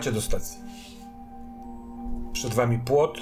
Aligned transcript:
Dojeżdżacie 0.00 0.12
do 0.12 0.22
stacji. 0.22 0.60
Przed 2.32 2.54
wami 2.54 2.78
płot, 2.78 3.18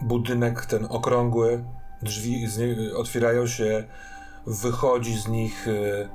budynek 0.00 0.66
ten 0.66 0.86
okrągły, 0.90 1.64
drzwi 2.02 2.46
otwierają 2.96 3.46
się, 3.46 3.84
wychodzi 4.46 5.18
z 5.18 5.28
nich 5.28 5.68
e, 5.68 6.08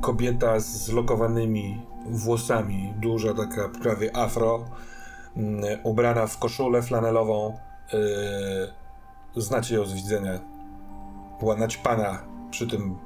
kobieta 0.00 0.60
z 0.60 0.84
zlokowanymi 0.84 1.86
włosami, 2.06 2.94
duża 2.96 3.34
taka 3.34 3.68
prawie 3.68 4.16
afro, 4.16 4.64
mm, 5.36 5.64
ubrana 5.82 6.26
w 6.26 6.38
koszulę 6.38 6.82
flanelową. 6.82 7.58
e, 9.36 9.40
znacie 9.40 9.74
ją 9.74 9.84
z 9.84 9.92
widzenia. 9.92 10.38
Była 11.40 11.56
naćpana 11.56 12.18
przy 12.50 12.66
tym 12.66 12.98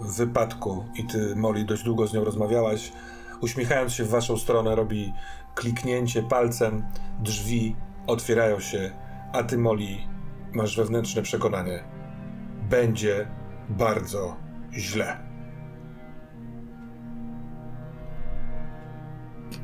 wypadku 0.00 0.84
i 0.94 1.04
ty, 1.04 1.36
Molly, 1.36 1.64
dość 1.64 1.82
długo 1.82 2.06
z 2.06 2.14
nią 2.14 2.24
rozmawiałaś. 2.24 2.92
Uśmiechając 3.40 3.92
się 3.92 4.04
w 4.04 4.08
waszą 4.10 4.36
stronę, 4.36 4.76
robi 4.76 5.12
kliknięcie 5.54 6.22
palcem, 6.22 6.84
drzwi 7.20 7.76
otwierają 8.06 8.60
się, 8.60 8.90
a 9.32 9.42
ty, 9.42 9.58
Molly, 9.58 9.96
masz 10.52 10.76
wewnętrzne 10.76 11.22
przekonanie. 11.22 11.84
Będzie 12.70 13.28
bardzo 13.68 14.36
źle. 14.72 15.18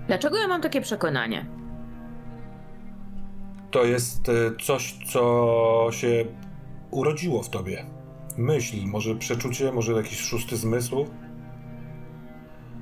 Dlaczego 0.07 0.39
ja 0.39 0.49
mam 0.49 0.63
takie 0.63 0.81
przekonanie? 0.81 1.47
To 3.71 3.85
jest 3.85 4.29
e, 4.29 4.33
coś, 4.63 4.99
co 5.13 5.89
się 5.91 6.25
urodziło 6.91 7.43
w 7.43 7.51
tobie. 7.51 7.87
Myśl, 8.39 8.77
może 8.87 9.15
przeczucie, 9.15 9.73
może 9.73 9.93
jakiś 9.93 10.21
szósty 10.21 10.57
zmysł. 10.57 11.07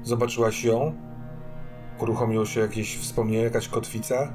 Zobaczyłaś 0.09 0.65
ją, 0.65 0.95
uruchomiło 1.99 2.47
się 2.47 2.61
jakieś 2.61 2.99
wspomnienie, 2.99 3.45
jakaś 3.45 3.69
kotwica, 3.69 4.33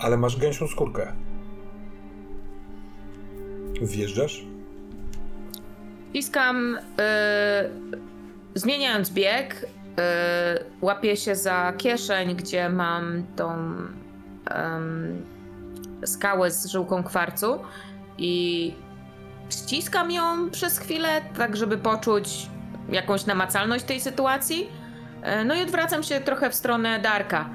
ale 0.00 0.16
masz 0.16 0.36
gęsią 0.36 0.66
skórkę. 0.66 1.12
Wjeżdżasz? 3.82 4.46
Piskam, 6.12 6.78
yy, 6.98 8.04
zmieniając 8.54 9.10
bieg, 9.10 9.62
yy, 9.62 10.02
łapię 10.80 11.16
się 11.16 11.36
za 11.36 11.72
kieszeń, 11.78 12.36
gdzie 12.36 12.68
mam 12.68 13.22
tą 13.36 13.52
em, 14.50 15.22
skałę 16.04 16.50
z 16.50 16.66
żyłką 16.66 17.04
kwarcu 17.04 17.58
i 18.18 18.74
ściskam 19.50 20.10
ją 20.10 20.50
przez 20.50 20.78
chwilę, 20.78 21.20
tak 21.36 21.56
żeby 21.56 21.78
poczuć 21.78 22.53
jakąś 22.88 23.26
namacalność 23.26 23.84
tej 23.84 24.00
sytuacji. 24.00 24.68
Yy, 25.22 25.44
no 25.44 25.54
i 25.54 25.62
odwracam 25.62 26.02
się 26.02 26.20
trochę 26.20 26.50
w 26.50 26.54
stronę 26.54 27.00
Darka. 27.00 27.50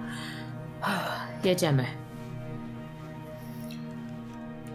Jedziemy. 1.43 1.85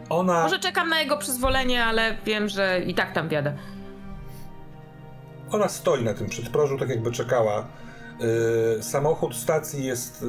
Ona. 0.08 0.42
Może 0.42 0.58
czekam 0.58 0.88
na 0.88 1.00
jego 1.00 1.18
przyzwolenie, 1.18 1.84
ale 1.84 2.16
wiem, 2.26 2.48
że 2.48 2.80
i 2.86 2.94
tak 2.94 3.12
tam 3.12 3.28
wjadę. 3.28 3.56
Ona 5.50 5.68
stoi 5.68 6.04
na 6.04 6.14
tym 6.14 6.28
przedprożu, 6.28 6.78
tak 6.78 6.88
jakby 6.88 7.12
czekała. 7.12 7.66
Yy, 8.20 8.82
samochód 8.82 9.36
stacji 9.36 9.84
jest, 9.84 10.24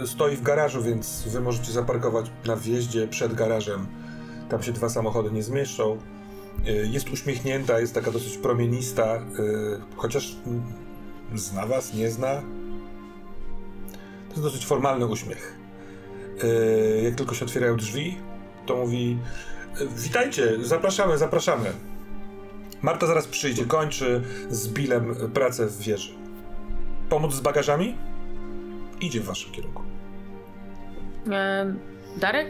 yy, 0.00 0.06
stoi 0.06 0.36
w 0.36 0.42
garażu, 0.42 0.82
więc 0.82 1.22
wy 1.28 1.40
możecie 1.40 1.72
zaparkować 1.72 2.26
na 2.46 2.56
wjeździe 2.56 3.08
przed 3.08 3.34
garażem. 3.34 3.86
Tam 4.48 4.62
się 4.62 4.72
dwa 4.72 4.88
samochody 4.88 5.30
nie 5.30 5.42
zmieszczą. 5.42 5.98
Yy, 6.64 6.88
jest 6.90 7.10
uśmiechnięta, 7.10 7.80
jest 7.80 7.94
taka 7.94 8.10
dosyć 8.10 8.38
promienista, 8.38 9.14
yy, 9.14 9.80
chociaż 9.96 10.36
mm, 10.46 10.62
zna 11.34 11.66
was, 11.66 11.94
nie 11.94 12.10
zna. 12.10 12.42
To 14.28 14.30
jest 14.30 14.42
dosyć 14.42 14.66
formalny 14.66 15.06
uśmiech. 15.06 15.58
Yy, 16.42 17.02
jak 17.02 17.14
tylko 17.14 17.34
się 17.34 17.44
otwierają 17.44 17.76
drzwi, 17.76 18.18
to 18.66 18.76
mówi: 18.76 19.18
Witajcie, 19.96 20.64
zapraszamy, 20.64 21.18
zapraszamy. 21.18 21.72
Marta 22.82 23.06
zaraz 23.06 23.26
przyjdzie, 23.26 23.64
kończy 23.64 24.22
z 24.50 24.68
Billem 24.68 25.14
pracę 25.34 25.66
w 25.66 25.78
wieży. 25.78 26.14
Pomóc 27.08 27.34
z 27.34 27.40
bagażami? 27.40 27.96
Idzie 29.00 29.20
w 29.20 29.24
waszym 29.24 29.52
kierunku. 29.52 29.82
E, 31.32 31.74
Darek? 32.16 32.48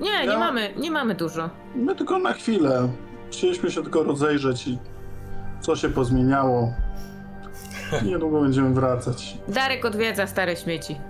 Nie, 0.00 0.26
nie 0.26 0.38
mamy, 0.38 0.74
nie 0.76 0.90
mamy 0.90 1.14
dużo. 1.14 1.50
My 1.74 1.94
tylko 1.94 2.18
na 2.18 2.32
chwilę. 2.32 2.88
Chcieliśmy 3.30 3.70
się 3.70 3.82
tylko 3.82 4.02
rozejrzeć 4.02 4.66
i 4.68 4.78
co 5.60 5.76
się 5.76 5.88
pozmieniało. 5.88 6.72
Niedługo 8.04 8.40
będziemy 8.40 8.74
wracać. 8.74 9.38
Darek 9.48 9.84
odwiedza 9.84 10.26
stare 10.26 10.56
śmieci. 10.56 11.00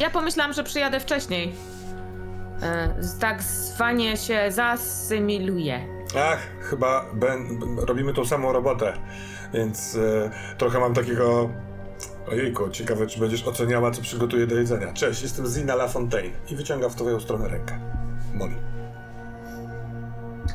Ja 0.00 0.10
pomyślałam, 0.10 0.52
że 0.52 0.64
przyjadę 0.64 1.00
wcześniej. 1.00 1.52
E, 2.62 2.94
tak 3.20 3.42
zwanie 3.42 4.16
się 4.16 4.50
zasymiluje. 4.50 5.80
Ach, 6.18 6.38
chyba 6.60 7.04
ben, 7.14 7.58
robimy 7.86 8.14
tą 8.14 8.24
samą 8.24 8.52
robotę, 8.52 8.92
więc 9.54 9.96
e, 9.96 10.30
trochę 10.58 10.80
mam 10.80 10.94
takiego... 10.94 11.50
Ojejku, 12.30 12.70
ciekawe, 12.70 13.06
czy 13.06 13.20
będziesz 13.20 13.46
oceniała, 13.48 13.90
co 13.90 14.02
przygotuję 14.02 14.46
do 14.46 14.54
jedzenia. 14.54 14.92
Cześć, 14.92 15.22
jestem 15.22 15.46
Zina 15.46 15.74
LaFontaine 15.74 16.32
i 16.50 16.56
wyciąga 16.56 16.88
w 16.88 16.94
twoją 16.94 17.20
stronę 17.20 17.48
rękę. 17.48 17.80
Molly. 18.34 18.54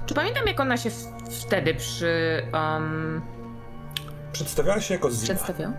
Czy 0.08 0.14
pamiętam, 0.14 0.48
jak 0.48 0.60
ona 0.60 0.78
się 0.78 0.90
wtedy 1.42 1.74
przy. 1.76 2.42
Um, 2.54 3.22
Przedstawiała 4.34 4.82
się 4.82 4.94
jako 4.94 5.10
Zina. 5.12 5.24
przedstawiała? 5.24 5.74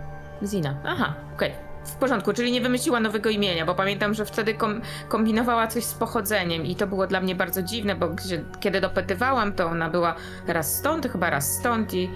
Zina. 0.47 0.75
Aha, 0.85 1.15
okej. 1.35 1.53
W 1.85 1.95
porządku, 1.95 2.33
czyli 2.33 2.53
nie 2.53 2.61
wymyśliła 2.61 3.01
nowego 3.01 3.31
imienia, 3.31 3.67
bo 3.67 3.75
pamiętam, 3.75 4.15
że 4.15 4.25
wtedy 4.25 4.55
kom, 4.55 4.81
kombinowała 5.09 5.67
coś 5.67 5.85
z 5.85 5.95
pochodzeniem 5.95 6.67
i 6.67 6.77
to 6.77 6.87
było 6.87 7.07
dla 7.07 7.21
mnie 7.21 7.35
bardzo 7.35 7.63
dziwne, 7.63 7.97
bo 7.97 8.09
gdzie, 8.09 8.45
kiedy 8.61 8.81
dopytywałam, 8.81 9.53
to 9.53 9.67
ona 9.67 9.91
była 9.91 10.15
raz 10.47 10.75
stąd, 10.79 11.07
chyba 11.13 11.31
raz 11.31 11.53
stąd 11.59 11.95
i. 11.95 12.11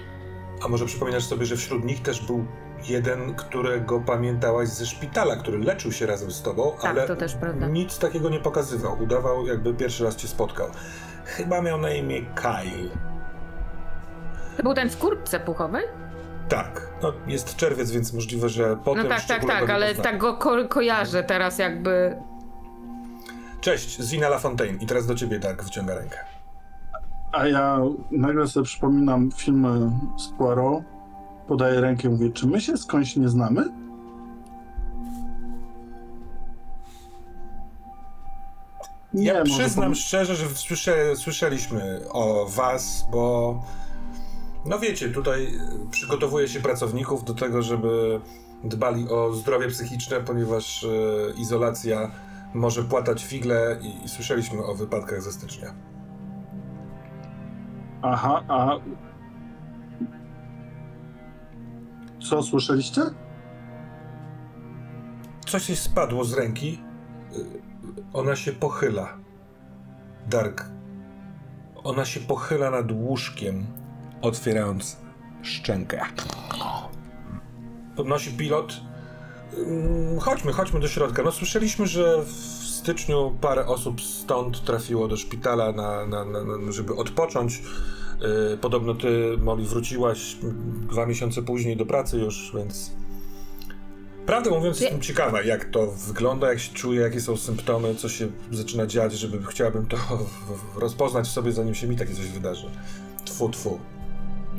A 0.65 0.67
może 0.67 0.85
przypominasz 0.85 1.23
sobie, 1.23 1.45
że 1.45 1.55
wśród 1.57 1.83
nich 1.85 2.01
też 2.01 2.25
był 2.25 2.45
jeden, 2.87 3.35
którego 3.35 3.99
pamiętałaś 3.99 4.67
ze 4.69 4.85
szpitala, 4.85 5.35
który 5.35 5.57
leczył 5.59 5.91
się 5.91 6.05
razem 6.05 6.31
z 6.31 6.41
tobą, 6.41 6.71
Tak, 6.81 6.91
ale 6.91 7.07
to 7.07 7.15
też 7.15 7.33
prawda. 7.35 7.67
nic 7.67 7.99
takiego 7.99 8.29
nie 8.29 8.39
pokazywał. 8.39 9.03
Udawał, 9.03 9.47
jakby 9.47 9.73
pierwszy 9.73 10.03
raz 10.03 10.15
cię 10.15 10.27
spotkał. 10.27 10.67
Chyba 11.25 11.61
miał 11.61 11.77
na 11.81 11.89
imię 11.89 12.21
Kyle. 12.35 12.89
To 14.57 14.63
był 14.63 14.73
ten 14.73 14.89
w 14.89 14.97
kurtce 14.97 15.39
puchowej? 15.39 15.83
Tak, 16.49 16.87
no 17.03 17.13
jest 17.27 17.55
czerwiec, 17.55 17.91
więc 17.91 18.13
możliwe, 18.13 18.49
że 18.49 18.77
potem 18.83 19.03
No 19.03 19.09
tak, 19.09 19.23
tak, 19.25 19.45
tak, 19.45 19.69
ale 19.69 19.95
tak 19.95 20.17
go 20.17 20.33
ko- 20.33 20.67
kojarzę 20.69 21.23
teraz 21.23 21.57
jakby. 21.59 22.15
Cześć, 23.61 24.01
Zina 24.01 24.29
LaFontaine. 24.29 24.77
I 24.81 24.85
teraz 24.85 25.07
do 25.07 25.15
ciebie, 25.15 25.39
Dark, 25.39 25.63
wyciąga 25.63 25.95
rękę. 25.95 26.17
A 27.31 27.47
ja 27.47 27.79
nagle 28.11 28.47
sobie 28.47 28.63
przypominam 28.65 29.31
filmy 29.31 29.91
z 30.17 30.27
Poirot, 30.27 30.83
podaję 31.47 31.81
rękę 31.81 32.07
i 32.07 32.11
mówię, 32.11 32.29
czy 32.29 32.47
my 32.47 32.61
się 32.61 32.77
skądś 32.77 33.15
nie 33.15 33.29
znamy? 33.29 33.82
Nie, 39.13 39.25
Ja 39.25 39.43
przyznam 39.43 39.95
szczerze, 39.95 40.35
że 40.35 40.49
słysze, 40.49 41.15
słyszeliśmy 41.15 41.99
o 42.09 42.45
was, 42.45 43.07
bo 43.11 43.59
no 44.65 44.79
wiecie, 44.79 45.09
tutaj 45.09 45.59
przygotowuje 45.91 46.47
się 46.47 46.59
pracowników 46.59 47.23
do 47.23 47.33
tego, 47.33 47.61
żeby 47.61 48.21
dbali 48.63 49.09
o 49.09 49.33
zdrowie 49.33 49.67
psychiczne, 49.67 50.19
ponieważ 50.19 50.83
y, 50.83 51.33
izolacja 51.37 52.11
może 52.53 52.83
płatać 52.83 53.23
figle 53.25 53.77
i, 53.81 54.05
i 54.05 54.09
słyszeliśmy 54.09 54.63
o 54.65 54.75
wypadkach 54.75 55.21
ze 55.21 55.31
stycznia. 55.31 55.73
Aha, 58.01 58.43
a... 58.47 58.79
Co, 62.29 62.43
słyszeliście? 62.43 63.01
Coś 65.45 65.69
jej 65.69 65.77
spadło 65.77 66.23
z 66.25 66.33
ręki. 66.33 66.81
y, 67.37 67.72
Ona 68.13 68.35
się 68.35 68.51
pochyla. 68.51 69.17
Dark. 70.29 70.65
Ona 71.83 72.05
się 72.05 72.19
pochyla 72.19 72.71
nad 72.71 72.91
łóżkiem, 72.91 73.65
otwierając 74.21 74.97
szczękę. 75.41 76.01
Podnosi 77.95 78.31
pilot. 78.31 78.81
Ym, 79.57 80.19
Chodźmy, 80.19 80.53
chodźmy 80.53 80.79
do 80.79 80.87
środka. 80.87 81.23
No 81.23 81.31
słyszeliśmy, 81.31 81.87
że 81.87 82.23
w 82.23 82.31
styczniu 82.83 83.37
parę 83.41 83.65
osób 83.65 84.01
stąd 84.01 84.63
trafiło 84.65 85.07
do 85.07 85.17
szpitala, 85.17 85.71
na, 85.71 86.05
na, 86.05 86.25
na, 86.25 86.71
żeby 86.71 86.95
odpocząć. 86.95 87.61
Yy, 88.21 88.57
Podobno 88.57 88.93
ty, 88.95 89.37
Molly, 89.37 89.63
wróciłaś 89.63 90.37
mm, 90.43 90.87
dwa 90.91 91.05
miesiące 91.05 91.41
później 91.41 91.77
do 91.77 91.85
pracy 91.85 92.17
już, 92.17 92.51
więc 92.55 92.91
Prawdę 94.25 94.49
mówiąc, 94.49 94.81
jestem 94.81 95.01
ciekawa, 95.01 95.41
jak 95.41 95.65
to 95.65 95.87
wygląda, 95.87 96.49
jak 96.49 96.59
się 96.59 96.73
czuję, 96.73 97.01
jakie 97.01 97.21
są 97.21 97.37
symptomy, 97.37 97.95
co 97.95 98.09
się 98.09 98.27
zaczyna 98.51 98.85
dziać, 98.87 99.13
żeby 99.13 99.45
chciałabym 99.45 99.85
to 99.85 99.97
rozpoznać 100.75 101.27
w 101.27 101.31
sobie, 101.31 101.51
zanim 101.51 101.75
się 101.75 101.87
mi 101.87 101.95
takie 101.95 102.13
coś 102.13 102.25
wydarzy. 102.27 102.67
Tfu, 103.25 103.49
tfu. 103.49 103.79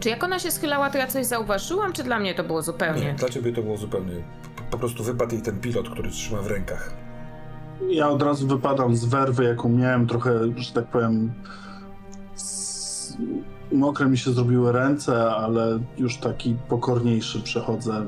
Czy 0.01 0.09
jak 0.09 0.25
ona 0.25 0.39
się 0.39 0.51
schylała, 0.51 0.91
to 0.91 0.99
ja 0.99 1.07
coś 1.07 1.27
zauważyłam, 1.27 1.93
czy 1.93 2.03
dla 2.05 2.19
mnie 2.19 2.35
to 2.35 2.45
było 2.45 2.59
Nie, 2.59 2.63
zupełnie? 2.63 3.15
dla 3.19 3.29
ciebie 3.29 3.53
to 3.53 3.63
było 3.63 3.77
zupełnie. 3.77 4.15
Po, 4.57 4.63
po 4.71 4.79
prostu 4.79 5.05
wypadł 5.05 5.35
jej 5.35 5.43
ten 5.43 5.61
pilot, 5.61 5.89
który 5.91 6.11
trzyma 6.11 6.43
w 6.43 6.47
rękach. 6.47 6.95
Ja 7.89 8.09
od 8.09 8.23
razu 8.23 8.47
wypadam 8.47 8.97
z 8.97 9.05
werwy, 9.05 9.45
jaką 9.45 9.69
miałem, 9.69 10.07
trochę, 10.07 10.41
że 10.57 10.73
tak 10.73 10.85
powiem, 10.87 11.33
z... 12.37 13.17
mokre 13.73 14.07
mi 14.07 14.19
się 14.19 14.33
zrobiły 14.33 14.73
ręce, 14.73 15.31
ale 15.31 15.79
już 15.99 16.17
taki 16.17 16.57
pokorniejszy 16.69 17.41
przechodzę 17.41 18.07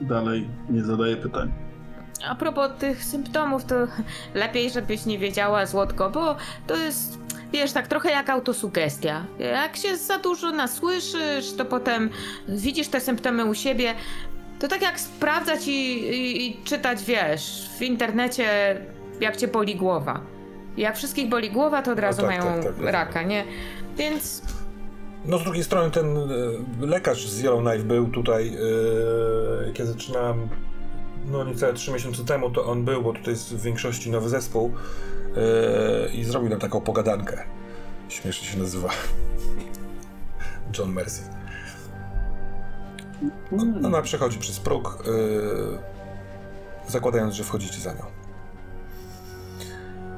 dalej, 0.00 0.48
nie 0.70 0.84
zadaję 0.84 1.16
pytań. 1.16 1.52
A 2.28 2.34
propos 2.34 2.70
tych 2.78 3.04
symptomów, 3.04 3.64
to 3.64 3.74
lepiej, 4.34 4.70
żebyś 4.70 5.06
nie 5.06 5.18
wiedziała, 5.18 5.66
Złotko, 5.66 6.10
bo 6.10 6.36
to 6.66 6.76
jest, 6.76 7.18
wiesz, 7.52 7.72
tak 7.72 7.88
trochę 7.88 8.10
jak 8.10 8.30
autosugestia. 8.30 9.24
Jak 9.38 9.76
się 9.76 9.96
za 9.96 10.18
dużo 10.18 10.50
nasłyszysz, 10.50 11.52
to 11.56 11.64
potem 11.64 12.10
widzisz 12.48 12.88
te 12.88 13.00
symptomy 13.00 13.44
u 13.44 13.54
siebie. 13.54 13.94
To 14.58 14.68
tak 14.68 14.82
jak 14.82 15.00
sprawdzać 15.00 15.68
i, 15.68 15.98
i, 16.10 16.46
i 16.46 16.64
czytać, 16.64 17.04
wiesz, 17.04 17.70
w 17.78 17.82
internecie, 17.82 18.46
jak 19.20 19.36
cię 19.36 19.48
boli 19.48 19.76
głowa. 19.76 20.20
Jak 20.76 20.96
wszystkich 20.96 21.28
boli 21.28 21.50
głowa, 21.50 21.82
to 21.82 21.92
od 21.92 21.98
razu 21.98 22.22
tak, 22.22 22.30
mają 22.30 22.42
tak, 22.42 22.64
tak, 22.64 22.76
tak. 22.76 22.92
raka, 22.92 23.22
nie? 23.22 23.44
Więc 23.96 24.42
No 25.26 25.38
z 25.38 25.42
drugiej 25.42 25.64
strony 25.64 25.90
ten 25.90 26.16
e, 26.16 26.86
lekarz 26.86 27.28
z 27.28 27.40
Yellowknife 27.40 27.84
był 27.84 28.08
tutaj, 28.08 28.56
jak 29.66 29.78
ja 29.78 29.86
zaczynałem, 29.86 30.48
no 31.30 31.44
niecałe 31.44 31.72
3 31.72 31.92
miesiące 31.92 32.24
temu, 32.24 32.50
to 32.50 32.64
on 32.66 32.84
był, 32.84 33.02
bo 33.02 33.12
tutaj 33.12 33.32
jest 33.32 33.54
w 33.54 33.62
większości 33.62 34.10
nowy 34.10 34.28
zespół 34.28 34.72
e, 35.36 36.08
i 36.12 36.24
zrobił 36.24 36.50
nam 36.50 36.58
taką 36.58 36.80
pogadankę. 36.80 37.44
Śmiesznie 38.08 38.48
się 38.48 38.58
nazywa. 38.58 38.88
John 40.78 40.92
Mercy. 40.92 41.22
Ona 43.84 44.02
przechodzi 44.02 44.38
przez 44.38 44.60
próg, 44.60 45.04
e, 46.88 46.90
zakładając, 46.90 47.34
że 47.34 47.44
wchodzicie 47.44 47.80
za 47.80 47.92
nią. 47.92 48.02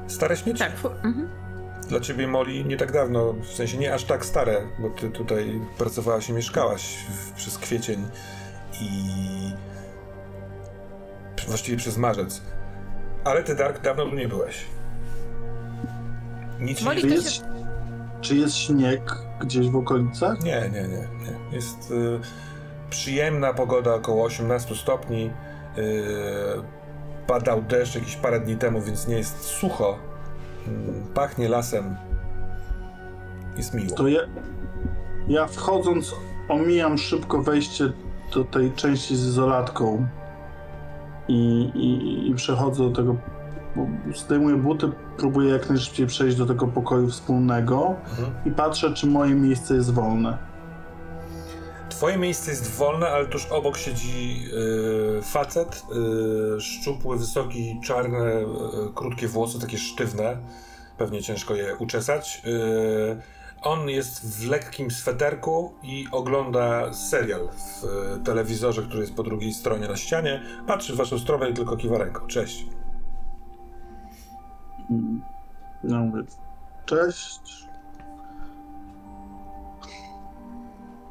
Stare 0.07 0.37
śmieci? 0.37 0.59
tak, 0.59 0.71
mhm. 1.03 1.29
Dla 1.89 1.99
ciebie, 1.99 2.27
Molly, 2.27 2.63
nie 2.63 2.77
tak 2.77 2.91
dawno, 2.91 3.33
w 3.33 3.53
sensie 3.53 3.77
nie 3.77 3.93
aż 3.93 4.03
tak 4.03 4.25
stare, 4.25 4.61
bo 4.79 4.89
ty 4.89 5.09
tutaj 5.09 5.61
pracowałaś 5.77 6.29
i 6.29 6.33
mieszkałaś 6.33 6.97
w, 7.09 7.31
przez 7.31 7.57
kwiecień 7.57 8.07
i 8.81 8.91
właściwie 11.47 11.77
przez 11.77 11.97
marzec. 11.97 12.41
Ale 13.23 13.43
ty, 13.43 13.55
Dark, 13.55 13.81
dawno 13.81 14.05
tu 14.05 14.15
nie 14.15 14.27
byłeś. 14.27 14.65
Nic. 16.59 16.79
Czy 16.79 17.01
to 17.01 17.07
jest, 17.07 17.43
czy 18.21 18.35
jest 18.35 18.55
śnieg 18.55 19.15
gdzieś 19.41 19.69
w 19.69 19.75
okolicach? 19.75 20.43
Nie, 20.43 20.69
nie, 20.73 20.81
nie, 20.81 21.07
nie. 21.21 21.55
Jest 21.55 21.91
y, 21.91 22.19
przyjemna 22.89 23.53
pogoda, 23.53 23.93
około 23.93 24.25
18 24.25 24.75
stopni. 24.75 25.31
Y, 25.77 25.81
padał 27.27 27.61
deszcz 27.61 27.95
jakieś 27.95 28.15
parę 28.15 28.39
dni 28.39 28.57
temu, 28.57 28.81
więc 28.81 29.07
nie 29.07 29.17
jest 29.17 29.43
sucho. 29.43 30.08
Pachnie 31.13 31.49
lasem. 31.49 31.95
Jest 33.57 33.73
miło. 33.73 33.95
To 33.95 34.07
ja, 34.07 34.19
ja 35.27 35.47
wchodząc 35.47 36.15
omijam 36.49 36.97
szybko 36.97 37.41
wejście 37.41 37.91
do 38.33 38.43
tej 38.43 38.71
części 38.71 39.15
z 39.15 39.27
izolatką 39.27 40.07
i, 41.27 41.71
i, 41.75 42.29
i 42.29 42.35
przechodzę 42.35 42.83
do 42.83 42.95
tego, 42.95 43.15
zdejmuję 44.15 44.55
buty, 44.57 44.91
próbuję 45.17 45.49
jak 45.49 45.69
najszybciej 45.69 46.07
przejść 46.07 46.37
do 46.37 46.45
tego 46.45 46.67
pokoju 46.67 47.07
wspólnego 47.07 47.95
Mhm. 48.09 48.31
i 48.45 48.51
patrzę, 48.51 48.93
czy 48.93 49.07
moje 49.07 49.35
miejsce 49.35 49.75
jest 49.75 49.93
wolne. 49.93 50.48
Twoje 51.99 52.17
miejsce 52.17 52.51
jest 52.51 52.71
wolne, 52.71 53.09
ale 53.09 53.25
tuż 53.25 53.45
obok 53.45 53.77
siedzi 53.77 54.45
y, 55.17 55.21
facet, 55.21 55.83
y, 56.57 56.61
szczupły, 56.61 57.17
wysoki, 57.17 57.79
czarne, 57.83 58.41
y, 58.41 58.45
krótkie 58.95 59.27
włosy, 59.27 59.59
takie 59.59 59.77
sztywne. 59.77 60.37
Pewnie 60.97 61.21
ciężko 61.21 61.55
je 61.55 61.75
uczesać. 61.75 62.41
Y, 62.45 63.21
on 63.61 63.89
jest 63.89 64.39
w 64.39 64.49
lekkim 64.49 64.91
sweterku 64.91 65.73
i 65.83 66.07
ogląda 66.11 66.93
serial 66.93 67.49
w 67.49 67.83
y, 67.83 68.23
telewizorze, 68.23 68.81
który 68.81 69.01
jest 69.01 69.15
po 69.15 69.23
drugiej 69.23 69.53
stronie 69.53 69.87
na 69.87 69.95
ścianie. 69.95 70.41
Patrzy 70.67 70.93
w 70.93 70.97
waszą 70.97 71.19
stronę 71.19 71.49
i 71.49 71.53
tylko 71.53 71.77
kiwa 71.77 71.97
ręką. 71.97 72.27
Cześć. 72.27 72.65
Mówię, 75.83 76.23
cześć. 76.85 77.68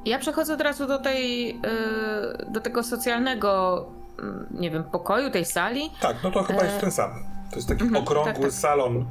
Ja 0.09 0.19
przechodzę 0.19 0.55
od 0.55 0.61
razu 0.61 0.87
do 0.87 0.99
tej, 0.99 1.50
y, 1.50 2.50
do 2.50 2.61
tego 2.61 2.83
socjalnego, 2.83 3.85
mm, 4.19 4.47
nie 4.50 4.71
wiem, 4.71 4.85
pokoju, 4.85 5.31
tej 5.31 5.45
sali. 5.45 5.91
Tak, 6.00 6.17
no 6.25 6.31
to 6.31 6.43
chyba 6.43 6.61
E, 6.61 6.65
jest 6.65 6.81
ten 6.81 6.91
sam. 6.91 7.11
To 7.50 7.57
jest 7.57 7.69
taki 7.69 7.83
mhm, 7.83 8.03
okrągły 8.03 8.33
tak, 8.33 8.43
tak. 8.43 8.53
salon. 8.53 9.07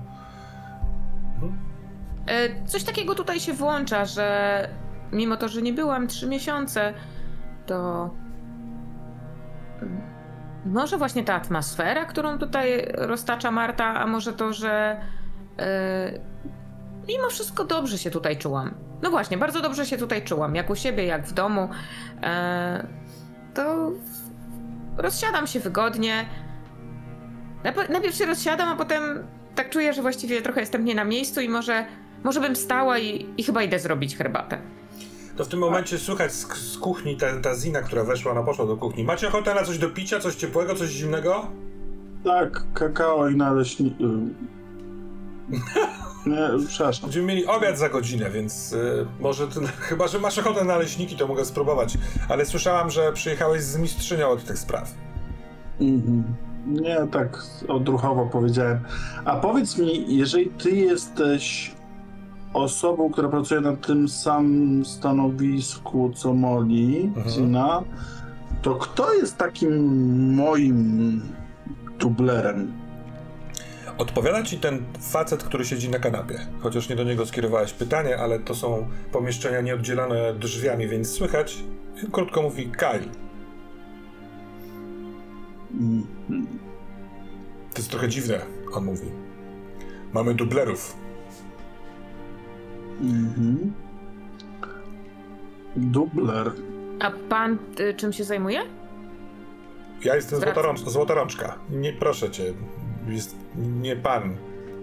E, 2.28 2.66
Coś 2.66 2.84
takiego 2.84 3.16
tutaj 3.16 3.40
się 3.40 3.54
włącza, 3.54 4.06
że 4.06 4.70
mimo 5.12 5.38
to, 5.38 5.48
że 5.48 5.62
nie 5.62 5.74
byłam 5.74 6.08
trzy 6.08 6.28
miesiące, 6.28 6.94
to 7.66 8.10
mm, 9.82 10.02
może 10.66 10.98
właśnie 10.98 11.24
ta 11.24 11.34
atmosfera, 11.34 12.06
którą 12.06 12.38
tutaj 12.38 12.88
roztacza 12.94 13.52
Marta, 13.52 13.86
a 13.86 14.08
może 14.08 14.34
to, 14.34 14.54
że 14.54 15.02
mimo 17.08 17.30
wszystko 17.30 17.66
dobrze 17.66 17.98
się 17.98 18.12
tutaj 18.12 18.38
czułam. 18.38 18.74
No 19.02 19.10
właśnie, 19.10 19.38
bardzo 19.38 19.62
dobrze 19.62 19.86
się 19.86 19.98
tutaj 19.98 20.24
czułam, 20.24 20.56
jak 20.56 20.70
u 20.70 20.76
siebie, 20.76 21.06
jak 21.06 21.28
w 21.28 21.34
domu. 21.34 21.70
E, 22.24 22.88
to 23.54 23.92
rozsiadam 24.98 25.48
się 25.48 25.60
wygodnie. 25.60 26.26
Najp- 27.64 27.90
Najpierw 27.90 28.16
się 28.16 28.26
rozsiadam, 28.26 28.70
a 28.70 28.76
potem 28.76 29.28
tak 29.56 29.70
czuję, 29.70 29.94
że 29.94 30.02
właściwie 30.02 30.42
trochę 30.42 30.60
jestem 30.60 30.86
nie 30.86 30.96
na 30.96 31.04
miejscu 31.04 31.42
i 31.42 31.50
może, 31.50 31.86
może 32.24 32.42
bym 32.42 32.56
stała 32.56 33.00
i, 33.00 33.34
i 33.38 33.44
chyba 33.44 33.64
idę 33.64 33.80
zrobić 33.80 34.18
herbatę. 34.18 34.58
To 35.38 35.46
w 35.46 35.48
tym 35.48 35.60
momencie 35.60 35.98
słychać 35.98 36.32
z, 36.34 36.48
z 36.74 36.78
kuchni 36.78 37.18
ta, 37.18 37.40
ta 37.42 37.56
Zina, 37.56 37.82
która 37.82 38.04
weszła, 38.04 38.32
ona 38.32 38.44
poszła 38.44 38.66
do 38.66 38.78
kuchni. 38.78 39.04
Macie 39.04 39.28
ochotę 39.28 39.54
na 39.54 39.64
coś 39.64 39.78
do 39.78 39.90
picia, 39.90 40.20
coś 40.20 40.36
ciepłego, 40.36 40.76
coś 40.76 40.90
zimnego? 40.90 41.48
Tak, 42.24 42.64
kakao 42.74 43.30
i 43.30 43.36
naleśni... 43.36 43.96
Nie, 46.26 46.68
przepraszam. 46.68 47.02
Będziemy 47.02 47.26
mieli 47.28 47.46
obiad 47.46 47.78
za 47.78 47.90
godzinę, 47.90 48.30
więc 48.30 48.74
y, 48.74 49.06
może 49.20 49.48
ty, 49.48 49.60
chyba, 49.68 50.08
że 50.08 50.20
masz 50.20 50.38
ochotę 50.38 50.60
na 50.60 50.74
naleśniki, 50.74 51.16
to 51.16 51.28
mogę 51.28 51.46
spróbować. 51.46 51.98
Ale 52.30 52.46
słyszałam, 52.46 52.90
że 52.90 53.14
przyjechałeś 53.14 53.62
z 53.64 53.78
mistrzynią 53.78 54.30
od 54.30 54.44
tych 54.44 54.58
spraw. 54.58 54.94
Mhm. 55.82 56.24
Nie, 56.68 56.98
tak 57.12 57.44
odruchowo 57.68 58.26
powiedziałem. 58.26 58.80
A 59.26 59.36
powiedz 59.36 59.78
mi, 59.78 60.18
jeżeli 60.18 60.50
ty 60.50 60.72
jesteś 60.72 61.76
osobą, 62.54 63.12
która 63.12 63.30
pracuje 63.30 63.62
na 63.62 63.76
tym 63.76 64.10
samym 64.10 64.86
stanowisku 64.86 66.12
co 66.16 66.34
Molly, 66.34 67.12
Mhm. 67.16 67.84
To 68.62 68.76
kto 68.76 69.14
jest 69.14 69.38
takim 69.38 69.74
moim 70.36 71.22
dublerem? 72.00 72.72
Odpowiada 73.98 74.44
ci 74.44 74.58
ten 74.60 74.84
facet, 75.00 75.44
który 75.44 75.66
siedzi 75.66 75.90
na 75.90 76.00
kanapie. 76.00 76.40
Chociaż 76.60 76.90
nie 76.90 76.96
do 76.96 77.04
niego 77.04 77.26
skierowałeś 77.26 77.74
pytanie, 77.74 78.18
ale 78.18 78.40
to 78.40 78.56
są 78.56 78.88
pomieszczenia 79.12 79.62
nieoddzielone 79.62 80.34
drzwiami, 80.34 80.88
więc 80.88 81.10
słychać. 81.10 81.58
Krótko 82.12 82.42
mówi 82.42 82.72
Kyle. 82.72 83.10
Mm, 85.74 86.08
To 87.74 87.78
jest 87.78 87.90
trochę 87.90 88.10
dziwne, 88.10 88.40
on 88.74 88.86
mówi. 88.86 89.08
Mamy 90.14 90.34
dublerów. 90.34 90.96
Mhm. 93.02 93.74
Dubler. 95.76 96.52
A 97.00 97.12
pan 97.30 97.58
y, 97.80 97.94
czym 97.94 98.14
się 98.14 98.24
zajmuje? 98.24 98.60
Ja 100.04 100.16
jestem 100.16 100.40
Wracam. 100.40 100.54
złota, 100.56 100.68
rącz, 100.68 100.80
złota 100.90 101.14
rączka. 101.14 101.56
Nie 101.70 101.94
proszę 101.94 102.32
cię. 102.32 102.54
Jest 103.08 103.36
nie 103.56 103.96
pan. 103.96 104.38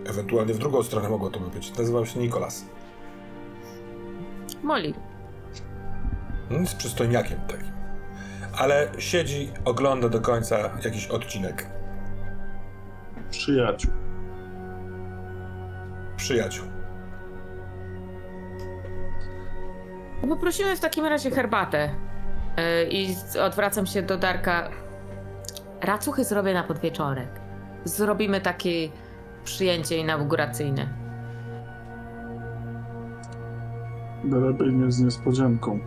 Ewentualnie 0.07 0.55
w 0.55 0.59
drugą 0.59 0.83
stronę 0.83 1.09
mogło 1.09 1.31
to 1.31 1.41
by 1.41 1.51
być. 1.51 1.79
Nazywam 1.79 2.07
się 2.07 2.21
Nikolas. 2.21 2.65
Molly. 4.63 4.93
On 6.51 6.61
Jest 6.61 6.77
przystojniakiem 6.77 7.41
takim. 7.41 7.75
Ale 8.59 8.89
siedzi, 8.99 9.53
ogląda 9.65 10.09
do 10.09 10.21
końca 10.21 10.59
jakiś 10.85 11.07
odcinek. 11.09 11.67
Przyjaciół. 13.31 13.91
Przyjaciół. 16.17 16.67
No 20.23 20.29
Poprosimy 20.29 20.77
w 20.77 20.81
takim 20.81 21.05
razie 21.07 21.31
herbatę. 21.31 21.91
Y, 22.85 22.89
I 22.89 23.15
z- 23.15 23.37
odwracam 23.37 23.87
się 23.87 24.03
do 24.03 24.19
Darka. 24.19 24.71
Racuchy 25.81 26.25
zrobię 26.25 26.55
na 26.55 26.65
podwieczorek. 26.65 27.29
Zrobimy 27.85 28.41
takie 28.41 28.89
przyjęcie 29.45 29.97
inauguracyjne. 29.97 30.89
Lepiej 34.31 34.73
nie 34.75 34.93
z 34.93 35.01
niespodzianką. 35.01 35.79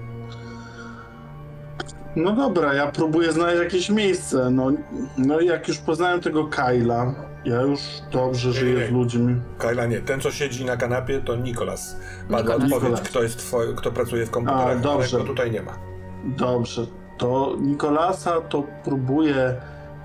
No 2.15 2.31
dobra, 2.35 2.73
ja 2.73 2.87
próbuję 2.91 3.31
znaleźć 3.31 3.63
jakieś 3.63 3.89
miejsce. 3.89 4.49
No, 4.51 4.71
no 5.17 5.39
i 5.39 5.45
jak 5.45 5.67
już 5.67 5.77
poznałem 5.77 6.21
tego 6.21 6.47
Kyla, 6.47 7.13
ja 7.45 7.61
już 7.61 7.79
dobrze 8.11 8.47
Nie, 8.47 8.53
żyję 8.53 8.79
nie. 8.79 8.87
z 8.87 8.91
ludźmi. 8.91 9.41
Kajla 9.57 9.85
nie. 9.85 9.99
Ten, 9.99 10.21
co 10.21 10.31
siedzi 10.31 10.65
na 10.65 10.77
kanapie, 10.77 11.21
to 11.21 11.35
Nikolas. 11.35 11.97
Padła 12.31 12.55
odpowiedź, 12.55 12.73
Nikolas. 12.73 13.01
kto 13.01 13.23
jest 13.23 13.37
twoj, 13.37 13.75
kto 13.75 13.91
pracuje 13.91 14.25
w 14.25 14.29
komputerach, 14.29 14.77
A, 14.77 14.79
dobrze. 14.79 15.17
tutaj 15.23 15.51
nie 15.51 15.61
ma. 15.61 15.77
Dobrze, 16.25 16.81
to 17.17 17.55
Nikolasa 17.61 18.41
to 18.41 18.63
próbuję 18.83 19.55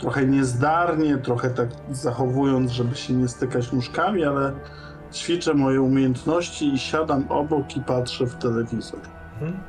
trochę 0.02 0.26
niezdarnie, 0.26 1.18
trochę 1.18 1.50
tak 1.50 1.68
zachowując, 1.90 2.70
żeby 2.70 2.96
się 2.96 3.12
nie 3.12 3.28
stykać 3.28 3.72
nóżkami, 3.72 4.24
ale 4.24 4.52
ćwiczę 5.12 5.54
moje 5.54 5.82
umiejętności 5.82 6.74
i 6.74 6.78
siadam 6.78 7.24
obok 7.28 7.76
i 7.76 7.80
patrzę 7.80 8.26
w 8.26 8.34
telewizor. 8.34 9.00
Mhm. 9.32 9.62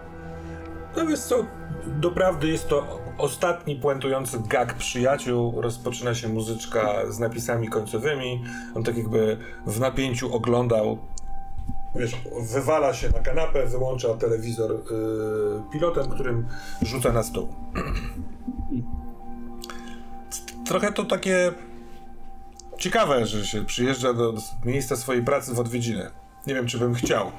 No 0.98 1.06
wiesz 1.06 1.20
co, 1.20 1.46
doprawdy 1.88 2.48
jest 2.48 2.68
to 2.68 3.00
ostatni 3.18 3.76
puentujący 3.76 4.40
gag 4.48 4.74
przyjaciół. 4.74 5.62
Rozpoczyna 5.62 6.16
się 6.16 6.30
muzyczka 6.30 7.12
z 7.12 7.20
napisami 7.20 7.68
końcowymi. 7.68 8.44
On 8.76 8.84
tak 8.84 8.98
jakby 8.98 9.38
w 9.68 9.80
napięciu 9.80 10.36
oglądał. 10.36 10.98
Wiesz, 11.96 12.22
wywala 12.54 12.94
się 12.94 13.10
na 13.10 13.20
kanapę, 13.20 13.66
wyłącza 13.66 14.14
telewizor 14.14 14.72
yy, 14.72 15.62
pilotem, 15.72 16.10
którym 16.10 16.48
rzuca 16.82 17.12
na 17.12 17.24
stół. 17.24 17.48
Trochę 20.66 20.92
to 20.92 21.04
takie 21.04 21.52
ciekawe, 22.78 23.26
że 23.26 23.46
się 23.46 23.66
przyjeżdża 23.66 24.14
do 24.14 24.34
miejsca 24.66 24.96
swojej 24.96 25.24
pracy 25.24 25.54
w 25.54 25.60
odwiedziny. 25.60 26.10
Nie 26.48 26.54
wiem, 26.54 26.68
czy 26.68 26.80
bym 26.80 26.94
chciał. 26.94 27.32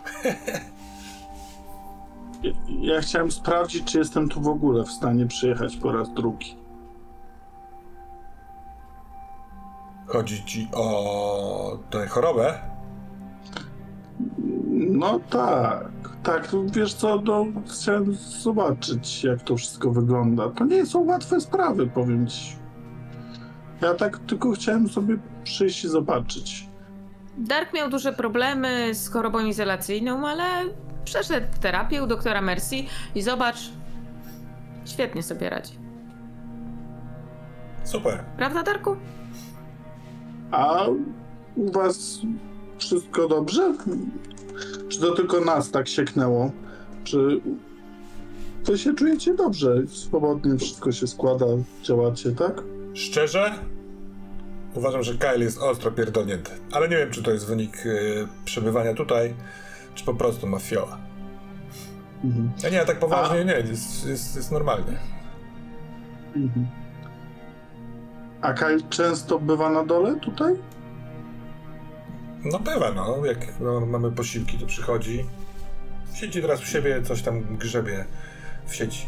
Ja- 2.81 3.01
chciałem 3.01 3.31
sprawdzić, 3.31 3.85
czy 3.93 3.99
jestem 3.99 4.29
tu 4.29 4.41
w 4.41 4.49
ogóle 4.49 4.85
w 4.85 4.91
stanie 4.91 5.27
przyjechać 5.27 5.77
po 5.77 5.93
raz 5.93 6.15
drugi. 6.15 6.57
Chodzi 10.07 10.45
ci 10.45 10.69
o 10.75 11.79
tę 11.91 12.07
chorobę? 12.07 12.59
No 14.73 15.21
tak, 15.31 15.89
tak, 16.23 16.49
wiesz 16.73 16.95
co, 16.95 17.21
no, 17.25 17.47
chciałem 17.73 18.15
zobaczyć, 18.15 19.25
jak 19.25 19.43
to 19.43 19.57
wszystko 19.57 19.91
wygląda. 19.91 20.49
To 20.51 20.65
nie 20.65 20.87
są 20.87 21.05
łatwe 21.05 21.41
sprawy, 21.41 21.87
powiem 21.87 22.27
ci. 22.27 22.57
Ja 23.83 23.95
tak 23.95 24.19
tylko 24.19 24.53
chciałem 24.53 24.89
sobie 24.89 25.19
przyjść 25.45 25.85
i 25.85 25.89
zobaczyć. 25.89 26.69
Dark 27.39 27.73
miał 27.75 27.91
duże 27.91 28.13
problemy 28.13 28.95
z 28.95 29.09
chorobą 29.09 29.39
izolacyjną, 29.47 30.29
ale 30.29 30.45
przeszedł 31.05 31.47
terapię 31.61 32.03
u 32.03 32.07
doktora 32.07 32.41
Mercy 32.41 32.77
i 33.15 33.23
zobacz, 33.23 33.57
świetnie 34.85 35.23
sobie 35.23 35.51
radzi. 35.51 35.73
Super. 37.85 38.25
Prawda, 38.37 38.63
Darku? 38.63 38.97
A 40.51 40.85
u 41.57 41.73
was 41.73 42.21
wszystko 42.79 43.29
dobrze? 43.29 43.75
Czy 44.89 45.01
to 45.01 45.15
tylko 45.15 45.41
nas 45.41 45.71
tak 45.71 45.89
sieknęło? 45.89 46.51
Czy 47.05 47.41
wy 48.65 48.79
się 48.79 48.95
czujecie 48.95 49.35
dobrze? 49.35 49.87
Swobodnie 49.87 50.59
wszystko 50.59 50.93
się 50.93 51.07
składa, 51.07 51.47
działacie, 51.83 52.33
tak? 52.33 52.63
Szczerze? 52.95 53.53
Uważam, 54.75 55.03
że 55.03 55.15
Kyle 55.15 55.45
jest 55.45 55.59
ostro 55.59 55.91
pierdolnięty. 55.91 56.51
Ale 56.73 56.89
nie 56.89 56.97
wiem, 56.97 57.11
czy 57.11 57.23
to 57.23 57.31
jest 57.31 57.47
wynik 57.47 57.87
y, 57.87 58.29
przebywania 58.45 58.95
tutaj, 58.95 59.35
czy 59.95 60.05
po 60.05 60.15
prostu 60.15 60.47
ma 60.47 60.59
fioła. 60.59 60.99
Mhm. 62.25 62.53
A 62.67 62.69
nie, 62.69 62.85
tak 62.85 62.99
poważnie 62.99 63.45
nie, 63.45 63.53
jest, 63.53 64.07
jest, 64.07 64.37
jest 64.37 64.53
normalnie. 64.53 64.99
Mhm. 66.37 66.67
A 68.41 68.53
Kyle 68.53 68.83
często 68.91 69.39
bywa 69.39 69.71
na 69.71 69.85
dole 69.85 70.21
tutaj? 70.21 70.55
No 72.45 72.59
bywa, 72.59 72.93
no. 72.93 73.27
Jak 73.27 73.61
no, 73.61 73.87
mamy 73.87 74.13
posiłki, 74.13 74.59
to 74.59 74.67
przychodzi. 74.67 75.25
Siedzi 76.15 76.43
teraz 76.43 76.63
u 76.63 76.67
siebie, 76.67 77.03
coś 77.03 77.23
tam 77.23 77.57
grzebie 77.57 78.05
w 78.67 78.75
sieci. 78.75 79.07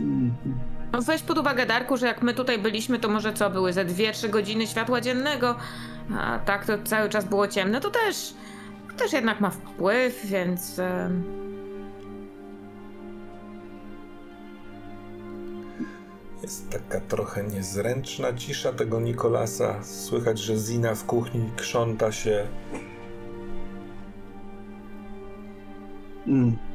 Mhm. 0.00 0.67
No 0.92 1.02
Weź 1.02 1.22
pod 1.22 1.38
uwagę, 1.38 1.66
Darku, 1.66 1.96
że 1.96 2.06
jak 2.06 2.22
my 2.22 2.34
tutaj 2.34 2.58
byliśmy, 2.58 2.98
to 2.98 3.08
może 3.08 3.32
co, 3.32 3.50
były 3.50 3.72
ze 3.72 3.84
2-3 3.84 4.30
godziny 4.30 4.66
światła 4.66 5.00
dziennego, 5.00 5.56
a 6.18 6.38
tak 6.38 6.66
to 6.66 6.72
cały 6.84 7.08
czas 7.08 7.24
było 7.24 7.48
ciemne, 7.48 7.80
to 7.80 7.90
też, 7.90 8.34
to 8.90 8.96
też 8.96 9.12
jednak 9.12 9.40
ma 9.40 9.50
wpływ, 9.50 10.20
więc... 10.26 10.78
em, 10.78 11.24
Jest 16.42 16.70
taka 16.70 17.00
trochę 17.00 17.44
niezręczna 17.44 18.32
cisza 18.32 18.72
tego 18.72 19.00
Nikolasa. 19.00 19.82
Słychać, 19.84 20.38
że 20.38 20.56
Zina 20.56 20.94
w 20.94 21.04
kuchni 21.04 21.50
krząta 21.56 22.12
się. 22.12 22.46
Mm. 26.26 26.67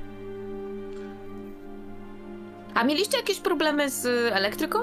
A 2.73 2.83
mieliście 2.83 3.17
jakieś 3.17 3.39
problemy 3.39 3.89
z 3.89 4.05
elektryką? 4.33 4.79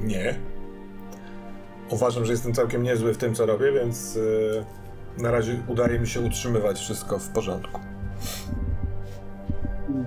Nie. 0.00 0.38
Uważam, 1.90 2.24
że 2.24 2.32
jestem 2.32 2.54
całkiem 2.54 2.82
niezły 2.82 3.14
w 3.14 3.18
tym, 3.18 3.34
co 3.34 3.46
robię, 3.46 3.72
więc 3.72 4.16
y, 4.16 4.64
na 5.18 5.30
razie 5.30 5.62
udaje 5.66 5.98
mi 5.98 6.06
się 6.08 6.20
utrzymywać 6.20 6.78
wszystko 6.80 7.18
w 7.18 7.28
porządku. 7.28 7.80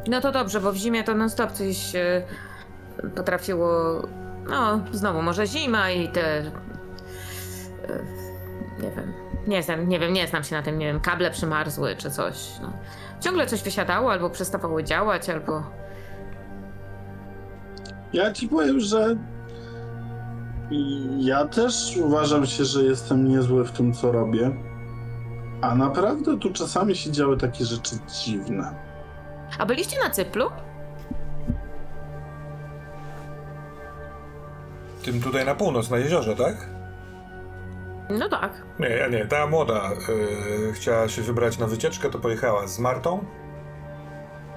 No 0.07 0.21
to 0.21 0.31
dobrze, 0.31 0.59
bo 0.61 0.71
w 0.71 0.75
zimie 0.75 1.03
to 1.03 1.15
non-stop 1.15 1.51
coś 1.51 1.95
e, 1.95 2.23
potrafiło. 3.15 4.01
No, 4.49 4.81
znowu 4.91 5.21
może 5.21 5.47
zima 5.47 5.91
i 5.91 6.09
te. 6.09 6.37
e, 6.37 6.51
nie 8.79 8.91
wiem. 8.91 9.13
Nie 9.47 9.63
znam, 9.63 9.89
nie 9.89 9.99
wiem, 9.99 10.13
nie 10.13 10.27
znam 10.27 10.43
się 10.43 10.55
na 10.55 10.63
tym, 10.63 10.77
nie 10.79 10.85
wiem, 10.85 10.99
kable 10.99 11.31
przymarzły 11.31 11.95
czy 11.95 12.11
coś. 12.11 12.49
No. 12.61 12.73
Ciągle 13.21 13.47
coś 13.47 13.63
wysiadało, 13.63 14.11
albo 14.11 14.29
przestawało 14.29 14.83
działać, 14.83 15.29
albo. 15.29 15.63
Ja 18.13 18.33
ci 18.33 18.47
powiem, 18.47 18.79
że 18.79 19.15
ja 21.19 21.45
też 21.45 21.97
uważam 21.97 22.45
się, 22.45 22.65
że 22.65 22.83
jestem 22.83 23.27
niezły 23.27 23.65
w 23.65 23.71
tym, 23.71 23.93
co 23.93 24.11
robię. 24.11 24.51
A 25.61 25.75
naprawdę 25.75 26.37
tu 26.37 26.53
czasami 26.53 26.95
się 26.95 27.11
działy 27.11 27.37
takie 27.37 27.65
rzeczy 27.65 27.95
dziwne. 28.23 28.75
A 29.59 29.65
byliście 29.65 29.99
na 30.03 30.09
cyplu? 30.09 30.45
Tym 35.03 35.21
tutaj 35.21 35.45
na 35.45 35.55
północ, 35.55 35.89
na 35.89 35.97
jeziorze, 35.97 36.35
tak? 36.35 36.80
No 38.10 38.29
tak. 38.29 38.51
Nie, 38.79 38.89
ja 38.89 39.08
nie. 39.08 39.25
Ta 39.25 39.48
młoda 39.48 39.91
y, 40.70 40.74
chciała 40.74 41.10
się 41.10 41.22
wybrać 41.22 41.58
na 41.58 41.67
wycieczkę, 41.67 42.10
to 42.10 42.20
pojechała 42.20 42.67
z 42.67 42.79
Martą. 42.79 43.25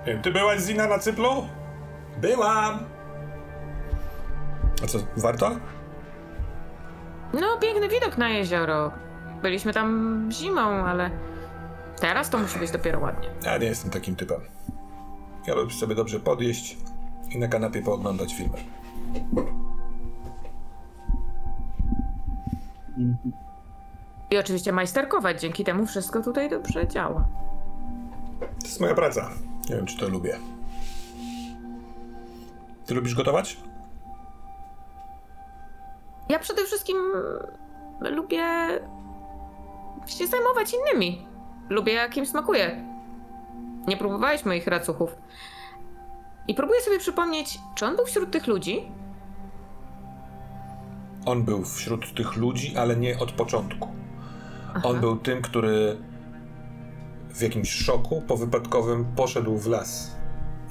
Nie 0.06 0.12
wiem, 0.12 0.22
ty 0.22 0.32
byłaś 0.32 0.60
Zina 0.60 0.86
na 0.86 0.98
Cyplu? 0.98 1.48
Byłam! 2.20 2.78
A 4.84 4.86
co, 4.86 4.98
warto? 5.16 5.50
No, 7.40 7.58
piękny 7.60 7.88
widok 7.88 8.18
na 8.18 8.28
jezioro. 8.28 8.92
Byliśmy 9.42 9.72
tam 9.72 10.28
zimą, 10.32 10.60
ale 10.60 11.10
teraz 12.00 12.30
to 12.30 12.38
musi 12.38 12.58
być 12.58 12.70
dopiero 12.70 13.00
ładnie. 13.00 13.28
Ja 13.44 13.58
nie 13.58 13.66
jestem 13.66 13.90
takim 13.90 14.16
typem. 14.16 14.40
Ja 15.46 15.54
lubię 15.54 15.74
sobie 15.74 15.94
dobrze 15.94 16.20
podjeść 16.20 16.76
i 17.30 17.38
na 17.38 17.48
kanapie 17.48 17.82
pooglądać 17.82 18.34
filmy. 18.34 18.58
I 24.30 24.38
oczywiście 24.38 24.72
majsterkować, 24.72 25.40
dzięki 25.40 25.64
temu 25.64 25.86
wszystko 25.86 26.22
tutaj 26.22 26.50
dobrze 26.50 26.88
działa. 26.88 27.26
To 28.40 28.66
jest 28.66 28.80
moja 28.80 28.94
praca. 28.94 29.30
Nie 29.70 29.76
wiem, 29.76 29.86
czy 29.86 29.98
to 29.98 30.08
lubię. 30.08 30.38
Ty 32.86 32.94
lubisz 32.94 33.14
gotować? 33.14 33.56
Ja 36.28 36.38
przede 36.38 36.64
wszystkim 36.64 36.96
lubię 38.00 38.44
się 40.06 40.26
zajmować 40.26 40.74
innymi. 40.74 41.26
Lubię, 41.68 41.92
jak 41.92 42.16
im 42.16 42.26
smakuje. 42.26 42.84
Nie 43.86 43.96
próbowałeś 43.96 44.44
moich 44.44 44.66
racuchów. 44.66 45.16
I 46.48 46.54
próbuję 46.54 46.80
sobie 46.80 46.98
przypomnieć, 46.98 47.58
czy 47.74 47.86
on 47.86 47.96
był 47.96 48.06
wśród 48.06 48.30
tych 48.30 48.46
ludzi? 48.46 48.92
On 51.24 51.42
był 51.42 51.64
wśród 51.64 52.14
tych 52.14 52.36
ludzi, 52.36 52.76
ale 52.76 52.96
nie 52.96 53.18
od 53.18 53.32
początku. 53.32 53.88
Aha. 54.74 54.88
On 54.88 55.00
był 55.00 55.16
tym, 55.16 55.42
który 55.42 55.96
w 57.34 57.42
jakimś 57.42 57.70
szoku 57.70 58.22
powypadkowym 58.22 59.04
poszedł 59.16 59.58
w 59.58 59.66
las. 59.66 60.16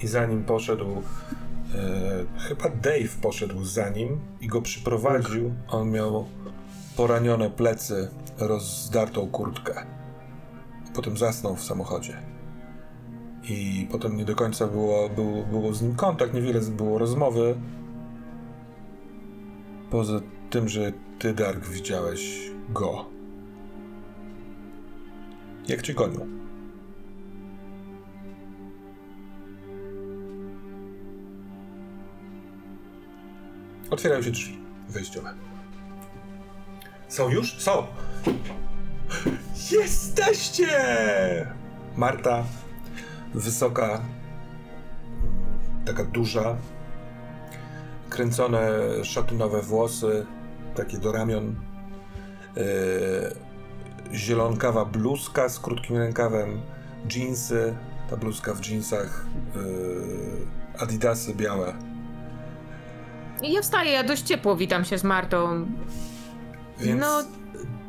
I 0.04 0.08
zanim 0.08 0.44
poszedł, 0.44 0.86
e, 0.86 2.40
chyba 2.40 2.70
Dave 2.70 3.22
poszedł 3.22 3.64
za 3.64 3.90
nim 3.90 4.20
i 4.42 4.48
go 4.48 4.62
przyprowadził. 4.62 5.54
On 5.70 5.92
miał 5.92 6.26
poranione 6.98 7.50
plecy, 7.50 8.10
rozdartą 8.38 9.28
kurtkę. 9.28 9.86
Potem 10.94 11.18
zasnął 11.18 11.56
w 11.56 11.64
samochodzie. 11.64 12.18
I 13.44 13.88
potem 13.92 14.18
nie 14.18 14.26
do 14.26 14.36
końca 14.36 14.68
było, 14.68 15.10
było, 15.10 15.44
było 15.44 15.74
z 15.74 15.82
nim 15.82 15.96
kontakt, 15.96 16.34
niewiele 16.34 16.62
było 16.62 16.98
rozmowy. 16.98 17.56
Poza 19.90 20.20
tym, 20.54 20.70
że 20.70 20.92
ty, 21.20 21.34
Dark, 21.34 21.66
widziałeś 21.66 22.52
go. 22.70 23.06
Jak 25.68 25.82
cię 25.82 25.94
gonił? 25.94 26.28
Otwierają 33.90 34.22
się 34.22 34.32
drzwi 34.32 34.58
wejściowe. 34.90 35.34
Są 37.08 37.30
już? 37.30 37.62
Są! 37.62 37.88
Jesteście! 39.72 40.68
Marta, 41.98 42.44
wysoka, 43.34 44.02
taka 45.86 46.04
duża, 46.04 46.58
kręcone 48.10 48.80
szatynowe 49.04 49.62
włosy, 49.62 50.26
takie 50.76 50.98
do 50.98 51.12
ramion, 51.12 51.56
yy, 52.56 52.64
zielonkawa 54.18 54.86
bluzka 54.86 55.50
z 55.50 55.60
krótkim 55.60 55.98
rękawem, 55.98 56.62
jeansy, 57.16 57.76
ta 58.10 58.18
bluzka 58.18 58.54
w 58.54 58.66
jeansach, 58.70 59.26
yy, 59.56 59.62
adidasy 60.80 61.34
białe. 61.36 61.74
I 63.42 63.54
ja 63.54 63.62
wstaję, 63.62 63.92
ja 63.92 64.04
dość 64.04 64.24
ciepło 64.24 64.56
witam 64.56 64.86
się 64.86 64.98
z 64.98 65.04
Martą. 65.04 65.66
Więc 66.80 67.02
No- 67.02 67.24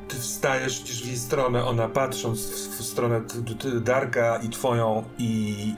ty 0.09 0.17
wstajesz, 0.17 1.03
w 1.03 1.07
jej 1.07 1.17
stronę, 1.19 1.65
ona 1.65 1.89
patrząc 1.89 2.41
w, 2.47 2.79
w 2.79 2.85
stronę 2.85 3.21
Darka 3.81 4.37
i 4.39 4.49
twoją 4.49 5.05
i, 5.19 5.75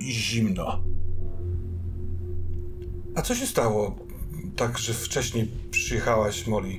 i 0.00 0.12
zimno. 0.12 0.82
A 3.16 3.22
co 3.22 3.34
się 3.34 3.46
stało 3.46 3.96
tak, 4.60 4.78
że 4.78 4.94
wcześniej 4.94 5.50
przyjechałaś, 5.70 6.46
Molly? 6.46 6.72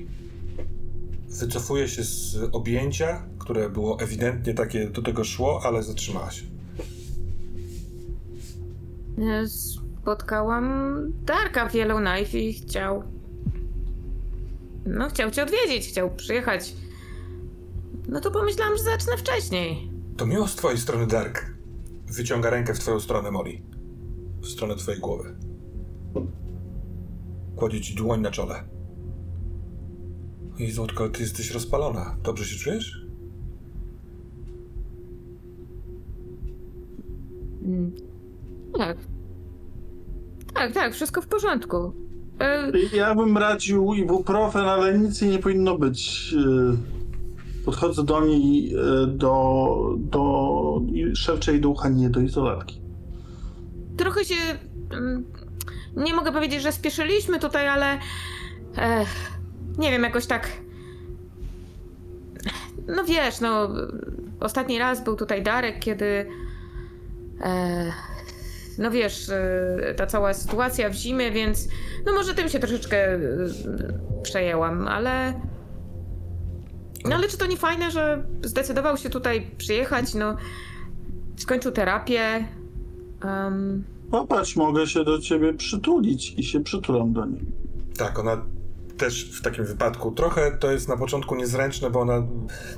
Wycofuje 1.30 1.88
się 1.88 2.04
z 2.04 2.38
objęcia, 2.52 3.26
które 3.40 3.70
było 3.70 4.00
ewidentnie 4.00 4.54
takie, 4.54 4.90
do 4.90 5.02
tego 5.02 5.24
szło, 5.24 5.62
ale 5.64 5.84
zatrzymała 5.84 6.32
się. 6.32 6.44
E, 9.18 9.48
Spotkałam 9.48 10.96
Darka 11.26 11.70
w 11.70 11.74
Yellowknife 11.76 12.38
i 12.38 12.54
chciał... 12.54 13.04
No, 14.86 15.10
chciał 15.10 15.32
cię 15.32 15.44
odwiedzić, 15.44 15.88
chciał 15.88 16.16
przyjechać. 16.16 16.74
No 18.08 18.22
to 18.22 18.32
pomyślałam, 18.32 18.78
że 18.78 18.84
zacznę 18.84 19.18
wcześniej. 19.18 19.92
To 20.18 20.26
miło 20.26 20.48
z 20.48 20.56
twojej 20.56 20.80
strony, 20.80 21.08
Dark. 21.08 21.46
Wyciąga 22.08 22.50
rękę 22.50 22.74
w 22.74 22.80
twoją 22.80 23.00
stronę, 23.00 23.32
Molly. 23.32 23.62
W 24.42 24.48
stronę 24.48 24.76
twojej 24.76 25.00
głowy. 25.00 25.36
Kładzie 27.62 27.82
ci 27.82 27.96
dłoń 27.96 28.22
na 28.22 28.32
czole. 28.32 28.64
Oj, 30.60 30.72
Złotko, 30.72 31.10
ty 31.10 31.22
jesteś 31.22 31.52
rozpalona. 31.52 32.18
Dobrze 32.24 32.46
się 32.46 32.58
czujesz? 32.60 33.06
Mm. 37.66 37.92
Tak. 38.78 38.98
Tak, 40.54 40.74
tak, 40.74 40.94
wszystko 40.94 41.22
w 41.22 41.28
porządku. 41.28 41.94
E, 42.40 42.72
Ja 42.94 43.16
bym 43.16 43.38
radził 43.38 43.94
ibuprofen, 43.94 44.62
ale 44.66 45.00
nic 45.00 45.22
jej 45.22 45.32
nie 45.32 45.40
powinno 45.40 45.78
być. 45.78 46.32
Yy, 46.34 46.78
Podchodzę 47.66 48.04
do 48.04 48.26
niej 48.26 48.70
yy, 48.72 49.08
do, 49.08 49.96
do 49.98 50.82
jej 51.48 51.62
do 51.62 51.70
ucha, 51.70 51.90
nie 51.90 52.10
do 52.10 52.20
izolatki. 52.20 52.82
trochę 53.98 54.26
się. 54.26 54.36
Nie 55.96 56.14
mogę 56.14 56.32
powiedzieć, 56.32 56.62
że 56.62 56.72
spieszyliśmy 56.72 57.40
tutaj, 57.40 57.68
ale. 57.68 58.00
Ech, 58.78 59.32
nie 59.78 59.92
wiem, 59.92 60.04
jakoś 60.04 60.26
tak. 60.26 60.48
No 62.88 63.04
wiesz, 63.04 63.40
no. 63.40 63.70
Ostatni 64.40 64.80
raz 64.80 65.04
był 65.04 65.16
tutaj 65.16 65.44
Darek, 65.44 65.80
kiedy. 65.80 66.26
E, 67.42 67.92
no 68.78 68.92
wiesz, 68.92 69.30
e, 69.30 69.94
ta 69.98 70.08
cała 70.08 70.34
sytuacja 70.34 70.90
w 70.90 70.94
zimie, 70.94 71.32
więc. 71.32 71.68
No 72.06 72.14
może 72.14 72.34
tym 72.34 72.50
się 72.50 72.60
troszeczkę 72.60 73.14
e, 73.14 73.20
przejęłam, 74.24 74.88
ale. 74.88 75.42
No 77.06 77.16
ale 77.16 77.28
czy 77.28 77.38
to 77.38 77.46
nie 77.46 77.58
fajne, 77.58 77.92
że 77.92 78.24
zdecydował 78.44 78.98
się 78.98 79.10
tutaj 79.10 79.52
przyjechać, 79.58 80.14
no. 80.14 80.38
Skończył 81.38 81.72
terapię. 81.72 82.46
Um, 83.24 83.84
Popatrz, 84.12 84.56
mogę 84.56 84.88
się 84.88 85.04
do 85.04 85.20
ciebie 85.20 85.54
przytulić 85.54 86.34
i 86.38 86.44
się 86.44 86.64
przytulam 86.64 87.14
do 87.14 87.26
niej. 87.26 87.46
Tak, 87.98 88.20
ona 88.20 88.46
też 88.98 89.40
w 89.40 89.42
takim 89.42 89.66
wypadku 89.66 90.12
trochę 90.12 90.52
to 90.52 90.72
jest 90.72 90.88
na 90.88 90.98
początku 90.98 91.36
niezręczne, 91.36 91.90
bo 91.90 92.00
ona 92.00 92.28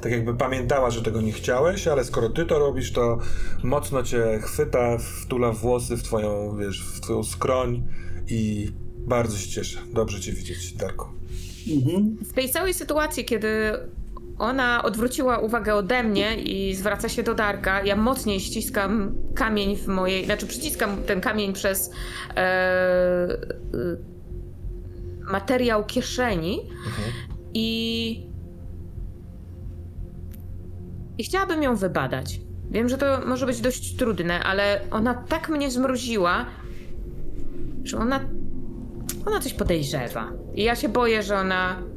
tak 0.02 0.12
jakby 0.12 0.36
pamiętała, 0.36 0.90
że 0.90 1.02
tego 1.02 1.22
nie 1.22 1.32
chciałeś, 1.32 1.88
ale 1.88 2.04
skoro 2.04 2.30
ty 2.30 2.46
to 2.46 2.60
robisz, 2.60 2.92
to 2.92 3.18
mocno 3.64 4.04
cię 4.04 4.40
chwyta, 4.42 4.98
wtula 4.98 5.52
włosy 5.52 5.98
w 5.98 6.04
twoją, 6.04 6.58
wiesz, 6.58 6.84
w 6.84 7.00
twoją 7.00 7.24
skroń 7.24 7.84
i 8.30 8.72
bardzo 8.98 9.38
się 9.38 9.50
cieszę. 9.50 9.80
Dobrze 9.94 10.22
cię 10.22 10.32
widzieć, 10.32 10.74
Darku. 10.74 11.08
Mhm. 11.76 12.18
w 12.26 12.34
tej 12.34 12.50
całej 12.50 12.74
sytuacji, 12.74 13.26
kiedy 13.26 13.48
ona 14.40 14.84
odwróciła 14.84 15.38
uwagę 15.38 15.76
ode 15.76 16.04
mnie 16.04 16.36
i 16.36 16.76
zwraca 16.76 17.10
się 17.10 17.24
do 17.24 17.34
Darka, 17.34 17.84
ja 17.84 17.96
mocniej 17.96 18.40
ściskam 18.40 19.16
kamień 19.36 19.76
w 19.76 19.88
mojej, 19.88 20.26
znaczy 20.26 20.48
przyciskam 20.48 21.04
ten 21.04 21.22
kamień 21.22 21.54
przez 21.54 21.92
e, 22.36 22.40
e, 22.40 23.28
materiał 25.32 25.86
kieszeni 25.86 26.60
i 27.54 28.34
i 31.18 31.24
chciałabym 31.24 31.64
ją 31.64 31.76
wybadać. 31.76 32.40
Wiem, 32.72 32.90
że 32.90 32.98
to 32.98 33.22
może 33.26 33.46
być 33.46 33.62
dość 33.62 33.96
trudne, 33.96 34.44
ale 34.44 34.82
ona 34.92 35.14
tak 35.14 35.50
mnie 35.50 35.72
zmroziła, 35.72 36.46
że 37.84 37.98
ona 37.98 38.20
ona 39.26 39.40
coś 39.40 39.54
podejrzewa. 39.54 40.32
I 40.56 40.64
ja 40.64 40.76
się 40.76 40.90
boję, 40.90 41.24
że 41.24 41.38
ona. 41.38 41.93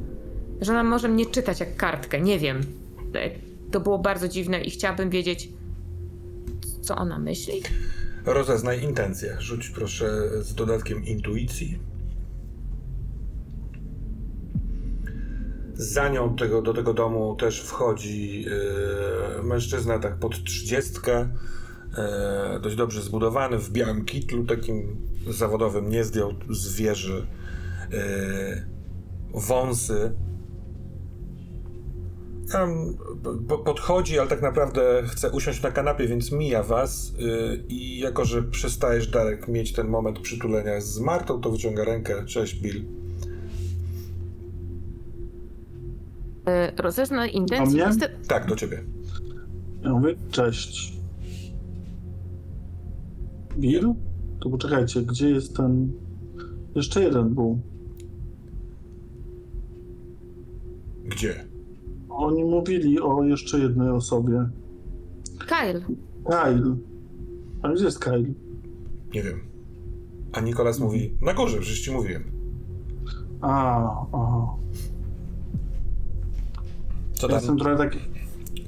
Że 0.61 0.71
ona 0.71 0.83
może 0.83 1.09
mnie 1.09 1.25
czytać 1.25 1.59
jak 1.59 1.75
kartkę. 1.75 2.21
Nie 2.21 2.39
wiem. 2.39 2.61
To 3.71 3.79
było 3.79 3.99
bardzo 3.99 4.27
dziwne 4.27 4.61
i 4.61 4.69
chciałabym 4.69 5.09
wiedzieć, 5.09 5.49
co 6.81 6.95
ona 6.95 7.19
myśli. 7.19 7.61
Rozeznaj 8.25 8.83
intencje. 8.83 9.35
Rzuć 9.39 9.69
proszę 9.69 10.29
z 10.43 10.55
dodatkiem 10.55 11.05
intuicji. 11.05 11.79
Za 15.73 16.09
nią 16.09 16.35
tego, 16.35 16.61
do 16.61 16.73
tego 16.73 16.93
domu 16.93 17.35
też 17.35 17.61
wchodzi 17.61 18.45
e, 19.39 19.43
mężczyzna 19.43 19.99
tak 19.99 20.15
pod 20.19 20.43
trzydziestkę, 20.43 21.29
e, 21.97 22.59
dość 22.63 22.75
dobrze 22.75 23.01
zbudowany, 23.01 23.57
w 23.57 23.71
białym 23.71 24.05
kitlu 24.05 24.45
takim 24.45 24.97
zawodowym, 25.29 25.89
nie 25.89 26.03
zdjął 26.03 26.33
z 26.49 26.75
wieży 26.75 27.27
e, 27.93 28.65
wąsy. 29.33 30.11
Tam 32.51 32.97
po- 33.47 33.57
podchodzi, 33.57 34.19
ale 34.19 34.29
tak 34.29 34.41
naprawdę 34.41 35.03
chce 35.07 35.31
usiąść 35.31 35.61
na 35.63 35.71
kanapie, 35.71 36.07
więc 36.07 36.31
mija 36.31 36.63
was 36.63 37.13
y, 37.19 37.63
i 37.69 37.99
jako, 37.99 38.25
że 38.25 38.43
przestajesz, 38.43 39.07
Darek, 39.07 39.47
mieć 39.47 39.73
ten 39.73 39.87
moment 39.87 40.19
przytulenia 40.19 40.81
z 40.81 40.99
Martą, 40.99 41.41
to 41.41 41.51
wyciąga 41.51 41.83
rękę. 41.83 42.25
Cześć, 42.25 42.61
Bill. 42.61 42.85
E, 46.47 46.71
Rozeznaj 46.81 47.35
intencje. 47.35 47.87
Mnie? 47.87 47.97
Tak, 48.27 48.47
do 48.47 48.55
ciebie. 48.55 48.83
Ja 49.83 49.89
mówię, 49.89 50.15
cześć. 50.31 50.93
Bill? 53.57 53.93
To 54.41 54.49
poczekajcie, 54.49 55.01
gdzie 55.01 55.29
jest 55.29 55.55
ten... 55.57 55.91
Jeszcze 56.75 57.03
jeden 57.03 57.29
był. 57.35 57.59
Gdzie? 61.05 61.45
Oni 62.17 62.43
mówili 62.43 62.99
o 62.99 63.23
jeszcze 63.23 63.59
jednej 63.59 63.89
osobie. 63.89 64.49
Kyle. 65.47 65.81
Kyle. 66.25 66.75
A 67.61 67.69
gdzie 67.73 67.85
jest 67.85 67.99
Kyle? 67.99 68.23
Nie 69.13 69.23
wiem. 69.23 69.39
A 70.33 70.41
Nikolas 70.41 70.79
mówi, 70.79 71.17
na 71.21 71.33
górze, 71.33 71.57
przecież 71.59 71.81
ci 71.81 71.91
mówiłem. 71.91 72.23
A, 73.41 73.81
aha. 74.13 74.47
Co 77.13 77.27
Ja 77.29 77.35
jestem 77.35 77.57
trochę 77.57 77.77
taki... 77.77 77.99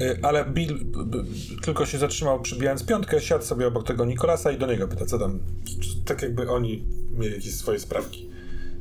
Y, 0.02 0.20
Ale 0.22 0.46
Bill 0.46 0.86
b, 0.86 1.06
b, 1.06 1.18
tylko 1.62 1.86
się 1.86 1.98
zatrzymał, 1.98 2.42
przybijając 2.42 2.86
piątkę, 2.86 3.22
siadł 3.22 3.44
sobie 3.44 3.68
obok 3.68 3.88
tego 3.88 4.06
Nikolasa 4.06 4.52
i 4.52 4.58
do 4.58 4.68
niego 4.68 4.88
pyta, 4.88 5.06
co 5.06 5.20
tam, 5.20 5.40
Czy- 5.82 6.04
tak 6.06 6.22
jakby 6.22 6.50
oni 6.52 6.84
mieli 7.18 7.34
jakieś 7.36 7.56
swoje 7.56 7.80
sprawki. 7.80 8.30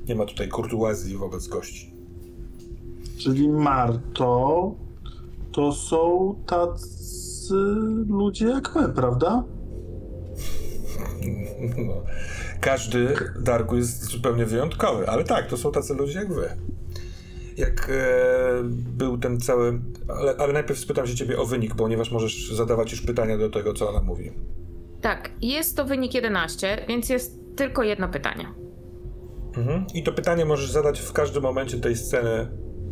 Nie 0.08 0.14
ma 0.14 0.26
tutaj 0.26 0.48
kurtuazji 0.48 1.16
wobec 1.16 1.48
gości. 1.48 1.97
Czyli 3.18 3.48
Marto 3.48 4.74
to 5.52 5.72
są 5.72 6.34
tacy 6.46 7.54
ludzie 8.08 8.46
jak 8.46 8.74
my, 8.74 8.88
prawda? 8.88 9.44
No. 11.86 11.94
Każdy 12.60 13.14
Darku 13.40 13.76
jest 13.76 14.04
zupełnie 14.04 14.46
wyjątkowy, 14.46 15.08
ale 15.08 15.24
tak, 15.24 15.46
to 15.46 15.56
są 15.56 15.72
tacy 15.72 15.94
ludzie 15.94 16.18
jak 16.18 16.32
wy. 16.32 16.48
Jak 17.56 17.90
e, 17.90 18.62
był 18.72 19.18
ten 19.18 19.40
cały. 19.40 19.80
Ale, 20.08 20.34
ale 20.38 20.52
najpierw 20.52 20.78
spytam 20.78 21.06
się 21.06 21.14
ciebie 21.14 21.38
o 21.38 21.46
wynik, 21.46 21.74
ponieważ 21.74 22.10
możesz 22.10 22.52
zadawać 22.52 22.92
już 22.92 23.00
pytania 23.02 23.38
do 23.38 23.50
tego, 23.50 23.72
co 23.72 23.90
ona 23.90 24.00
mówi. 24.00 24.32
Tak, 25.00 25.30
jest 25.42 25.76
to 25.76 25.84
wynik 25.84 26.14
11, 26.14 26.84
więc 26.88 27.08
jest 27.08 27.38
tylko 27.56 27.82
jedno 27.82 28.08
pytanie. 28.08 28.46
Mhm. 29.56 29.86
I 29.94 30.02
to 30.02 30.12
pytanie 30.12 30.44
możesz 30.44 30.70
zadać 30.70 31.00
w 31.00 31.12
każdym 31.12 31.42
momencie 31.42 31.78
tej 31.78 31.96
sceny 31.96 32.48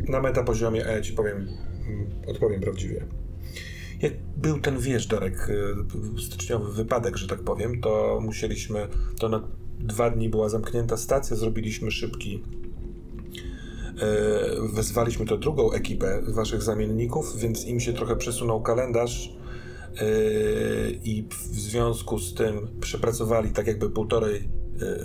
na 0.09 0.21
metapoziomie, 0.21 0.81
ja 0.81 1.01
ci 1.01 1.13
powiem, 1.13 1.37
mm, 1.37 2.07
odpowiem 2.27 2.61
prawdziwie. 2.61 3.07
Jak 4.03 4.13
był 4.37 4.61
ten 4.61 4.79
wiesz, 4.79 5.07
Darek, 5.07 5.49
y, 5.49 6.23
styczniowy 6.23 6.73
wypadek, 6.73 7.17
że 7.17 7.27
tak 7.29 7.41
powiem, 7.41 7.81
to 7.81 8.21
musieliśmy, 8.23 8.89
to 9.19 9.29
na 9.29 9.49
dwa 9.79 10.11
dni 10.11 10.29
była 10.29 10.49
zamknięta 10.49 10.97
stacja, 10.97 11.37
zrobiliśmy 11.37 11.91
szybki, 11.91 12.43
y, 14.73 14.75
wezwaliśmy 14.75 15.27
to 15.27 15.37
drugą 15.37 15.73
ekipę 15.73 16.23
waszych 16.29 16.63
zamienników, 16.63 17.37
więc 17.39 17.67
im 17.67 17.81
się 17.81 17.93
trochę 17.93 18.17
przesunął 18.17 18.63
kalendarz 18.63 19.37
y, 20.03 20.99
i 21.05 21.29
w 21.31 21.61
związku 21.61 22.19
z 22.19 22.35
tym 22.35 22.69
przepracowali 22.81 23.51
tak 23.51 23.67
jakby 23.67 23.91
półtorej 23.91 24.49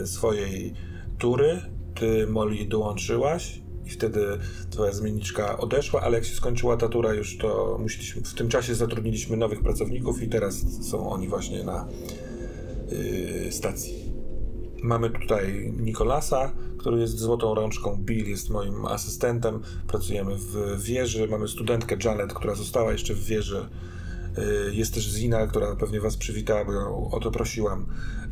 swojej 0.06 0.74
tury. 1.18 1.62
Ty, 1.96 2.28
Molly, 2.28 2.66
dołączyłaś 2.66 3.62
wtedy 3.92 4.26
twoja 4.70 4.92
zmienniczka 4.92 5.58
odeszła, 5.58 6.02
ale 6.02 6.18
jak 6.18 6.26
się 6.26 6.36
skończyła 6.36 6.78
ta 6.78 6.90
tura 6.90 7.14
już, 7.14 7.38
to 7.38 7.78
musieliśmy, 7.82 8.22
w 8.22 8.34
tym 8.34 8.50
czasie 8.50 8.76
zatrudniliśmy 8.76 9.38
nowych 9.38 9.62
pracowników 9.62 10.24
i 10.24 10.30
teraz 10.30 10.66
są 10.90 11.10
oni 11.10 11.28
właśnie 11.28 11.64
na 11.64 11.88
y, 12.92 13.48
stacji. 13.52 14.12
Mamy 14.84 15.10
tutaj 15.10 15.74
Nikolasa, 15.80 16.52
który 16.78 17.00
jest 17.00 17.20
złotą 17.20 17.56
rączką. 17.56 17.98
Bill 18.00 18.30
jest 18.30 18.50
moim 18.50 18.86
asystentem. 18.86 19.62
Pracujemy 19.88 20.36
w 20.36 20.82
wieży. 20.84 21.28
Mamy 21.28 21.48
studentkę 21.48 21.96
Janet, 22.04 22.34
która 22.34 22.56
została 22.56 22.92
jeszcze 22.92 23.14
w 23.14 23.26
wieży. 23.26 23.70
Y, 24.38 24.76
Jest 24.76 24.94
też 24.94 25.04
Zina, 25.04 25.48
która 25.48 25.76
pewnie 25.76 26.02
was 26.02 26.18
przywitała, 26.18 26.66
bo 26.66 26.74
ją 26.74 27.10
o 27.12 27.20
to 27.20 27.32
prosiłam. 27.32 27.86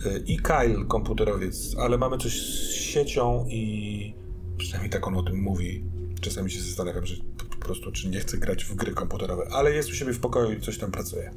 Y, 0.05 0.23
I 0.27 0.37
Kyle, 0.37 0.85
komputerowiec. 0.87 1.75
Ale 1.79 1.97
mamy 1.97 2.17
coś 2.17 2.41
z 2.41 2.71
siecią 2.71 3.45
i 3.49 4.13
przynajmniej 4.59 4.89
tak 4.91 5.07
on 5.07 5.15
o 5.15 5.23
tym 5.23 5.41
mówi. 5.41 5.83
Czasami 6.21 6.51
się 6.51 6.61
zastanawiam, 6.61 7.05
że 7.05 7.15
po 7.49 7.55
prostu 7.65 7.91
czy 7.91 8.09
nie 8.09 8.19
chce 8.19 8.37
grać 8.37 8.65
w 8.65 8.75
gry 8.75 8.91
komputerowe. 8.91 9.47
Ale 9.51 9.71
jest 9.71 9.89
u 9.89 9.93
siebie 9.93 10.13
w 10.13 10.19
pokoju 10.19 10.51
i 10.57 10.61
coś 10.61 10.77
tam 10.77 10.91
pracuje. 10.91 11.31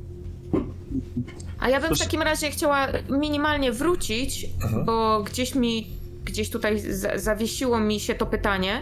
A 1.59 1.69
ja 1.69 1.81
bym 1.81 1.95
w 1.95 1.99
takim 1.99 2.23
razie 2.23 2.51
chciała 2.51 2.89
minimalnie 3.11 3.73
wrócić, 3.73 4.47
Mhm. 4.65 4.85
bo 4.85 5.23
gdzieś 5.23 5.55
mi, 5.55 5.87
gdzieś 6.25 6.51
tutaj 6.51 6.81
za, 6.95 7.19
zawiesiło 7.19 7.81
mi 7.81 8.01
się 8.01 8.15
to 8.15 8.27
pytanie. 8.27 8.81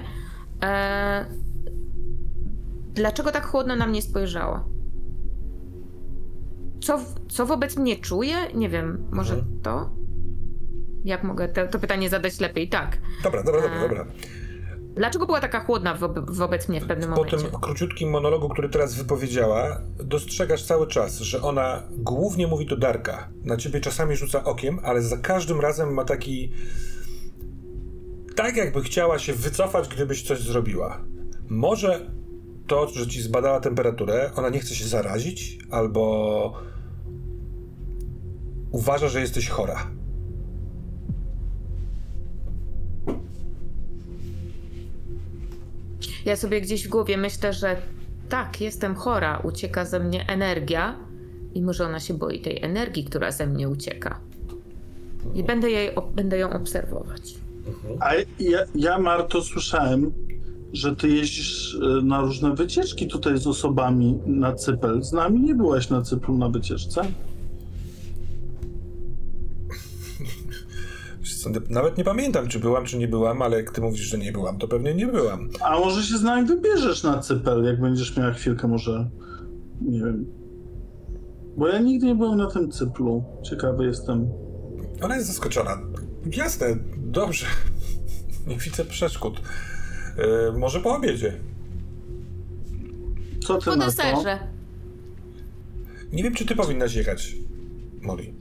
E, 0.63 1.27
dlaczego 2.95 3.33
tak 3.33 3.47
chłodno 3.47 3.77
na 3.77 3.87
mnie 3.87 4.03
spojrzała? 4.03 4.65
Co, 6.81 6.99
w- 6.99 7.15
co 7.29 7.47
wobec 7.47 7.77
mnie 7.77 7.97
czuje? 7.97 8.37
Nie 8.55 8.69
wiem, 8.69 9.05
może 9.13 9.35
Mhm. 9.35 9.61
to? 9.63 9.91
Jak 11.05 11.25
mogę 11.25 11.49
te, 11.49 11.69
to 11.69 11.79
pytanie 11.79 12.11
zadać 12.11 12.41
lepiej? 12.41 12.69
Tak. 12.69 12.99
Dobra, 13.23 13.43
dobra, 13.43 13.63
dobra, 13.63 13.77
A, 13.79 13.81
dobra. 13.81 14.07
Dlaczego 14.97 15.27
była 15.27 15.41
taka 15.41 15.61
chłodna 15.61 15.95
wobe, 15.95 16.23
wobec 16.29 16.69
mnie 16.69 16.81
w 16.81 16.87
pewnym 16.87 17.11
Po 17.11 17.17
momencie? 17.17 17.37
tym 17.39 17.61
króciutkim 17.61 18.11
monologu, 18.11 18.49
który 18.49 18.69
teraz 18.69 18.95
wypowiedziała, 18.95 19.81
dostrzegasz 20.05 20.65
cały 20.65 20.87
czas, 20.87 21.19
że 21.19 21.43
ona 21.43 21.83
głównie 21.91 22.47
mówi 22.47 22.67
do 22.67 22.77
Darka. 22.77 23.29
Na 23.45 23.57
ciebie 23.57 23.81
czasami 23.81 24.17
rzuca 24.17 24.45
okiem, 24.45 24.81
ale 24.83 25.03
za 25.03 25.17
każdym 25.17 25.61
razem 25.61 25.95
ma 25.95 26.05
taki. 26.05 26.53
Tak, 28.37 28.57
jakby 28.57 28.83
chciała 28.83 29.19
się 29.19 29.33
wycofać, 29.33 29.89
gdybyś 29.89 30.23
coś 30.23 30.41
zrobiła. 30.41 31.01
Może 31.49 32.11
to, 32.67 32.89
że 32.89 33.07
ci 33.07 33.23
zbadała 33.23 33.61
temperaturę, 33.61 34.31
ona 34.37 34.49
nie 34.49 34.61
chce 34.61 34.75
się 34.75 34.85
zarazić, 34.85 35.59
albo 35.71 36.53
uważa, 38.73 39.09
że 39.09 39.21
jesteś 39.21 39.49
chora. 39.49 39.91
Ja 46.25 46.37
sobie 46.37 46.61
gdzieś 46.61 46.87
w 46.87 46.91
głowie 46.91 47.17
myślę, 47.17 47.53
że 47.53 47.77
tak, 48.29 48.61
jestem 48.61 48.95
chora, 48.95 49.41
ucieka 49.45 49.85
ze 49.85 50.01
mnie 50.01 50.27
energia 50.29 50.97
i 51.55 51.63
może 51.63 51.85
ona 51.85 52.01
się 52.01 52.15
boi 52.15 52.41
tej 52.41 52.63
energii, 52.63 53.05
która 53.05 53.33
ze 53.33 53.47
mnie 53.47 53.69
ucieka. 53.69 54.21
I 55.35 55.45
będę, 55.45 55.71
jej, 55.71 55.91
będę 56.15 56.39
ją 56.39 56.53
obserwować. 56.53 57.35
A 58.01 58.15
ja, 58.39 58.59
ja, 58.75 58.99
Marto, 58.99 59.43
słyszałem, 59.43 60.13
że 60.73 60.97
ty 60.97 61.09
jeździsz 61.09 61.75
e, 61.75 62.03
na 62.03 62.21
różne 62.21 62.55
wycieczki 62.55 63.07
tutaj 63.07 63.39
z 63.39 63.47
osobami 63.47 64.19
na 64.27 64.55
Cypel. 64.55 65.03
Z 65.03 65.13
nami 65.13 65.41
nie 65.41 65.55
byłaś 65.55 65.91
na 65.91 66.03
Cypru 66.03 66.39
na 66.39 66.49
wycieczce? 66.49 67.03
Nawet 71.71 71.99
nie 71.99 72.05
pamiętam, 72.05 72.49
czy 72.49 72.59
byłam, 72.59 72.85
czy 72.85 72.99
nie 72.99 73.09
byłam, 73.09 73.43
ale 73.43 73.57
jak 73.57 73.71
ty 73.71 73.81
mówisz, 73.81 74.01
że 74.01 74.19
nie 74.19 74.33
byłam, 74.33 74.59
to 74.59 74.69
pewnie 74.69 74.95
nie 74.95 75.07
byłam. 75.07 75.49
A 75.61 75.79
może 75.79 76.03
się 76.03 76.19
z 76.19 76.23
nami 76.23 76.47
wybierzesz 76.47 77.03
na 77.03 77.19
Cypel, 77.19 77.65
jak 77.65 77.81
będziesz 77.81 78.17
miała 78.17 78.33
chwilkę, 78.33 78.69
może. 78.69 79.11
Nie 79.83 79.99
wiem. 79.99 80.27
Bo 81.57 81.69
ja 81.69 81.79
nigdy 81.79 82.07
nie 82.07 82.15
byłem 82.15 82.39
na 82.39 82.47
tym 82.51 82.71
Cyplu. 82.71 83.25
Ciekawy 83.43 83.85
jestem. 83.87 84.29
Ona 85.03 85.17
jest 85.17 85.27
zaskoczona. 85.29 85.79
Jasne, 86.37 86.67
dobrze. 86.97 87.47
Nie 88.47 88.57
widzę 88.57 88.85
przeszkód. 88.85 89.41
Yy, 90.53 90.59
może 90.59 90.81
po 90.81 90.97
obiedzie. 90.97 91.41
Co 93.47 93.59
ty 93.59 93.65
Po 93.65 93.77
na 93.77 93.85
to? 93.85 93.91
deserze. 93.91 94.39
Nie 96.13 96.23
wiem, 96.23 96.35
czy 96.35 96.47
ty 96.47 96.55
powinnaś 96.57 96.95
jechać, 96.95 97.37
Molly. 98.03 98.35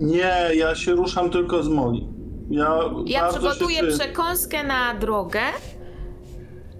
Nie, 0.00 0.32
ja 0.56 0.74
się 0.74 0.92
ruszam 0.92 1.30
tylko 1.30 1.62
z 1.62 1.68
Moli. 1.68 2.08
Ja, 2.50 2.80
Ja 3.06 3.28
przygotuję 3.28 3.76
się, 3.76 3.86
przekąskę 3.86 4.64
na 4.64 4.94
drogę. 4.94 5.40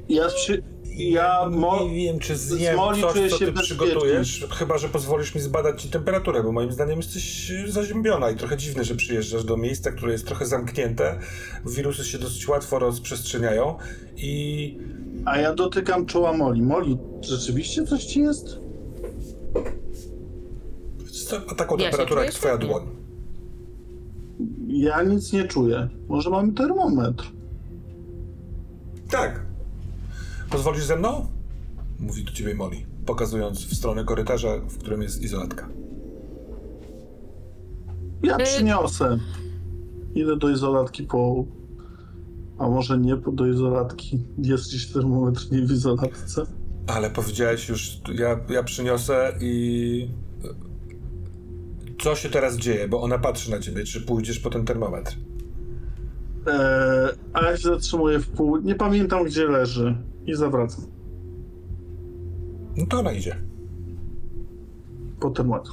Ja, 0.08 0.30
się, 0.30 0.58
ja 0.96 1.48
mo... 1.50 1.84
nie 1.84 2.04
wiem, 2.04 2.18
czy 2.18 2.36
z 2.36 2.40
zjem 2.40 2.76
Molly 2.76 3.00
coś, 3.00 3.12
czuję 3.12 3.28
co 3.28 3.38
się 3.38 3.46
ty 3.46 3.52
przygotujesz, 3.52 4.46
chyba, 4.58 4.78
że 4.78 4.88
pozwolisz 4.88 5.34
mi 5.34 5.40
zbadać 5.40 5.82
ci 5.82 5.88
temperaturę, 5.88 6.42
bo 6.42 6.52
moim 6.52 6.72
zdaniem 6.72 6.96
jesteś 6.96 7.52
zaziębiona 7.66 8.30
i 8.30 8.36
trochę 8.36 8.56
dziwne, 8.56 8.84
że 8.84 8.94
przyjeżdżasz 8.94 9.44
do 9.44 9.56
miejsca, 9.56 9.92
które 9.92 10.12
jest 10.12 10.26
trochę 10.26 10.46
zamknięte. 10.46 11.18
Wirusy 11.66 12.04
się 12.04 12.18
dosyć 12.18 12.48
łatwo 12.48 12.78
rozprzestrzeniają 12.78 13.74
i 14.16 14.78
A 15.24 15.38
ja 15.38 15.54
dotykam 15.54 16.06
czoła 16.06 16.32
Moli. 16.32 16.62
Moli, 16.62 16.98
rzeczywiście 17.20 17.84
coś 17.84 18.04
ci 18.04 18.20
jest? 18.20 18.58
Ma 21.48 21.54
taką 21.54 21.76
temperaturę 21.76 22.24
jak 22.24 22.34
twoja 22.34 22.58
dłoń. 22.58 22.99
Ja 24.72 25.02
nic 25.02 25.32
nie 25.32 25.44
czuję. 25.44 25.88
Może 26.08 26.30
mamy 26.30 26.52
termometr? 26.52 27.24
Tak. 29.10 29.40
Pozwolisz 30.50 30.84
ze 30.84 30.96
mną? 30.96 31.26
Mówi 32.00 32.24
do 32.24 32.32
ciebie 32.32 32.54
Molly, 32.54 32.76
pokazując 33.06 33.64
w 33.64 33.74
stronę 33.74 34.04
korytarza, 34.04 34.48
w 34.58 34.78
którym 34.78 35.02
jest 35.02 35.22
izolatka. 35.22 35.68
Ja 38.22 38.36
Y- 38.36 38.44
przyniosę. 38.44 39.18
Idę 40.14 40.36
do 40.36 40.50
izolatki 40.50 41.02
po... 41.02 41.44
A 42.58 42.68
może 42.68 42.98
nie 42.98 43.16
po 43.16 43.32
do 43.32 43.46
izolatki? 43.46 44.20
Jest 44.38 44.68
gdzieś 44.68 44.86
termometr 44.92 45.46
nie 45.52 45.62
w 45.66 45.70
izolatce? 45.72 46.46
Ale 46.86 47.10
powiedziałeś 47.10 47.68
już, 47.68 48.00
ja, 48.14 48.40
ja 48.50 48.62
przyniosę 48.62 49.32
i... 49.40 50.08
Co 52.00 52.16
się 52.16 52.28
teraz 52.28 52.56
dzieje? 52.56 52.88
Bo 52.88 53.02
ona 53.02 53.18
patrzy 53.18 53.50
na 53.50 53.58
ciebie, 53.58 53.84
czy 53.84 54.00
pójdziesz 54.00 54.40
po 54.40 54.50
ten 54.50 54.64
termometr. 54.64 55.16
Eee, 56.46 57.10
a 57.32 57.44
ja 57.44 57.56
się 57.56 57.62
zatrzymuję 57.68 58.18
w 58.18 58.28
pół. 58.30 58.56
Nie 58.56 58.74
pamiętam 58.74 59.24
gdzie 59.24 59.44
leży. 59.44 59.96
I 60.26 60.34
zawracam. 60.34 60.84
No 62.76 62.86
to 62.86 62.98
ona 62.98 63.12
idzie. 63.12 63.36
Po 65.20 65.30
termometr. 65.30 65.70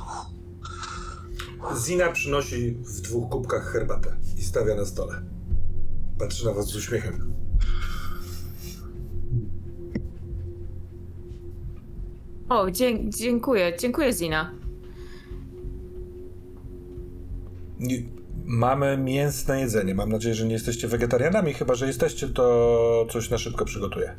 Zina 1.86 2.12
przynosi 2.12 2.72
w 2.72 3.02
dwóch 3.02 3.30
kubkach 3.30 3.72
herbatę 3.72 4.18
i 4.38 4.42
stawia 4.42 4.76
na 4.76 4.86
stole. 4.86 5.14
Patrzy 6.20 6.46
na 6.46 6.54
was 6.54 6.66
z 6.66 6.76
uśmiechem. 6.76 7.34
O, 12.50 12.66
dziękuję, 13.10 13.74
dziękuję 13.80 14.14
Zina. 14.14 14.67
Mamy 18.46 18.98
mięsne 18.98 19.60
jedzenie. 19.60 19.96
Mam 19.96 20.10
nadzieję, 20.10 20.36
że 20.36 20.46
nie 20.46 20.54
jesteście 20.54 20.88
wegetarianami. 20.88 21.54
Chyba, 21.54 21.76
że 21.76 21.88
jesteście, 21.88 22.28
to 22.28 23.08
coś 23.10 23.30
na 23.30 23.38
szybko 23.38 23.66
przygotuję. 23.66 24.16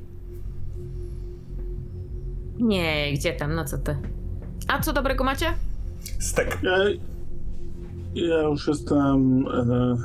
Nie, 2.58 3.12
gdzie 3.14 3.32
tam, 3.32 3.54
no 3.54 3.64
co 3.64 3.78
ty. 3.78 3.96
A 4.68 4.80
co 4.80 4.92
dobrego 4.92 5.24
macie? 5.24 5.46
Stek. 6.18 6.58
Ja, 6.62 6.78
ja 8.14 8.42
już 8.42 8.68
jestem. 8.68 9.44
E, 9.48 9.96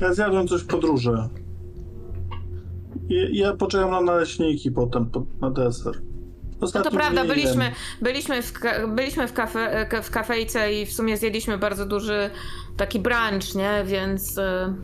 ja 0.00 0.14
zjadłem 0.14 0.48
coś 0.48 0.62
w 0.62 0.66
podróży. 0.66 1.12
Ja, 3.08 3.28
ja 3.32 3.56
poczekam 3.56 3.90
na 3.90 4.00
naleśniki 4.00 4.70
potem 4.70 5.06
po, 5.06 5.26
na 5.40 5.50
deser. 5.50 5.94
No 6.60 6.82
to 6.82 6.90
prawda, 6.90 7.24
byliśmy, 7.24 7.72
byliśmy, 8.02 8.42
w, 8.42 8.52
ka- 8.52 8.88
byliśmy 8.88 9.28
w, 9.28 9.32
kafe, 9.32 9.86
ka- 9.90 10.02
w 10.02 10.10
kafejce 10.10 10.72
i 10.72 10.86
w 10.86 10.92
sumie 10.92 11.16
zjedliśmy 11.16 11.58
bardzo 11.58 11.86
duży 11.86 12.30
taki 12.80 12.98
brunch, 12.98 13.54
nie? 13.54 13.84
Więc. 13.86 14.38
y, 14.38 14.74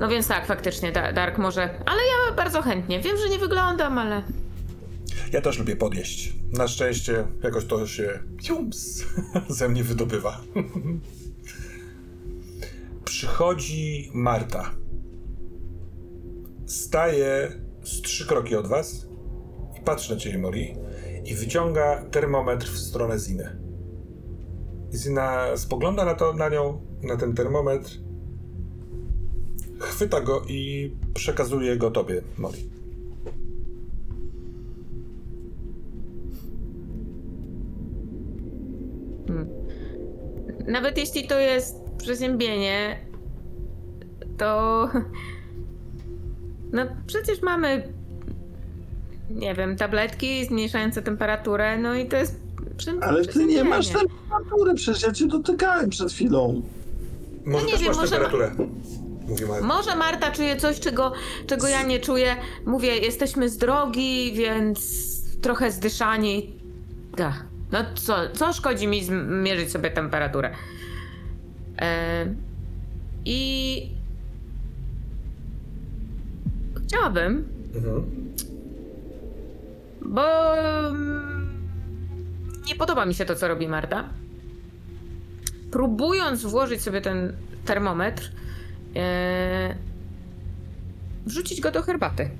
No 0.00 0.08
więc 0.08 0.28
tak, 0.28 0.46
faktycznie, 0.46 0.92
Da- 0.92 1.12
Dark 1.12 1.38
może. 1.38 1.62
Ale 1.62 2.00
ja 2.02 2.34
bardzo 2.36 2.62
chętnie. 2.62 3.00
Wiem, 3.00 3.16
że 3.16 3.28
nie 3.28 3.38
wyglądam, 3.38 3.98
ale. 3.98 4.22
Ja 5.32 5.40
też 5.40 5.58
lubię 5.58 5.76
podjeść. 5.76 6.32
Na 6.52 6.68
szczęście 6.68 7.26
jakoś 7.42 7.64
to 7.64 7.86
się 7.86 8.18
ciums, 8.42 9.04
ze 9.58 9.68
mnie 9.68 9.84
wydobywa. 9.84 10.40
Przychodzi 13.04 14.10
Marta. 14.14 14.70
Staje 16.66 17.52
z 17.82 18.02
trzy 18.02 18.26
kroki 18.26 18.56
od 18.56 18.66
was 18.66 19.06
i 19.80 19.84
patrzy 19.84 20.14
na 20.14 20.20
ciebie, 20.20 20.38
Mori, 20.38 20.74
i 21.24 21.34
wyciąga 21.34 22.04
termometr 22.10 22.66
w 22.66 22.78
stronę 22.78 23.18
Ziny. 23.18 23.61
I 24.92 24.96
Zina 24.96 25.56
spogląda 25.56 26.04
na, 26.04 26.14
to, 26.14 26.32
na 26.32 26.48
nią, 26.48 26.80
na 27.02 27.16
ten 27.16 27.34
termometr, 27.34 27.90
chwyta 29.80 30.20
go 30.20 30.42
i 30.48 30.92
przekazuje 31.14 31.76
go 31.76 31.90
tobie, 31.90 32.22
Mori. 32.38 32.70
Nawet 40.66 40.98
jeśli 40.98 41.26
to 41.26 41.38
jest 41.38 41.76
przeziębienie, 41.98 42.98
to. 44.38 44.88
No 46.72 46.86
przecież 47.06 47.42
mamy. 47.42 47.92
Nie 49.30 49.54
wiem, 49.54 49.76
tabletki 49.76 50.44
zmniejszające 50.44 51.02
temperaturę, 51.02 51.78
no 51.78 51.94
i 51.94 52.06
to 52.06 52.16
jest. 52.16 52.41
Prze- 52.84 53.02
Ale 53.02 53.24
ty 53.24 53.46
nie 53.46 53.64
masz 53.64 53.88
temperatury, 53.88 54.74
przecież 54.74 55.02
ja 55.02 55.12
cię 55.12 55.26
dotykałem 55.26 55.90
przed 55.90 56.12
chwilą. 56.12 56.62
Może 57.44 57.58
No 57.60 57.66
nie 57.66 57.72
też 57.72 57.80
wiem, 57.80 57.88
masz 57.88 57.96
może 57.96 58.10
temperaturę. 58.10 58.52
Mówi 59.28 59.44
Marta. 59.44 59.66
Może 59.66 59.96
Marta 59.96 60.30
czuje 60.30 60.56
coś, 60.56 60.80
czego, 60.80 61.12
czego 61.46 61.68
ja 61.68 61.82
nie 61.82 62.00
czuję. 62.00 62.36
Mówię, 62.66 62.96
jesteśmy 62.98 63.48
z 63.48 63.56
drogi, 63.58 64.32
więc 64.34 64.80
trochę 65.40 65.70
zdyszani. 65.70 66.52
Ach, 67.24 67.44
No 67.72 67.78
co, 67.94 68.14
co 68.34 68.52
szkodzi 68.52 68.86
mi 68.88 69.04
zmierzyć 69.04 69.70
sobie 69.70 69.90
temperaturę? 69.90 70.50
E, 71.78 72.26
I 73.24 73.90
chciałabym, 76.86 77.44
Mhm. 77.74 78.04
bo 80.02 80.56
mm, 80.88 81.31
nie 82.66 82.74
podoba 82.74 83.06
mi 83.06 83.14
się 83.14 83.24
to, 83.24 83.34
co 83.36 83.48
robi 83.48 83.68
Marta. 83.68 84.08
Próbując 85.70 86.42
włożyć 86.44 86.82
sobie 86.82 87.00
ten 87.00 87.32
termometr, 87.64 88.30
e, 88.96 89.74
wrzucić 91.26 91.60
go 91.60 91.70
do 91.70 91.82
herbaty. 91.82 92.30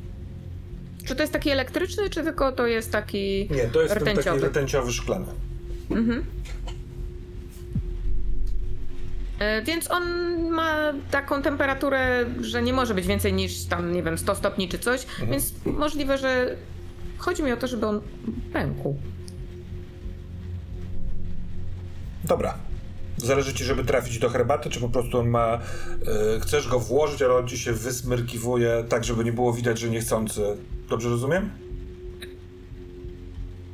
Czy 1.06 1.16
to 1.16 1.22
jest 1.22 1.32
taki 1.32 1.50
elektryczny, 1.50 2.10
czy 2.10 2.22
tylko 2.22 2.52
to 2.52 2.66
jest 2.66 2.92
taki. 2.92 3.48
Nie, 3.50 3.64
to 3.66 3.82
jest 3.82 3.94
ten 3.94 4.16
taki 4.16 4.28
Rtęciowy. 4.46 4.92
szklany. 4.92 5.26
Mhm. 5.90 6.24
E, 9.38 9.62
Więc 9.62 9.90
on 9.90 10.02
ma 10.50 10.92
taką 11.10 11.42
temperaturę, 11.42 12.24
że 12.40 12.62
nie 12.62 12.72
może 12.72 12.94
być 12.94 13.06
więcej 13.06 13.32
niż 13.32 13.64
tam, 13.64 13.92
nie 13.92 14.02
wiem, 14.02 14.18
100 14.18 14.34
stopni 14.34 14.68
czy 14.68 14.78
coś, 14.78 15.06
więc 15.30 15.52
możliwe, 15.66 16.18
że 16.18 16.56
chodzi 17.18 17.42
mi 17.42 17.52
o 17.52 17.56
to, 17.56 17.66
żeby 17.66 17.86
on 17.86 18.00
pękł. 18.52 18.96
Dobra. 22.24 22.54
Zależy 23.16 23.54
ci, 23.54 23.64
żeby 23.64 23.84
trafić 23.84 24.18
do 24.18 24.28
herbaty, 24.28 24.70
czy 24.70 24.80
po 24.80 24.88
prostu 24.88 25.18
on 25.18 25.28
ma. 25.28 25.58
y, 26.36 26.40
chcesz 26.40 26.68
go 26.68 26.78
włożyć, 26.78 27.22
ale 27.22 27.34
on 27.34 27.48
ci 27.48 27.58
się 27.58 27.72
wysmyrkiwuje, 27.72 28.84
tak 28.88 29.04
żeby 29.04 29.24
nie 29.24 29.32
było 29.32 29.52
widać, 29.52 29.78
że 29.78 29.90
niechcący. 29.90 30.56
Dobrze 30.88 31.08
rozumiem? 31.08 31.50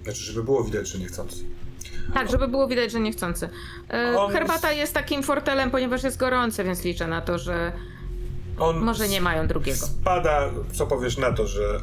Znaczy, 0.05 0.21
żeby 0.23 0.43
było 0.45 0.65
widać, 0.65 0.89
że 0.89 0.99
niechcący. 0.99 1.45
Tak, 2.15 2.31
żeby 2.31 2.49
było 2.49 2.69
widać, 2.69 2.93
że 2.93 3.01
niechcący. 3.01 3.49
On- 4.17 4.33
Herbata 4.33 4.73
jest 4.73 4.95
takim 4.95 5.23
fortelem, 5.23 5.71
ponieważ 5.71 6.03
jest 6.03 6.17
gorący, 6.17 6.65
więc 6.65 6.85
liczę 6.85 7.07
na 7.07 7.21
to, 7.21 7.39
że 7.39 7.73
On 8.59 8.77
może 8.77 9.09
nie 9.09 9.21
mają 9.21 9.47
drugiego. 9.47 9.79
spada, 9.87 10.51
co 10.73 10.87
powiesz 10.87 11.19
na 11.19 11.33
to, 11.33 11.47
że 11.47 11.81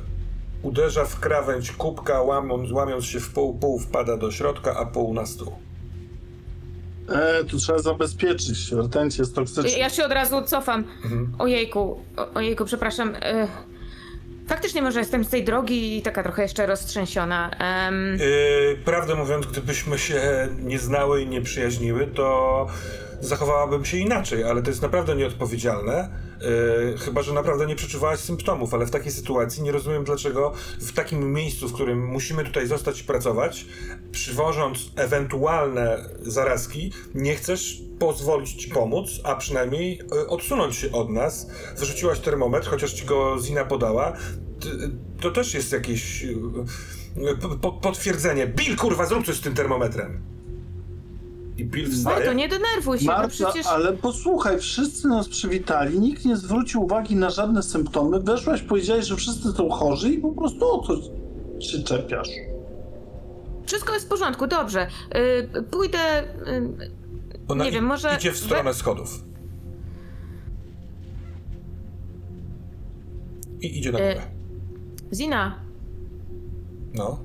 uderza 0.61 1.05
w 1.05 1.19
krawędź 1.19 1.71
kubka, 1.71 2.21
łamiąc, 2.21 2.71
łamiąc 2.71 3.05
się 3.05 3.19
w 3.19 3.29
pół, 3.29 3.59
pół 3.59 3.79
wpada 3.79 4.17
do 4.17 4.31
środka, 4.31 4.75
a 4.77 4.85
pół 4.85 5.13
na 5.13 5.25
stół. 5.25 5.51
E, 7.09 7.43
tu 7.43 7.57
trzeba 7.57 7.79
zabezpieczyć. 7.79 8.71
Rtęć 8.71 9.17
jest 9.17 9.35
toksyczny. 9.35 9.71
Ja 9.79 9.89
się 9.89 10.05
od 10.05 10.11
razu 10.11 10.41
cofam. 10.41 10.83
Ojejku, 11.39 11.99
o, 12.17 12.33
ojejku, 12.33 12.65
przepraszam. 12.65 13.15
E, 13.21 13.47
Faktycznie 14.47 14.81
może 14.81 14.99
jestem 14.99 15.23
z 15.25 15.29
tej 15.29 15.43
drogi 15.43 15.97
i 15.97 16.01
taka 16.01 16.23
trochę 16.23 16.41
jeszcze 16.41 16.65
roztrzęsiona. 16.65 17.49
Em, 17.49 18.17
Yy, 18.19 18.77
prawdę 18.85 19.15
mówiąc, 19.15 19.45
gdybyśmy 19.45 19.97
się 19.97 20.47
nie 20.63 20.79
znały 20.79 21.21
i 21.21 21.27
nie 21.27 21.41
przyjaźniły, 21.41 22.07
to 22.07 22.67
zachowałabym 23.21 23.85
się 23.85 23.97
inaczej, 23.97 24.43
ale 24.43 24.61
to 24.61 24.69
jest 24.69 24.81
naprawdę 24.81 25.15
nieodpowiedzialne. 25.15 26.09
Yy, 26.41 26.97
chyba, 26.97 27.21
że 27.21 27.33
naprawdę 27.33 27.65
nie 27.65 27.75
przeczuwałaś 27.75 28.19
symptomów, 28.19 28.73
ale 28.73 28.85
w 28.85 28.91
takiej 28.91 29.11
sytuacji 29.11 29.63
nie 29.63 29.71
rozumiem, 29.71 30.03
dlaczego 30.03 30.53
w 30.79 30.93
takim 30.93 31.33
miejscu, 31.33 31.67
w 31.67 31.73
którym 31.73 32.05
musimy 32.05 32.43
tutaj 32.43 32.67
zostać 32.67 33.01
i 33.01 33.03
pracować, 33.03 33.65
przywożąc 34.11 34.91
ewentualne 34.95 36.09
zarazki, 36.21 36.91
nie 37.15 37.35
chcesz 37.35 37.81
pozwolić 37.99 38.53
ci 38.53 38.69
pomóc, 38.69 39.09
a 39.23 39.35
przynajmniej 39.35 39.97
yy, 39.97 40.27
odsunąć 40.27 40.75
się 40.75 40.91
od 40.91 41.09
nas. 41.09 41.47
Wyrzuciłaś 41.77 42.19
termometr, 42.19 42.69
chociaż 42.69 42.93
ci 42.93 43.05
go 43.05 43.37
Zina 43.41 43.65
podała. 43.65 44.13
To 45.21 45.31
też 45.31 45.53
jest 45.53 45.71
jakieś 45.71 46.21
yy, 46.21 47.37
po, 47.41 47.49
po, 47.49 47.71
potwierdzenie. 47.71 48.47
Bill, 48.47 48.75
kurwa, 48.75 49.05
zrób 49.05 49.25
coś 49.25 49.35
z 49.35 49.41
tym 49.41 49.53
termometrem. 49.53 50.34
I 51.57 51.65
Bill 51.65 51.85
Ale 51.85 51.93
wstaje. 51.95 52.25
to 52.25 52.33
nie 52.33 52.47
denerwuj 52.49 52.99
się, 52.99 53.05
no 53.05 53.11
Marta, 53.11 53.27
przecież... 53.27 53.65
ale 53.67 53.93
posłuchaj, 53.93 54.59
wszyscy 54.59 55.07
nas 55.07 55.27
przywitali, 55.29 55.99
nikt 55.99 56.25
nie 56.25 56.37
zwrócił 56.37 56.83
uwagi 56.83 57.15
na 57.15 57.29
żadne 57.29 57.63
symptomy. 57.63 58.19
Weszłaś, 58.19 58.61
powiedziałeś, 58.61 59.05
że 59.05 59.15
wszyscy 59.15 59.51
są 59.51 59.69
chorzy 59.69 60.09
i 60.09 60.17
po 60.17 60.31
prostu 60.31 60.65
o 60.65 60.83
co 60.87 60.95
się 61.61 61.83
czepiasz? 61.83 62.29
Wszystko 63.65 63.93
jest 63.93 64.05
w 64.05 64.09
porządku, 64.09 64.47
dobrze. 64.47 64.87
Y, 65.57 65.63
pójdę... 65.63 66.23
y, 66.47 66.91
Ona 67.47 67.63
nie 67.63 67.69
i- 67.69 67.73
wiem, 67.73 67.85
może- 67.85 68.15
Idzie 68.17 68.31
w 68.31 68.37
stronę 68.37 68.73
schodów. 68.73 69.23
I 73.61 73.77
idzie 73.79 73.91
na 73.91 73.99
E, 73.99 74.13
górę. 74.13 74.25
Zina, 75.13 75.55
No. 76.93 77.19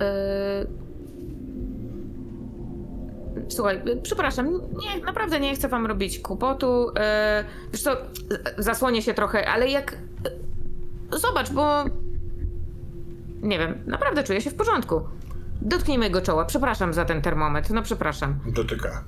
y, 0.00 0.87
Słuchaj, 3.48 3.80
przepraszam, 4.02 4.46
nie, 4.52 5.04
naprawdę 5.04 5.40
nie 5.40 5.54
chcę 5.54 5.68
wam 5.68 5.86
robić 5.86 6.18
kłopotu. 6.18 6.88
y, 6.88 6.92
Wiesz 7.72 7.82
co, 7.82 7.92
y, 8.02 8.06
zasłonię 8.58 9.02
się 9.02 9.14
trochę, 9.14 9.48
ale 9.48 9.68
jak... 9.68 9.92
y, 11.14 11.18
Zobacz, 11.18 11.50
bo... 11.52 11.84
Nie 13.42 13.58
wiem, 13.58 13.74
naprawdę 13.86 14.24
czuję 14.24 14.40
się 14.40 14.50
w 14.50 14.54
porządku. 14.54 15.00
Dotknij 15.62 15.98
mojego 15.98 16.20
czoła, 16.20 16.44
przepraszam 16.44 16.94
za 16.94 17.04
ten 17.04 17.22
termometr, 17.22 17.70
no 17.72 17.82
przepraszam. 17.82 18.38
Dotyka. 18.46 19.04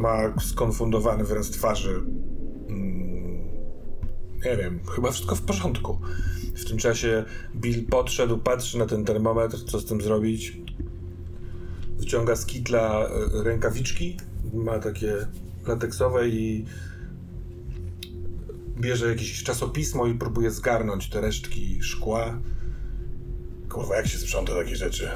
Ma 0.00 0.18
skonfundowany 0.40 1.24
wyraz 1.24 1.50
twarzy. 1.50 2.02
Mm, 2.68 3.00
nie 4.44 4.56
wiem, 4.56 4.80
chyba 4.94 5.10
wszystko 5.10 5.34
w 5.34 5.42
porządku. 5.42 5.98
W 6.56 6.64
tym 6.68 6.78
czasie 6.78 7.24
Bill 7.56 7.86
podszedł, 7.86 8.38
patrzy 8.38 8.78
na 8.78 8.86
ten 8.86 9.04
termometr, 9.04 9.56
co 9.64 9.78
z 9.78 9.84
tym 9.84 10.00
zrobić. 10.00 10.56
Wyciąga 12.00 12.36
z 12.36 12.46
kitla 12.46 13.08
e, 13.08 13.42
rękawiczki, 13.42 14.16
ma 14.52 14.78
takie 14.78 15.26
lateksowe 15.66 16.28
i 16.28 16.64
bierze 18.80 19.08
jakieś 19.08 19.42
czasopismo 19.42 20.06
i 20.06 20.14
próbuje 20.14 20.50
zgarnąć 20.50 21.10
te 21.10 21.20
resztki 21.20 21.82
szkła. 21.82 22.38
Kurwa, 23.68 23.96
jak 23.96 24.06
się 24.06 24.18
sprząta 24.18 24.54
takie 24.54 24.76
rzeczy? 24.76 25.08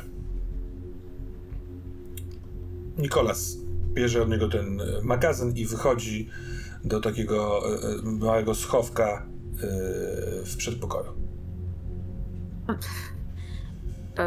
Nikolas 2.98 3.56
bierze 3.92 4.22
od 4.22 4.28
niego 4.28 4.48
ten 4.48 4.80
e, 4.80 4.84
magazyn 5.02 5.56
i 5.56 5.66
wychodzi 5.66 6.28
do 6.84 7.00
takiego 7.00 7.62
e, 7.66 8.02
małego 8.02 8.54
schowka 8.54 9.26
w 10.44 10.56
przedpokoju. 10.56 11.12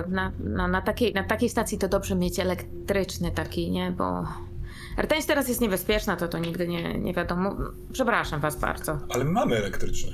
Na, 0.10 0.32
no, 0.40 0.68
na, 0.68 0.82
takiej, 0.82 1.14
na 1.14 1.24
takiej 1.24 1.50
stacji 1.50 1.78
to 1.78 1.88
dobrze 1.88 2.16
mieć 2.16 2.40
elektryczny 2.40 3.32
taki, 3.32 3.72
nie? 3.72 3.92
Bo 3.92 4.28
rtęć 4.98 5.26
teraz 5.26 5.48
jest 5.48 5.62
niebezpieczna, 5.62 6.16
to 6.16 6.28
to 6.28 6.38
nigdy 6.38 6.68
nie, 6.68 7.00
nie 7.00 7.14
wiadomo. 7.14 7.56
Przepraszam 7.92 8.40
was 8.40 8.60
bardzo. 8.60 9.00
Ale 9.10 9.24
mamy 9.24 9.56
elektryczny. 9.56 10.12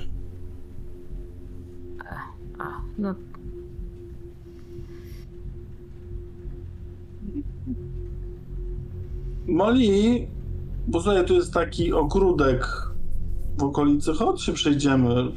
A, 2.58 2.64
no, 2.98 3.14
Molly, 9.46 10.26
bo 10.88 11.00
słuchaj, 11.00 11.24
tu 11.24 11.34
jest 11.34 11.54
taki 11.54 11.92
ogródek 11.92 12.66
w 13.58 13.62
okolicy. 13.62 14.12
Chodź 14.12 14.42
się 14.42 14.52
przejdziemy 14.52 15.32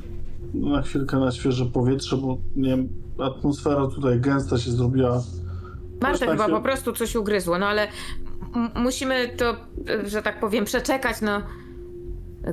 na 0.53 0.81
chwilkę 0.81 1.19
na 1.19 1.31
świeże 1.31 1.65
powietrze, 1.65 2.17
bo 2.17 2.37
nie 2.55 2.69
wiem, 2.69 2.89
atmosfera 3.19 3.87
tutaj 3.87 4.19
gęsta 4.19 4.57
się 4.57 4.71
zrobiła. 4.71 5.23
Marta 6.01 6.19
tak 6.19 6.29
chyba 6.29 6.45
się- 6.45 6.51
po 6.51 6.61
prostu 6.61 6.93
coś 6.93 7.15
ugryzło, 7.15 7.57
no 7.59 7.65
ale 7.65 7.87
musimy 8.75 9.29
to, 9.37 9.55
że 10.05 10.21
tak 10.21 10.39
powiem, 10.39 10.65
przeczekać, 10.65 11.21
no. 11.21 11.41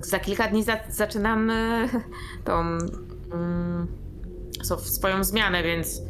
Za 0.03 0.18
kilka 0.18 0.48
dni 0.48 0.64
za 0.64 0.77
zaczynamy 0.90 1.88
tą 2.44 2.61
mm, 3.33 3.87
swoją 4.79 5.24
zmianę, 5.24 5.62
więc 5.62 6.03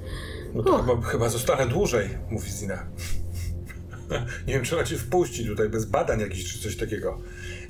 No 0.54 0.62
to 0.62 0.82
chyba, 0.82 1.02
chyba 1.02 1.28
zostanę 1.28 1.66
dłużej, 1.66 2.08
mówi 2.30 2.50
Zina. 2.50 2.78
Nie 4.46 4.54
wiem, 4.54 4.64
czy 4.64 4.76
ona 4.76 4.84
cię 4.84 4.98
wpuści 4.98 5.46
tutaj 5.46 5.68
bez 5.68 5.84
badań 5.84 6.20
jakichś 6.20 6.52
czy 6.52 6.58
coś 6.58 6.76
takiego. 6.76 7.18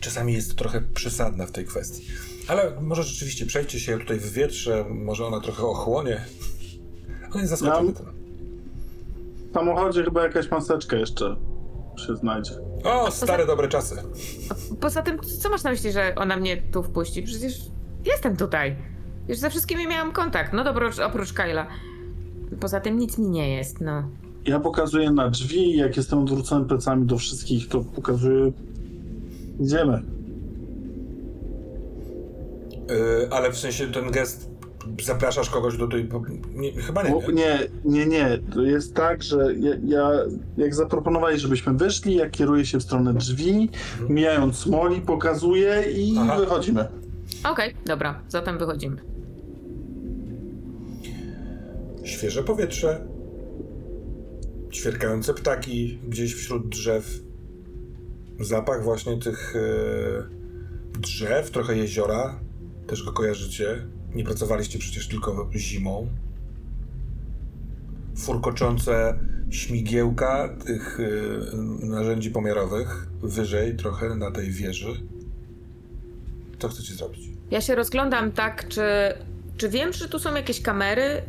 Czasami 0.00 0.32
jest 0.34 0.56
trochę 0.56 0.80
przesadna 0.94 1.46
w 1.46 1.52
tej 1.52 1.64
kwestii. 1.64 2.06
Ale 2.48 2.80
może 2.80 3.02
rzeczywiście 3.02 3.46
przejdźcie 3.46 3.80
się 3.80 3.98
tutaj 3.98 4.18
w 4.18 4.32
wietrze, 4.32 4.84
może 4.90 5.26
ona 5.26 5.40
trochę 5.40 5.62
ochłonie. 5.62 6.24
Ale 7.34 7.42
nie 7.42 7.48
zaskoczony 7.48 7.92
Ja-. 7.92 8.12
W 9.50 9.54
samochodzie 9.54 10.04
chyba 10.04 10.22
jakaś 10.22 10.50
maseczka 10.50 10.96
jeszcze 10.96 11.36
się 12.06 12.16
znajdzie. 12.16 12.52
O, 12.84 13.10
stare 13.10 13.46
dobre 13.46 13.68
czasy. 13.68 13.96
poza 14.80 15.02
tym, 15.02 15.18
co 15.20 15.50
masz 15.50 15.62
na 15.62 15.70
myśli, 15.70 15.92
że 15.92 16.14
ona 16.16 16.36
mnie 16.36 16.62
tu 16.62 16.82
wpuści? 16.82 17.22
Przecież 17.22 17.60
jestem 18.04 18.36
tutaj. 18.36 18.76
Już 19.28 19.38
ze 19.38 19.50
wszystkimi 19.50 19.86
miałam 19.86 20.12
kontakt, 20.12 20.52
no 20.52 20.64
dobro, 20.64 20.90
oprócz 21.06 21.32
Kyla. 21.32 21.66
Poza 22.60 22.80
tym 22.80 22.98
nic 22.98 23.18
mi 23.18 23.28
nie 23.28 23.56
jest, 23.56 23.80
no. 23.80 24.08
Ja 24.46 24.60
pokazuję 24.60 25.10
na 25.10 25.30
drzwi 25.30 25.76
jak 25.76 25.96
jestem 25.96 26.18
odwrócony 26.18 26.66
plecami 26.66 27.06
do 27.06 27.18
wszystkich, 27.18 27.68
to 27.68 27.80
pokazuję. 27.80 28.52
Idziemy. 29.60 30.02
Yy, 32.88 33.28
ale 33.30 33.52
w 33.52 33.56
sensie 33.58 33.92
ten 33.92 34.10
gest, 34.10 34.50
zapraszasz 35.02 35.50
kogoś 35.50 35.76
do 35.76 35.88
tej... 35.88 36.08
Nie, 36.54 36.72
chyba 36.72 37.02
nie, 37.02 37.10
nie. 37.10 37.32
nie, 37.32 37.58
nie, 37.84 38.06
nie. 38.06 38.38
To 38.54 38.62
jest 38.62 38.94
tak, 38.94 39.22
że 39.22 39.54
ja, 39.54 39.74
ja 39.84 40.10
jak 40.56 40.74
zaproponowali, 40.74 41.38
żebyśmy 41.38 41.74
wyszli, 41.74 42.14
ja 42.14 42.30
kieruję 42.30 42.66
się 42.66 42.78
w 42.78 42.82
stronę 42.82 43.14
drzwi, 43.14 43.70
mijając 44.08 44.56
smoli, 44.56 45.00
pokazuję 45.00 45.82
i 45.92 46.14
Aha. 46.18 46.38
wychodzimy. 46.38 46.88
Okej, 47.44 47.74
dobra, 47.86 48.20
zatem 48.28 48.58
wychodzimy. 48.58 48.96
Świeże 52.04 52.42
powietrze, 52.42 53.06
ćwierkające 54.72 55.34
ptaki 55.34 55.98
gdzieś 56.08 56.34
wśród 56.34 56.68
drzew, 56.68 57.20
zapach 58.40 58.84
właśnie 58.84 59.18
tych 59.18 59.56
e, 59.56 61.00
drzew, 61.00 61.50
trochę 61.50 61.76
jeziora, 61.76 62.40
też 62.86 63.02
go 63.02 63.12
kojarzycie. 63.12 63.86
Nie 64.14 64.24
pracowaliście 64.24 64.78
przecież 64.78 65.08
tylko 65.08 65.50
zimą. 65.54 66.08
Furkoczące 68.16 69.18
śmigiełka 69.50 70.48
tych 70.66 71.00
e, 71.00 71.86
narzędzi 71.86 72.30
pomiarowych 72.30 73.06
wyżej 73.22 73.76
trochę 73.76 74.14
na 74.14 74.30
tej 74.30 74.50
wieży. 74.50 75.00
Co 76.58 76.68
chcecie 76.68 76.94
zrobić? 76.94 77.28
Ja 77.50 77.60
się 77.60 77.74
rozglądam 77.74 78.32
tak, 78.32 78.68
czy, 78.68 78.82
czy 79.56 79.68
wiem, 79.68 79.92
czy 79.92 80.08
tu 80.08 80.18
są 80.18 80.34
jakieś 80.34 80.62
kamery? 80.62 81.22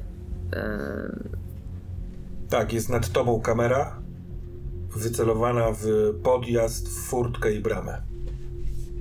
Yy, 0.54 1.30
Tak, 2.50 2.74
jest 2.74 2.90
nad 2.90 3.10
tobą 3.10 3.42
kamera 3.42 4.00
wycelowana 4.96 5.66
w 5.72 6.14
podjazd, 6.24 6.90
furtkę 6.90 7.54
i 7.54 7.60
bramę. 7.60 8.02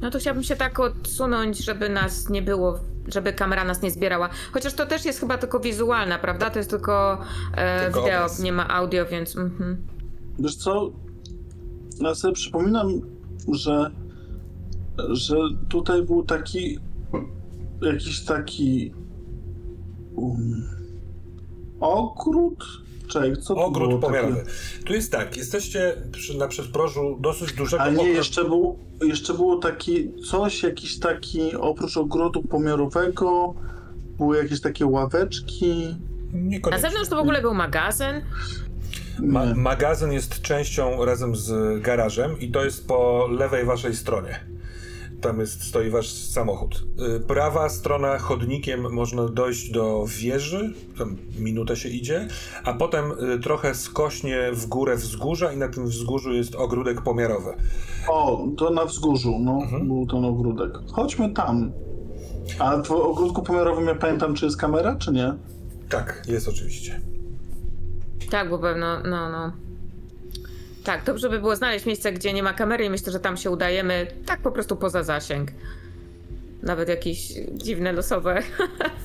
No 0.01 0.11
to 0.11 0.19
chciałabym 0.19 0.45
się 0.45 0.57
tak 0.57 0.81
odsunąć, 0.81 1.59
żeby 1.59 1.89
nas 1.89 2.29
nie 2.29 2.43
było, 2.43 2.81
żeby 3.09 3.33
kamera 3.33 3.65
nas 3.65 3.83
nie 3.83 3.91
zbierała. 3.91 4.29
Chociaż 4.53 4.75
to 4.75 4.87
też 4.87 5.05
jest 5.05 5.21
chyba 5.21 5.39
tylko 5.39 5.61
wizualna, 5.61 6.19
prawda? 6.19 6.51
To 6.51 6.59
jest 6.59 6.71
tylko, 6.71 7.19
e, 7.57 7.81
Tylko 7.85 8.01
wideo, 8.01 8.17
obraz. 8.19 8.41
nie 8.41 8.53
ma 8.53 8.69
audio, 8.69 9.07
więc. 9.07 9.37
Mhm. 9.37 9.87
Wiesz 10.39 10.57
co? 10.57 10.91
Ja 12.01 12.15
sobie 12.15 12.35
przypominam, 12.35 12.89
że, 13.53 13.91
że 15.11 15.37
tutaj 15.69 16.03
był 16.03 16.25
taki 16.25 16.79
jakiś 17.83 18.25
taki 18.25 18.95
um, 20.17 20.63
ogród? 21.81 22.65
Czekaj, 23.09 23.37
co 23.37 23.55
to 23.55 23.65
Ogród 23.65 24.01
takie? 24.01 24.35
Tu 24.87 24.93
jest 24.93 25.13
tak, 25.13 25.37
jesteście 25.37 25.97
przy, 26.13 26.39
na 26.39 26.49
przedprożu 26.49 27.19
dosyć 27.21 27.53
dużego 27.53 27.83
A 27.83 27.91
nie, 27.91 28.09
jeszcze, 28.09 28.45
był, 28.45 28.79
jeszcze 29.03 29.35
było 29.35 29.57
taki 29.59 30.11
coś, 30.31 30.63
jakiś 30.63 30.99
taki, 30.99 31.57
oprócz 31.57 31.97
ogrodu 31.97 32.43
pomiarowego, 32.43 33.55
były 34.19 34.37
jakieś 34.37 34.61
takie 34.61 34.87
ławeczki. 34.87 35.95
Na 36.71 36.79
zewnątrz 36.79 37.11
to 37.11 37.17
w 37.17 37.19
ogóle 37.19 37.43
był 37.43 37.55
magazyn. 37.55 38.23
Ma- 39.19 39.55
magazyn 39.55 40.13
jest 40.13 40.43
częścią 40.43 41.05
razem 41.05 41.37
z 41.37 41.81
garażem 41.83 42.41
i 42.41 42.51
to 42.51 42.65
jest 42.65 42.89
po 42.89 43.29
lewej 43.31 43.65
waszej 43.65 43.95
stronie. 43.95 44.54
Tam 45.25 45.41
jest, 45.41 45.63
stoi 45.63 45.91
wasz 45.91 46.13
samochód. 46.13 46.85
Y, 47.17 47.21
Prawa 47.21 47.69
strona 47.69 48.19
chodnikiem 48.19 48.93
można 48.93 49.29
dojść 49.29 49.71
do 49.71 50.05
wieży, 50.19 50.75
tam 50.99 51.17
minutę 51.39 51.77
się 51.77 51.89
idzie, 51.89 52.29
a 52.65 52.73
potem 52.73 53.13
y, 53.33 53.39
trochę 53.39 53.75
skośnie 53.75 54.51
w 54.53 54.67
górę 54.67 54.97
wzgórza 54.97 55.53
i 55.53 55.57
na 55.57 55.69
tym 55.69 55.87
wzgórzu 55.87 56.33
jest 56.33 56.55
ogródek 56.55 57.03
pomiarowy. 57.03 57.55
O, 58.09 58.47
to 58.57 58.71
na 58.71 58.85
wzgórzu, 58.85 59.39
no, 59.41 59.53
Mhm. 59.63 59.87
był 59.89 60.07
ten 60.07 60.25
ogródek. 60.25 60.73
Chodźmy 60.93 61.33
tam. 61.33 61.73
A 62.59 62.83
w 62.83 62.91
ogródku 62.93 63.43
pomiarowym 63.43 63.87
ja 63.87 63.95
pamiętam, 63.95 64.35
czy 64.35 64.45
jest 64.45 64.57
kamera, 64.57 64.97
czy 64.97 65.13
nie? 65.13 65.35
Tak, 65.89 66.23
jest 66.29 66.49
oczywiście. 66.49 67.01
Tak, 68.31 68.51
bo 68.51 68.59
pewno, 68.59 69.01
no, 69.03 69.31
no. 69.31 69.53
Tak, 70.85 71.05
dobrze 71.05 71.31
by 71.31 71.39
było 71.39 71.57
znaleźć 71.57 71.87
miejsce, 71.87 72.13
gdzie 72.13 72.33
nie 72.33 72.43
ma 72.43 72.53
kamery 72.53 72.85
i 72.85 72.91
myślę, 72.91 73.13
że 73.13 73.21
tam 73.21 73.37
się 73.37 73.51
udajemy 73.51 74.07
tak 74.27 74.41
po 74.41 74.53
prostu 74.53 74.77
poza 74.77 75.03
zasięg. 75.03 75.51
Nawet 76.63 76.89
jakieś 76.89 77.33
dziwne 77.53 77.93
losowe, 77.93 78.43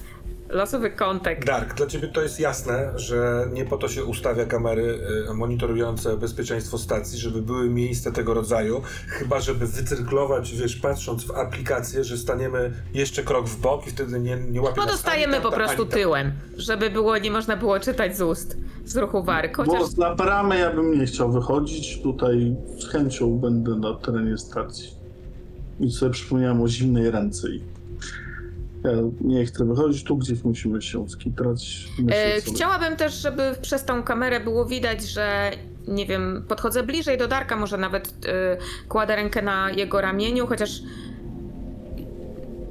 losowy 0.50 0.92
kontek. 0.92 1.46
Dark, 1.46 1.74
dla 1.74 1.88
ciebie 1.88 2.08
to 2.08 2.22
jest 2.22 2.40
jasne, 2.40 2.92
że 2.96 3.48
nie 3.54 3.66
po 3.66 3.78
to 3.78 3.88
się 3.88 4.06
ustawia 4.06 4.46
kamery 4.46 5.00
y, 5.30 5.34
monitorujące 5.34 6.18
bezpieczeństwo 6.18 6.78
stacji, 6.78 7.20
żeby 7.20 7.42
były 7.42 7.70
miejsca 7.70 8.12
tego 8.12 8.34
rodzaju, 8.34 8.82
chyba 9.08 9.40
żeby 9.40 9.68
wycyrklować, 9.68 10.56
wiesz, 10.56 10.76
patrząc 10.76 11.24
w 11.24 11.32
aplikację, 11.32 12.04
że 12.04 12.18
staniemy 12.18 12.74
jeszcze 12.94 13.24
krok 13.24 13.48
w 13.48 13.62
bok 13.62 13.88
i 13.88 13.92
wtedy 13.92 14.20
nie, 14.20 14.38
nie 14.38 14.62
łapie 14.62 14.82
No 14.82 14.86
dostajemy 14.86 15.34
ani 15.34 15.44
po 15.44 15.52
prostu 15.52 15.86
tyłem, 15.86 16.32
żeby 16.58 16.90
było, 16.90 17.18
nie 17.18 17.32
można 17.32 17.58
było 17.58 17.80
czytać 17.80 18.18
z 18.18 18.22
ust, 18.22 18.58
z 18.86 18.98
ruchu 18.98 19.24
warg. 19.24 19.58
Chociaż 19.58 19.80
Bo 19.80 19.88
za 19.88 20.16
bramę 20.16 20.60
ja 20.60 20.74
bym 20.74 21.00
nie 21.00 21.06
chciał 21.06 21.32
wychodzić. 21.32 22.02
Tutaj 22.02 22.56
z 22.80 22.88
chęcią 22.88 23.38
będę 23.38 23.76
na 23.76 23.94
terenie 23.94 24.38
stacji. 24.38 24.90
I 25.80 25.92
sobie 25.92 26.12
przypomniałem 26.12 26.62
o 26.62 26.68
zimnej 26.68 27.12
ręce. 27.12 27.50
I 27.50 27.79
ja 28.84 28.92
nie 29.22 29.46
chcę 29.46 29.66
wychodzić 29.66 30.04
tu, 30.04 30.18
gdzieś 30.18 30.44
musimy 30.44 30.82
się 30.82 31.10
skitrać. 31.10 31.88
E, 32.12 32.42
chciałabym 32.42 32.96
też, 32.96 33.14
żeby 33.14 33.56
przez 33.62 33.86
tą 33.86 34.04
kamerę 34.04 34.40
było 34.40 34.66
widać, 34.66 35.04
że 35.04 35.52
nie 35.88 36.06
wiem, 36.06 36.46
podchodzę 36.48 36.84
bliżej 36.84 37.18
do 37.18 37.28
Darka, 37.28 37.56
może 37.56 37.78
nawet 37.78 38.14
e, 38.26 38.58
kładę 38.88 39.16
rękę 39.16 39.42
na 39.42 39.72
jego 39.72 40.02
ramieniu, 40.02 40.48
chociaż 40.48 40.82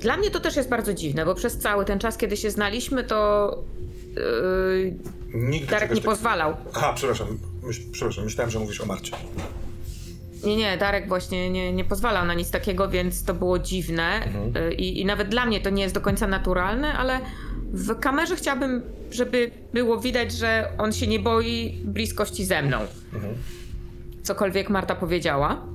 dla 0.00 0.16
mnie 0.16 0.30
to 0.30 0.40
też 0.40 0.56
jest 0.56 0.68
bardzo 0.68 0.94
dziwne, 0.94 1.24
bo 1.24 1.34
przez 1.34 1.58
cały 1.58 1.84
ten 1.84 1.98
czas, 1.98 2.16
kiedy 2.16 2.36
się 2.36 2.50
znaliśmy, 2.50 3.04
to 3.04 3.50
e, 4.16 5.38
Nigdy 5.38 5.66
Darek 5.66 5.80
czegoś 5.82 5.96
nie 5.96 6.02
tak- 6.02 6.10
pozwalał. 6.14 6.56
Aha, 6.74 6.92
przepraszam, 6.96 7.38
myśl, 7.62 7.82
przepraszam, 7.92 8.24
myślałem, 8.24 8.50
że 8.50 8.58
mówisz 8.58 8.80
o 8.80 8.86
Marcie. 8.86 9.12
Nie, 10.44 10.56
nie, 10.56 10.76
Darek 10.78 11.08
właśnie 11.08 11.50
nie, 11.50 11.72
nie 11.72 11.84
pozwalał 11.84 12.26
na 12.26 12.34
nic 12.34 12.50
takiego, 12.50 12.88
więc 12.88 13.24
to 13.24 13.34
było 13.34 13.58
dziwne 13.58 14.08
Y, 14.56 14.74
I, 14.74 15.00
i 15.00 15.04
nawet 15.04 15.28
dla 15.28 15.46
mnie 15.46 15.60
to 15.60 15.70
nie 15.70 15.82
jest 15.82 15.94
do 15.94 16.00
końca 16.00 16.26
naturalne, 16.26 16.92
ale 16.92 17.20
w 17.72 17.98
kamerze 18.00 18.36
chciałabym, 18.36 18.82
żeby 19.10 19.50
było 19.72 20.00
widać, 20.00 20.32
że 20.32 20.72
on 20.78 20.92
się 20.92 21.06
nie 21.06 21.20
boi 21.20 21.80
bliskości 21.84 22.44
ze 22.44 22.62
mną. 22.62 22.78
Cokolwiek 24.22 24.70
Marta 24.70 24.94
powiedziała 24.94 25.66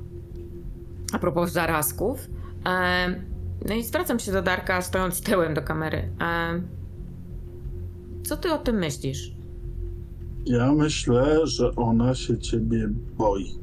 a 1.14 1.20
propos 1.20 1.52
zarazków. 1.52 2.28
E, 2.66 3.16
no 3.68 3.76
i 3.76 3.84
zwracam 3.84 4.20
się 4.20 4.32
do 4.32 4.42
Darka 4.42 4.82
stojąc 4.82 5.22
tyłem 5.22 5.54
do 5.54 5.62
kamery. 5.62 6.10
E, 6.22 6.62
co 8.24 8.38
ty 8.38 8.52
o 8.54 8.58
tym 8.58 8.76
myślisz? 8.76 9.32
Ja 10.46 10.72
myślę, 10.72 11.48
że 11.48 11.76
ona 11.76 12.16
się 12.16 12.38
ciebie 12.38 12.88
boi. 13.18 13.63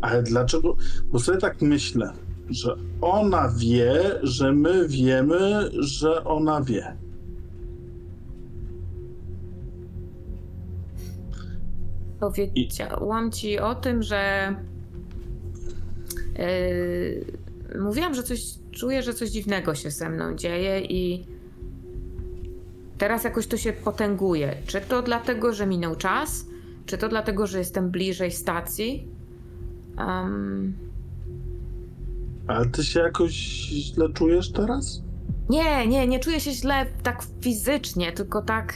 Ale 0.00 0.22
dlaczego? 0.22 0.76
Bo 1.12 1.18
sobie 1.18 1.38
tak 1.38 1.62
myślę, 1.62 2.12
że 2.50 2.76
ona 3.00 3.48
wie, 3.58 4.02
że 4.22 4.52
my 4.52 4.88
wiemy, 4.88 5.70
że 5.80 6.24
ona 6.24 6.60
wie. 6.60 6.96
Powiedziałam 12.20 13.32
ci 13.32 13.58
o 13.58 13.74
tym, 13.74 14.02
że. 14.02 14.54
Yy, 16.38 17.78
mówiłam, 17.80 18.14
że 18.14 18.22
coś. 18.22 18.44
Czuję, 18.70 19.02
że 19.02 19.14
coś 19.14 19.30
dziwnego 19.30 19.74
się 19.74 19.90
ze 19.90 20.08
mną 20.08 20.34
dzieje 20.34 20.80
i. 20.80 21.26
Teraz 22.98 23.24
jakoś 23.24 23.46
to 23.46 23.56
się 23.56 23.72
potęguje. 23.72 24.56
Czy 24.66 24.80
to 24.80 25.02
dlatego, 25.02 25.52
że 25.52 25.66
minął 25.66 25.96
czas? 25.96 26.46
Czy 26.86 26.98
to 26.98 27.08
dlatego, 27.08 27.46
że 27.46 27.58
jestem 27.58 27.90
bliżej 27.90 28.30
stacji? 28.30 29.08
Um, 29.98 30.74
Ale 32.46 32.66
ty 32.66 32.84
się 32.84 33.00
jakoś 33.00 33.32
źle 33.32 34.08
czujesz 34.12 34.52
teraz? 34.52 35.02
nie, 35.48 35.86
nie, 35.86 36.06
nie 36.08 36.20
czuję 36.20 36.40
się 36.40 36.52
źle 36.52 36.86
tak 37.02 37.22
fizycznie, 37.40 38.12
tylko 38.12 38.42
tak. 38.42 38.74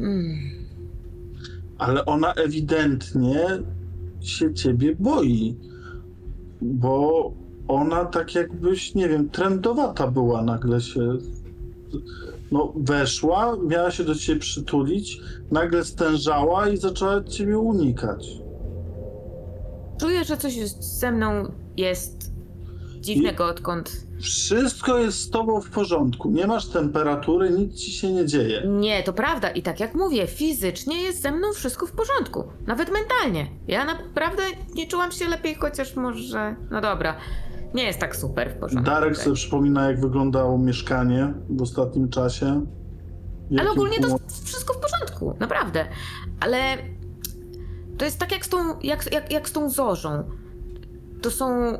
Mm, 0.00 0.38
Ale 1.78 2.04
ona 2.04 2.34
ewidentnie 2.34 3.38
się 4.20 4.54
ciebie 4.54 4.96
boi. 4.98 5.56
Bo 6.62 7.32
ona 7.68 8.04
tak 8.04 8.34
jakbyś, 8.34 8.94
nie 8.94 9.08
wiem, 9.08 9.28
trendowata 9.30 10.06
była 10.06 10.42
nagle 10.42 10.80
się. 10.80 11.12
No, 12.52 12.72
weszła, 12.76 13.56
miała 13.68 13.90
się 13.90 14.04
do 14.04 14.14
ciebie 14.14 14.40
przytulić, 14.40 15.20
nagle 15.50 15.84
stężała 15.84 16.68
i 16.68 16.76
zaczęła 16.76 17.24
ciebie 17.24 17.58
unikać. 17.58 18.26
Czuję, 20.02 20.24
że 20.24 20.36
coś 20.36 20.54
ze 20.68 21.12
mną 21.12 21.52
jest 21.76 22.32
dziwnego, 23.00 23.46
odkąd. 23.46 24.06
Wszystko 24.20 24.98
jest 24.98 25.18
z 25.18 25.30
tobą 25.30 25.60
w 25.60 25.70
porządku. 25.70 26.30
Nie 26.30 26.46
masz 26.46 26.66
temperatury, 26.66 27.50
nic 27.50 27.74
ci 27.80 27.92
się 27.92 28.12
nie 28.12 28.26
dzieje. 28.26 28.62
Nie, 28.66 29.02
to 29.02 29.12
prawda. 29.12 29.50
I 29.50 29.62
tak 29.62 29.80
jak 29.80 29.94
mówię, 29.94 30.26
fizycznie 30.26 31.02
jest 31.02 31.22
ze 31.22 31.32
mną 31.32 31.52
wszystko 31.52 31.86
w 31.86 31.92
porządku. 31.92 32.44
Nawet 32.66 32.90
mentalnie. 32.92 33.46
Ja 33.68 33.84
naprawdę 33.84 34.42
nie 34.74 34.86
czułam 34.86 35.12
się 35.12 35.28
lepiej, 35.28 35.54
chociaż 35.54 35.96
może. 35.96 36.56
No 36.70 36.80
dobra. 36.80 37.16
Nie 37.74 37.84
jest 37.84 37.98
tak 37.98 38.16
super 38.16 38.50
w 38.50 38.54
porządku. 38.54 38.90
Darek 38.90 39.16
sobie 39.16 39.36
przypomina, 39.36 39.88
jak 39.88 40.00
wyglądało 40.00 40.58
mieszkanie 40.58 41.34
w 41.48 41.62
ostatnim 41.62 42.08
czasie. 42.08 42.66
Ale 43.58 43.70
ogólnie 43.70 44.00
to 44.00 44.18
wszystko 44.44 44.74
w 44.74 44.78
porządku, 44.78 45.36
naprawdę. 45.40 45.86
Ale 46.40 46.78
to 47.98 48.04
jest 48.04 48.18
tak 48.18 48.32
jak 48.32 48.46
z 48.46 48.48
tą, 48.48 48.80
jak, 48.80 49.12
jak, 49.12 49.32
jak 49.32 49.48
z 49.48 49.52
tą 49.52 49.70
zorzą. 49.70 50.24
To 51.22 51.30
są. 51.30 51.78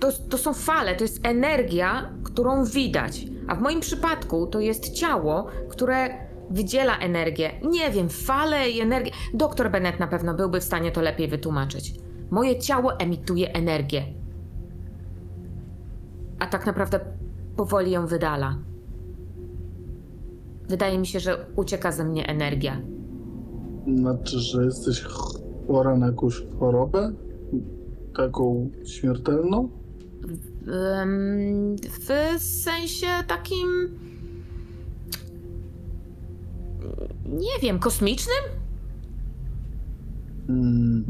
To, 0.00 0.12
to 0.12 0.38
są 0.38 0.54
fale, 0.54 0.94
to 0.94 1.04
jest 1.04 1.26
energia, 1.26 2.10
którą 2.24 2.64
widać. 2.64 3.26
A 3.48 3.54
w 3.54 3.60
moim 3.60 3.80
przypadku 3.80 4.46
to 4.46 4.60
jest 4.60 4.92
ciało, 4.92 5.46
które 5.68 6.26
wydziela 6.50 6.98
energię. 6.98 7.50
Nie 7.62 7.90
wiem, 7.90 8.08
fale 8.08 8.70
i 8.70 8.80
energię. 8.80 9.10
Doktor 9.34 9.70
Bennett 9.70 10.00
na 10.00 10.06
pewno 10.06 10.34
byłby 10.34 10.60
w 10.60 10.64
stanie 10.64 10.92
to 10.92 11.00
lepiej 11.02 11.28
wytłumaczyć. 11.28 11.94
Moje 12.30 12.58
ciało 12.58 12.98
emituje 12.98 13.52
energię. 13.52 14.04
A 16.38 16.46
tak 16.46 16.66
naprawdę 16.66 17.00
powoli 17.56 17.90
ją 17.90 18.06
wydala. 18.06 18.58
Wydaje 20.68 20.98
mi 20.98 21.06
się, 21.06 21.20
że 21.20 21.46
ucieka 21.56 21.92
ze 21.92 22.04
mnie 22.04 22.28
energia. 22.28 22.80
Znaczy, 23.94 24.38
że 24.38 24.64
jesteś 24.64 25.02
chora 25.66 25.96
na 25.96 26.06
jakąś 26.06 26.42
chorobę? 26.58 27.12
Taką 28.16 28.70
śmiertelną? 28.84 29.68
Ym, 31.02 31.76
w 31.76 32.42
sensie 32.42 33.06
takim. 33.26 33.68
Nie 37.28 37.60
wiem, 37.62 37.78
kosmicznym? 37.78 38.42
Mm. 40.48 41.04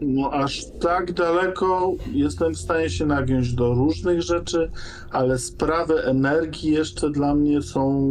No 0.00 0.30
aż 0.30 0.66
tak 0.80 1.12
daleko 1.12 1.92
jestem 2.12 2.54
w 2.54 2.58
stanie 2.58 2.90
się 2.90 3.06
nagiąć 3.06 3.54
do 3.54 3.74
różnych 3.74 4.22
rzeczy, 4.22 4.70
ale 5.10 5.38
sprawy 5.38 5.94
energii 5.94 6.72
jeszcze 6.72 7.10
dla 7.10 7.34
mnie 7.34 7.62
są 7.62 8.10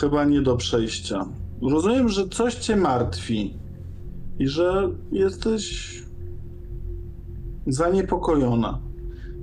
chyba 0.00 0.24
nie 0.24 0.42
do 0.42 0.56
przejścia. 0.56 1.26
Rozumiem, 1.70 2.08
że 2.08 2.28
coś 2.28 2.54
cię 2.54 2.76
martwi 2.76 3.54
i 4.38 4.48
że 4.48 4.88
jesteś 5.12 5.94
zaniepokojona. 7.66 8.78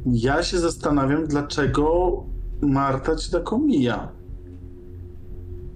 Ja 0.06 0.44
się 0.44 0.60
zastanawiam, 0.60 1.28
dlaczego 1.28 2.24
Marta 2.62 3.16
ci 3.16 3.32
tak 3.32 3.54
omija. 3.54 4.10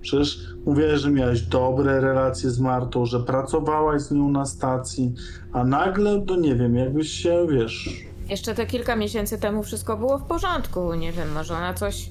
Przecież 0.02 0.40
mówiłeś, 0.66 1.02
że 1.02 1.12
miałeś 1.12 1.42
dobre 1.42 2.02
relacje 2.02 2.50
z 2.50 2.60
Martą, 2.60 3.06
że 3.06 3.20
pracowałaś 3.20 4.02
z 4.02 4.12
nią 4.12 4.30
na 4.32 4.46
stacji, 4.46 5.14
a 5.54 5.64
nagle, 5.64 6.22
to 6.28 6.36
nie 6.36 6.56
wiem, 6.56 6.76
jakbyś 6.76 7.10
się, 7.10 7.48
wiesz, 7.50 7.90
Jeszcze 8.30 8.56
te 8.56 8.66
kilka 8.66 8.96
miesięcy 8.96 9.40
temu 9.40 9.64
wszystko 9.64 9.98
było 9.98 10.18
w 10.18 10.24
porządku. 10.24 10.94
Nie 10.94 11.12
wiem, 11.12 11.32
może 11.34 11.54
ona 11.54 11.74
coś. 11.74 12.10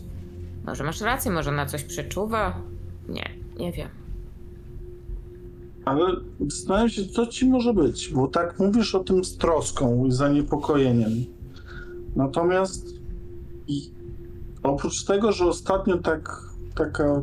Może 0.69 0.85
masz 0.85 1.01
rację, 1.01 1.31
może 1.31 1.51
ona 1.51 1.67
coś 1.67 1.85
przeczuwa. 1.85 2.63
Nie, 3.09 3.31
nie 3.59 3.73
wiem. 3.73 3.89
ale 5.85 6.05
zastanawiam 6.49 6.89
się, 6.89 7.07
co 7.07 7.27
ci 7.27 7.47
może 7.49 7.75
być, 7.75 8.09
bo 8.15 8.29
tak 8.29 8.59
mówisz 8.59 8.95
o 8.95 9.05
tym 9.05 9.25
z 9.25 9.37
troską 9.37 10.05
i 10.07 10.13
zaniepokojeniem. 10.13 11.11
Natomiast 12.17 12.87
i 13.69 13.91
oprócz 14.63 15.05
tego, 15.05 15.33
że 15.33 15.47
ostatnio 15.47 15.99
tak, 15.99 16.43
taka, 16.75 17.23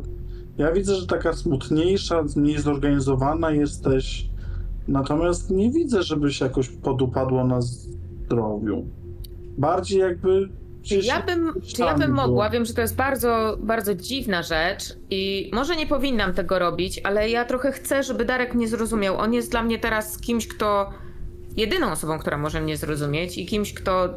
ja 0.58 0.72
widzę, 0.72 0.94
że 0.94 1.06
taka 1.06 1.32
smutniejsza, 1.32 2.24
mniej 2.36 2.58
zorganizowana 2.58 3.50
jesteś, 3.50 4.30
natomiast 4.88 5.50
nie 5.50 5.70
widzę, 5.70 6.02
żebyś 6.02 6.40
jakoś 6.40 6.68
podupadła 6.68 7.44
na 7.44 7.60
zdrowiu. 7.60 8.84
Bardziej 9.58 10.00
jakby 10.00 10.48
Czy 10.88 10.94
ja 10.96 11.22
bym, 11.22 11.52
czy 11.74 11.82
ja 11.82 11.94
bym 11.94 12.10
mogła, 12.12 12.50
wiem, 12.50 12.64
że 12.64 12.74
to 12.74 12.80
jest 12.80 12.96
bardzo, 12.96 13.56
bardzo 13.60 13.94
dziwna 13.94 14.42
rzecz 14.42 14.96
i 15.10 15.50
może 15.54 15.76
nie 15.76 15.86
powinnam 15.86 16.34
tego 16.34 16.58
robić, 16.58 17.00
ale 17.04 17.30
ja 17.30 17.44
trochę 17.44 17.72
chcę, 17.72 18.02
żeby 18.02 18.24
Darek 18.24 18.54
mnie 18.54 18.68
zrozumiał. 18.68 19.16
On 19.18 19.34
jest 19.34 19.50
dla 19.50 19.62
mnie 19.62 19.78
teraz 19.78 20.18
kimś, 20.18 20.48
kto. 20.48 20.92
jedyną 21.56 21.90
osobą, 21.92 22.18
która 22.18 22.38
może 22.38 22.60
mnie 22.60 22.76
zrozumieć 22.76 23.38
i 23.38 23.46
kimś, 23.46 23.74
kto. 23.74 24.08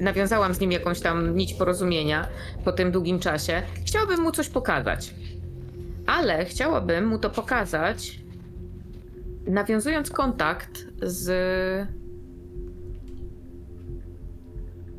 Nawiązałam 0.00 0.54
z 0.54 0.60
nim 0.60 0.72
jakąś 0.72 1.00
tam 1.00 1.36
nić 1.36 1.54
porozumienia 1.54 2.28
po 2.64 2.72
tym 2.72 2.92
długim 2.92 3.18
czasie. 3.18 3.62
Chciałabym 3.86 4.20
mu 4.20 4.32
coś 4.32 4.48
pokazać. 4.48 5.14
Ale 6.06 6.44
chciałabym 6.44 7.06
mu 7.06 7.18
to 7.18 7.30
pokazać, 7.30 8.18
nawiązując 9.46 10.10
kontakt 10.10 10.86
z. 11.02 11.32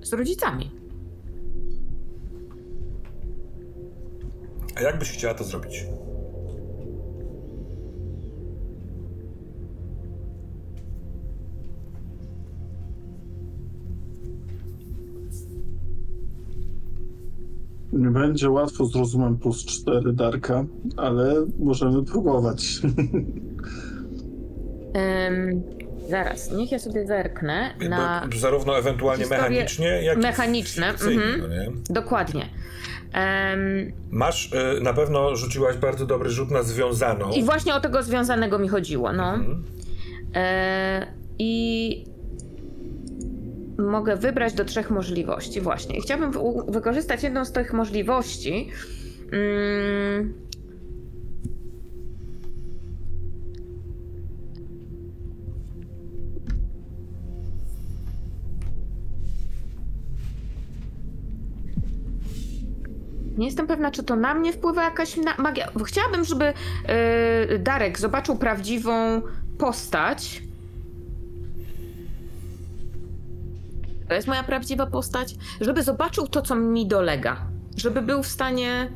z 0.04 0.14
rodzicami. 0.14 0.72
A 4.76 4.82
jak 4.82 5.00
byś 5.00 5.12
chciała 5.12 5.34
to 5.34 5.44
zrobić? 5.44 5.86
Nie 17.94 18.10
będzie 18.10 18.50
łatwo 18.50 18.86
z 18.86 18.96
rozumem 18.96 19.38
plus 19.38 19.66
4 19.66 20.14
Darka, 20.14 20.66
ale 20.98 21.46
możemy 21.60 22.04
próbować. 22.04 22.82
Ym, 25.30 25.64
zaraz, 26.10 26.52
niech 26.52 26.72
ja 26.72 26.80
sobie 26.80 27.08
zerknę 27.08 27.74
na. 27.90 28.28
Zarówno 28.40 28.78
ewentualnie 28.78 29.26
mechanicznie, 29.26 30.04
jak 30.04 30.18
mechaniczne, 30.18 30.88
i 30.88 30.92
fikcyjnie, 30.92 31.24
mhm. 31.24 31.42
no 31.42 31.48
nie? 31.48 31.72
Dokładnie. 31.90 32.50
Ym, 33.54 33.94
Masz, 34.12 34.52
y, 34.78 34.82
na 34.82 34.94
pewno 34.94 35.36
rzuciłaś 35.36 35.78
bardzo 35.78 36.06
dobry 36.06 36.30
rzut 36.30 36.52
na 36.52 36.64
związaną. 36.64 37.32
I 37.32 37.44
właśnie 37.44 37.76
o 37.76 37.80
tego 37.80 38.04
związanego 38.04 38.60
mi 38.60 38.68
chodziło, 38.68 39.14
no. 39.14 39.34
Mhm. 39.34 39.64
E, 40.36 41.08
I 41.40 42.06
mogę 43.78 44.16
wybrać 44.16 44.54
do 44.54 44.66
trzech 44.66 44.90
możliwości, 44.90 45.62
właśnie. 45.62 45.98
I 45.98 46.02
chciałabym 46.02 46.32
wy- 46.32 46.72
wykorzystać 46.72 47.24
jedną 47.24 47.46
z 47.46 47.52
tych 47.52 47.74
możliwości. 47.74 48.70
Mm, 49.32 50.34
Nie 63.38 63.46
jestem 63.46 63.68
pewna, 63.68 63.92
czy 63.92 64.04
to 64.04 64.16
na 64.16 64.34
mnie 64.34 64.54
wpływa 64.54 64.84
jakaś 64.84 65.18
na- 65.18 65.36
magia. 65.38 65.68
Chciałabym, 65.86 66.24
żeby 66.26 66.54
yy, 67.50 67.60
Darek 67.60 68.00
zobaczył 68.00 68.36
prawdziwą 68.36 69.22
postać. 69.58 70.44
To 74.08 74.14
jest 74.14 74.28
moja 74.28 74.44
prawdziwa 74.44 74.86
postać. 74.86 75.36
Żeby 75.62 75.84
zobaczył 75.84 76.28
to, 76.28 76.42
co 76.42 76.56
mi 76.56 76.88
dolega. 76.88 77.48
Żeby 77.78 78.02
był 78.02 78.24
w 78.24 78.28
stanie. 78.28 78.92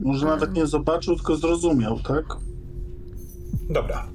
Może 0.00 0.26
nawet 0.26 0.52
nie 0.52 0.66
zobaczył, 0.66 1.16
tylko 1.16 1.36
zrozumiał, 1.36 1.98
tak? 2.00 2.24
Dobra. 3.70 4.06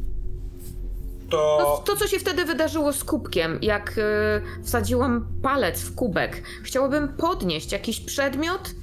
To, 1.29 1.57
To... 1.59 1.83
to, 1.85 1.95
co 1.99 2.07
się 2.07 2.19
wtedy 2.19 2.45
wydarzyło 2.45 2.93
z 2.93 3.03
kubkiem, 3.03 3.59
jak 3.61 3.97
yy, 3.97 4.63
wsadziłam 4.63 5.27
palec 5.41 5.81
w 5.81 5.95
kubek. 5.95 6.43
Chciałabym 6.63 7.07
podnieść 7.07 7.71
jakiś 7.71 7.99
przedmiot, 7.99 8.75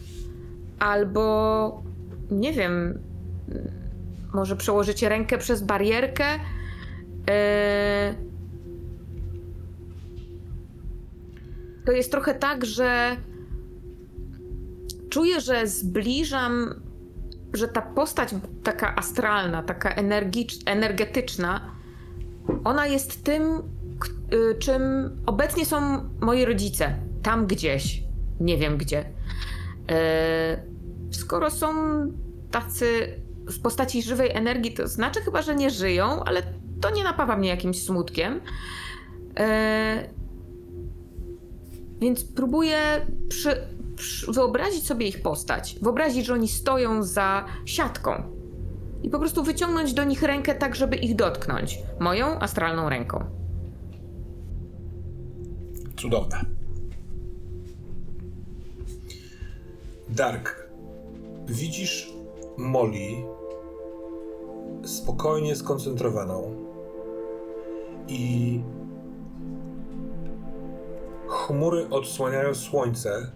albo 0.78 1.82
nie 2.30 2.53
wiem, 2.53 2.99
może 4.34 4.57
przełożyć 4.57 5.03
rękę 5.03 5.38
przez 5.38 5.62
barierkę. 5.62 6.24
Yy... 6.34 8.32
To 11.86 11.93
jest 11.93 12.11
trochę 12.11 12.34
tak, 12.34 12.64
że 12.64 13.16
czuję, 15.11 15.40
że 15.40 15.66
zbliżam, 15.66 16.74
że 17.53 17.68
ta 17.68 17.82
postać 17.82 18.34
taka 18.62 18.97
astralna, 18.97 19.62
taka 19.62 19.95
energicz- 19.95 20.62
energetyczna, 20.66 21.70
ona 22.64 22.86
jest 22.86 23.24
tym, 23.24 23.43
y, 24.32 24.55
czym 24.59 24.82
obecnie 25.26 25.66
są 25.66 26.09
moi 26.20 26.45
rodzice. 26.45 26.99
Tam 27.22 27.47
gdzieś. 27.47 28.03
Nie 28.40 28.59
wiem 28.59 28.76
gdzie. 28.76 29.05
E, 29.90 30.62
skoro 31.11 31.51
są 31.51 31.74
tacy 32.51 33.16
w 33.51 33.61
postaci 33.61 34.03
żywej 34.03 34.30
energii, 34.30 34.74
to 34.74 34.88
znaczy 34.88 35.20
chyba, 35.20 35.43
że 35.43 35.55
nie 35.55 35.70
żyją, 35.70 36.24
ale 36.24 36.43
to 36.80 36.90
nie 36.90 37.05
napawa 37.05 37.36
mnie 37.36 37.49
jakimś 37.49 37.82
smutkiem. 37.82 38.40
E, 39.38 40.09
więc 42.01 42.24
próbuję 42.24 43.07
przy, 43.28 43.57
przy, 43.97 44.32
wyobrazić 44.32 44.86
sobie 44.86 45.09
ich 45.09 45.22
postać. 45.22 45.76
Wyobrazić, 45.82 46.26
że 46.26 46.34
oni 46.34 46.49
stoją 46.49 47.03
za 47.03 47.45
siatką 47.64 48.41
i 49.03 49.11
po 49.11 49.18
prostu 49.18 49.42
wyciągnąć 49.42 49.94
do 49.94 50.05
nich 50.05 50.22
rękę 50.22 50.55
tak, 50.55 50.76
żeby 50.76 50.96
ich 50.96 51.16
dotknąć. 51.16 51.78
Moją 52.00 52.38
astralną 52.38 52.88
ręką. 52.88 53.24
Cudowne. 55.96 56.44
Dark. 60.09 60.68
Widzisz 61.46 62.12
Molly 62.59 63.24
spokojnie 64.84 65.57
skoncentrowaną 65.57 66.55
i 68.09 68.61
chmury 71.28 71.88
odsłaniają 71.90 72.55
słońce 72.55 73.30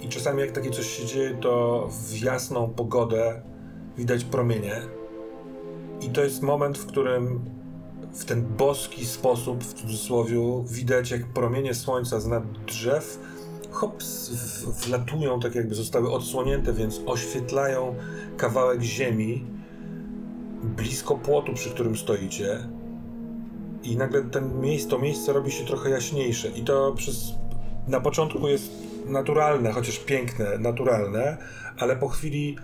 i 0.00 0.08
czasami 0.08 0.40
jak 0.40 0.52
takie 0.52 0.70
coś 0.70 0.86
się 0.86 1.06
dzieje, 1.06 1.34
to 1.40 1.88
w 1.90 2.22
jasną 2.22 2.70
pogodę 2.70 3.42
widać 3.98 4.24
promienie 4.24 4.82
i 6.00 6.10
to 6.10 6.24
jest 6.24 6.42
moment, 6.42 6.78
w 6.78 6.86
którym 6.86 7.40
w 8.12 8.24
ten 8.24 8.42
boski 8.42 9.06
sposób, 9.06 9.64
w 9.64 9.74
cudzysłowie, 9.74 10.64
widać 10.70 11.10
jak 11.10 11.26
promienie 11.26 11.74
słońca 11.74 12.20
z 12.20 12.26
nad 12.26 12.52
drzew 12.66 13.18
hops, 13.70 14.30
wlatują, 14.86 15.40
tak 15.40 15.54
jakby 15.54 15.74
zostały 15.74 16.12
odsłonięte, 16.12 16.72
więc 16.72 17.00
oświetlają 17.06 17.94
kawałek 18.36 18.82
ziemi 18.82 19.44
blisko 20.62 21.14
płotu, 21.14 21.54
przy 21.54 21.70
którym 21.70 21.96
stoicie. 21.96 22.58
I 23.82 23.96
nagle 23.96 24.22
ten 24.22 24.60
miejsce, 24.60 24.90
to 24.90 24.98
miejsce 24.98 25.32
robi 25.32 25.50
się 25.50 25.64
trochę 25.64 25.90
jaśniejsze. 25.90 26.48
I 26.48 26.62
to 26.62 26.92
przez. 26.96 27.34
Na 27.88 28.00
początku 28.00 28.48
jest 28.48 28.72
naturalne, 29.06 29.72
chociaż 29.72 29.98
piękne, 29.98 30.58
naturalne, 30.58 31.36
ale 31.78 31.96
po 31.96 32.08
chwili 32.08 32.56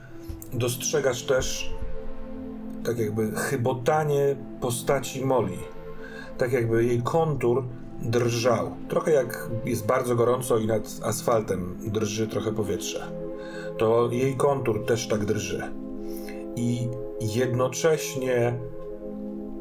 dostrzegasz 0.55 1.23
też 1.23 1.75
tak 2.85 2.99
jakby 2.99 3.33
chybotanie 3.37 4.37
postaci 4.61 5.25
Molly. 5.25 5.59
Tak 6.39 6.53
jakby 6.53 6.85
jej 6.85 7.03
kontur 7.03 7.65
drżał. 8.03 8.71
Trochę 8.89 9.13
jak 9.13 9.49
jest 9.65 9.87
bardzo 9.87 10.17
gorąco 10.17 10.59
i 10.59 10.67
nad 10.67 11.01
asfaltem 11.05 11.79
drży 11.85 12.29
trochę 12.29 12.53
powietrze. 12.53 13.13
To 13.79 14.09
jej 14.13 14.37
kontur 14.37 14.87
też 14.87 15.09
tak 15.09 15.25
drży. 15.25 15.63
I 16.57 16.89
jednocześnie 17.21 18.59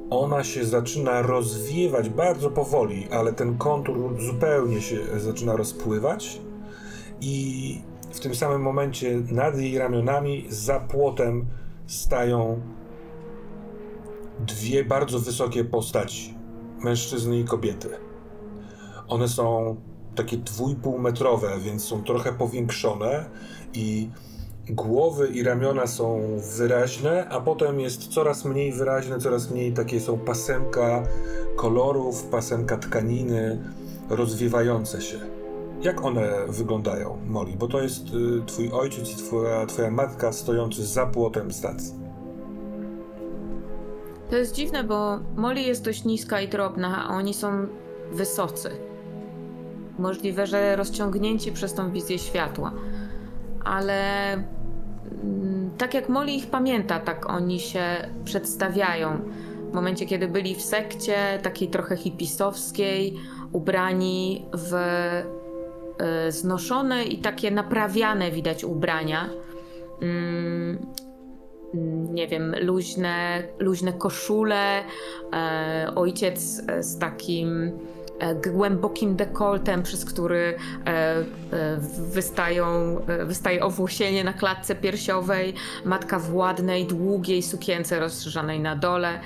ona 0.10 0.44
się 0.44 0.66
zaczyna 0.66 1.22
rozwiewać 1.22 2.10
bardzo 2.10 2.50
powoli, 2.50 3.08
ale 3.12 3.34
ten 3.34 3.58
kontur 3.58 4.22
zupełnie 4.22 4.82
się 4.82 4.98
zaczyna 5.18 5.56
rozpływać. 5.56 6.42
I 7.22 7.82
w 8.14 8.20
tym 8.20 8.36
samym 8.36 8.62
momencie 8.62 9.22
nad 9.32 9.58
jej 9.58 9.78
ramionami, 9.78 10.46
za 10.50 10.80
płotem, 10.80 11.46
stają 11.88 12.62
dwie 14.40 14.86
bardzo 14.86 15.20
wysokie 15.20 15.64
postaci 15.64 16.38
mężczyzny 16.80 17.40
i 17.40 17.46
kobiety. 17.46 17.90
One 19.08 19.28
są 19.28 19.76
takie 20.16 20.38
dwójpółmetrowe, 20.38 21.60
więc 21.60 21.84
są 21.84 22.04
trochę 22.04 22.34
powiększone 22.34 23.26
i 23.74 24.10
głowy 24.70 25.28
i 25.28 25.44
ramiona 25.44 25.88
są 25.88 26.22
wyraźne, 26.58 27.30
a 27.30 27.42
potem 27.42 27.80
jest 27.80 28.08
coraz 28.08 28.46
mniej 28.46 28.74
wyraźne, 28.74 29.20
coraz 29.20 29.52
mniej 29.52 29.74
takie 29.74 30.00
są 30.00 30.20
pasemka 30.20 31.04
kolorów, 31.56 32.24
pasemka 32.24 32.78
tkaniny 32.78 33.60
rozwiewające 34.10 35.02
się. 35.02 35.31
Jak 35.82 36.06
one 36.06 36.32
wyglądają, 36.48 37.18
Molly? 37.28 37.52
Bo 37.58 37.68
to 37.68 37.82
jest 37.82 38.08
y, 38.08 38.46
twój 38.46 38.72
ojciec 38.72 39.12
i 39.12 39.16
twoja, 39.16 39.66
twoja 39.66 39.92
matka 39.92 40.34
stojący 40.34 40.86
za 40.86 41.06
płotem 41.06 41.52
stacji. 41.52 41.94
To 44.30 44.36
jest 44.36 44.56
dziwne, 44.56 44.84
bo 44.84 45.20
Molly 45.36 45.62
jest 45.62 45.86
dość 45.86 46.06
niska 46.06 46.42
i 46.42 46.48
drobna, 46.48 47.06
a 47.08 47.14
oni 47.14 47.34
są 47.34 47.68
wysocy. 48.12 48.70
Możliwe, 50.00 50.48
że 50.48 50.76
rozciągnięci 50.76 51.52
przez 51.52 51.74
tą 51.74 51.92
wizję 51.92 52.20
światła. 52.20 52.72
Ale 53.64 54.34
mm, 54.34 55.72
tak 55.78 55.94
jak 55.94 56.10
Molly 56.10 56.32
ich 56.32 56.48
pamięta, 56.48 57.00
tak 57.00 57.30
oni 57.30 57.60
się 57.60 57.84
przedstawiają. 58.26 59.22
W 59.72 59.74
momencie, 59.74 60.06
kiedy 60.06 60.28
byli 60.28 60.56
w 60.56 60.62
sekcie, 60.62 61.40
takiej 61.44 61.68
trochę 61.68 61.98
hipisowskiej, 61.98 63.18
ubrani 63.52 64.46
w 64.54 64.74
znoszone 66.30 67.06
i 67.06 67.18
takie 67.18 67.52
naprawiane 67.52 68.32
widać 68.32 68.64
ubrania. 68.64 69.30
Mm, 70.02 70.86
nie 72.14 72.28
wiem, 72.28 72.56
luźne, 72.62 73.44
luźne 73.60 73.94
koszule, 73.94 74.84
e, 75.34 75.92
ojciec 75.96 76.62
e, 76.68 76.84
z 76.84 76.98
takim 76.98 77.72
e, 78.20 78.36
głębokim 78.36 79.16
dekoltem, 79.16 79.84
przez 79.84 80.06
który 80.06 80.56
e, 80.86 81.24
wystają, 82.14 82.66
wystaje 83.26 83.64
owłosienie 83.64 84.24
na 84.24 84.34
klatce 84.34 84.76
piersiowej, 84.76 85.54
matka 85.86 86.20
w 86.20 86.36
ładnej, 86.36 86.86
długiej 86.86 87.44
sukience 87.44 88.00
rozszerzanej 88.00 88.60
na 88.60 88.76
dole. 88.76 89.20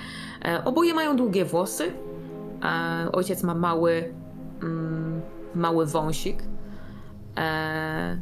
Oboje 0.66 0.94
mają 0.94 1.16
długie 1.16 1.46
włosy. 1.46 1.92
Ojciec 3.12 3.44
ma 3.44 3.56
mały, 3.56 4.14
mm, 4.64 5.22
mały 5.56 5.86
wąsik. 5.86 6.44
E, 7.38 8.18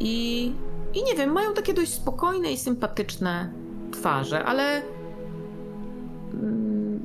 i, 0.00 0.46
I 0.94 1.02
nie 1.04 1.14
wiem, 1.14 1.32
mają 1.32 1.54
takie 1.54 1.74
dość 1.74 1.94
spokojne 1.94 2.52
i 2.52 2.56
sympatyczne 2.58 3.50
twarze, 3.92 4.44
ale. 4.44 4.82
mm, 6.34 7.00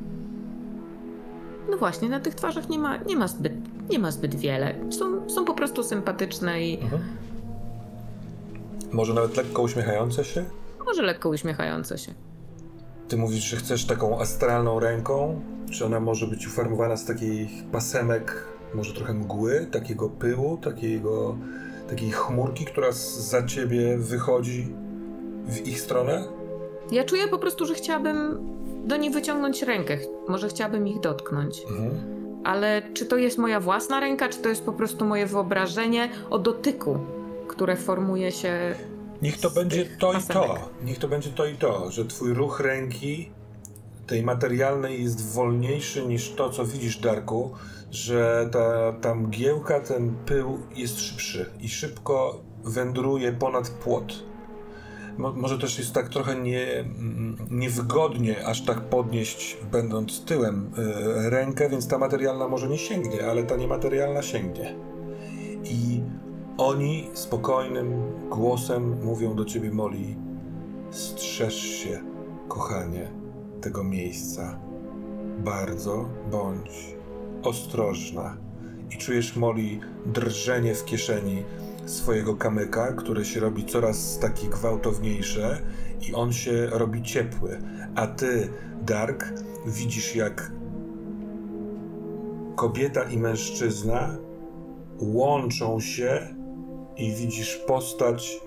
No 1.72 1.78
właśnie, 1.78 2.10
na 2.10 2.20
tych 2.20 2.36
twarzach 2.36 2.70
nie 2.70 2.80
ma, 2.80 2.98
nie 2.98 3.16
ma, 3.16 3.28
zbyt, 3.28 3.54
nie 3.90 4.00
ma 4.00 4.12
zbyt 4.12 4.36
wiele. 4.36 4.76
Są, 4.90 5.30
są 5.30 5.46
po 5.46 5.54
prostu 5.54 5.84
sympatyczne 5.84 6.62
i 6.64 6.80
Może 8.92 9.14
nawet 9.14 9.38
lekko 9.38 9.62
uśmiechające 9.62 10.24
się? 10.24 10.46
może 10.86 11.02
lekko 11.02 11.30
uśmiechające 11.30 11.98
się. 11.98 12.14
Ty 13.08 13.18
mówisz, 13.18 13.44
że 13.44 13.58
chcesz 13.58 13.86
taką 13.86 14.20
astralną 14.20 14.80
ręką? 14.80 15.42
Czy 15.72 15.86
ona 15.86 16.00
może 16.00 16.28
być 16.28 16.48
uformowana 16.48 16.98
z 16.98 17.06
takich 17.06 17.50
pasemek, 17.72 18.44
może 18.76 18.94
trochę 18.94 19.14
mgły, 19.14 19.68
takiego 19.72 20.10
pyłu, 20.10 20.58
takiego, 20.58 21.38
takiej 21.90 22.12
chmurki, 22.12 22.66
która 22.66 22.92
za 22.92 23.44
ciebie 23.44 23.98
wychodzi 23.98 24.68
w 25.48 25.68
ich 25.68 25.82
stronę? 25.82 26.24
Ja 26.92 27.04
czuję 27.04 27.28
po 27.28 27.38
prostu, 27.38 27.66
że 27.66 27.74
chciałabym 27.74 28.40
do 28.86 28.98
nich 28.98 29.14
wyciągnąć 29.14 29.64
rękę. 29.64 29.98
Może 30.28 30.50
chciałabym 30.50 30.88
ich 30.88 31.00
dotknąć. 31.00 31.62
Mhm. 31.70 31.92
Ale 32.44 32.82
czy 32.94 33.06
to 33.06 33.18
jest 33.18 33.38
moja 33.38 33.60
własna 33.60 34.00
ręka, 34.00 34.30
czy 34.30 34.40
to 34.40 34.50
jest 34.50 34.64
po 34.64 34.74
prostu 34.74 35.06
moje 35.06 35.26
wyobrażenie 35.26 36.10
o 36.30 36.40
dotyku, 36.40 36.98
które 37.48 37.76
formuje 37.76 38.32
się 38.32 38.76
Niech 39.22 39.40
to 39.40 39.50
będzie 39.50 39.86
to 40.00 40.14
i 40.14 40.24
to. 40.24 40.58
Niech 40.84 41.00
to 41.00 41.08
będzie 41.08 41.30
to 41.30 41.46
i 41.46 41.56
to, 41.56 41.92
że 41.92 42.06
twój 42.06 42.34
ruch 42.34 42.60
ręki 42.60 43.30
tej 44.08 44.24
materialnej 44.24 45.04
jest 45.04 45.34
wolniejszy 45.34 46.06
niż 46.06 46.32
to, 46.32 46.50
co 46.50 46.66
widzisz, 46.66 46.98
Darku, 46.98 47.52
że 47.96 48.50
ta, 48.52 48.94
ta 49.02 49.16
mgiełka, 49.16 49.80
ten 49.80 50.16
pył 50.26 50.60
jest 50.76 51.00
szybszy 51.00 51.52
i 51.62 51.70
szybko 51.70 52.42
wędruje 52.64 53.34
ponad 53.34 53.70
płot. 53.70 54.24
Mo, 55.18 55.34
może 55.34 55.60
też 55.60 55.80
jest 55.80 55.94
tak 55.94 56.10
trochę 56.10 56.36
nie, 56.36 56.80
mm, 56.80 57.38
niewygodnie 57.52 58.48
aż 58.48 58.62
tak 58.62 58.82
podnieść, 58.82 59.58
będąc 59.72 60.26
tyłem, 60.26 60.72
y, 61.26 61.30
rękę, 61.30 61.70
więc 61.70 61.88
ta 61.88 61.98
materialna 61.98 62.48
może 62.48 62.68
nie 62.68 62.78
sięgnie, 62.78 63.28
ale 63.30 63.44
ta 63.44 63.56
niematerialna 63.56 64.22
sięgnie. 64.22 64.76
I 65.64 66.02
oni 66.58 67.10
spokojnym 67.14 68.02
głosem 68.30 69.04
mówią 69.04 69.36
do 69.36 69.46
ciebie, 69.46 69.72
Molly, 69.72 70.16
strzeż 70.92 71.56
się, 71.56 72.00
kochanie, 72.48 73.12
tego 73.62 73.84
miejsca. 73.84 74.60
Bardzo 75.38 76.10
bądź 76.32 76.95
ostrożna. 77.46 78.38
I 78.92 78.98
czujesz, 78.98 79.36
Molly, 79.36 79.80
drżenie 80.06 80.76
w 80.76 80.86
kieszeni 80.86 81.44
swojego 81.86 82.36
kamyka, 82.36 82.94
które 82.94 83.26
się 83.26 83.40
robi 83.40 83.66
coraz 83.66 84.20
taki 84.20 84.48
gwałtowniejsze 84.48 85.62
i 86.02 86.14
on 86.14 86.34
się 86.34 86.68
robi 86.72 87.02
ciepły. 87.02 87.60
A 87.96 88.08
ty, 88.08 88.50
Dark, 88.82 89.34
widzisz 89.66 90.16
jak 90.16 90.52
kobieta 92.56 93.04
i 93.04 93.18
mężczyzna 93.18 94.18
łączą 95.00 95.80
się 95.80 96.28
i 96.98 97.14
widzisz 97.14 97.56
postać 97.56 98.40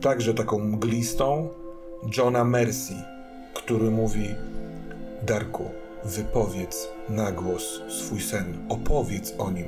także 0.00 0.34
taką 0.34 0.58
mglistą 0.58 1.48
Johna 2.16 2.44
Mercy, 2.44 2.94
który 3.54 3.90
mówi 3.90 4.34
Darku, 5.22 5.64
wypowiedz 6.04 6.88
na 7.08 7.32
głos 7.32 7.80
swój 7.88 8.20
sen, 8.20 8.66
opowiedz 8.68 9.34
o 9.38 9.50
nim. 9.50 9.66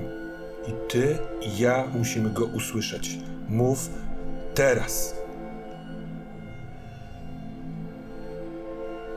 I 0.68 0.72
ty 0.88 1.18
i 1.40 1.58
ja 1.58 1.88
musimy 1.94 2.30
go 2.30 2.44
usłyszeć. 2.44 3.18
Mów 3.48 3.90
teraz. 4.54 5.14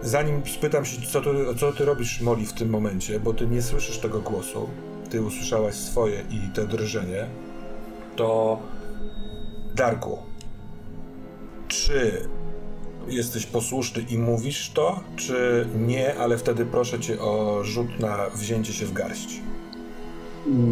Zanim 0.01 0.41
spytam 0.45 0.85
się, 0.85 1.01
co, 1.01 1.21
to, 1.21 1.55
co 1.59 1.73
ty 1.73 1.85
robisz, 1.85 2.21
Molly, 2.21 2.45
w 2.45 2.53
tym 2.53 2.69
momencie, 2.69 3.19
bo 3.19 3.33
ty 3.33 3.47
nie 3.47 3.61
słyszysz 3.61 3.97
tego 3.97 4.21
głosu, 4.21 4.69
ty 5.09 5.21
usłyszałaś 5.21 5.75
swoje 5.75 6.23
i 6.29 6.49
te 6.53 6.67
drżenie, 6.67 7.27
to 8.15 8.59
Darku, 9.75 10.17
czy 11.67 12.27
jesteś 13.07 13.45
posłuszny 13.45 14.01
i 14.09 14.17
mówisz 14.17 14.71
to, 14.73 14.99
czy 15.15 15.67
nie, 15.77 16.15
ale 16.15 16.37
wtedy 16.37 16.65
proszę 16.65 16.99
cię 16.99 17.19
o 17.21 17.63
rzut 17.63 17.99
na 17.99 18.29
wzięcie 18.35 18.73
się 18.73 18.85
w 18.85 18.93
garść. 18.93 19.41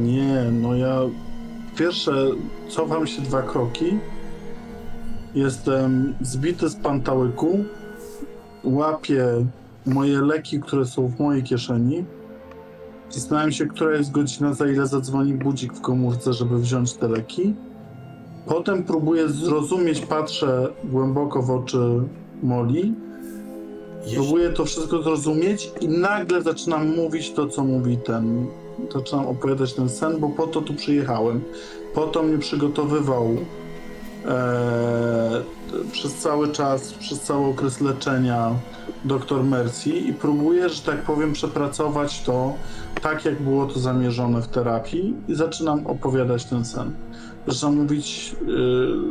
Nie, 0.04 0.52
no 0.52 0.76
ja 0.76 1.00
pierwsze 1.78 2.12
cofam 2.70 3.08
się 3.08 3.22
dwa 3.22 3.42
kroki. 3.42 3.98
Jestem 5.36 6.16
zbity 6.22 6.70
z 6.70 6.76
pantałyku. 6.76 7.66
Łapię 8.64 9.26
moje 9.86 10.22
leki, 10.22 10.60
które 10.60 10.86
są 10.86 11.08
w 11.08 11.20
mojej 11.20 11.44
kieszeni. 11.44 12.06
Zastanawiam 13.10 13.52
się, 13.52 13.66
która 13.66 13.92
jest 13.98 14.12
godzina, 14.12 14.54
za 14.54 14.68
ile 14.68 14.88
zadzwoni 14.88 15.34
budzik 15.34 15.74
w 15.74 15.82
komórce, 15.82 16.34
żeby 16.34 16.60
wziąć 16.60 16.94
te 16.94 17.08
leki. 17.08 17.56
Potem 18.46 18.84
próbuję 18.84 19.30
zrozumieć, 19.30 20.00
patrzę 20.00 20.68
głęboko 20.84 21.42
w 21.42 21.52
oczy 21.52 22.02
Moli. 22.44 22.94
Jeśli, 24.04 24.18
Próbuję 24.18 24.50
to 24.50 24.66
wszystko 24.66 25.04
zrozumieć 25.04 25.72
i 25.82 25.88
nagle 25.88 26.42
zaczynam 26.42 26.96
mówić 26.96 27.32
to, 27.32 27.48
co 27.48 27.64
mówi 27.64 27.98
ten. 27.98 28.48
Zaczynam 28.94 29.28
opowiadać 29.28 29.74
ten 29.74 29.90
sen, 29.90 30.20
bo 30.20 30.30
po 30.30 30.48
to 30.48 30.62
tu 30.62 30.74
przyjechałem. 30.74 31.42
Po 31.94 32.08
to 32.08 32.24
mnie 32.24 32.38
przygotowywał 32.38 33.38
e, 34.26 35.42
przez 35.92 36.14
cały 36.14 36.48
czas, 36.48 36.94
przez 36.94 37.22
cały 37.22 37.46
okres 37.46 37.82
leczenia 37.82 38.52
dr 39.06 39.44
Mercy 39.44 39.90
i 39.90 40.14
próbuję, 40.14 40.70
że 40.70 40.82
tak 40.82 41.02
powiem, 41.02 41.34
przepracować 41.34 42.22
to 42.22 42.54
tak, 43.02 43.26
jak 43.26 43.42
było 43.42 43.66
to 43.66 43.80
zamierzone 43.80 44.42
w 44.42 44.48
terapii 44.48 45.14
i 45.28 45.36
zaczynam 45.36 45.88
opowiadać 45.88 46.46
ten 46.46 46.66
sen. 46.66 46.92
Zaczynam 47.48 47.76
mówić, 47.76 48.36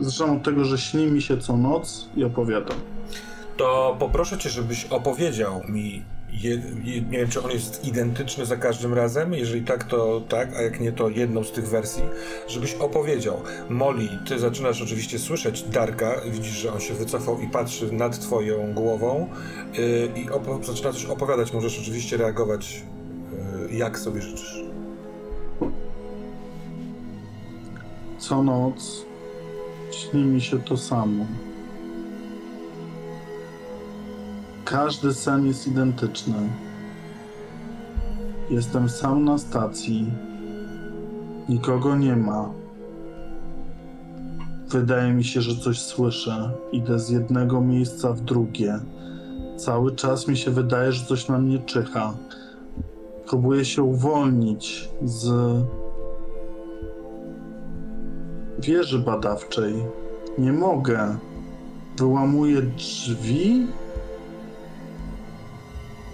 e, 0.01 0.05
zaczynam 0.05 0.37
od 0.37 0.43
tego, 0.43 0.64
że 0.64 0.78
śni 0.78 1.07
mi 1.07 1.22
się 1.22 1.39
co 1.39 1.57
noc 1.57 2.09
i 2.16 2.24
opowiadam. 2.24 2.76
To 3.57 3.96
poproszę 3.98 4.38
cię, 4.38 4.50
żebyś 4.50 4.84
opowiedział 4.84 5.62
mi, 5.68 6.05
nie 7.11 7.18
wiem, 7.18 7.28
czy 7.28 7.42
on 7.42 7.50
jest 7.50 7.84
identyczny 7.84 8.46
za 8.46 8.57
każdym 8.57 8.94
razem, 8.94 9.34
jeżeli 9.34 9.62
tak, 9.62 9.84
to 9.84 10.20
tak, 10.28 10.57
a 10.57 10.62
jak 10.62 10.80
nie, 10.80 10.92
to 10.92 11.09
jedną 11.09 11.44
z 11.44 11.53
tych 11.53 11.68
wersji, 11.68 12.03
żebyś 12.48 12.74
opowiedział. 12.74 13.42
Molly, 13.68 14.09
ty 14.28 14.38
zaczynasz 14.38 14.82
oczywiście 14.82 15.18
słyszeć 15.18 15.62
Darka, 15.62 16.20
widzisz, 16.30 16.53
że 16.53 16.72
on 16.72 16.80
się 16.80 16.94
wycofał 16.94 17.40
i 17.40 17.48
patrzy 17.48 17.92
nad 17.92 18.20
twoją 18.20 18.72
głową 18.74 19.28
yy, 19.72 20.22
i 20.22 20.28
opo- 20.28 20.64
zaczyna 20.64 20.92
coś 20.92 21.05
opowiadać, 21.05 21.53
możesz 21.53 21.80
oczywiście 21.80 22.16
reagować 22.16 22.82
yy, 23.70 23.76
jak 23.76 23.98
sobie 23.98 24.22
życzysz. 24.22 24.62
Co 28.18 28.42
noc 28.42 29.07
śni 29.90 30.24
mi 30.24 30.40
się 30.40 30.59
to 30.59 30.76
samo. 30.76 31.26
Każdy 34.73 35.14
sen 35.14 35.47
jest 35.47 35.68
identyczny. 35.68 36.35
Jestem 38.51 38.89
sam 38.89 39.25
na 39.25 39.39
stacji. 39.39 40.11
Nikogo 41.49 41.97
nie 41.97 42.16
ma. 42.16 42.51
Wydaje 44.68 45.12
mi 45.12 45.25
się, 45.25 45.41
że 45.41 45.57
coś 45.57 45.81
słyszę. 45.81 46.51
Idę 46.73 46.99
z 46.99 47.11
jednego 47.11 47.61
miejsca 47.61 48.12
w 48.12 48.20
drugie. 48.20 48.79
Cały 49.57 49.95
czas 49.95 50.29
mi 50.29 50.37
się 50.37 50.51
wydaje, 50.51 50.93
że 50.93 51.07
coś 51.07 51.29
na 51.29 51.39
mnie 51.39 51.59
czyha. 51.59 52.14
Próbuję 53.27 53.64
się 53.64 53.83
uwolnić 53.83 54.89
z 55.05 55.31
wieży 58.59 58.99
badawczej. 58.99 59.75
Nie 60.39 60.53
mogę. 60.53 61.16
Wyłamuję 61.99 62.62
drzwi. 62.62 63.66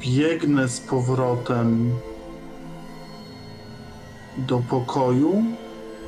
Biegnę 0.01 0.69
z 0.69 0.81
powrotem 0.81 1.91
do 4.39 4.59
pokoju. 4.59 5.43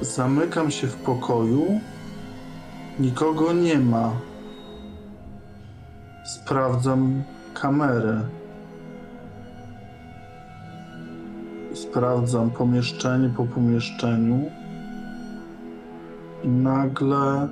Zamykam 0.01 0.71
się 0.71 0.87
w 0.87 0.97
pokoju. 0.97 1.81
Nikogo 2.99 3.53
nie 3.53 3.79
ma. 3.79 4.13
Sprawdzam 6.25 7.23
kamerę. 7.55 8.21
Sprawdzam 11.75 12.51
pomieszczenie 12.51 13.29
po 13.37 13.45
pomieszczeniu. 13.45 14.51
I 16.45 16.49
nagle 16.49 17.49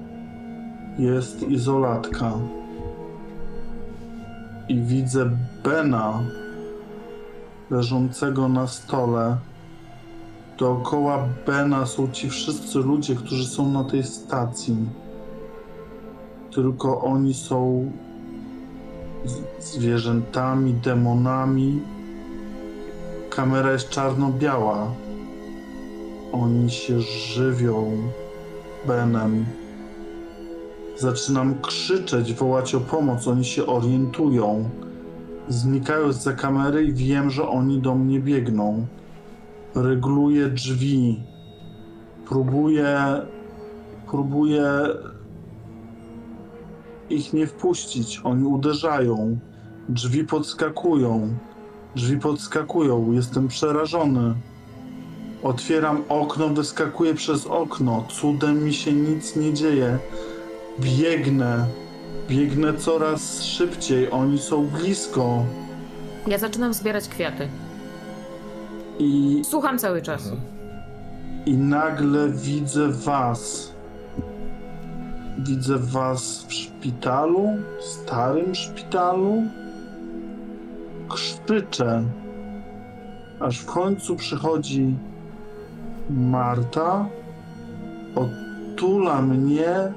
jest 0.99 1.43
izolatka. 1.43 2.33
I 4.69 4.81
widzę 4.81 5.31
Bena 5.65 6.23
leżącego 7.71 8.49
na 8.49 8.67
stole. 8.67 9.37
Dookoła 10.59 11.29
Bena 11.47 11.87
są 11.87 12.11
ci 12.13 12.31
wszyscy 12.31 12.79
ludzie, 12.79 13.15
którzy 13.15 13.47
są 13.47 13.73
na 13.73 13.85
tej 13.85 14.05
stacji. 14.05 14.77
Tylko 16.55 17.01
oni 17.01 17.35
są 17.35 17.91
zwierzętami, 19.61 20.75
demonami. 20.75 21.81
Kamera 23.31 23.73
jest 23.73 23.89
czarno-biała. 23.89 24.93
Oni 26.33 26.71
się 26.71 27.01
żywią 27.01 27.91
Benem. 28.87 29.47
Zaczynam 30.99 31.61
krzyczeć, 31.61 32.35
wołać 32.35 32.75
o 32.75 32.81
pomoc. 32.81 33.29
Oni 33.29 33.45
się 33.45 33.67
orientują. 33.67 34.71
Znikają 35.49 36.13
za 36.13 36.33
kamery 36.33 36.85
i 36.85 36.93
wiem, 36.93 37.31
że 37.31 37.49
oni 37.49 37.81
do 37.81 37.95
mnie 37.95 38.21
biegną. 38.21 38.87
Reguluję 39.75 40.49
drzwi. 40.49 41.23
Próbuję. 42.29 42.99
Próbuję 44.11 44.65
ich 47.11 47.33
nie 47.33 47.47
wpuścić. 47.47 48.21
Oni 48.25 48.45
uderzają. 48.45 49.39
Drzwi 49.89 50.25
podskakują. 50.25 51.29
Drzwi 51.97 52.19
podskakują. 52.19 53.13
Jestem 53.13 53.49
przerażony. 53.49 54.35
Otwieram 55.43 56.05
okno, 56.09 56.49
wyskakuję 56.49 57.15
przez 57.15 57.47
okno. 57.47 58.05
Cudem 58.09 58.65
mi 58.65 58.75
się 58.75 58.93
nic 58.93 59.37
nie 59.37 59.55
dzieje. 59.55 59.99
Biegnę. 60.81 61.67
Biegnę 62.29 62.75
coraz 62.75 63.43
szybciej. 63.43 64.11
Oni 64.11 64.39
są 64.39 64.67
blisko. 64.67 65.45
Ja 66.27 66.39
zaczynam 66.39 66.75
zbierać 66.75 67.09
kwiaty. 67.09 67.49
I, 68.99 69.43
Słucham 69.45 69.79
cały 69.79 70.03
czas. 70.03 70.23
Mhm. 70.27 70.41
i 71.47 71.57
nagle 71.57 72.29
widzę 72.29 72.89
was. 72.89 73.73
Widzę 75.39 75.79
was 75.79 76.45
w 76.49 76.53
szpitalu, 76.53 77.49
starym 77.81 78.55
szpitalu. 78.55 79.43
Krzyczę. 81.09 82.03
Aż 83.41 83.59
w 83.59 83.67
końcu 83.67 84.17
przychodzi 84.17 84.95
Marta, 86.11 87.09
otula 88.15 89.23
mnie 89.23 89.93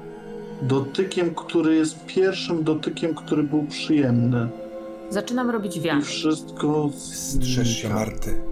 dotykiem, 0.62 1.34
który 1.34 1.74
jest 1.74 2.06
pierwszym 2.06 2.64
dotykiem, 2.64 3.14
który 3.14 3.42
był 3.42 3.62
przyjemny. 3.62 4.48
Zaczynam 5.10 5.50
robić 5.50 5.76
I 5.76 5.80
wiatr. 5.80 6.04
wszystko 6.06 6.90
Strzeż 6.96 7.76
się 7.76 7.88
znika. 7.88 7.94
Marty. 7.94 8.42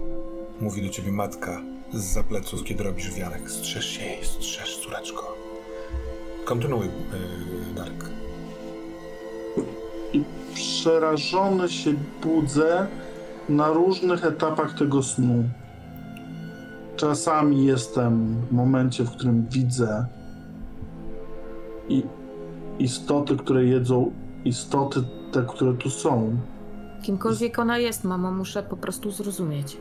Mówi 0.61 0.81
do 0.81 0.89
ciebie 0.89 1.11
matka 1.11 1.61
z 1.93 2.27
pleców, 2.27 2.63
kiedy 2.63 2.83
robisz 2.83 3.13
wianek. 3.13 3.51
Strzeż 3.51 3.85
się 3.85 4.05
jej, 4.05 4.25
strzeż, 4.25 4.77
córeczko. 4.77 5.37
Kontynuuj, 6.45 6.85
yy, 6.85 7.75
Dark. 7.75 8.09
i 10.13 10.23
przerażony 10.53 11.69
się 11.69 11.93
budzę 12.23 12.87
na 13.49 13.69
różnych 13.69 14.25
etapach 14.25 14.77
tego 14.77 15.03
snu. 15.03 15.43
Czasami 16.95 17.65
jestem 17.65 18.35
w 18.49 18.51
momencie, 18.51 19.03
w 19.03 19.11
którym 19.11 19.47
widzę 19.49 20.05
i 21.91 22.03
istoty, 22.79 23.37
które 23.37 23.65
jedzą 23.65 24.11
istoty 24.45 25.03
te, 25.31 25.43
które 25.43 25.73
tu 25.73 25.89
są. 25.89 26.37
Kimkolwiek 27.03 27.59
ona 27.59 27.77
jest, 27.77 28.03
mamo, 28.03 28.31
muszę 28.31 28.63
po 28.63 28.77
prostu 28.77 29.11
zrozumieć. 29.11 29.77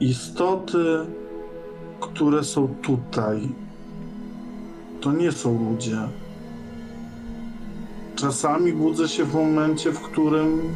Istoty, 0.00 1.06
które 2.00 2.44
są 2.44 2.68
tutaj, 2.82 3.48
to 5.00 5.12
nie 5.12 5.32
są 5.32 5.70
ludzie. 5.70 5.98
Czasami 8.16 8.72
budzę 8.72 9.08
się 9.08 9.24
w 9.24 9.34
momencie, 9.34 9.92
w 9.92 10.00
którym 10.00 10.74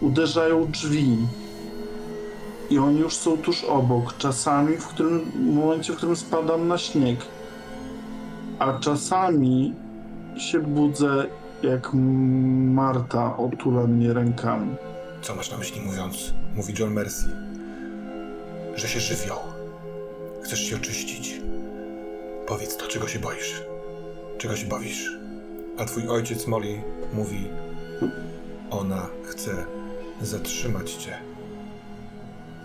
uderzają 0.00 0.66
drzwi 0.70 1.16
i 2.70 2.78
oni 2.78 3.00
już 3.00 3.14
są 3.14 3.36
tuż 3.36 3.64
obok. 3.64 4.16
Czasami 4.18 4.76
w 4.76 4.86
którym 4.86 5.20
w 5.20 5.54
momencie, 5.54 5.92
w 5.92 5.96
którym 5.96 6.16
spadam 6.16 6.68
na 6.68 6.78
śnieg. 6.78 7.18
A 8.58 8.78
czasami 8.78 9.74
się 10.36 10.58
budzę, 10.58 11.26
jak 11.62 11.90
Marta 11.94 13.36
otula 13.36 13.86
mnie 13.86 14.12
rękami. 14.12 14.76
Co 15.22 15.34
masz 15.34 15.50
na 15.50 15.58
myśli 15.58 15.80
mówiąc? 15.80 16.34
Mówi 16.54 16.74
John 16.78 16.92
Mercy. 16.92 17.26
Że 18.76 18.88
się 18.88 19.00
żywią. 19.00 19.34
Chcesz 20.42 20.60
się 20.60 20.76
oczyścić. 20.76 21.40
Powiedz 22.46 22.76
to, 22.76 22.86
czego 22.86 23.08
się 23.08 23.18
boisz. 23.18 23.62
Czego 24.38 24.56
się 24.56 24.66
bawisz. 24.66 25.10
A 25.78 25.84
twój 25.84 26.08
ojciec 26.08 26.46
Molly 26.46 26.82
mówi... 27.12 27.48
Ona 28.70 29.06
chce 29.24 29.50
zatrzymać 30.22 30.92
cię. 30.92 31.18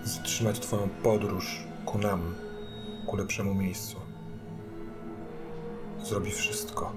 Zatrzymać 0.04 0.60
twoją 0.60 0.90
podróż 1.04 1.64
ku 1.86 1.98
nam. 1.98 2.36
Ku 3.08 3.16
lepszemu 3.18 3.54
miejscu. 3.54 4.03
Zrobi 6.04 6.32
wszystko. 6.32 6.92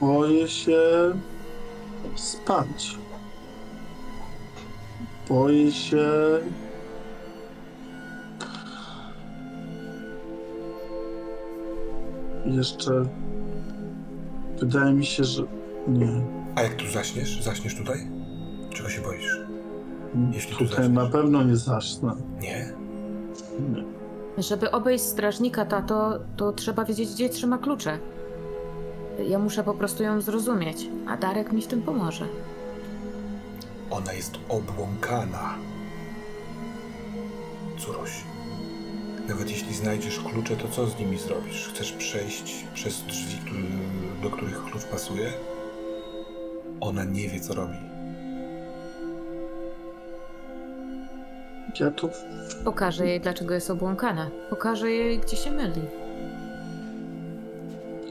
Boję 0.00 0.48
się 0.48 0.80
spać. 2.16 2.98
Boję 5.28 5.72
się. 5.72 6.06
Jeszcze. 12.46 13.04
Wydaje 14.60 14.92
mi 14.92 15.06
się, 15.06 15.24
że. 15.24 15.42
Nie. 15.88 16.08
A 16.54 16.62
jak 16.62 16.74
tu 16.74 16.88
zaśniesz? 16.90 17.42
Zaśniesz 17.42 17.74
tutaj? 17.76 17.98
Czego 18.74 18.88
się 18.88 19.02
boisz? 19.02 19.38
Jeśli 20.32 20.52
tu 20.52 20.58
Tutaj 20.58 20.76
zaczniesz. 20.76 20.92
na 21.04 21.06
pewno 21.06 21.42
nie 21.44 21.56
zacznę. 21.56 22.16
Nie? 22.40 22.72
Żeby 24.38 24.70
obejść 24.70 25.04
strażnika, 25.04 25.64
tato, 25.64 26.18
to 26.36 26.52
trzeba 26.52 26.84
wiedzieć, 26.84 27.10
gdzie 27.10 27.28
trzyma 27.28 27.58
klucze. 27.58 27.98
Ja 29.28 29.38
muszę 29.38 29.64
po 29.64 29.74
prostu 29.74 30.02
ją 30.02 30.20
zrozumieć, 30.20 30.86
a 31.08 31.16
Darek 31.16 31.52
mi 31.52 31.62
w 31.62 31.66
tym 31.66 31.82
pomoże. 31.82 32.28
Ona 33.90 34.12
jest 34.12 34.34
obłąkana. 34.48 35.54
Córuś, 37.78 38.10
nawet 39.28 39.50
jeśli 39.50 39.74
znajdziesz 39.74 40.20
klucze, 40.20 40.56
to 40.56 40.68
co 40.68 40.86
z 40.86 40.98
nimi 40.98 41.18
zrobisz? 41.18 41.68
Chcesz 41.68 41.92
przejść 41.92 42.66
przez 42.74 43.02
drzwi, 43.02 43.38
do 44.22 44.30
których 44.30 44.64
klucz 44.64 44.84
pasuje? 44.84 45.32
Ona 46.80 47.04
nie 47.04 47.28
wie, 47.28 47.40
co 47.40 47.54
robi. 47.54 47.93
Pokażę 52.64 53.06
jej, 53.06 53.20
dlaczego 53.20 53.54
jest 53.54 53.70
obłąkana. 53.70 54.30
Pokażę 54.50 54.90
jej, 54.90 55.18
gdzie 55.18 55.36
się 55.36 55.50
myli. 55.50 55.80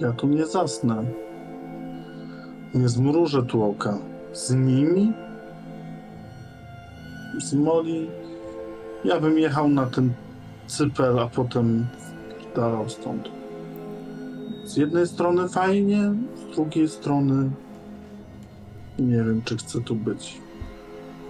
Ja 0.02 0.12
tu 0.12 0.28
nie 0.28 0.46
zasnę. 0.46 1.04
Nie 2.74 2.90
zmrużę 2.90 3.44
tu 3.44 3.64
oka. 3.64 3.98
Z 4.34 4.52
nimi? 4.52 5.14
Z 7.40 7.54
Moli? 7.54 8.10
Ja 9.06 9.20
bym 9.20 9.40
jechał 9.40 9.70
na 9.70 9.86
ten 9.86 10.14
cypel, 10.68 11.20
a 11.20 11.28
potem 11.28 11.88
dalał 12.56 12.90
stąd. 12.90 13.30
Z 14.66 14.78
jednej 14.78 15.08
strony 15.08 15.50
fajnie, 15.50 16.14
z 16.36 16.56
drugiej 16.56 16.90
strony 16.90 17.50
nie 19.00 19.18
wiem, 19.18 19.42
czy 19.46 19.58
chcę 19.58 19.82
tu 19.82 19.96
być. 19.96 20.42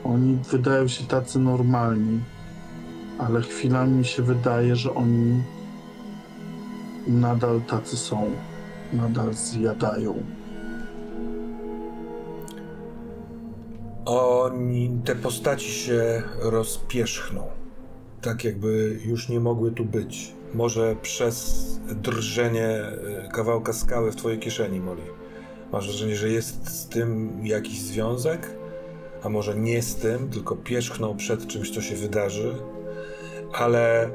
Oni 0.04 0.38
wydają 0.51 0.88
się 0.88 1.04
tacy 1.04 1.39
normalni, 1.39 2.20
ale 3.20 3.41
chwilami 3.41 3.91
mi 3.91 4.06
się 4.06 4.24
wydaje, 4.24 4.76
że 4.76 4.95
oni 4.95 5.43
nadal 7.08 7.62
tacy 7.62 7.97
są. 7.97 8.32
Nadal 8.93 9.34
zjadają. 9.34 10.24
Oni, 14.06 15.01
te 15.06 15.16
postaci 15.16 15.72
się 15.72 16.24
rozpierzchną. 16.41 17.43
Tak 18.22 18.43
jakby 18.43 18.99
już 19.06 19.30
nie 19.30 19.39
mogły 19.39 19.72
tu 19.72 19.86
być. 19.86 20.34
Może 20.54 20.95
przez 21.01 21.66
drżenie 21.89 22.68
e, 22.68 23.30
kawałka 23.32 23.74
skały 23.74 24.12
w 24.12 24.16
twojej 24.16 24.39
kieszeni, 24.39 24.80
Molly. 24.80 25.01
Masz 25.72 25.88
wrażenie, 25.88 26.16
że 26.16 26.30
jest 26.30 26.82
z 26.82 26.89
tym 26.89 27.32
jakiś 27.43 27.82
związek? 27.82 28.62
A 29.24 29.30
może 29.30 29.55
nie 29.55 29.82
z 29.82 29.95
tym, 29.95 30.30
tylko 30.30 30.55
pierzchną 30.55 31.17
przed 31.17 31.47
czymś, 31.47 31.71
co 31.71 31.82
się 31.82 31.95
wydarzy? 31.95 32.55
Ale 33.53 34.09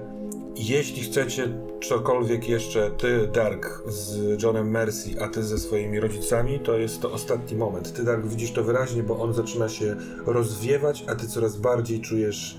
jeśli 0.57 1.03
chcecie 1.03 1.49
cokolwiek 1.83 2.49
jeszcze, 2.49 2.91
ty, 2.91 3.29
Dark, 3.33 3.83
z 3.87 4.43
Johnem 4.43 4.71
Mercy, 4.71 5.23
a 5.23 5.29
ty 5.29 5.43
ze 5.43 5.59
swoimi 5.59 6.01
rodzicami, 6.01 6.61
to 6.61 6.79
jest 6.79 7.01
to 7.03 7.13
ostatni 7.13 7.57
moment. 7.57 7.93
Ty, 7.93 8.05
Dark, 8.05 8.27
widzisz 8.27 8.53
to 8.53 8.65
wyraźnie, 8.65 9.03
bo 9.03 9.19
on 9.19 9.35
zaczyna 9.35 9.69
się 9.69 9.97
rozwiewać, 10.27 11.05
a 11.09 11.15
ty 11.15 11.27
coraz 11.27 11.57
bardziej 11.57 12.01
czujesz 12.01 12.59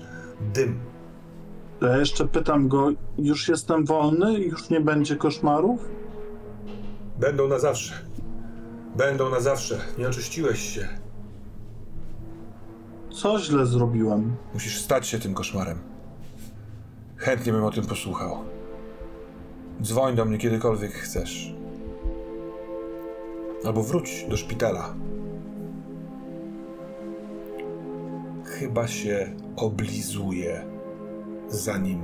dym. 0.54 0.80
Ja 1.82 1.96
jeszcze 1.96 2.28
pytam 2.28 2.68
go, 2.68 2.88
już 3.18 3.48
jestem 3.48 3.84
wolny? 3.84 4.40
Już 4.40 4.70
nie 4.70 4.80
będzie 4.80 5.16
koszmarów? 5.16 5.88
Będą 7.20 7.48
na 7.48 7.58
zawsze. 7.58 7.94
Będą 8.96 9.30
na 9.30 9.40
zawsze. 9.40 9.78
Nie 9.98 10.08
oczyściłeś 10.08 10.74
się. 10.74 10.88
Co 13.12 13.38
źle 13.38 13.66
zrobiłem? 13.66 14.36
Musisz 14.54 14.80
stać 14.80 15.06
się 15.06 15.18
tym 15.18 15.34
koszmarem. 15.34 15.78
Chętnie 17.16 17.52
bym 17.52 17.64
o 17.64 17.70
tym 17.70 17.86
posłuchał. 17.86 18.36
Dzwoń 19.82 20.16
do 20.16 20.24
mnie 20.24 20.38
kiedykolwiek 20.38 20.92
chcesz. 20.92 21.54
Albo 23.64 23.82
wróć 23.82 24.26
do 24.30 24.36
szpitala. 24.36 24.94
Chyba 28.44 28.86
się 28.86 29.32
oblizuje, 29.56 30.64
zanim 31.48 32.00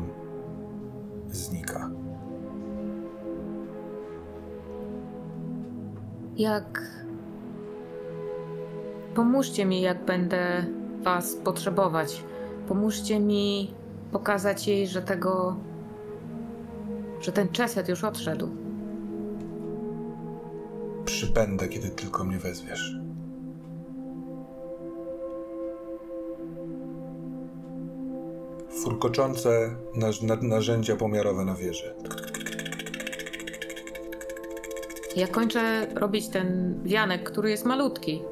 znika. 1.28 1.90
Jak. 6.36 6.96
Pomóżcie 9.14 9.64
mi, 9.64 9.80
jak 9.80 10.04
będę 10.04 10.66
was 11.07 11.34
potrzebować. 11.34 12.24
Pomóżcie 12.68 13.20
mi 13.20 13.74
pokazać 14.12 14.68
jej, 14.68 14.86
że 14.86 15.02
tego. 15.02 15.57
że 17.20 17.32
ten 17.32 17.48
czeset 17.48 17.88
już 17.88 18.04
odszedł. 18.04 18.48
Przybędę, 21.04 21.68
kiedy 21.68 21.88
tylko 21.88 22.24
mnie 22.24 22.38
wezwiesz. 22.38 22.96
Furkoczące 28.70 29.76
narzędzia 30.42 30.96
pomiarowe 30.96 31.44
na 31.44 31.54
wieży. 31.54 31.94
Ja 35.16 35.26
kończę 35.26 35.86
robić 35.94 36.28
ten 36.28 36.80
wianek, 36.84 37.30
który 37.30 37.50
jest 37.50 37.64
malutki. 37.64 38.22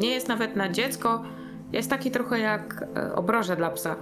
Nie 0.00 0.08
jest 0.08 0.28
nawet 0.28 0.56
na 0.56 0.68
dziecko. 0.72 1.22
Jest 1.74 1.90
taki 1.90 2.10
trochę 2.10 2.38
jak 2.38 2.84
e, 2.96 3.14
obroże 3.14 3.56
dla 3.56 3.70
psa, 3.70 3.96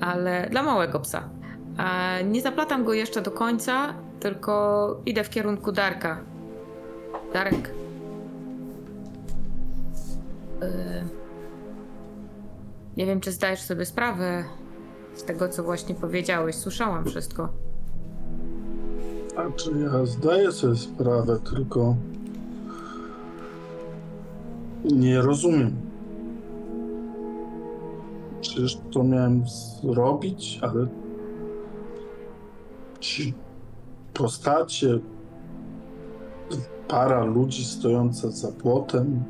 ale 0.00 0.48
dla 0.50 0.62
małego 0.62 1.00
psa. 1.00 1.28
Nie 2.24 2.42
zaplatam 2.42 2.84
go 2.84 2.92
jeszcze 2.94 3.22
do 3.22 3.30
końca, 3.30 3.94
tylko 4.20 4.96
idę 5.06 5.24
w 5.24 5.30
kierunku 5.30 5.72
Darka. 5.72 6.20
Darek. 7.32 7.70
E, 10.62 11.04
Nie 12.96 13.06
wiem, 13.06 13.20
czy 13.20 13.32
zdajesz 13.32 13.60
sobie 13.62 13.86
sprawę 13.86 14.44
z 15.14 15.24
tego, 15.24 15.48
co 15.48 15.62
właśnie 15.62 15.94
powiedziałeś. 15.94 16.56
Słyszałam 16.56 17.04
wszystko. 17.04 17.48
A 19.36 19.50
czy 19.56 19.70
ja 19.70 20.06
zdaję 20.06 20.52
sobie 20.52 20.76
sprawę, 20.76 21.38
tylko 21.54 21.96
nie 24.84 25.22
rozumiem. 25.22 25.76
Przecież 28.48 28.78
to 28.92 29.04
miałem 29.04 29.44
zrobić, 29.82 30.58
ale 30.62 30.86
ci 33.00 33.34
postacie, 34.14 34.98
para 36.88 37.24
ludzi 37.24 37.64
stojąca 37.64 38.30
za 38.30 38.52
płotem. 38.52 39.24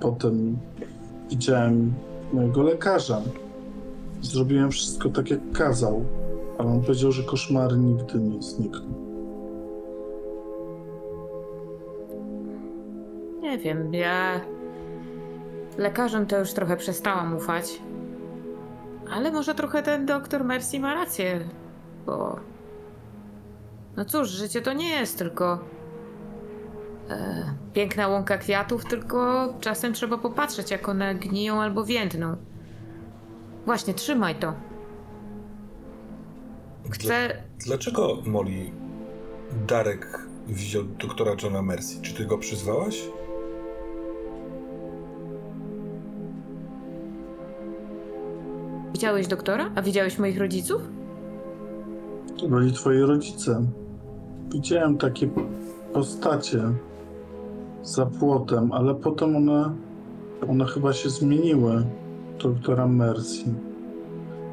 Potem 0.00 0.58
widziałem 1.30 1.94
mojego 2.32 2.62
lekarza. 2.62 3.20
Zrobiłem 4.22 4.70
wszystko 4.70 5.08
tak, 5.08 5.30
jak 5.30 5.52
kazał. 5.52 6.04
Ale 6.58 6.68
on 6.68 6.80
powiedział, 6.80 7.12
że 7.12 7.22
koszmary 7.22 7.76
nigdy 7.78 8.18
nie 8.18 8.42
znikną. 8.42 8.94
Nie 13.40 13.58
wiem, 13.58 13.94
ja 13.94 14.40
lekarzom 15.78 16.26
to 16.26 16.38
już 16.38 16.52
trochę 16.52 16.76
przestałam 16.76 17.36
ufać. 17.36 17.82
Ale 19.10 19.32
może 19.32 19.54
trochę 19.54 19.82
ten 19.82 20.06
doktor 20.06 20.44
Mercy 20.44 20.80
ma 20.80 20.94
rację, 20.94 21.40
bo. 22.06 22.40
No 23.96 24.04
cóż, 24.04 24.28
życie 24.28 24.62
to 24.62 24.72
nie 24.72 24.88
jest 24.90 25.18
tylko. 25.18 25.58
E, 27.10 27.44
piękna 27.72 28.08
łąka 28.08 28.38
kwiatów, 28.38 28.84
tylko 28.84 29.48
czasem 29.60 29.92
trzeba 29.92 30.18
popatrzeć, 30.18 30.70
jak 30.70 30.88
one 30.88 31.14
gniją 31.14 31.62
albo 31.62 31.84
więdną. 31.84 32.36
Właśnie, 33.66 33.94
trzymaj 33.94 34.34
to. 34.34 34.54
Chcę. 36.90 37.42
Dlaczego 37.66 38.18
Molly 38.26 38.70
Darek 39.66 40.26
widział 40.46 40.84
doktora 40.84 41.32
Johna 41.42 41.62
Mercy? 41.62 42.02
Czy 42.02 42.14
ty 42.14 42.24
go 42.24 42.38
przyzwałaś? 42.38 43.02
Widziałeś 48.98 49.26
doktora? 49.26 49.70
A 49.74 49.82
widziałeś 49.82 50.18
moich 50.18 50.38
rodziców? 50.38 50.88
To 52.40 52.48
byli 52.48 52.72
twoi 52.72 52.98
rodzice. 53.00 53.66
Widziałem 54.52 54.98
takie 54.98 55.28
postacie 55.92 56.62
za 57.82 58.06
płotem, 58.06 58.72
ale 58.72 58.94
potem 58.94 59.36
one, 59.36 59.74
one 60.48 60.66
chyba 60.66 60.92
się 60.92 61.10
zmieniły. 61.10 61.84
Doktora 62.42 62.88
Mercy. 62.88 63.44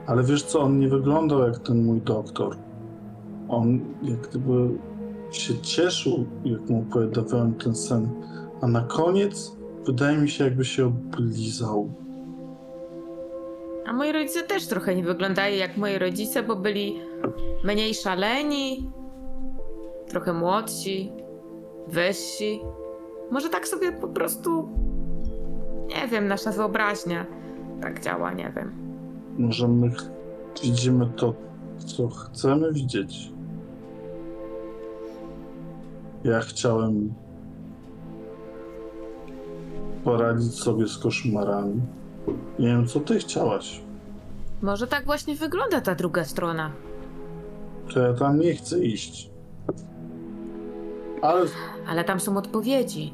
Ale 0.08 0.24
wiesz 0.24 0.43
co, 0.43 0.62
on 0.62 0.80
nie 0.80 0.89
wyglądał 0.89 1.39
jak 1.39 1.60
ten 1.60 1.86
mój 1.86 2.02
doktor. 2.02 2.56
On 3.50 3.80
jak 4.04 4.30
gdyby 4.30 4.70
się 5.32 5.58
cieszył, 5.58 6.26
jak 6.43 6.70
mu 6.70 6.82
opowiadałem 6.89 7.54
ten 7.54 7.76
sen. 7.76 8.10
A 8.62 8.68
na 8.68 8.82
koniec 8.82 9.58
wydaje 9.86 10.18
mi 10.18 10.30
się, 10.30 10.43
jakby 10.43 10.66
się 10.66 10.86
oblizał. 10.86 12.05
A 13.88 13.94
moi 13.94 14.12
rodzice 14.12 14.44
też 14.44 14.68
trochę 14.68 14.96
nie 14.96 15.04
wyglądają 15.04 15.56
jak 15.56 15.78
moi 15.78 15.98
rodzice, 15.98 16.44
bo 16.44 16.56
byli 16.56 17.00
mniej 17.64 17.94
szaleni, 17.94 18.92
trochę 20.08 20.34
młodsi, 20.34 21.12
wyżsi. 21.88 22.60
Może 23.32 23.50
tak 23.50 23.68
sobie 23.68 23.92
po 23.92 24.08
prostu. 24.08 24.70
Nie 25.88 26.08
wiem, 26.08 26.28
nasza 26.28 26.52
wyobraźnia 26.52 27.26
tak 27.82 28.02
działa, 28.04 28.34
nie 28.34 28.54
wiem. 28.56 28.72
Może 29.38 29.68
my 29.68 29.92
widzimy 30.64 31.10
to, 31.16 31.34
co 31.78 32.08
chcemy 32.08 32.74
widzieć. 32.74 33.32
Ja 36.24 36.40
chciałem 36.40 37.14
poradzić 40.04 40.54
sobie 40.54 40.88
z 40.88 40.98
koszmarami. 40.98 41.82
Nie 42.59 42.67
wiem, 42.67 42.88
co 42.88 42.99
ty 42.99 43.19
chciałaś. 43.19 43.82
Może 44.61 44.88
tak 44.88 45.05
właśnie 45.05 45.36
wygląda 45.36 45.82
ta 45.82 45.95
druga 45.95 46.26
strona. 46.26 46.71
To 47.93 47.99
ja 47.99 48.13
tam 48.13 48.39
nie 48.39 48.53
chcę 48.55 48.80
iść. 48.86 49.30
Ale 51.21 51.41
Ale 51.88 52.03
tam 52.03 52.19
są 52.19 52.38
odpowiedzi. 52.38 53.13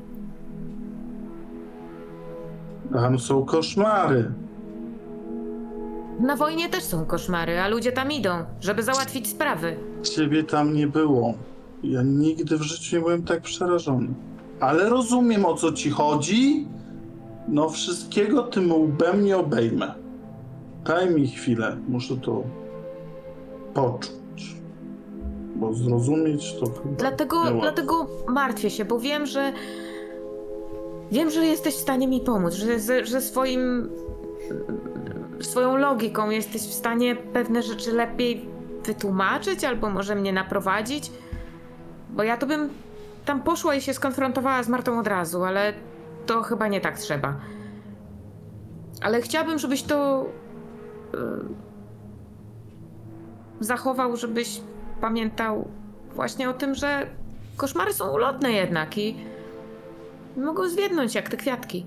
tam 2.94 3.20
są 3.20 3.46
koszmary. 3.46 4.32
Na 6.20 6.36
wojnie 6.36 6.70
też 6.70 6.84
są 6.84 7.06
koszmary, 7.06 7.60
a 7.62 7.68
ludzie 7.68 7.92
tam 7.92 8.12
idą, 8.12 8.32
żeby 8.62 8.84
załatwić 8.84 9.28
sprawy. 9.28 9.76
Ciebie 10.16 10.44
tam 10.44 10.74
nie 10.74 10.88
było. 10.88 11.34
Ja 11.84 12.02
nigdy 12.04 12.58
w 12.58 12.62
życiu 12.62 12.96
nie 12.96 13.02
byłem 13.02 13.24
tak 13.24 13.42
przerażony. 13.42 14.08
ale 14.60 14.90
rozumiem 14.90 15.46
o 15.46 15.54
co 15.56 15.72
ci 15.72 15.90
chodzi. 15.90 16.68
No 17.48 17.70
wszystkiego 17.70 18.44
tym 18.44 18.72
łbem 18.72 19.24
nie 19.26 19.38
obejmę. 19.38 19.94
Daj 20.86 21.10
mi 21.10 21.28
chwilę, 21.28 21.78
muszę 21.88 22.18
to 22.18 22.44
poczuć. 23.74 24.56
Bo 25.56 25.74
zrozumieć 25.74 26.56
to 26.60 26.66
chyba 26.66 26.96
Dlatego, 26.98 27.44
dlatego 27.62 28.08
martwię 28.28 28.70
się, 28.70 28.86
bo 28.86 29.00
wiem, 29.00 29.26
że. 29.26 29.54
Wiem, 31.12 31.30
że 31.30 31.46
jesteś 31.46 31.76
w 31.76 31.80
stanie 31.80 32.08
mi 32.08 32.22
pomóc, 32.22 32.54
że, 32.54 32.80
że, 32.80 33.06
że 33.06 33.22
swoim. 33.22 33.90
swoją 35.40 35.78
logiką 35.78 36.30
jesteś 36.30 36.62
w 36.62 36.74
stanie 36.74 37.16
pewne 37.16 37.64
rzeczy 37.64 37.92
lepiej 37.92 38.46
wytłumaczyć, 38.86 39.64
albo 39.64 39.90
może 39.90 40.16
mnie 40.16 40.34
naprowadzić. 40.34 41.12
Bo 42.10 42.24
ja 42.24 42.38
to 42.38 42.48
bym 42.48 42.70
tam 43.26 43.44
poszła 43.44 43.76
i 43.76 43.82
się 43.82 43.94
skonfrontowała 43.94 44.64
z 44.64 44.70
Martą 44.70 45.00
od 45.00 45.08
razu, 45.08 45.44
ale 45.44 45.74
to 46.26 46.42
chyba 46.44 46.68
nie 46.68 46.82
tak 46.82 46.98
trzeba. 47.00 47.40
Ale 49.02 49.22
chciałabym, 49.22 49.60
żebyś 49.60 49.84
to. 49.84 50.26
y, 51.14 51.18
zachował, 53.60 54.18
żebyś 54.18 54.62
pamiętał 55.02 55.68
właśnie 56.16 56.50
o 56.50 56.54
tym, 56.54 56.76
że 56.76 57.08
koszmary 57.58 57.94
są 57.94 58.14
ulotne 58.14 58.52
jednak 58.52 58.98
i 58.98 59.16
mogą 60.38 60.70
zwiednąć 60.70 61.16
jak 61.16 61.30
te 61.30 61.38
kwiatki. 61.38 61.86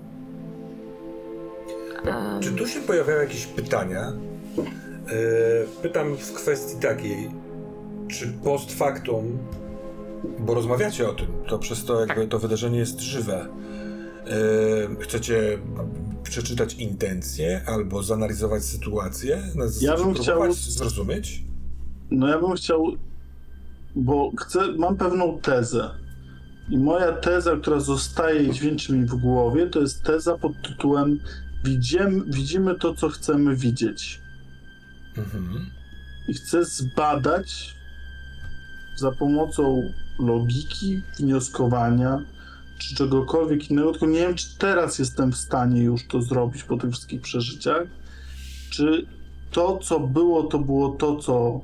Em, 2.05 2.41
Czy 2.41 2.53
tu 2.53 2.67
się 2.67 2.81
pojawiają 2.81 3.21
jakieś 3.21 3.47
pytania? 3.47 4.13
E, 4.59 5.83
Pytam 5.83 6.17
w 6.17 6.33
kwestii 6.33 6.81
takiej, 6.81 7.31
czy 8.09 8.33
post 8.45 8.73
factum, 8.79 9.39
bo 10.39 10.55
rozmawiacie 10.55 11.09
o 11.09 11.13
tym, 11.13 11.27
to 11.49 11.59
przez 11.59 11.85
to 11.85 12.01
jakby 12.07 12.27
to 12.29 12.39
wydarzenie 12.39 12.79
jest 12.79 13.01
żywe. 13.01 13.47
E, 14.27 15.03
Chcecie 15.03 15.59
przeczytać 16.23 16.75
intencje 16.75 17.63
albo 17.67 18.03
zanalizować 18.03 18.65
sytuację? 18.65 19.43
Ja 19.81 19.97
bym 19.97 20.15
chciał- 20.15 20.53
zrozumieć? 20.53 21.43
No 22.11 22.29
ja 22.29 22.39
bym 22.39 22.53
chciał, 22.53 22.87
bo 23.97 24.33
chcę, 24.41 24.73
mam 24.73 24.97
pewną 24.97 25.39
tezę. 25.39 25.91
I 26.69 26.79
moja 26.79 27.13
teza, 27.13 27.57
która 27.57 27.81
zostaje 27.81 28.43
i 28.43 28.53
dźwięczy 28.53 28.93
mi 28.93 29.07
w 29.07 29.15
głowie, 29.15 29.67
to 29.67 29.81
jest 29.81 30.03
teza 30.03 30.39
pod 30.39 30.53
tytułem 30.63 31.21
Widzimy, 31.65 32.25
widzimy 32.27 32.75
to, 32.75 32.95
co 32.95 33.09
chcemy 33.09 33.57
widzieć. 33.57 34.21
Mhm. 35.17 35.71
I 36.29 36.35
chcę 36.35 36.65
zbadać 36.65 37.75
za 38.97 39.13
pomocą 39.13 39.93
logiki, 40.19 41.03
wnioskowania, 41.19 42.25
czy 42.79 42.95
czegokolwiek 42.95 43.71
innego, 43.71 43.91
tylko 43.91 44.07
nie 44.07 44.19
wiem, 44.19 44.35
czy 44.35 44.59
teraz 44.59 44.99
jestem 44.99 45.33
w 45.33 45.37
stanie 45.37 45.83
już 45.83 46.07
to 46.07 46.23
zrobić 46.23 46.63
po 46.63 46.77
tych 46.77 46.91
wszystkich 46.91 47.21
przeżyciach, 47.21 47.89
czy 48.71 49.07
to, 49.51 49.79
co 49.79 50.01
było, 50.01 50.43
to 50.43 50.59
było 50.59 50.89
to, 50.89 51.17
co 51.17 51.61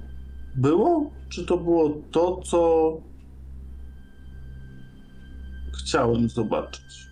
było, 0.54 1.10
czy 1.28 1.46
to 1.46 1.56
było 1.56 1.98
to, 2.10 2.40
co 2.44 2.92
chciałem 5.78 6.28
zobaczyć. 6.28 7.10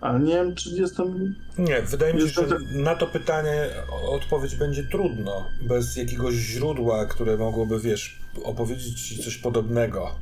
Ale 0.00 0.20
nie 0.20 0.34
wiem, 0.34 0.54
czy 0.54 0.70
jestem 0.70 1.34
Nie, 1.58 1.82
wydaje 1.82 2.14
mi 2.14 2.20
się, 2.20 2.26
że 2.28 2.58
na 2.72 2.94
to 2.96 3.06
pytanie 3.06 3.68
odpowiedź 4.08 4.56
będzie 4.56 4.84
trudno, 4.84 5.46
bez 5.68 5.96
jakiegoś 5.96 6.34
źródła, 6.34 7.06
które 7.06 7.36
mogłoby, 7.36 7.80
wiesz, 7.80 8.20
opowiedzieć 8.44 9.08
ci 9.08 9.22
coś 9.22 9.36
podobnego. 9.36 10.16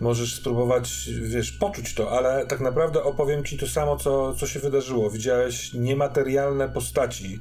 Możesz 0.00 0.34
spróbować, 0.34 1.10
wiesz, 1.22 1.52
poczuć 1.52 1.94
to, 1.94 2.10
ale 2.18 2.46
tak 2.46 2.60
naprawdę 2.60 3.02
opowiem 3.02 3.44
ci 3.44 3.58
to 3.58 3.66
samo, 3.66 3.96
co, 3.96 4.34
co 4.34 4.46
się 4.46 4.60
wydarzyło. 4.60 5.10
Widziałeś 5.10 5.72
niematerialne 5.72 6.68
postaci, 6.68 7.40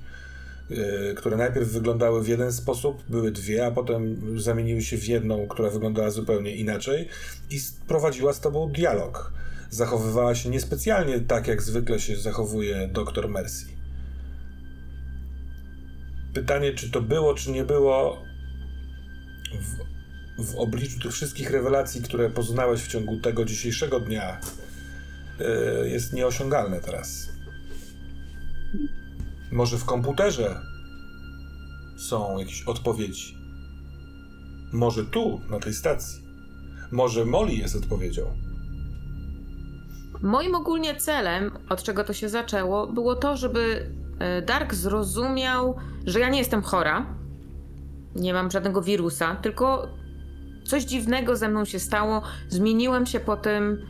yy, 0.69 1.13
które 1.17 1.37
najpierw 1.37 1.69
wyglądały 1.69 2.23
w 2.23 2.27
jeden 2.27 2.53
sposób, 2.53 3.03
były 3.09 3.31
dwie, 3.31 3.65
a 3.65 3.71
potem 3.71 4.21
zamieniły 4.39 4.81
się 4.81 4.97
w 4.97 5.07
jedną, 5.07 5.47
która 5.47 5.69
wyglądała 5.69 6.09
zupełnie 6.09 6.55
inaczej 6.55 7.07
i 7.49 7.59
prowadziła 7.87 8.33
z 8.33 8.39
tobą 8.39 8.71
dialog. 8.71 9.33
Zachowywała 9.69 10.35
się 10.35 10.49
niespecjalnie 10.49 11.19
tak, 11.19 11.47
jak 11.47 11.61
zwykle 11.61 11.99
się 11.99 12.15
zachowuje 12.17 12.89
doktor 12.93 13.29
Mercy. 13.29 13.65
Pytanie, 16.33 16.73
czy 16.73 16.91
to 16.91 17.01
było, 17.01 17.33
czy 17.33 17.51
nie 17.51 17.63
było 17.63 18.23
w, 19.61 19.94
w 20.39 20.55
obliczu 20.55 20.99
tych 20.99 21.11
wszystkich 21.11 21.51
rewelacji, 21.51 22.01
które 22.01 22.29
poznałeś 22.29 22.81
w 22.81 22.87
ciągu 22.87 23.19
tego 23.19 23.45
dzisiejszego 23.45 23.99
dnia, 23.99 24.39
yy, 25.39 25.89
jest 25.89 26.13
nieosiągalne 26.13 26.79
teraz. 26.79 27.29
Może 29.51 29.77
w 29.77 29.85
komputerze 29.85 30.61
są 31.97 32.37
jakieś 32.37 32.63
odpowiedzi. 32.63 33.37
Może 34.73 35.05
tu, 35.05 35.41
na 35.49 35.59
tej 35.59 35.73
stacji. 35.73 36.23
Może 36.91 37.25
Molly 37.25 37.53
jest 37.53 37.75
odpowiedzią. 37.75 38.37
Moim 40.21 40.55
ogólnie 40.55 40.95
celem, 40.95 41.51
od 41.69 41.83
czego 41.83 42.03
to 42.03 42.13
się 42.13 42.29
zaczęło, 42.29 42.87
było 42.87 43.15
to, 43.15 43.37
żeby 43.37 43.89
e, 44.19 44.41
Dark 44.41 44.73
zrozumiał, 44.73 45.75
że 46.05 46.19
ja 46.19 46.29
nie 46.29 46.39
jestem 46.39 46.61
chora. 46.61 47.05
Nie 48.15 48.33
mam 48.33 48.51
żadnego 48.51 48.81
wirusa, 48.81 49.35
tylko 49.35 49.87
coś 50.65 50.83
dziwnego 50.83 51.35
ze 51.35 51.49
mną 51.49 51.65
się 51.65 51.79
stało. 51.79 52.21
Zmieniłem 52.49 53.05
się 53.05 53.19
po 53.19 53.37
tym, 53.37 53.85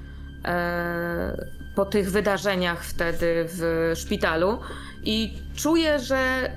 e, 0.46 1.46
po 1.76 1.86
tych 1.86 2.12
wydarzeniach 2.12 2.84
wtedy 2.84 3.46
w 3.48 3.92
szpitalu 3.96 4.60
i 5.04 5.38
czuję, 5.56 6.00
że 6.00 6.52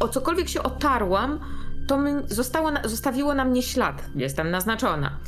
o 0.00 0.08
cokolwiek 0.08 0.48
się 0.48 0.62
otarłam, 0.62 1.40
to 1.86 1.98
zostało 2.26 2.70
zostawiło 2.84 3.34
na 3.34 3.44
mnie 3.44 3.62
ślad. 3.62 4.04
Jestem 4.14 4.50
naznaczona. 4.50 5.18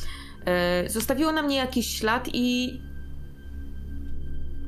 E, 0.45 0.89
zostawiło 0.89 1.33
na 1.33 1.43
mnie 1.43 1.57
jakiś 1.57 1.99
ślad 1.99 2.29
i 2.33 2.81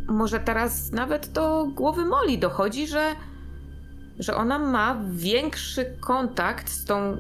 może 0.09 0.41
teraz 0.41 0.93
nawet 0.93 1.29
do 1.33 1.67
głowy 1.75 2.05
Moli 2.05 2.39
dochodzi, 2.39 2.87
że, 2.89 3.15
że 4.19 4.37
ona 4.37 4.59
ma 4.59 5.01
większy 5.11 5.97
kontakt 6.01 6.69
z 6.69 6.85
tą 6.85 7.17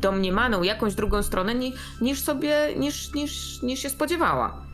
domniemaną 0.00 0.62
jakąś 0.62 0.94
drugą 0.94 1.22
stronę 1.22 1.54
ni, 1.54 1.74
niż 2.00 2.20
sobie, 2.20 2.74
niż, 2.76 3.12
niż, 3.14 3.62
niż 3.62 3.80
się 3.80 3.90
spodziewała. 3.90 4.66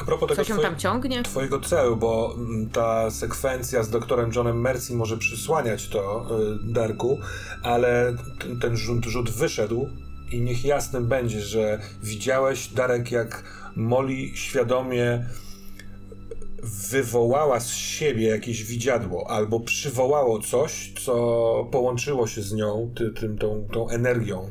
A 0.00 0.04
propos 0.04 0.28
tego 0.28 0.36
Co 0.42 0.44
się 0.44 0.54
twoje- 0.54 0.62
tam 0.68 0.76
ciągnie? 0.76 1.22
Twojego 1.22 1.60
celu, 1.60 1.96
bo 1.96 2.34
mm, 2.36 2.70
ta 2.70 3.10
sekwencja 3.10 3.82
z 3.82 3.90
doktorem 3.90 4.30
Johnem 4.36 4.60
Mercy 4.60 4.94
może 4.94 5.16
przysłaniać 5.16 5.88
to 5.88 6.26
y, 6.64 6.72
Darku, 6.72 7.20
ale 7.62 8.16
ten, 8.40 8.60
ten 8.60 8.76
rzut, 8.76 9.04
rzut 9.04 9.30
wyszedł 9.30 9.88
i 10.32 10.40
niech 10.40 10.64
jasnym 10.64 11.06
będzie, 11.06 11.40
że 11.40 11.80
widziałeś, 12.02 12.68
Darek, 12.68 13.10
jak 13.12 13.42
Molly 13.76 14.36
świadomie 14.36 15.26
wywołała 16.62 17.60
z 17.60 17.72
siebie 17.72 18.26
jakieś 18.28 18.64
widziadło, 18.64 19.30
albo 19.30 19.60
przywołało 19.60 20.38
coś, 20.42 20.92
co 21.04 21.14
połączyło 21.72 22.26
się 22.26 22.42
z 22.42 22.52
nią, 22.52 22.90
ty, 22.96 23.10
tym, 23.10 23.38
tą, 23.38 23.66
tą 23.72 23.88
energią. 23.88 24.50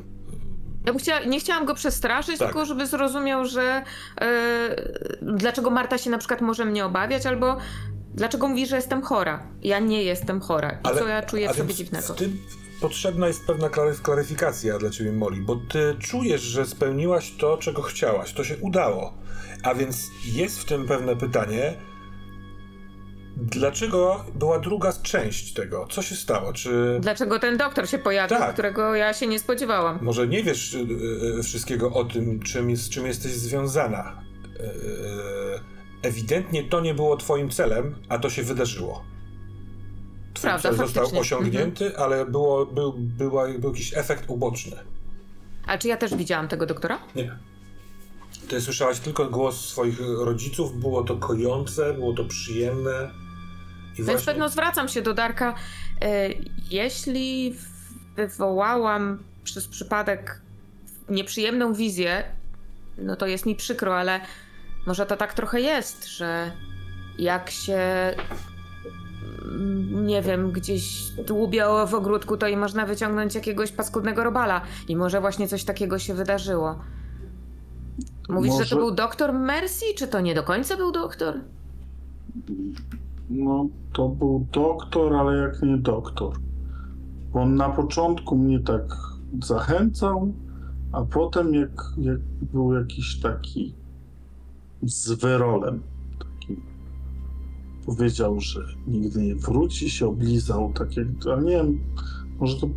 Ja 0.86 0.92
bym 0.92 0.98
chciała, 0.98 1.24
nie 1.24 1.40
chciałam 1.40 1.66
go 1.66 1.74
przestraszyć, 1.74 2.38
Tak. 2.38 2.48
tylko 2.48 2.64
żeby 2.66 2.86
zrozumiał, 2.86 3.44
że 3.46 3.82
e, 4.20 4.26
dlaczego 5.22 5.70
Marta 5.70 5.98
się 5.98 6.10
na 6.10 6.18
przykład 6.18 6.40
może 6.40 6.64
mnie 6.64 6.84
obawiać, 6.84 7.26
albo 7.26 7.56
dlaczego 8.14 8.48
mówi, 8.48 8.66
że 8.66 8.76
jestem 8.76 9.02
chora. 9.02 9.46
Ja 9.62 9.78
nie 9.78 10.02
jestem 10.02 10.40
chora. 10.40 10.78
I 10.94 10.98
co 10.98 11.08
ja 11.08 11.22
czuję 11.22 11.52
w 11.52 11.56
sobie 11.56 11.74
dziwnego. 11.74 12.14
Tym 12.14 12.38
potrzebna 12.80 13.26
jest 13.28 13.46
pewna 13.46 13.68
klary- 13.68 14.02
klaryfikacja 14.02 14.78
dla 14.78 14.90
ciebie, 14.90 15.12
Molly, 15.12 15.36
bo 15.42 15.56
ty 15.56 15.96
czujesz, 16.00 16.42
że 16.42 16.66
spełniłaś 16.66 17.32
to, 17.38 17.56
czego 17.56 17.82
chciałaś. 17.82 18.32
To 18.32 18.44
się 18.44 18.56
udało. 18.56 19.14
A 19.62 19.74
więc 19.74 20.06
jest 20.24 20.58
w 20.60 20.64
tym 20.64 20.86
pewne 20.86 21.16
pytanie, 21.16 21.74
dlaczego 23.38 24.24
była 24.34 24.58
druga 24.58 24.92
część 25.02 25.52
tego? 25.52 25.86
Co 25.90 26.02
się 26.02 26.14
stało? 26.16 26.52
Czy 26.52 26.98
Dlaczego 27.00 27.38
ten 27.38 27.56
doktor 27.56 27.88
się 27.88 27.98
pojawił, 27.98 28.38
Tak. 28.38 28.52
którego 28.52 28.94
ja 28.94 29.12
się 29.14 29.26
nie 29.26 29.38
spodziewałam? 29.38 29.98
może 30.02 30.28
nie 30.28 30.42
wiesz 30.42 30.74
y, 30.74 30.78
y, 31.38 31.42
wszystkiego 31.42 31.92
o 31.92 32.04
tym, 32.04 32.40
czym, 32.40 32.76
z 32.76 32.88
czym 32.88 33.06
jesteś 33.06 33.32
związana? 33.32 34.22
Y, 34.60 35.60
ewidentnie 36.02 36.64
to 36.64 36.80
nie 36.80 36.94
było 36.94 37.16
twoim 37.16 37.50
celem, 37.50 37.94
a 38.08 38.18
to 38.18 38.30
się 38.30 38.42
wydarzyło. 38.42 39.04
Twój 40.34 40.42
Prawda, 40.50 40.68
cel 40.68 40.76
został 40.78 41.02
faktycznie. 41.04 41.20
osiągnięty, 41.20 41.96
ale 41.98 42.26
było, 42.26 42.66
był, 42.66 42.92
była, 42.98 43.48
był 43.58 43.70
jakiś 43.70 43.96
efekt 43.96 44.24
uboczny. 44.28 44.76
A 45.66 45.78
czy 45.78 45.88
ja 45.88 45.96
też 45.96 46.14
widziałam 46.14 46.48
tego 46.48 46.66
doktora? 46.66 46.98
Nie. 47.16 47.38
Ty 48.48 48.60
słyszałaś 48.60 48.98
tylko 49.00 49.24
głos 49.26 49.68
swoich 49.68 50.00
rodziców, 50.18 50.80
było 50.80 51.02
to 51.04 51.16
kojące, 51.16 51.94
było 51.94 52.12
to 52.12 52.24
przyjemne. 52.24 53.10
Więc 53.98 54.10
właśnie... 54.10 54.26
pewno 54.26 54.48
zwracam 54.48 54.88
się 54.88 55.02
do 55.02 55.14
Darka. 55.14 55.54
E, 56.02 56.28
jeśli 56.70 57.54
wywołałam 58.16 59.18
przez 59.44 59.68
przypadek 59.68 60.40
nieprzyjemną 61.08 61.74
wizję, 61.74 62.24
no 62.98 63.16
to 63.16 63.26
jest 63.26 63.46
mi 63.46 63.56
przykro, 63.56 63.98
ale 63.98 64.20
może 64.86 65.06
to 65.06 65.16
tak 65.16 65.34
trochę 65.34 65.60
jest, 65.60 66.06
że 66.06 66.52
jak 67.18 67.50
się 67.50 67.78
mm, 69.44 70.06
nie 70.06 70.22
wiem, 70.22 70.52
gdzieś 70.52 71.10
dłubiało 71.10 71.86
w 71.86 71.94
ogródku, 71.94 72.36
to 72.36 72.48
i 72.48 72.56
można 72.56 72.86
wyciągnąć 72.86 73.34
jakiegoś 73.34 73.72
paskudnego 73.72 74.24
robala. 74.24 74.60
I 74.88 74.96
może 74.96 75.20
właśnie 75.20 75.48
coś 75.48 75.64
takiego 75.64 75.98
się 75.98 76.14
wydarzyło. 76.14 76.78
Mówisz, 78.28 78.52
że 78.52 78.58
Może- 78.58 78.70
to 78.70 78.76
był 78.76 78.90
doktor 78.90 79.32
Mercy, 79.32 79.84
czy 79.96 80.08
to 80.08 80.20
nie 80.20 80.34
do 80.34 80.42
końca 80.42 80.76
był 80.76 80.92
doktor? 80.92 81.40
No, 83.30 83.68
to 83.92 84.08
był 84.08 84.46
doktor, 84.52 85.14
ale 85.14 85.36
jak 85.36 85.62
nie 85.62 85.78
doktor. 85.78 86.38
Bo 87.32 87.40
on 87.40 87.54
na 87.54 87.68
początku 87.68 88.36
mnie 88.36 88.60
tak 88.60 88.96
zachęcał, 89.42 90.32
a 90.92 91.02
potem 91.02 91.54
jak, 91.54 91.84
jak 91.98 92.20
był 92.52 92.74
jakiś 92.74 93.20
taki 93.20 93.74
z 94.82 95.12
wyrolem, 95.12 95.82
taki 96.18 96.62
powiedział, 97.86 98.40
że 98.40 98.60
nigdy 98.86 99.22
nie 99.22 99.34
wróci, 99.34 99.90
się 99.90 100.08
oblizał, 100.08 100.72
tak 100.72 100.96
jak, 100.96 101.06
ale 101.32 101.42
nie 101.42 101.56
wiem, 101.56 101.80
może 102.40 102.60
to 102.60 102.68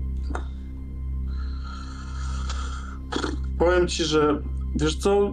powiem 3.58 3.88
ci, 3.88 4.04
że 4.04 4.42
wiesz 4.76 4.98
co, 4.98 5.32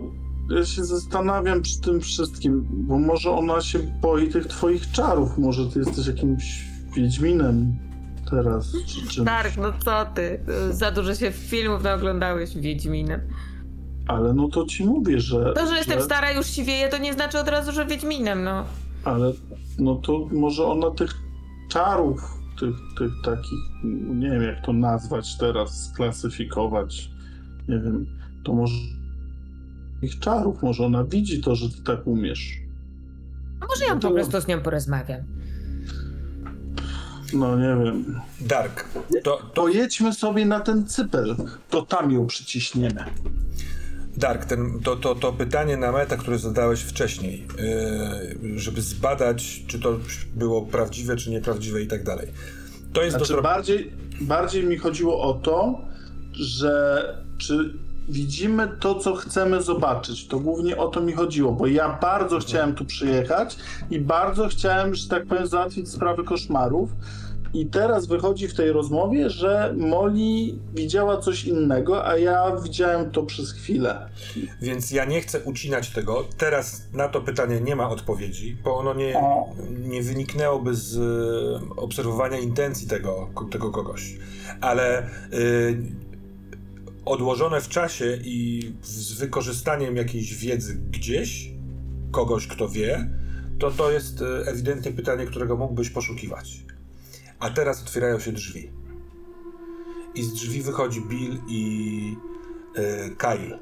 ja 0.51 0.65
się 0.65 0.85
zastanawiam 0.85 1.63
przy 1.63 1.81
tym 1.81 2.01
wszystkim, 2.01 2.67
bo 2.71 2.99
może 2.99 3.31
ona 3.31 3.61
się 3.61 3.79
boi 3.79 4.29
tych 4.29 4.47
twoich 4.47 4.91
czarów, 4.91 5.39
może 5.39 5.71
ty 5.71 5.79
jesteś 5.79 6.07
jakimś 6.07 6.65
wiedźminem 6.97 7.77
teraz, 8.31 8.73
czy 8.87 9.09
czymś. 9.09 9.27
Dark, 9.27 9.57
no 9.57 9.73
co 9.85 10.07
ty? 10.15 10.41
Za 10.71 10.91
dużo 10.91 11.15
się 11.15 11.31
filmów 11.31 11.83
naoglądałeś 11.83 12.57
Wiedźminem. 12.57 13.21
Ale 14.09 14.35
no 14.35 14.49
to 14.49 14.65
ci 14.65 14.85
mówię, 14.85 15.21
że... 15.21 15.53
To, 15.55 15.67
że 15.67 15.77
jestem 15.77 16.03
stara 16.03 16.33
już 16.33 16.47
siwieje, 16.47 16.89
to 16.89 16.99
nie 16.99 17.13
znaczy 17.13 17.39
od 17.39 17.49
razu, 17.49 17.73
że 17.73 17.87
Wiedźminem, 17.87 18.45
no. 18.45 18.65
Ale 19.05 19.33
no 19.79 19.95
to 19.95 20.29
może 20.33 20.65
ona 20.65 20.91
tych 20.91 21.15
czarów, 21.69 22.21
tych, 22.61 22.75
tych 22.99 23.13
takich, 23.25 23.59
nie 24.15 24.31
wiem 24.31 24.43
jak 24.43 24.65
to 24.65 24.73
nazwać 24.73 25.37
teraz, 25.39 25.91
sklasyfikować, 25.91 27.11
nie 27.69 27.79
wiem, 27.79 28.07
to 28.45 28.55
może 28.55 28.75
ich 30.03 30.19
czarów, 30.19 30.63
może 30.63 30.87
ona 30.87 31.05
widzi 31.05 31.41
to, 31.41 31.55
że 31.55 31.69
ty 31.69 31.83
tak 31.83 32.07
umiesz. 32.07 32.59
A 33.61 33.67
może 33.67 33.85
ja 33.85 33.97
po 33.97 34.11
prostu 34.11 34.41
z 34.41 34.47
nią 34.47 34.61
porozmawiam. 34.61 35.21
No 37.33 37.57
nie 37.57 37.85
wiem. 37.85 38.21
Dark, 38.41 38.85
to, 39.25 39.37
to 39.37 39.51
Pojedźmy 39.55 40.15
sobie 40.15 40.47
na 40.47 40.61
ten 40.61 40.87
cypel, 40.87 41.37
to 41.71 41.83
tam 41.83 42.11
ją 42.11 42.27
przyciśniemy. 42.27 43.05
Dark, 44.17 44.45
ten, 44.45 44.81
to, 44.85 44.97
to, 44.97 45.15
to 45.15 45.33
pytanie 45.33 45.77
na 45.77 45.93
meta, 45.93 46.17
które 46.17 46.39
zadałeś 46.39 46.81
wcześniej, 46.81 47.47
yy, 48.43 48.59
żeby 48.59 48.83
zbadać, 48.83 49.65
czy 49.67 49.79
to 49.79 49.99
było 50.35 50.63
prawdziwe, 50.63 51.17
czy 51.17 51.31
nieprawdziwe 51.31 51.83
i 51.83 51.87
tak 51.87 52.05
dalej. 52.05 52.29
To 52.93 53.03
jest 53.03 53.17
Znaczy 53.17 53.33
do 53.33 53.43
bardziej, 53.43 53.93
bardziej 54.21 54.65
mi 54.65 54.77
chodziło 54.77 55.23
o 55.23 55.35
to, 55.35 55.81
że 56.33 57.03
czy 57.39 57.79
widzimy 58.09 58.69
to, 58.81 58.95
co 58.95 59.15
chcemy 59.15 59.63
zobaczyć. 59.63 60.27
To 60.27 60.41
głównie 60.41 60.77
o 60.77 60.89
to 60.89 61.01
mi 61.01 61.13
chodziło, 61.13 61.53
bo 61.53 61.67
ja 61.67 61.99
bardzo 62.03 62.39
chciałem 62.39 62.75
tu 62.75 62.85
przyjechać 62.85 63.57
i 63.91 64.01
bardzo 64.01 64.49
chciałem, 64.49 64.95
że 64.95 65.09
tak 65.09 65.27
powiem, 65.27 65.47
załatwić 65.47 65.89
sprawę 65.89 66.25
koszmarów. 66.25 66.91
I 67.55 67.67
teraz 67.67 68.07
wychodzi 68.07 68.49
w 68.49 68.55
tej 68.55 68.73
rozmowie, 68.73 69.31
że 69.31 69.75
Molly 69.77 70.59
widziała 70.75 71.17
coś 71.17 71.45
innego, 71.45 72.07
a 72.07 72.19
ja 72.19 72.57
widziałem 72.65 73.11
to 73.11 73.23
przez 73.23 73.53
chwilę. 73.53 74.09
Więc 74.63 74.91
ja 74.91 75.05
nie 75.05 75.21
chcę 75.21 75.41
ucinać 75.41 75.91
tego. 75.91 76.25
Teraz 76.39 76.83
na 76.93 77.09
to 77.09 77.21
pytanie 77.21 77.61
nie 77.61 77.77
ma 77.77 77.91
odpowiedzi, 77.91 78.57
bo 78.65 78.79
ono 78.79 78.95
nie, 78.95 79.15
nie 79.71 80.03
wyniknęłoby 80.03 80.75
z 80.75 80.97
y, 80.97 81.77
obserwowania 81.77 82.39
intencji 82.39 82.89
tego, 82.89 83.29
tego 83.51 83.71
kogoś. 83.71 84.17
Ale 84.61 85.07
y, 85.33 86.08
odłożone 87.09 87.61
w 87.61 87.69
czasie 87.69 88.19
i 88.25 88.73
z 88.83 89.13
wykorzystaniem 89.13 89.97
jakiejś 89.97 90.35
wiedzy 90.35 90.75
gdzieś, 90.91 91.51
kogoś, 92.13 92.47
kto 92.47 92.69
wie, 92.69 93.11
to 93.59 93.71
to 93.71 93.91
jest 93.91 94.21
y, 94.21 94.25
ewidentnie 94.47 94.93
pytanie, 94.93 95.27
którego 95.27 95.57
mógłbyś 95.57 95.91
poszukiwać. 95.91 96.65
A 97.39 97.51
teraz 97.51 97.83
otwierają 97.83 98.21
się 98.21 98.33
drzwi. 98.33 98.71
I 100.15 100.23
z 100.23 100.33
drzwi 100.33 100.63
wychodzi 100.63 101.01
Bill 101.01 101.39
i 101.49 102.17
y, 102.79 103.17
Kyle. 103.17 103.59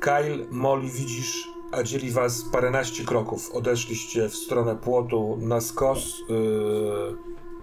Kyle, 0.00 0.46
Molly, 0.50 0.90
widzisz, 0.90 1.48
a 1.72 1.82
dzieli 1.82 2.10
was 2.10 2.44
paręnaście 2.52 3.04
kroków. 3.04 3.50
Odeszliście 3.52 4.28
w 4.28 4.34
stronę 4.34 4.76
płotu 4.76 5.38
na 5.40 5.60
skos, 5.60 6.18
yy, 6.28 7.16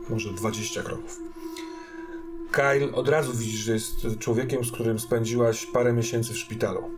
może 0.10 0.34
20 0.34 0.84
kroków. 0.84 1.20
Kyle, 2.52 2.92
od 2.94 3.10
razu 3.10 3.34
widzisz, 3.34 3.60
że 3.60 3.74
jest 3.74 4.08
człowiekiem, 4.20 4.66
z 4.66 4.72
którym 4.72 5.00
spędziłaś 5.00 5.66
parę 5.66 5.94
miesięcy 5.94 6.34
w 6.34 6.38
szpitalu. 6.38 6.90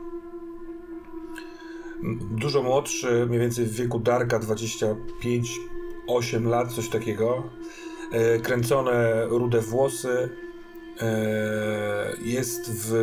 Dużo 2.32 2.64
młodszy, 2.64 3.26
mniej 3.26 3.40
więcej 3.40 3.66
w 3.66 3.74
wieku 3.74 4.00
Darka, 4.00 4.40
25-8 4.40 4.96
lat, 6.46 6.74
coś 6.74 6.90
takiego. 6.90 7.50
E, 8.12 8.40
kręcone 8.40 9.26
rude 9.26 9.62
włosy, 9.62 10.30
E, 11.02 12.14
jest 12.22 12.72
w 12.72 12.94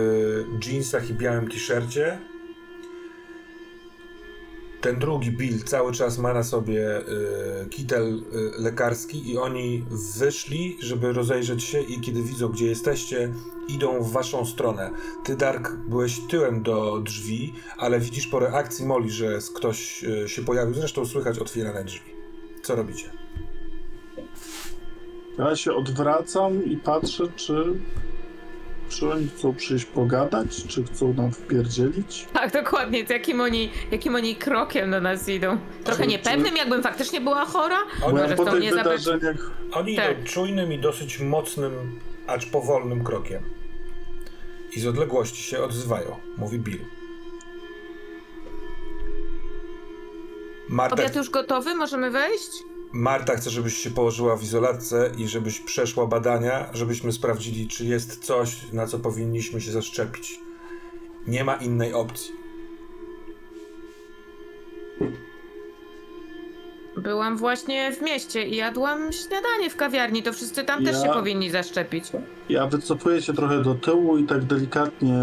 jeansach 0.66 1.11
i 1.11 1.14
białym 1.14 1.49
t-shircie. 1.49 2.18
Ten 4.87 4.99
drugi 4.99 5.32
Bill 5.32 5.62
cały 5.64 5.93
czas 5.93 6.18
ma 6.18 6.34
na 6.34 6.43
sobie 6.43 6.97
e, 6.97 7.03
kitel 7.70 8.22
e, 8.59 8.62
lekarski 8.62 9.30
i 9.30 9.39
oni 9.39 9.84
wyszli, 10.18 10.76
żeby 10.80 11.12
rozejrzeć 11.12 11.64
się 11.64 11.80
i 11.80 12.01
kiedy 12.01 12.22
widzą, 12.22 12.49
gdzie 12.49 12.66
jesteście, 12.66 13.32
idą 13.68 14.03
w 14.03 14.12
waszą 14.12 14.45
stronę. 14.45 14.91
Ty, 15.25 15.37
Dark, 15.37 15.72
byłeś 15.72 16.21
tyłem 16.21 16.63
do 16.63 17.00
drzwi, 17.00 17.53
ale 17.79 18.00
widzisz 18.00 18.26
po 18.26 18.38
reakcji 18.38 18.87
Molly, 18.87 19.11
że 19.11 19.38
ktoś 19.54 20.04
e, 20.04 20.29
się 20.29 20.42
pojawił. 20.42 20.75
Zresztą 20.75 21.07
słychać 21.07 21.38
otwierane 21.38 21.84
drzwi. 21.84 22.11
Co 22.63 22.76
robicie? 22.76 23.11
Ja 25.38 25.57
się 25.57 25.72
odwracam 25.72 26.64
i 26.64 26.76
patrzę, 26.76 27.25
czy, 27.37 27.75
czy 28.99 29.11
oni 29.13 29.29
chcą 29.29 29.55
przyjść 29.55 29.85
pogadać, 29.85 30.67
czy 30.68 30.85
chcą 30.85 31.14
nam 31.14 31.33
wpierdzielić. 31.33 32.27
Tak, 32.33 32.53
dokładnie, 32.53 33.07
z 33.07 33.11
jakim 33.11 33.41
oni, 33.41 33.71
jakim 33.91 34.14
oni 34.14 34.37
krokiem 34.37 34.91
do 34.91 35.01
nas 35.01 35.29
idą. 35.29 35.59
Trochę 35.85 36.03
Czy- 36.03 36.09
niepewnym, 36.09 36.57
jakbym 36.57 36.83
faktycznie 36.83 37.21
była 37.21 37.45
chora. 37.45 37.79
Oni- 37.79 38.01
Bo 38.01 38.11
Może 38.21 38.29
ja 38.31 38.37
po 38.37 38.43
chcą 38.43 38.53
tych 38.53 38.61
mnie 38.61 38.75
zabrać... 38.75 39.05
wydarzeniach 39.05 39.51
Oni 39.73 39.97
Tak. 39.97 40.18
idą 40.18 40.25
czujnym 40.27 40.73
i 40.73 40.79
dosyć 40.79 41.21
mocnym, 41.21 42.01
acz 42.27 42.47
powolnym 42.47 43.05
krokiem. 43.05 43.43
I 44.77 44.81
z 44.81 44.87
odległości 44.87 45.43
się 45.43 45.59
odzywają, 45.63 46.17
mówi 46.39 46.59
Bill. 46.59 46.79
Marta, 50.68 50.95
Obiad 50.95 51.17
już 51.17 51.31
gotowy? 51.31 51.75
Możemy 51.75 52.11
wejść? 52.11 52.51
Marta 52.97 53.37
chce, 53.37 53.51
żebyś 53.51 53.77
się 53.77 53.91
położyła 53.91 54.37
w 54.37 54.43
izolatce 54.43 55.11
i 55.18 55.29
żebyś 55.29 55.61
przeszła 55.61 56.07
badania, 56.07 56.71
żebyśmy 56.75 57.13
sprawdzili, 57.13 57.68
czy 57.68 57.85
jest 57.85 58.25
coś, 58.25 58.73
na 58.73 58.87
co 58.87 58.99
powinniśmy 58.99 59.61
się 59.61 59.73
zaszczepić. 59.73 60.41
Nie 61.27 61.45
ma 61.45 61.55
innej 61.57 61.93
opcji. 61.95 62.33
Byłam 66.97 67.37
właśnie 67.37 67.93
w 67.93 68.03
mieście 68.03 68.47
i 68.49 68.57
jadłam 68.57 69.13
śniadanie 69.13 69.71
w 69.71 69.77
kawiarni, 69.77 70.23
to 70.23 70.33
wszyscy 70.33 70.64
tam 70.64 70.85
też 70.85 70.97
Ja- 70.97 71.03
się 71.03 71.09
powinni 71.13 71.51
zaszczepić. 71.51 72.05
Ja 72.49 72.67
wycofuję 72.67 73.23
się 73.23 73.33
trochę 73.35 73.63
do 73.63 73.75
tyłu 73.75 74.18
i 74.18 74.25
tak 74.25 74.45
delikatnie 74.45 75.18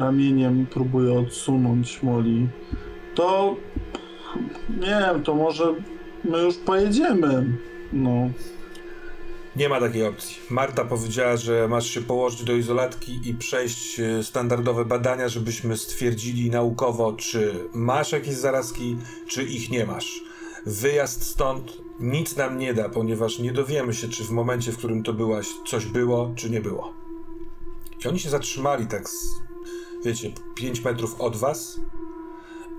ramieniem 0.00 0.66
próbuję 0.70 1.18
odsunąć 1.18 2.02
Moli. 2.02 2.48
To 3.14 3.56
nie 4.80 4.86
wiem, 5.06 5.22
to 5.22 5.34
może 5.34 5.74
my 6.24 6.42
już 6.42 6.56
pojedziemy. 6.56 7.58
No. 7.92 8.30
Nie 9.56 9.68
ma 9.68 9.80
takiej 9.80 10.06
opcji. 10.06 10.36
Marta 10.50 10.84
powiedziała, 10.84 11.36
że 11.36 11.68
masz 11.68 11.86
się 11.86 12.00
położyć 12.00 12.44
do 12.44 12.52
izolatki 12.52 13.20
i 13.24 13.34
przejść 13.34 14.00
e, 14.00 14.24
standardowe 14.24 14.84
badania, 14.84 15.28
żebyśmy 15.28 15.76
stwierdzili 15.76 16.50
naukowo, 16.50 17.12
czy 17.12 17.68
masz 17.72 18.12
jakieś 18.12 18.34
zarazki, 18.34 18.96
czy 19.26 19.42
ich 19.42 19.70
nie 19.70 19.86
masz. 19.86 20.22
Wyjazd 20.66 21.22
stąd 21.22 21.78
nic 22.00 22.36
nam 22.36 22.58
nie 22.58 22.74
da, 22.74 22.88
ponieważ 22.88 23.38
nie 23.38 23.52
dowiemy 23.52 23.94
się, 23.94 24.08
czy 24.08 24.24
w 24.24 24.30
momencie, 24.30 24.72
w 24.72 24.76
którym 24.76 25.02
to 25.02 25.12
byłaś, 25.12 25.46
coś 25.66 25.86
było, 25.86 26.32
czy 26.36 26.50
nie 26.50 26.60
było. 26.60 26.92
I 28.04 28.08
oni 28.08 28.18
się 28.18 28.30
zatrzymali 28.30 28.86
tak, 28.86 29.08
z, 29.08 29.40
wiecie, 30.04 30.32
5 30.54 30.84
metrów 30.84 31.20
od 31.20 31.36
was 31.36 31.80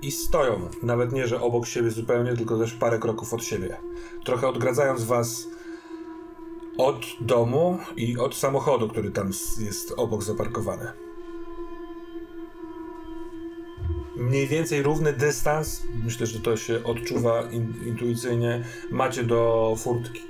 i 0.02 0.10
stoją. 0.10 0.68
Nawet 0.82 1.12
nie, 1.12 1.26
że 1.26 1.40
obok 1.40 1.66
siebie 1.66 1.90
zupełnie, 1.90 2.36
tylko 2.36 2.58
też 2.58 2.72
parę 2.72 2.98
kroków 2.98 3.34
od 3.34 3.44
siebie. 3.44 3.76
Trochę 4.24 4.48
odgradzając 4.48 5.04
was 5.04 5.48
od 6.78 7.06
domu 7.20 7.78
i 7.96 8.18
od 8.18 8.36
samochodu, 8.36 8.88
który 8.88 9.10
tam 9.10 9.30
jest 9.58 9.94
obok 9.96 10.22
zaparkowany. 10.22 10.92
mniej 14.22 14.46
więcej 14.46 14.82
równy 14.82 15.12
dystans, 15.12 15.82
myślę, 16.04 16.26
że 16.26 16.40
to 16.40 16.56
się 16.56 16.84
odczuwa 16.84 17.42
in, 17.50 17.74
intuicyjnie, 17.86 18.64
macie 18.90 19.24
do 19.24 19.74
furtki. 19.78 20.20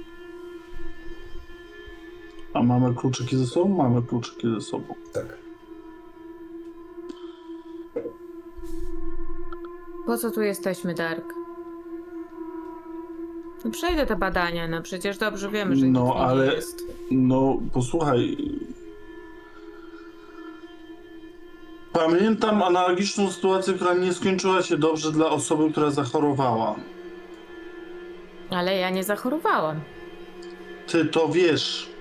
A 2.55 2.63
mamy 2.63 2.95
kluczyki 2.95 3.37
ze 3.37 3.47
sobą? 3.47 3.77
Mamy 3.77 4.03
kluczyki 4.03 4.49
ze 4.55 4.61
sobą. 4.61 4.95
Tak. 5.13 5.42
Po 10.07 10.19
co 10.19 10.31
tu 10.31 10.43
jesteśmy, 10.43 10.95
Dark? 10.95 11.35
No 13.65 13.71
przejdę 13.71 14.07
te 14.07 14.17
badania, 14.17 14.69
no 14.69 14.83
przecież 14.83 15.19
dobrze 15.19 15.51
wiemy, 15.51 15.77
że 15.77 15.87
No, 15.87 16.05
nic 16.05 16.13
ale- 16.17 16.47
nie 16.47 16.53
jest. 16.55 16.83
No, 17.11 17.59
posłuchaj. 17.73 18.37
Pamiętam 21.93 22.63
analogiczną 22.63 23.31
sytuację, 23.31 23.75
która 23.75 23.95
nie 23.95 24.13
skończyła 24.15 24.63
się 24.63 24.77
dobrze 24.79 25.13
dla 25.13 25.27
osoby, 25.31 25.71
która 25.73 25.91
zachorowała. 25.91 26.75
Ale 28.51 28.77
ja 28.77 28.91
nie 28.91 29.05
zachorowałam. 29.05 29.81
Ty 30.87 31.05
to 31.05 31.29
wiesz. 31.29 31.92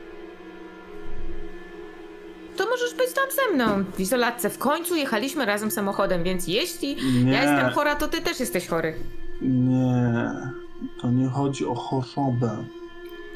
To 2.58 2.66
możesz 2.70 2.94
być 2.94 3.14
tam 3.14 3.26
ze 3.32 3.54
mną 3.56 3.84
w 3.94 4.00
izolatce. 4.00 4.50
W 4.50 4.58
końcu 4.58 4.96
jechaliśmy 4.96 5.46
razem 5.46 5.72
samochodem, 5.72 6.24
więc 6.24 6.48
jeśli 6.48 6.96
Nie. 7.26 7.32
ja 7.32 7.42
jestem 7.44 7.72
chora, 7.74 7.96
to 7.96 8.08
ty 8.08 8.22
też 8.22 8.40
jesteś 8.40 8.68
chory. 8.68 8.94
Nie. 9.42 10.32
To 11.02 11.12
nie 11.12 11.28
chodzi 11.30 11.66
o 11.66 11.76
chorobę. 11.76 12.66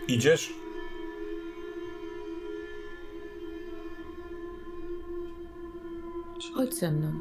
Idziesz? 0.07 0.53
Chodź 6.55 6.73
ze 6.73 6.91
mną. 6.91 7.11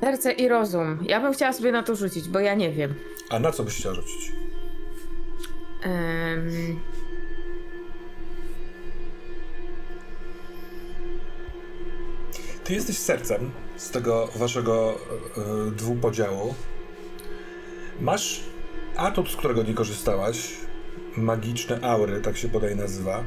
Serce 0.00 0.32
i 0.32 0.48
rozum. 0.48 0.98
Ja 1.06 1.20
bym 1.20 1.32
chciała 1.32 1.52
sobie 1.52 1.72
na 1.72 1.82
to 1.82 1.96
rzucić, 1.96 2.28
bo 2.28 2.40
ja 2.40 2.54
nie 2.54 2.70
wiem. 2.72 2.94
A 3.30 3.38
na 3.38 3.52
co 3.52 3.64
byś 3.64 3.76
chciał 3.76 3.94
rzucić? 3.94 4.32
Em, 5.82 6.80
Ty 12.64 12.74
jesteś 12.74 12.98
sercem 12.98 13.50
z 13.76 13.90
tego 13.90 14.28
waszego 14.36 14.94
e, 15.68 15.70
dwupodziału. 15.70 16.54
Masz 18.00 18.40
atut, 18.96 19.30
z 19.30 19.36
którego 19.36 19.62
nie 19.62 19.74
korzystałaś. 19.74 20.52
Magiczne 21.16 21.80
aury, 21.82 22.20
tak 22.20 22.36
się 22.36 22.48
bodaj 22.48 22.76
nazywa. 22.76 23.24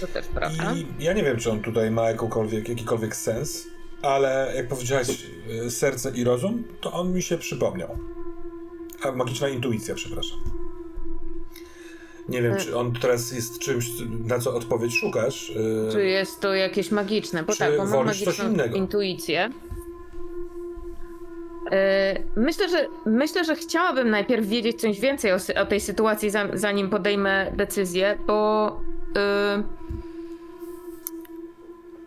to 0.00 0.06
też 0.06 0.26
prawda. 0.26 0.72
I 0.74 0.86
ja 0.98 1.12
nie 1.12 1.22
wiem, 1.22 1.36
czy 1.36 1.50
on 1.50 1.60
tutaj 1.60 1.90
ma 1.90 2.10
jakąkolwiek, 2.10 2.68
jakikolwiek 2.68 3.16
sens, 3.16 3.66
ale 4.02 4.52
jak 4.56 4.68
powiedziałeś 4.68 5.26
e, 5.66 5.70
serce 5.70 6.10
i 6.10 6.24
rozum, 6.24 6.64
to 6.80 6.92
on 6.92 7.12
mi 7.12 7.22
się 7.22 7.38
przypomniał. 7.38 7.98
A 9.02 9.12
magiczna 9.12 9.48
intuicja, 9.48 9.94
przepraszam. 9.94 10.38
Nie 12.28 12.42
wiem, 12.42 12.52
E. 12.52 12.56
czy 12.56 12.76
on 12.76 12.92
teraz 12.92 13.32
jest 13.32 13.58
czymś, 13.58 13.86
na 14.26 14.38
co 14.38 14.54
odpowiedź 14.54 14.94
szukasz. 14.96 15.50
e, 15.88 15.92
Czy 15.92 16.04
jest 16.04 16.40
to 16.40 16.54
jakieś 16.54 16.90
magiczne? 16.90 17.42
Bo 17.42 17.52
Czy 17.52 17.58
tak, 17.58 17.76
bo 17.76 17.84
mam 17.86 18.06
magiczną 18.06 18.44
intuicję. 18.74 19.50
E, 21.72 22.22
Myślę, 22.36 22.68
że 22.68 22.86
myślę, 23.06 23.44
że 23.44 23.56
chciałabym 23.56 24.10
najpierw 24.10 24.46
wiedzieć 24.46 24.80
coś 24.80 25.00
więcej 25.00 25.32
o, 25.32 25.36
o 25.62 25.66
tej 25.66 25.80
sytuacji, 25.80 26.30
za- 26.30 26.48
zanim 26.54 26.90
podejmę 26.90 27.52
decyzję, 27.56 28.18
bo. 28.26 28.80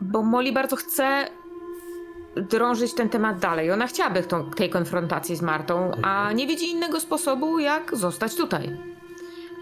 bo 0.01 0.21
Molly 0.23 0.51
bardzo 0.51 0.75
chce 0.75 1.27
drążyć 2.35 2.93
ten 2.93 3.09
temat 3.09 3.39
dalej. 3.39 3.71
Ona 3.71 3.87
chciałaby 3.87 4.23
tą, 4.23 4.51
tej 4.51 4.69
konfrontacji 4.69 5.35
z 5.35 5.41
Martą, 5.41 5.91
a 6.01 6.31
nie 6.33 6.47
widzi 6.47 6.65
innego 6.69 6.99
sposobu, 6.99 7.59
jak 7.59 7.97
zostać 7.97 8.35
tutaj. 8.35 8.77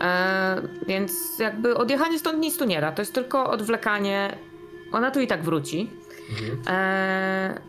E, 0.02 0.61
więc 0.88 1.40
jakby 1.40 1.76
odjechanie 1.78 2.19
stąd 2.19 2.40
nic 2.40 2.57
tu 2.57 2.65
nie 2.65 2.82
da. 2.82 2.91
To 2.91 3.02
jest 3.02 3.14
tylko 3.14 3.49
odwlekanie. 3.49 4.38
Ona 4.91 5.11
tu 5.11 5.19
i 5.19 5.28
tak 5.28 5.44
wróci. 5.44 5.90
E, 6.68 7.61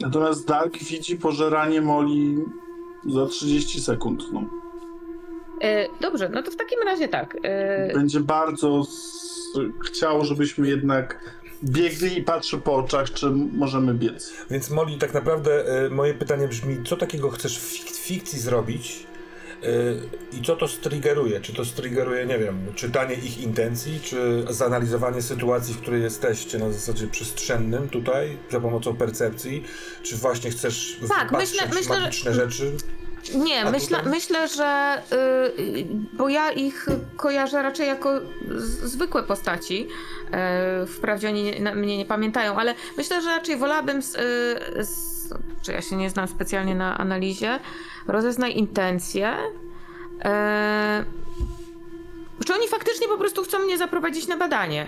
Natomiast 0.00 0.46
Dark 0.48 0.78
widzi 0.78 1.16
pożeranie 1.16 1.80
Moli 1.80 2.36
za 3.06 3.26
30 3.26 3.80
sekund. 3.80 4.24
No. 4.32 4.42
e, 5.62 5.86
dobrze, 6.00 6.28
no 6.28 6.42
to 6.42 6.50
w 6.50 6.56
takim 6.56 6.78
razie 6.84 7.08
tak. 7.08 7.36
E, 7.42 7.92
Będzie 7.94 8.20
bardzo 8.20 8.82
chciał, 9.84 10.24
żebyśmy 10.24 10.68
jednak 10.68 11.20
biegli 11.64 12.18
i 12.18 12.22
patrzy 12.22 12.58
po 12.58 12.74
oczach, 12.74 13.10
czy 13.12 13.30
możemy 13.56 13.94
biec. 13.94 14.32
Więc 14.50 14.70
Molly, 14.70 14.98
tak 14.98 15.14
naprawdę 15.14 15.66
e, 15.86 15.90
moje 15.90 16.14
pytanie 16.14 16.48
brzmi, 16.48 16.76
co 16.86 16.96
takiego 16.96 17.30
chcesz 17.30 17.58
w 17.58 17.72
fik- 17.72 17.96
fikcji 17.96 18.38
zrobić 18.38 19.06
i 20.32 20.42
co 20.42 20.56
to 20.56 20.68
striggeruje? 20.68 21.40
Czy 21.40 21.54
to 21.54 21.64
striggeruje, 21.64 22.26
nie 22.26 22.38
wiem, 22.38 22.58
czytanie 22.74 23.14
ich 23.14 23.38
intencji, 23.38 24.00
czy 24.00 24.44
zanalizowanie 24.50 25.22
sytuacji, 25.22 25.74
w 25.74 25.80
której 25.80 26.02
jesteście 26.02 26.58
na 26.58 26.72
zasadzie 26.72 27.06
przestrzennym 27.06 27.88
tutaj, 27.88 28.38
za 28.50 28.60
pomocą 28.60 28.96
percepcji, 28.96 29.64
czy 30.02 30.16
właśnie 30.16 30.50
chcesz 30.50 30.98
Tak, 31.08 31.32
myślę- 31.32 31.68
myślę, 31.74 31.94
że- 31.94 32.00
magiczne 32.00 32.34
rzeczy? 32.34 32.72
nie, 33.34 33.64
myślę, 33.64 34.02
myślę, 34.06 34.48
że. 34.48 35.02
y, 35.58 35.86
bo 36.12 36.28
ja 36.28 36.52
ich 36.52 36.86
kojarzę 37.16 37.62
raczej 37.62 37.86
jako 37.86 38.20
zwykłe 38.82 39.22
postaci. 39.22 39.88
E, 40.32 40.86
wprawdzie 40.86 41.28
oni 41.28 41.42
nie, 41.42 41.60
na, 41.60 41.74
mnie 41.74 41.98
nie 41.98 42.04
pamiętają, 42.06 42.56
ale 42.56 42.74
myślę, 42.96 43.22
że 43.22 43.28
raczej 43.28 43.56
wolałabym. 43.56 44.02
Z, 44.02 44.14
y, 44.14 44.84
z, 44.84 45.14
czy 45.62 45.72
ja 45.72 45.82
się 45.82 45.96
nie 45.96 46.10
znam 46.10 46.28
specjalnie 46.28 46.74
na 46.74 46.98
analizie. 46.98 47.58
Rozeznaj 48.06 48.56
intencje. 48.56 49.36
E, 50.24 51.04
czy 52.46 52.54
oni 52.54 52.68
faktycznie 52.68 53.08
po 53.08 53.18
prostu 53.18 53.42
chcą 53.42 53.58
mnie 53.58 53.78
zaprowadzić 53.78 54.26
na 54.26 54.36
badanie? 54.36 54.86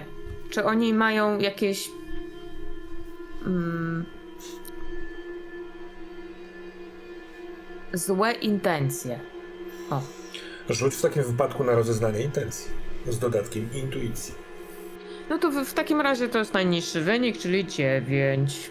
Czy 0.50 0.64
oni 0.64 0.94
mają 0.94 1.38
jakieś. 1.38 1.90
Mm, 3.46 4.04
złe 7.92 8.32
intencje. 8.32 9.20
O. 9.90 10.02
Rzuć 10.68 10.94
w 10.94 11.02
takim 11.02 11.22
wypadku 11.22 11.64
na 11.64 11.72
rozeznanie 11.72 12.20
intencji 12.20 12.70
z 13.08 13.18
dodatkiem 13.18 13.68
intuicji. 13.74 14.34
No 15.30 15.38
to 15.38 15.50
w, 15.50 15.54
w 15.54 15.74
takim 15.74 16.00
razie 16.00 16.28
to 16.28 16.38
jest 16.38 16.54
najniższy 16.54 17.00
wynik, 17.00 17.38
czyli 17.38 17.66
9. 17.66 18.70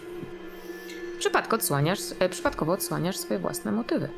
Przypadkowo 1.18 1.56
odsłaniasz, 1.56 2.00
e, 2.18 2.28
przypadkowo 2.28 2.72
odsłaniasz 2.72 3.16
swoje 3.16 3.40
własne 3.40 3.72
motywy. 3.72 4.08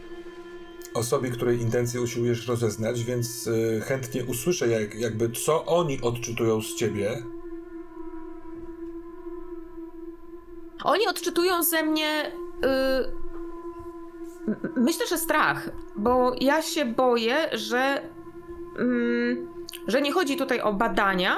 Osobie, 0.95 1.31
której 1.31 1.61
intencje 1.61 2.01
usiłujesz 2.01 2.47
rozeznać, 2.49 3.05
więc 3.05 3.47
y, 3.47 3.81
chętnie 3.85 4.25
usłyszę 4.25 4.69
jak, 4.69 4.95
jakby 4.95 5.31
co 5.31 5.65
oni 5.65 6.01
odczytują 6.01 6.63
z 6.63 6.75
ciebie. 6.75 7.23
Oni 10.85 11.07
odczytują 11.07 11.63
ze 11.63 11.83
mnie. 11.83 12.33
y, 14.49 14.69
myślę, 14.77 15.07
że 15.07 15.19
strach, 15.19 15.71
bo 15.97 16.33
ja 16.41 16.63
się 16.63 16.85
boję, 16.85 17.37
że. 17.53 18.03
mm, 18.79 19.49
że 19.87 20.03
nie 20.03 20.13
chodzi 20.13 20.37
tutaj 20.37 20.61
o 20.61 20.73
badania, 20.73 21.37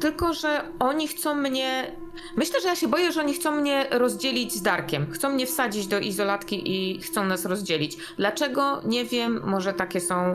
tylko 0.00 0.34
że 0.34 0.62
oni 0.78 1.08
chcą 1.08 1.34
mnie. 1.34 1.96
Myślę, 2.36 2.60
że 2.60 2.68
ja 2.68 2.76
się 2.76 2.88
boję, 2.88 3.12
że 3.12 3.20
oni 3.20 3.34
chcą 3.34 3.50
mnie 3.50 3.86
rozdzielić 3.90 4.52
z 4.52 4.62
Darkiem. 4.62 5.06
Chcą 5.10 5.30
mnie 5.30 5.46
wsadzić 5.46 5.86
do 5.86 5.98
izolatki 5.98 6.62
i 6.74 7.00
chcą 7.00 7.24
nas 7.24 7.44
rozdzielić. 7.44 7.96
Dlaczego? 8.16 8.80
Nie 8.84 9.04
wiem. 9.04 9.40
Może 9.44 9.72
takie 9.72 10.00
są 10.00 10.34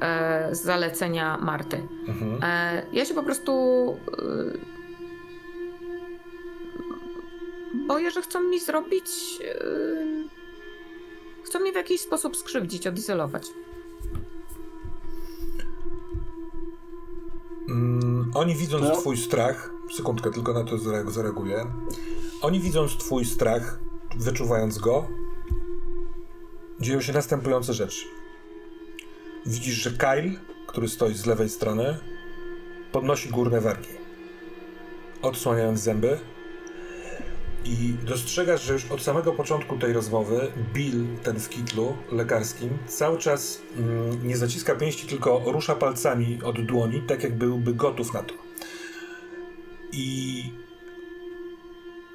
e, 0.00 0.48
zalecenia 0.54 1.38
Marty. 1.38 1.80
Mhm. 2.08 2.38
E, 2.42 2.82
ja 2.92 3.04
się 3.04 3.14
po 3.14 3.22
prostu 3.22 3.52
y, 4.18 4.58
boję, 7.86 8.10
że 8.10 8.22
chcą 8.22 8.40
mi 8.40 8.60
zrobić. 8.60 9.06
y, 9.40 10.28
chcą 11.44 11.60
mnie 11.60 11.72
w 11.72 11.76
jakiś 11.76 12.00
sposób 12.00 12.36
skrzywdzić, 12.36 12.86
odizolować. 12.86 13.46
Mm, 17.68 18.30
oni 18.34 18.54
widząc 18.54 18.84
No. 18.88 18.96
twój 18.96 19.16
strach, 19.16 19.70
sekundkę 19.96 20.30
tylko 20.30 20.52
na 20.52 20.64
to 20.64 20.76
zare- 20.78 21.10
zareaguję. 21.10 21.66
Oni 22.42 22.60
widząc 22.60 22.96
twój 22.96 23.24
strach, 23.24 23.78
wyczuwając 24.16 24.78
go, 24.78 25.08
dzieją 26.80 27.00
się 27.00 27.12
następujące 27.12 27.72
rzeczy. 27.74 28.06
Widzisz, 29.46 29.74
że 29.74 29.90
Kyle, 29.90 30.32
który 30.66 30.88
stoi 30.88 31.14
z 31.14 31.26
lewej 31.26 31.48
strony, 31.48 31.98
podnosi 32.92 33.28
górne 33.28 33.60
wargi, 33.60 33.88
odsłaniając 35.22 35.80
zęby. 35.80 36.18
I 37.64 37.94
dostrzegasz, 38.06 38.62
że 38.62 38.72
już 38.72 38.90
od 38.90 39.02
samego 39.02 39.32
początku 39.32 39.78
tej 39.78 39.92
rozmowy 39.92 40.52
Bill, 40.74 41.06
ten 41.22 41.40
w 41.40 41.48
kitlu 41.48 41.96
lekarskim, 42.12 42.70
cały 42.86 43.18
czas 43.18 43.62
mm, 43.78 44.28
nie 44.28 44.36
zaciska 44.36 44.74
pięści, 44.74 45.06
tylko 45.06 45.42
rusza 45.46 45.74
palcami 45.74 46.38
od 46.44 46.66
dłoni, 46.66 47.02
tak 47.02 47.22
jak 47.22 47.38
byłby 47.38 47.74
gotów 47.74 48.14
na 48.14 48.22
to. 48.22 48.34
i 49.92 50.44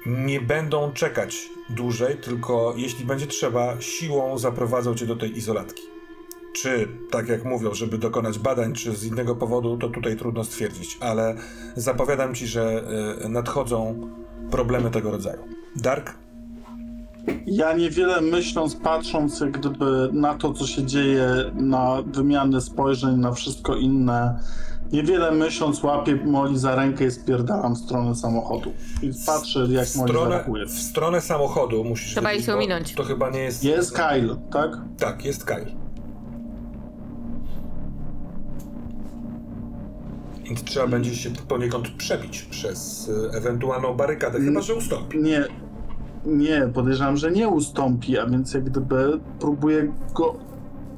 nie 0.06 0.40
będą 0.40 0.92
czekać 0.92 1.50
dłużej, 1.70 2.16
tylko 2.16 2.74
jeśli 2.76 3.04
będzie 3.04 3.26
trzeba, 3.26 3.80
siłą 3.80 4.38
zaprowadzą 4.38 4.94
cię 4.94 5.06
do 5.06 5.16
tej 5.16 5.38
izolatki. 5.38 5.82
Czy, 6.52 6.88
tak 7.10 7.28
jak 7.28 7.44
mówią, 7.44 7.74
żeby 7.74 7.98
dokonać 7.98 8.38
badań, 8.38 8.72
czy 8.72 8.96
z 8.96 9.04
innego 9.04 9.36
powodu, 9.36 9.76
to 9.76 9.88
tutaj 9.88 10.16
trudno 10.16 10.44
stwierdzić, 10.44 10.96
ale 11.00 11.36
zapowiadam 11.76 12.34
ci, 12.34 12.46
że 12.46 12.84
y, 13.24 13.28
nadchodzą 13.28 14.10
problemy 14.50 14.90
tego 14.90 15.10
rodzaju. 15.10 15.42
Dark? 15.76 16.14
Ja 17.46 17.72
niewiele 17.72 18.20
myśląc, 18.20 18.74
patrząc 18.76 19.40
jak 19.40 19.50
gdyby 19.50 20.08
na 20.12 20.34
to, 20.34 20.52
co 20.52 20.66
się 20.66 20.84
dzieje, 20.84 21.26
na 21.54 22.02
wymianę 22.06 22.60
spojrzeń, 22.60 23.16
na 23.16 23.32
wszystko 23.32 23.76
inne, 23.76 24.38
niewiele 24.92 25.30
myśląc, 25.30 25.82
łapię 25.82 26.16
Moli 26.24 26.58
za 26.58 26.74
rękę 26.74 27.06
i 27.06 27.10
spierdalam 27.10 27.74
w 27.74 27.78
stronę 27.78 28.14
samochodu. 28.14 28.72
I 29.02 29.10
patrzę, 29.26 29.60
jak 29.70 29.86
W 29.86 29.96
Moli 29.96 30.10
stronę, 30.10 30.30
zareaguje. 30.30 30.66
w 30.66 30.70
stronę 30.70 31.20
samochodu 31.20 31.84
musisz 31.84 32.10
Trzeba 32.12 32.32
ich 32.32 32.46
bo 32.46 32.54
ominąć. 32.54 32.94
To 32.94 33.04
chyba 33.04 33.30
nie 33.30 33.40
jest... 33.40 33.64
Jest 33.64 33.92
Kyle, 33.96 34.36
tak? 34.50 34.70
Tak, 34.98 35.24
jest 35.24 35.44
Kyle. 35.44 35.87
Więc 40.48 40.64
trzeba 40.64 40.86
będzie 40.86 41.16
się 41.16 41.30
poniekąd 41.48 41.88
przebić 41.90 42.42
przez 42.42 43.08
y, 43.08 43.30
ewentualną 43.36 43.94
barykadę, 43.94 44.40
chyba 44.40 44.60
że 44.60 44.74
ustąpi. 44.74 45.18
Nie, 45.18 45.44
nie, 46.26 46.70
podejrzewam, 46.74 47.16
że 47.16 47.30
nie 47.30 47.48
ustąpi, 47.48 48.18
a 48.18 48.26
więc 48.26 48.54
jak 48.54 48.64
gdyby 48.64 49.20
próbuję 49.40 49.92
go 50.14 50.34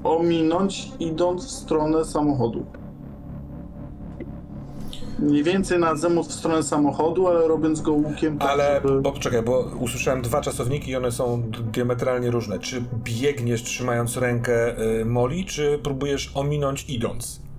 ominąć, 0.05 0.93
idąc 1.01 1.47
w 1.47 1.51
stronę 1.51 2.05
samochodu. 2.05 2.67
Mniej 5.19 5.43
więcej 5.43 5.79
na 5.79 5.95
zemot 5.97 6.27
w 6.27 6.33
stronę 6.33 6.63
samochodu, 6.63 7.29
ale 7.29 7.49
robiąc 7.49 7.81
go 7.81 7.93
łukiem 7.93 8.39
tak, 8.39 8.51
Ale, 8.51 8.81
żeby... 8.85 9.01
bo 9.01 9.13
poczekaj, 9.13 9.43
bo 9.43 9.71
usłyszałem 9.81 10.23
dwa 10.23 10.41
czasowniki 10.41 10.91
i 10.91 10.97
one 10.97 11.13
są 11.13 11.43
diametralnie 11.73 12.31
różne. 12.31 12.59
Czy 12.59 12.85
biegniesz 13.05 13.63
trzymając 13.63 14.17
rękę 14.17 14.83
y, 15.01 15.05
Moli, 15.05 15.45
czy 15.45 15.79
próbujesz 15.83 16.33
ominąć 16.35 16.91
idąc? 16.91 17.50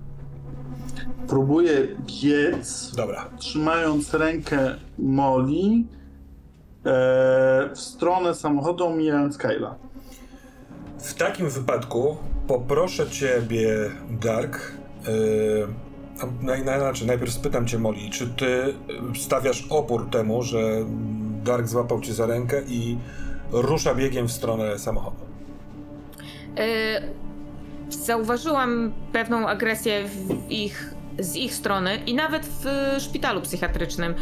Próbuję 1.28 1.88
biec, 2.22 2.94
Dobra. 2.96 3.30
trzymając 3.38 4.14
rękę 4.14 4.76
Moli 4.98 5.86
e, 6.84 7.70
w 7.74 7.80
stronę 7.80 8.34
samochodu, 8.34 8.86
omijając 8.86 9.38
Kyla. 9.38 9.74
W 10.98 11.14
takim 11.14 11.50
wypadku 11.50 12.16
poproszę 12.46 13.10
ciebie, 13.10 13.68
Dark. 14.10 14.72
Yy, 15.08 15.68
a 16.22 16.44
naj, 16.44 16.64
naj, 16.64 16.80
znaczy, 16.80 17.06
najpierw 17.06 17.32
spytam 17.32 17.66
cię, 17.66 17.78
Molly, 17.78 18.10
czy 18.10 18.26
ty 18.26 18.74
stawiasz 19.20 19.66
opór 19.70 20.10
temu, 20.10 20.42
że 20.42 20.58
Dark 21.44 21.66
złapał 21.66 22.00
cię 22.00 22.14
za 22.14 22.26
rękę 22.26 22.62
i 22.68 22.98
rusza 23.52 23.94
biegiem 23.94 24.28
w 24.28 24.32
stronę 24.32 24.78
samochodu? 24.78 25.16
Y, 26.58 27.92
zauważyłam 27.92 28.92
pewną 29.12 29.48
agresję 29.48 30.04
w 30.08 30.50
ich, 30.50 30.94
z 31.18 31.36
ich 31.36 31.54
strony 31.54 31.96
i 32.06 32.14
nawet 32.14 32.46
w 32.46 32.66
szpitalu 33.00 33.40
psychiatrycznym. 33.40 34.14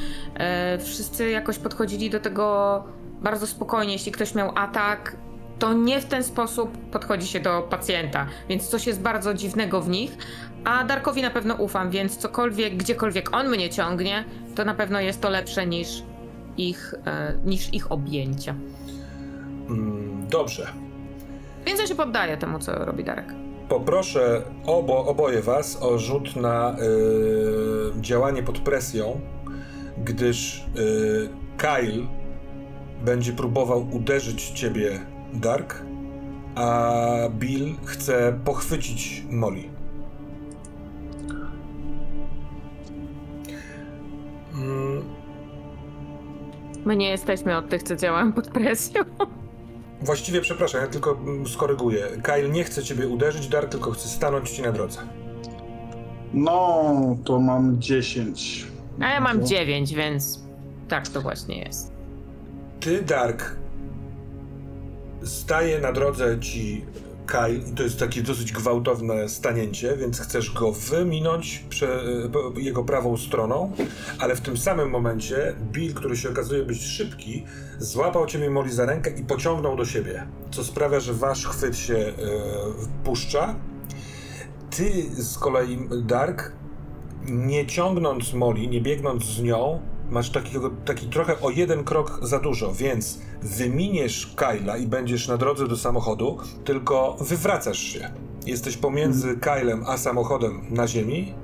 Y, 0.74 0.78
wszyscy 0.84 1.30
jakoś 1.30 1.58
podchodzili 1.58 2.10
do 2.10 2.20
tego 2.20 2.84
bardzo 3.20 3.46
spokojnie. 3.46 3.92
Jeśli 3.92 4.12
ktoś 4.12 4.34
miał 4.34 4.52
atak, 4.54 5.16
to 5.58 5.72
nie 5.72 6.00
w 6.00 6.04
ten 6.04 6.24
sposób 6.24 6.78
podchodzi 6.78 7.26
się 7.26 7.40
do 7.40 7.62
pacjenta, 7.62 8.26
więc 8.48 8.68
coś 8.68 8.86
jest 8.86 9.00
bardzo 9.00 9.34
dziwnego 9.34 9.80
w 9.80 9.88
nich. 9.88 10.16
A 10.64 10.84
Darkowi 10.84 11.22
na 11.22 11.30
pewno 11.30 11.54
ufam, 11.54 11.90
więc 11.90 12.16
cokolwiek, 12.16 12.76
gdziekolwiek 12.76 13.36
on 13.36 13.48
mnie 13.48 13.70
ciągnie, 13.70 14.24
to 14.54 14.64
na 14.64 14.74
pewno 14.74 15.00
jest 15.00 15.20
to 15.20 15.30
lepsze 15.30 15.66
niż 15.66 16.02
ich, 16.56 16.94
e, 17.06 17.34
niż 17.44 17.74
ich 17.74 17.92
objęcia. 17.92 18.54
Mm, 19.68 20.26
dobrze. 20.28 20.66
Więc 21.66 21.80
ja 21.80 21.86
się 21.86 21.94
poddaję 21.94 22.36
temu, 22.36 22.58
co 22.58 22.84
robi 22.84 23.04
Darek. 23.04 23.49
Poproszę 23.70 24.42
obo, 24.66 25.06
oboje 25.06 25.42
was 25.42 25.78
o 25.82 25.98
rzut 25.98 26.36
na 26.36 26.76
y, 27.98 28.00
działanie 28.00 28.42
pod 28.42 28.58
presją, 28.58 29.20
gdyż 30.04 30.66
y, 30.76 31.28
Kyle 31.56 32.06
będzie 33.04 33.32
próbował 33.32 33.86
uderzyć 33.92 34.50
ciebie, 34.50 35.00
Dark, 35.32 35.82
a 36.54 37.08
Bill 37.30 37.74
chce 37.84 38.40
pochwycić 38.44 39.24
Molly. 39.30 39.62
Mm, 44.54 45.04
My 46.84 46.96
nie 46.96 47.08
jesteśmy 47.10 47.56
od 47.56 47.68
tych, 47.68 47.82
co 47.82 47.96
działają 47.96 48.32
pod 48.32 48.48
presją. 48.48 49.02
Właściwie 50.02 50.40
przepraszam, 50.40 50.80
ja 50.80 50.86
tylko 50.86 51.12
mm, 51.12 51.46
skoryguję. 51.48 52.06
Kyle 52.22 52.48
nie 52.48 52.64
chce 52.64 52.82
ciebie 52.82 53.08
uderzyć, 53.08 53.48
Dark 53.48 53.70
tylko 53.70 53.90
chce 53.90 54.08
stanąć 54.08 54.50
ci 54.50 54.62
na 54.62 54.72
drodze. 54.72 54.98
No, 56.34 56.94
to 57.24 57.38
mam 57.40 57.80
10. 57.80 58.66
A 59.00 59.08
ja 59.08 59.20
mam 59.20 59.40
No. 59.40 59.46
9, 59.46 59.94
więc 59.94 60.40
tak 60.88 61.08
to 61.08 61.20
właśnie 61.20 61.58
jest. 61.58 61.92
Ty, 62.80 63.02
Dark, 63.02 63.56
staje 65.22 65.78
na 65.80 65.92
drodze 65.92 66.40
ci 66.40 66.84
To 67.76 67.82
jest 67.82 67.98
takie 67.98 68.22
dosyć 68.22 68.52
gwałtowne 68.52 69.28
stanięcie, 69.28 69.96
więc 69.96 70.20
chcesz 70.20 70.52
go 70.52 70.72
wyminąć 70.72 71.64
prze, 71.68 72.04
jego 72.56 72.84
prawą 72.84 73.16
stroną, 73.16 73.72
ale 74.18 74.36
w 74.36 74.40
tym 74.40 74.56
samym 74.56 74.90
momencie 74.90 75.54
Bill, 75.72 75.94
który 75.94 76.16
się 76.16 76.30
okazuje 76.30 76.62
być 76.62 76.82
szybki, 76.82 77.44
złapał 77.78 78.26
ciebie 78.26 78.50
Molly 78.50 78.72
za 78.72 78.86
rękę 78.86 79.10
i 79.10 79.24
pociągnął 79.24 79.76
do 79.76 79.84
siebie, 79.84 80.26
co 80.50 80.64
sprawia, 80.64 81.00
że 81.00 81.14
wasz 81.14 81.46
chwyt 81.46 81.76
się 81.76 81.96
e, 81.96 82.12
puszcza. 83.04 83.54
Ty 84.70 85.22
z 85.22 85.38
kolei, 85.38 85.78
Dark, 86.02 86.52
nie 87.28 87.66
ciągnąc 87.66 88.32
Molly, 88.34 88.66
nie 88.66 88.80
biegnąc 88.80 89.24
z 89.24 89.42
nią, 89.42 89.80
masz 90.10 90.30
takiego, 90.30 90.70
taki 90.84 91.06
trochę 91.06 91.40
o 91.40 91.50
jeden 91.50 91.84
krok 91.84 92.20
za 92.22 92.38
dużo, 92.38 92.72
więc 92.72 93.18
wyminiesz 93.42 94.34
Kyla 94.36 94.76
i 94.76 94.86
będziesz 94.86 95.28
na 95.28 95.36
drodze 95.36 95.68
do 95.68 95.76
samochodu, 95.76 96.38
tylko 96.64 97.16
wywracasz 97.20 97.78
się. 97.78 98.10
Jesteś 98.46 98.76
pomiędzy 98.76 99.36
Kylem 99.36 99.84
a 99.86 99.96
samochodem 99.96 100.60
na 100.70 100.88
ziemi. 100.88 101.34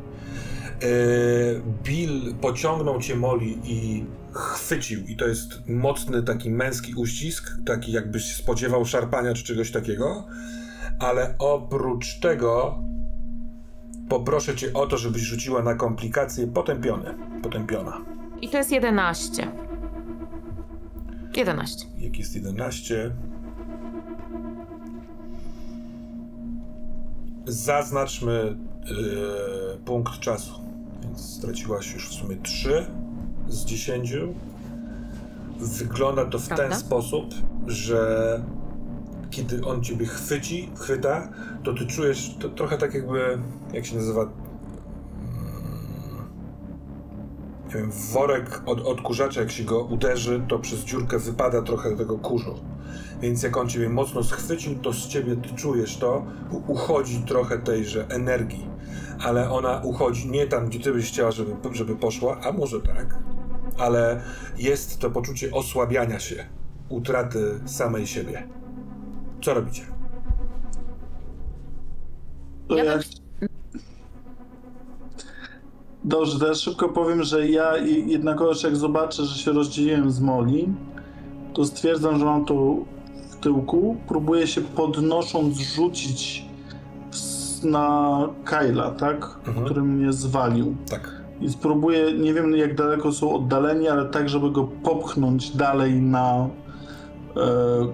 Yy, 0.82 1.62
Bill 1.82 2.34
pociągnął 2.40 3.01
cię 3.01 3.16
Molly 3.16 3.55
i 3.64 4.05
chwycił 4.32 5.05
i 5.06 5.16
to 5.16 5.28
jest 5.28 5.68
mocny 5.68 6.22
taki 6.22 6.51
męski 6.51 6.94
uścisk, 6.94 7.51
taki 7.66 7.93
jakbyś 7.93 8.34
spodziewał 8.34 8.84
szarpania 8.84 9.34
czy 9.34 9.44
czegoś 9.44 9.70
takiego, 9.70 10.24
ale 10.98 11.34
oprócz 11.38 12.20
tego 12.20 12.78
poproszę 14.09 14.56
cię 14.56 14.72
o 14.72 14.86
to, 14.86 14.97
żebyś 14.98 15.22
rzuciła 15.22 15.62
na 15.62 15.74
komplikacje 15.74 16.47
potępione. 16.47 17.14
Potępiona. 17.43 18.15
I 18.43 18.49
to 18.49 18.59
jest 18.59 18.73
11. 18.73 19.53
11. 21.37 21.87
Jak 21.99 22.19
jest 22.19 22.35
11. 22.37 23.11
Zaznaczmy 27.47 28.57
yy, 28.85 29.79
punkt 29.85 30.19
czasu. 30.21 30.53
Więc 31.03 31.21
straciłaś 31.21 31.95
już 31.95 32.09
w 32.11 32.13
sumie 32.13 32.37
3 32.37 32.87
z 33.49 33.65
10. 33.65 34.15
Wygląda 35.59 36.25
to 36.25 36.39
w 36.39 36.49
ten 36.49 36.57
Prawda? 36.57 36.77
sposób, 36.77 37.35
że 37.67 38.43
kiedy 39.31 39.65
on 39.65 39.83
ciebie 39.83 40.07
chwyci, 40.07 40.71
chwyta, 40.77 41.29
to 41.63 41.73
ty 41.75 41.87
czujesz 41.87 42.35
to 42.41 42.49
trochę 42.49 42.79
tak 42.79 42.95
jakby, 42.95 43.39
jak 43.73 43.87
się 43.87 43.97
nazywa, 43.97 44.29
worek 48.12 48.62
od 48.66 48.80
odkurzacza, 48.80 49.40
jak 49.40 49.51
się 49.51 49.64
go 49.64 49.84
uderzy, 49.84 50.43
to 50.48 50.59
przez 50.59 50.80
dziurkę 50.80 51.18
wypada 51.18 51.62
trochę 51.62 51.97
tego 51.97 52.18
kurzu. 52.18 52.55
Więc 53.20 53.43
jak 53.43 53.56
on 53.56 53.68
ciebie 53.68 53.88
mocno 53.88 54.24
schwycił, 54.24 54.74
to 54.74 54.93
z 54.93 55.09
ciebie 55.09 55.36
ty 55.36 55.55
czujesz 55.55 55.97
to, 55.97 56.26
uchodzi 56.66 57.22
trochę 57.22 57.59
tejże 57.59 58.06
energii. 58.09 58.66
Ale 59.24 59.51
ona 59.51 59.80
uchodzi 59.84 60.30
nie 60.30 60.47
tam, 60.47 60.66
gdzie 60.66 60.80
ty 60.80 60.93
byś 60.93 61.09
chciała, 61.09 61.30
żeby, 61.30 61.52
żeby 61.72 61.97
poszła, 61.97 62.40
a 62.40 62.52
może 62.52 62.80
tak, 62.80 63.18
ale 63.78 64.22
jest 64.59 64.98
to 64.98 65.10
poczucie 65.10 65.52
osłabiania 65.52 66.20
się, 66.20 66.44
utraty 66.88 67.60
samej 67.66 68.06
siebie. 68.06 68.48
Co 69.43 69.55
robicie? 69.55 69.82
Ja... 72.68 72.84
bym- 72.84 73.06
Dobrze, 76.07 76.39
teraz 76.39 76.61
szybko 76.61 76.89
powiem, 76.89 77.23
że 77.23 77.49
ja 77.49 77.77
jednakowoż 78.07 78.62
jak 78.62 78.77
zobaczę, 78.77 79.24
że 79.24 79.39
się 79.39 79.53
rozdzieliłem 79.53 80.11
z 80.11 80.20
Moli, 80.20 80.69
to 81.55 81.65
stwierdzam, 81.65 82.19
że 82.19 82.24
mam 82.24 82.45
to 82.45 82.77
w 83.31 83.37
tyłku. 83.37 83.97
Próbuję 84.09 84.47
się 84.47 84.61
podnosząc 84.61 85.59
rzucić 85.59 86.47
na 87.62 88.19
Kyla, 88.45 88.91
tak? 88.91 89.39
Mhm. 89.47 89.66
Który 89.66 89.83
mnie 89.83 90.12
zwalił. 90.12 90.77
Tak. 90.91 91.23
i 91.41 91.51
spróbuję, 91.51 92.12
nie 92.12 92.35
wiem 92.35 92.57
jak 92.57 92.74
daleko 92.74 93.12
są 93.12 93.35
oddaleni, 93.35 93.89
ale 93.89 94.05
tak, 94.05 94.28
żeby 94.28 94.51
go 94.51 94.65
popchnąć 94.65 95.51
dalej 95.51 95.95
na 95.95 96.49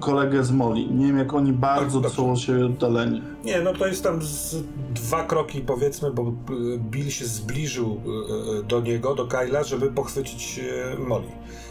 kolegę 0.01 0.45
z 0.45 0.51
Moli. 0.51 0.91
Nie 0.91 1.07
wiem 1.07 1.19
jak 1.19 1.35
oni 1.35 1.53
bardzo 1.53 2.01
dobrze. 2.01 2.17
są 2.17 2.33
od 2.33 2.39
siebie 2.39 2.67
oddaleni. 2.67 3.23
Nie, 3.45 3.61
no 3.61 3.73
to 3.73 3.87
jest 3.87 4.03
tam 4.03 4.23
z 4.23 4.57
dwa 4.95 5.25
kroki 5.25 5.61
powiedzmy, 5.61 6.11
bo 6.11 6.23
y, 6.29 6.33
Bill 6.79 7.11
się 7.11 7.25
zbliżył 7.25 8.01
y, 8.61 8.63
do 8.63 8.81
niego, 8.81 9.15
do 9.15 9.27
Kyla, 9.27 9.65
żeby 9.65 9.91
pochwycić 9.91 10.61
Molly. 10.99 11.29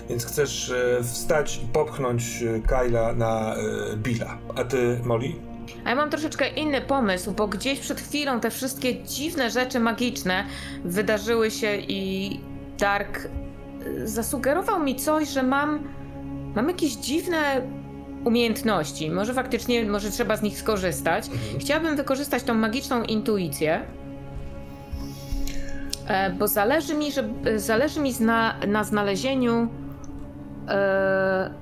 Więc 0.10 0.26
chcesz 0.26 0.74
wstać 1.04 1.62
i 1.64 1.68
popchnąć 1.68 2.44
Kyla 2.68 3.14
na 3.14 3.56
Billa. 3.98 4.38
A 4.56 4.64
ty, 4.64 5.00
Molly? 5.06 5.32
A 5.86 5.90
ja 5.90 5.96
mam 5.96 6.10
troszeczkę 6.10 6.50
inny 6.50 6.82
pomysł, 6.82 7.32
bo 7.32 7.48
gdzieś 7.48 7.80
przed 7.80 8.02
chwilą 8.02 8.40
te 8.40 8.52
wszystkie 8.52 9.04
dziwne 9.04 9.50
rzeczy 9.50 9.80
magiczne 9.80 10.44
wydarzyły 10.86 11.52
się 11.52 11.76
i 11.78 12.40
Dark 12.80 13.28
zasugerował 14.04 14.84
mi 14.84 14.96
coś, 14.96 15.28
że 15.30 15.44
mam, 15.44 15.80
mam 16.56 16.68
jakieś 16.68 16.94
dziwne 16.94 17.62
umiejętności. 18.26 19.12
Może 19.12 19.34
faktycznie, 19.34 19.86
może 19.86 20.12
trzeba 20.12 20.38
z 20.38 20.42
nich 20.42 20.58
skorzystać. 20.60 21.30
Chciałabym 21.60 21.96
wykorzystać 21.96 22.44
tą 22.44 22.54
magiczną 22.54 23.04
intuicję, 23.04 23.82
e, 26.08 26.30
bo 26.30 26.48
zależy 26.48 26.94
mi, 26.94 27.12
że, 27.12 27.30
zależy 27.56 28.00
mi 28.00 28.14
zna, 28.14 28.56
na 28.68 28.84
znalezieniu 28.84 29.68
e, 30.68 31.54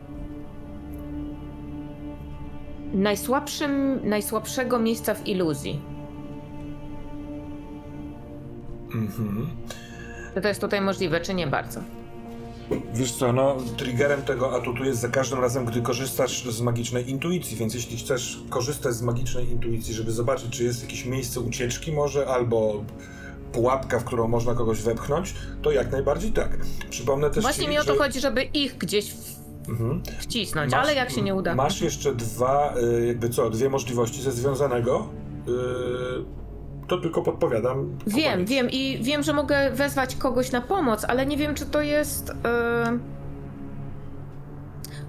najsłabszym, 2.94 4.00
najsłabszego 4.04 4.80
miejsca 4.80 5.14
w 5.14 5.28
iluzji. 5.28 5.82
Mhm. 8.96 9.50
To 10.42 10.48
jest 10.48 10.62
tutaj 10.62 10.82
możliwe, 10.82 11.22
czy 11.22 11.34
nie 11.34 11.48
bardzo? 11.48 11.99
Wiesz 12.94 13.12
co, 13.12 13.34
no, 13.34 13.58
triggerem 13.78 14.22
tego 14.22 14.56
atutu 14.56 14.84
jest 14.84 15.00
za 15.00 15.08
każdym 15.10 15.40
razem, 15.40 15.66
gdy 15.66 15.82
korzystasz 15.82 16.44
z 16.52 16.62
magicznej 16.62 17.10
intuicji, 17.10 17.58
więc 17.58 17.74
jeśli 17.74 17.98
chcesz 17.98 18.40
korzystać 18.50 18.94
z 18.94 19.02
magicznej 19.02 19.50
intuicji, 19.50 19.94
żeby 19.94 20.12
zobaczyć, 20.12 20.50
czy 20.50 20.64
jest 20.64 20.82
jakieś 20.84 21.06
miejsce 21.06 21.40
ucieczki 21.40 21.92
może, 21.92 22.28
albo 22.28 22.84
pułapka, 23.52 24.00
w 24.00 24.04
którą 24.04 24.28
można 24.28 24.54
kogoś 24.56 24.82
wepchnąć, 24.82 25.34
to 25.62 25.72
jak 25.72 25.92
najbardziej 25.92 26.32
tak. 26.32 26.58
Przypomnę 26.90 27.30
też 27.30 27.42
Właśnie 27.44 27.64
ci, 27.64 27.70
mi 27.70 27.78
o 27.78 27.84
to 27.84 27.94
że... 27.94 28.00
chodzi, 28.00 28.20
żeby 28.20 28.44
ich 28.44 28.78
gdzieś 28.78 29.14
Mhm. 29.70 30.02
wcisnąć, 30.20 30.72
Masz- 30.72 30.84
ale 30.84 30.96
jak 30.96 31.10
się 31.12 31.22
nie 31.22 31.36
uda. 31.36 31.56
Masz 31.56 31.82
jeszcze 31.82 32.16
dwa, 32.16 32.74
y, 33.02 33.06
jakby 33.08 33.30
co, 33.30 33.50
dwie 33.50 33.70
możliwości 33.70 34.22
ze 34.22 34.32
związanego. 34.32 35.08
y, 35.48 36.39
To 36.90 36.98
tylko 36.98 37.22
podpowiadam. 37.22 37.98
Wiem, 38.08 38.46
wiem 38.46 38.68
i 38.72 39.00
wiem, 39.04 39.24
że 39.24 39.34
mogę 39.34 39.72
wezwać 39.72 40.16
kogoś 40.16 40.52
na 40.52 40.62
pomoc, 40.62 41.06
ale 41.06 41.26
nie 41.26 41.38
wiem, 41.38 41.56
czy 41.56 41.66
to 41.66 41.82
jest. 41.82 42.30
e, 42.46 42.98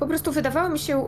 Po 0.00 0.06
prostu 0.06 0.32
wydawało 0.32 0.68
mi 0.68 0.78
się. 0.78 0.98
e, 0.98 1.06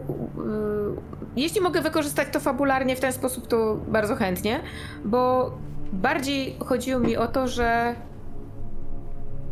Jeśli 1.37 1.61
mogę 1.61 1.81
wykorzystać 1.83 2.29
to 2.33 2.41
fabularnie 2.41 2.97
w 2.97 3.01
ten 3.01 3.13
sposób, 3.13 3.47
to 3.47 3.77
bardzo 3.89 4.17
chętnie, 4.17 4.61
bo 5.05 5.51
bardziej 5.93 6.57
chodziło 6.67 7.01
mi 7.01 7.17
o 7.17 7.27
to, 7.27 7.49
że. 7.49 7.95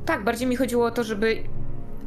Tak, 0.06 0.24
bardziej 0.24 0.48
mi 0.48 0.56
chodziło 0.56 0.86
o 0.86 0.90
to, 0.90 1.05
żeby 1.05 1.36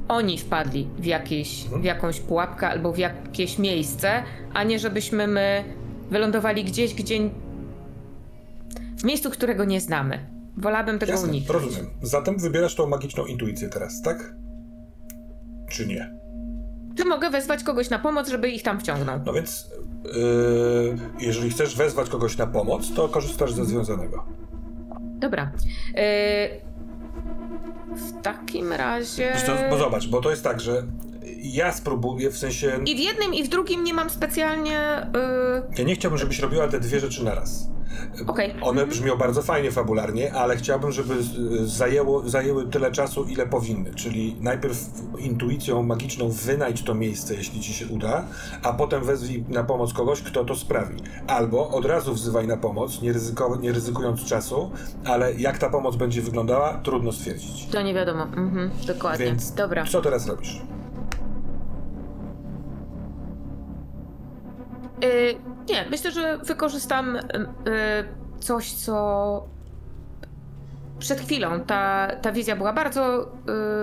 oni 0.07 0.37
wpadli 0.37 0.87
w, 0.97 1.05
jakieś, 1.05 1.63
w 1.69 1.83
jakąś 1.83 2.19
pułapkę 2.19 2.69
albo 2.69 2.91
w 2.93 2.97
jakieś 2.97 3.59
miejsce, 3.59 4.23
a 4.53 4.63
nie 4.63 4.79
żebyśmy 4.79 5.27
my 5.27 5.63
wylądowali 6.11 6.63
gdzieś, 6.63 6.93
gdzie. 6.93 7.19
W 9.03 9.05
miejscu, 9.05 9.29
którego 9.29 9.65
nie 9.65 9.81
znamy. 9.81 10.19
Wolałabym 10.57 10.99
tego 10.99 11.11
Jasne, 11.11 11.29
uniknąć. 11.29 11.63
rozumiem. 11.63 11.89
Zatem 12.01 12.37
wybierasz 12.39 12.75
tą 12.75 12.87
magiczną 12.87 13.25
intuicję 13.25 13.69
teraz, 13.69 14.01
tak? 14.01 14.35
Czy 15.69 15.87
nie? 15.87 16.13
Czy 16.97 17.05
mogę 17.05 17.29
wezwać 17.29 17.63
kogoś 17.63 17.89
na 17.89 17.99
pomoc, 17.99 18.29
żeby 18.29 18.49
ich 18.49 18.63
tam 18.63 18.79
wciągnął? 18.79 19.19
No 19.25 19.33
więc, 19.33 19.69
yy, 20.05 20.97
jeżeli 21.19 21.49
chcesz 21.49 21.75
wezwać 21.75 22.09
kogoś 22.09 22.37
na 22.37 22.47
pomoc, 22.47 22.93
to 22.93 23.09
korzystasz 23.09 23.53
ze 23.53 23.65
związanego. 23.65 24.25
Dobra. 25.19 25.51
Yy, 25.87 26.01
w 27.95 28.21
takim 28.21 28.73
razie. 28.73 29.33
Co, 29.45 29.51
bo 29.69 29.77
zobacz, 29.77 30.07
bo 30.07 30.21
to 30.21 30.29
jest 30.29 30.43
tak, 30.43 30.61
że 30.61 30.83
ja 31.43 31.71
spróbuję, 31.71 32.31
w 32.31 32.37
sensie, 32.37 32.79
I 32.85 32.95
w 32.95 32.99
jednym, 32.99 33.33
i 33.33 33.43
w 33.43 33.47
drugim 33.47 33.83
nie 33.83 33.93
mam 33.93 34.09
specjalnie. 34.09 35.07
Yy... 35.13 35.77
ja 35.77 35.83
nie 35.83 35.95
chciałbym, 35.95 36.17
żebyś 36.19 36.39
robiła 36.39 36.67
te 36.67 36.79
dwie 36.79 36.99
rzeczy 36.99 37.23
naraz. 37.23 37.72
Okej. 38.27 38.55
One 38.61 38.87
brzmią 38.87 39.15
bardzo 39.17 39.41
fajnie 39.41 39.71
fabularnie, 39.71 40.33
ale 40.33 40.57
chciałbym, 40.57 40.91
żeby 40.91 41.13
y, 41.13 41.67
zajęło, 41.67 42.29
zajęły 42.29 42.67
tyle 42.67 42.91
czasu, 42.91 43.23
ile 43.23 43.47
powinny. 43.47 43.93
Czyli 43.93 44.35
najpierw 44.41 44.77
intuicją 45.19 45.83
magiczną 45.83 46.29
wynajdź 46.29 46.83
to 46.83 46.95
miejsce, 46.95 47.35
jeśli 47.35 47.61
ci 47.61 47.73
się 47.73 47.87
uda, 47.87 48.25
a 48.63 48.73
potem 48.73 49.03
wezwij 49.03 49.43
na 49.49 49.63
pomoc 49.63 49.93
kogoś, 49.93 50.21
kto 50.21 50.45
to 50.45 50.55
sprawi. 50.55 50.97
Albo 51.27 51.69
od 51.69 51.85
razu 51.85 52.13
wzywaj 52.13 52.47
na 52.47 52.57
pomoc, 52.57 53.01
nie, 53.01 53.13
ryzyko, 53.13 53.55
nie 53.61 53.71
ryzykując 53.71 54.25
czasu, 54.25 54.71
ale 55.05 55.33
jak 55.33 55.57
ta 55.57 55.69
pomoc 55.69 55.95
będzie 55.95 56.21
wyglądała, 56.21 56.73
trudno 56.83 57.11
stwierdzić. 57.11 57.65
To 57.65 57.81
nie 57.81 57.93
wiadomo. 57.93 58.23
Mhm, 58.23 58.71
dokładnie. 58.87 59.25
Więc 59.25 59.53
Dobra. 59.53 59.85
co 59.85 60.01
teraz 60.01 60.27
robisz? 60.27 60.61
Yy, 65.01 65.52
nie, 65.69 65.85
myślę, 65.89 66.11
że 66.11 66.37
wykorzystam 66.37 67.15
yy, 67.15 67.21
coś, 68.39 68.73
co. 68.73 69.47
Przed 70.99 71.19
chwilą 71.19 71.59
ta, 71.59 72.07
ta 72.21 72.31
wizja 72.31 72.55
była 72.55 72.73
bardzo, 72.73 73.31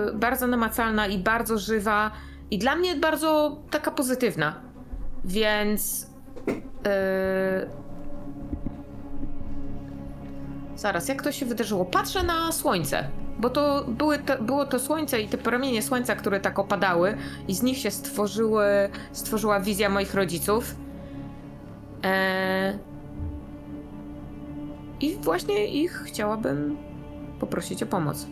yy, 0.05 0.13
bardzo 0.13 0.47
namacalna 0.47 1.07
i 1.07 1.17
bardzo 1.17 1.57
żywa, 1.57 2.11
i 2.51 2.57
dla 2.57 2.75
mnie 2.75 2.95
bardzo 2.95 3.57
taka 3.69 3.91
pozytywna. 3.91 4.61
Więc. 5.25 6.11
Zaraz, 10.75 11.07
jak 11.07 11.23
to 11.23 11.31
się 11.31 11.45
wydarzyło? 11.45 11.85
Patrzę 11.85 12.23
na 12.23 12.51
słońce, 12.51 13.09
bo 13.39 13.49
to 13.49 13.85
były 13.87 14.17
te, 14.19 14.37
było 14.37 14.65
to 14.65 14.79
słońce 14.79 15.21
i 15.21 15.27
te 15.27 15.37
promienie 15.37 15.81
słońca, 15.81 16.15
które 16.15 16.39
tak 16.39 16.59
opadały, 16.59 17.17
i 17.47 17.55
z 17.55 17.63
nich 17.63 17.77
się 17.77 17.91
stworzyły, 17.91 18.65
stworzyła 19.11 19.59
wizja 19.59 19.89
moich 19.89 20.13
rodziców. 20.13 20.75
Eee... 22.03 22.91
I 25.01 25.15
właśnie 25.15 25.65
ich 25.65 26.03
chciałabym 26.05 26.77
poprosić 27.39 27.83
o 27.83 27.85
pomoc. 27.85 28.27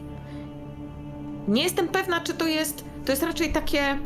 Nie 1.47 1.63
jestem 1.63 1.87
pewna, 1.87 2.19
czy 2.21 2.33
to 2.33 2.47
jest. 2.47 2.85
To 3.05 3.11
jest 3.11 3.23
raczej 3.23 3.51
takie. 3.51 3.97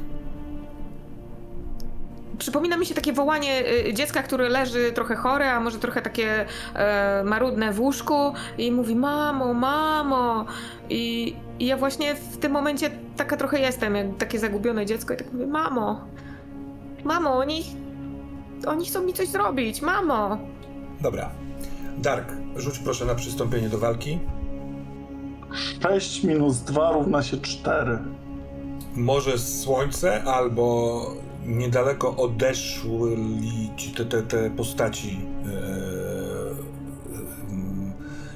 Przypomina 2.37 2.77
mi 2.77 2.85
się 2.85 2.95
takie 2.95 3.13
wołanie 3.13 3.63
y, 3.87 3.93
dziecka, 3.93 4.23
które 4.23 4.49
leży 4.49 4.91
trochę 4.91 5.15
chore, 5.15 5.51
a 5.51 5.59
może 5.59 5.79
trochę 5.79 6.01
takie 6.01 6.45
e, 6.75 7.23
marudne 7.23 7.71
w 7.71 7.81
łóżku 7.81 8.33
i 8.57 8.71
mówi 8.71 8.95
mamo, 8.95 9.53
mamo. 9.53 10.45
I, 10.89 11.35
I 11.59 11.65
ja 11.65 11.77
właśnie 11.77 12.15
w 12.15 12.37
tym 12.37 12.51
momencie 12.51 12.91
taka 13.17 13.37
trochę 13.37 13.59
jestem, 13.59 13.95
jak 13.95 14.17
takie 14.17 14.39
zagubione 14.39 14.85
dziecko 14.85 15.13
i 15.13 15.17
tak 15.17 15.33
mówię, 15.33 15.47
mamo, 15.47 16.01
mamo, 17.03 17.37
oni, 17.37 17.63
oni 18.65 18.85
chcą 18.85 19.03
mi 19.03 19.13
coś 19.13 19.27
zrobić, 19.27 19.81
mamo. 19.81 20.37
Dobra. 21.01 21.29
Dark, 21.97 22.31
rzuć 22.55 22.79
proszę 22.79 23.05
na 23.05 23.15
przystąpienie 23.15 23.69
do 23.69 23.77
walki. 23.77 24.19
6 25.81 26.23
minus 26.23 26.59
2 26.59 26.91
równa 26.91 27.23
się 27.23 27.37
4. 27.37 27.99
Może 28.95 29.37
słońce, 29.37 30.23
albo 30.23 31.05
niedaleko 31.45 32.15
odeszły 32.15 33.17
ci 33.77 33.91
te, 33.91 34.05
te, 34.05 34.23
te 34.23 34.49
postaci 34.49 35.19
e, 35.45 36.03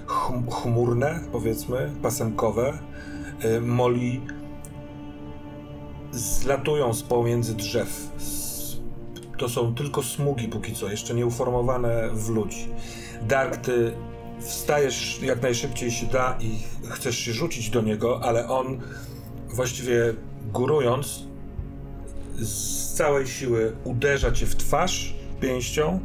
chum, 0.06 0.52
chmurne, 0.52 1.20
powiedzmy, 1.32 1.91
pasemkowe. 2.02 2.80
E, 3.40 3.62
Moli 3.62 4.22
zlatują 6.12 6.94
z 6.94 7.04
pomiędzy 7.04 7.56
drzew. 7.56 8.10
To 9.38 9.49
są 9.49 9.76
tylko 9.76 10.03
smugi 10.03 10.47
póki 10.47 10.73
co, 10.73 10.89
jeszcze 10.89 11.14
nie 11.14 11.26
uformowane 11.26 12.09
w 12.14 12.30
ludzi. 12.30 12.68
Dark, 13.22 13.57
ty 13.57 13.93
wstajesz 14.39 15.22
jak 15.22 15.41
najszybciej 15.41 15.91
się 15.91 16.05
da 16.05 16.38
i 16.41 16.59
chcesz 16.89 17.18
się 17.18 17.34
rzucić 17.34 17.69
do 17.69 17.81
niego, 17.81 18.19
ale 18.23 18.49
on 18.49 18.81
właściwie 19.49 20.14
górując 20.53 21.23
z 22.35 22.93
całej 22.93 23.27
siły 23.27 23.76
uderza 23.84 24.31
cię 24.31 24.45
w 24.45 24.55
twarz 24.55 25.15
pięścią 25.41 25.99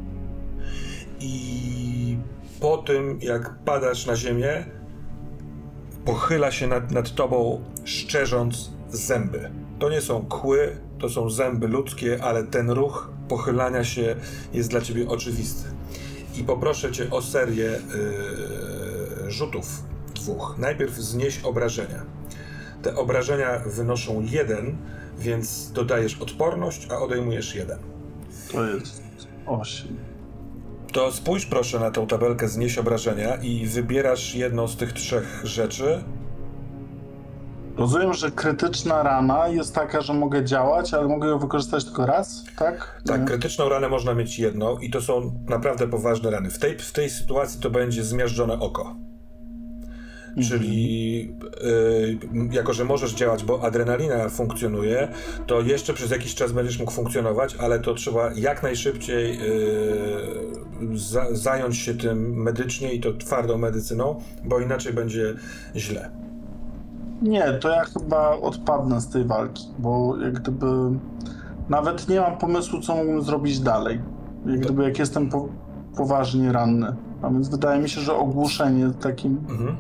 i 1.21 2.17
po 2.61 2.79
tym 2.79 3.19
jak 3.23 3.59
padasz 3.65 4.07
na 4.07 4.17
ziemię 4.17 4.65
pochyla 6.05 6.51
się 6.51 6.67
nad, 6.67 6.91
nad 6.91 7.15
tobą 7.15 7.65
szczerząc 7.85 8.71
zęby. 8.91 9.51
To 9.79 9.91
nie 9.91 10.01
są 10.01 10.27
kły, 10.27 10.77
to 11.03 11.09
są 11.09 11.31
zęby 11.31 11.69
ludzkie, 11.69 12.19
ale 12.23 12.45
ten 12.45 12.71
ruch 12.71 13.11
pochylania 13.29 13.85
się 13.85 14.17
jest 14.53 14.71
dla 14.71 14.81
ciebie 14.81 15.09
oczywisty. 15.09 15.69
I 16.37 16.45
poproszę 16.45 16.93
cię 16.93 17.11
o 17.11 17.23
serię 17.23 17.65
yy, 19.25 19.31
rzutów 19.31 19.83
dwóch. 20.15 20.55
Najpierw 20.59 20.95
znieś 20.95 21.41
obrażenia. 21.45 22.03
Te 22.83 22.97
obrażenia 22.97 23.59
wynoszą 23.67 24.27
jeden, 24.31 24.77
więc 25.19 25.73
dodajesz 25.73 26.19
odporność, 26.21 26.87
a 26.91 26.99
odejmujesz 26.99 27.55
jeden. 27.55 27.79
To 28.53 28.67
jest 28.67 29.03
8. 29.47 29.97
To 30.93 31.13
spójrz 31.13 31.47
proszę 31.47 31.81
na 31.81 31.91
tą 31.91 32.07
tabelkę 32.07 32.49
znieś 32.49 32.79
obrażenia 32.79 33.37
i 33.37 33.67
wybierasz 33.67 34.35
jedną 34.35 34.69
z 34.69 34.77
tych 34.77 34.93
trzech 34.93 35.41
rzeczy. 35.45 36.05
Rozumiem, 37.77 38.15
że 38.15 38.31
krytyczna 38.31 39.03
rana 39.03 39.49
jest 39.49 39.75
taka, 39.75 40.01
że 40.01 40.15
mogę 40.15 40.45
działać, 40.45 40.95
ale 40.95 41.09
mogę 41.09 41.29
ją 41.29 41.39
wykorzystać 41.39 41.85
tylko 41.85 42.07
raz, 42.07 42.45
tak? 42.59 43.03
Tak, 43.07 43.25
krytyczną 43.25 43.69
ranę 43.69 43.89
można 43.89 44.15
mieć 44.15 44.39
jedną 44.39 44.79
i 44.79 44.91
to 44.91 45.01
są 45.01 45.33
naprawdę 45.49 45.89
poważne 45.89 46.31
rany. 46.31 46.51
W 46.51 46.59
tej, 46.59 46.79
w 46.79 46.93
tej 46.93 47.11
sytuacji 47.11 47.61
to 47.61 47.71
będzie 47.71 48.05
zmiażdżone 48.05 48.61
oko. 48.61 48.97
Czyli 50.49 51.35
y, 51.65 52.19
jako, 52.51 52.73
że 52.73 52.85
możesz 52.85 53.15
działać, 53.15 53.45
bo 53.45 53.65
adrenalina 53.65 54.29
funkcjonuje, 54.29 55.09
to 55.47 55.61
jeszcze 55.61 55.95
przez 55.95 56.11
jakiś 56.11 56.35
czas 56.35 56.53
będziesz 56.53 56.79
mógł 56.79 56.93
funkcjonować, 56.93 57.57
ale 57.57 57.81
to 57.81 57.95
trzeba 57.95 58.33
jak 58.35 58.63
najszybciej 58.63 59.39
y, 59.41 60.99
za, 60.99 61.27
zająć 61.31 61.77
się 61.77 61.95
tym 61.95 62.43
medycznie 62.43 62.93
i 62.93 63.01
to 63.01 63.13
twardą 63.13 63.59
medycyną, 63.59 64.21
bo 64.45 64.61
inaczej 64.61 64.93
będzie 64.93 65.35
źle. 65.77 66.11
Nie, 67.23 67.53
to 67.53 67.69
ja 67.69 67.85
chyba 67.85 68.31
odpadnę 68.31 69.01
z 69.01 69.09
tej 69.09 69.25
walki, 69.25 69.67
bo 69.79 70.17
jak 70.17 70.33
gdyby 70.33 70.67
nawet 71.69 72.09
nie 72.09 72.21
mam 72.21 72.39
pomysłu, 72.39 72.81
co 72.81 72.95
mógłbym 72.97 73.23
zrobić 73.23 73.61
dalej. 73.61 74.01
Jak 74.47 74.61
gdyby 74.61 74.85
jak 74.85 74.99
jestem 74.99 75.29
po, 75.29 75.49
poważnie 75.97 76.53
ranny. 76.53 76.97
A 77.23 77.31
więc 77.31 77.49
wydaje 77.49 77.83
mi 77.83 77.89
się, 77.89 78.01
że 78.01 78.15
ogłuszenie 78.15 78.91
takim. 79.01 79.39
Mhm. 79.51 79.77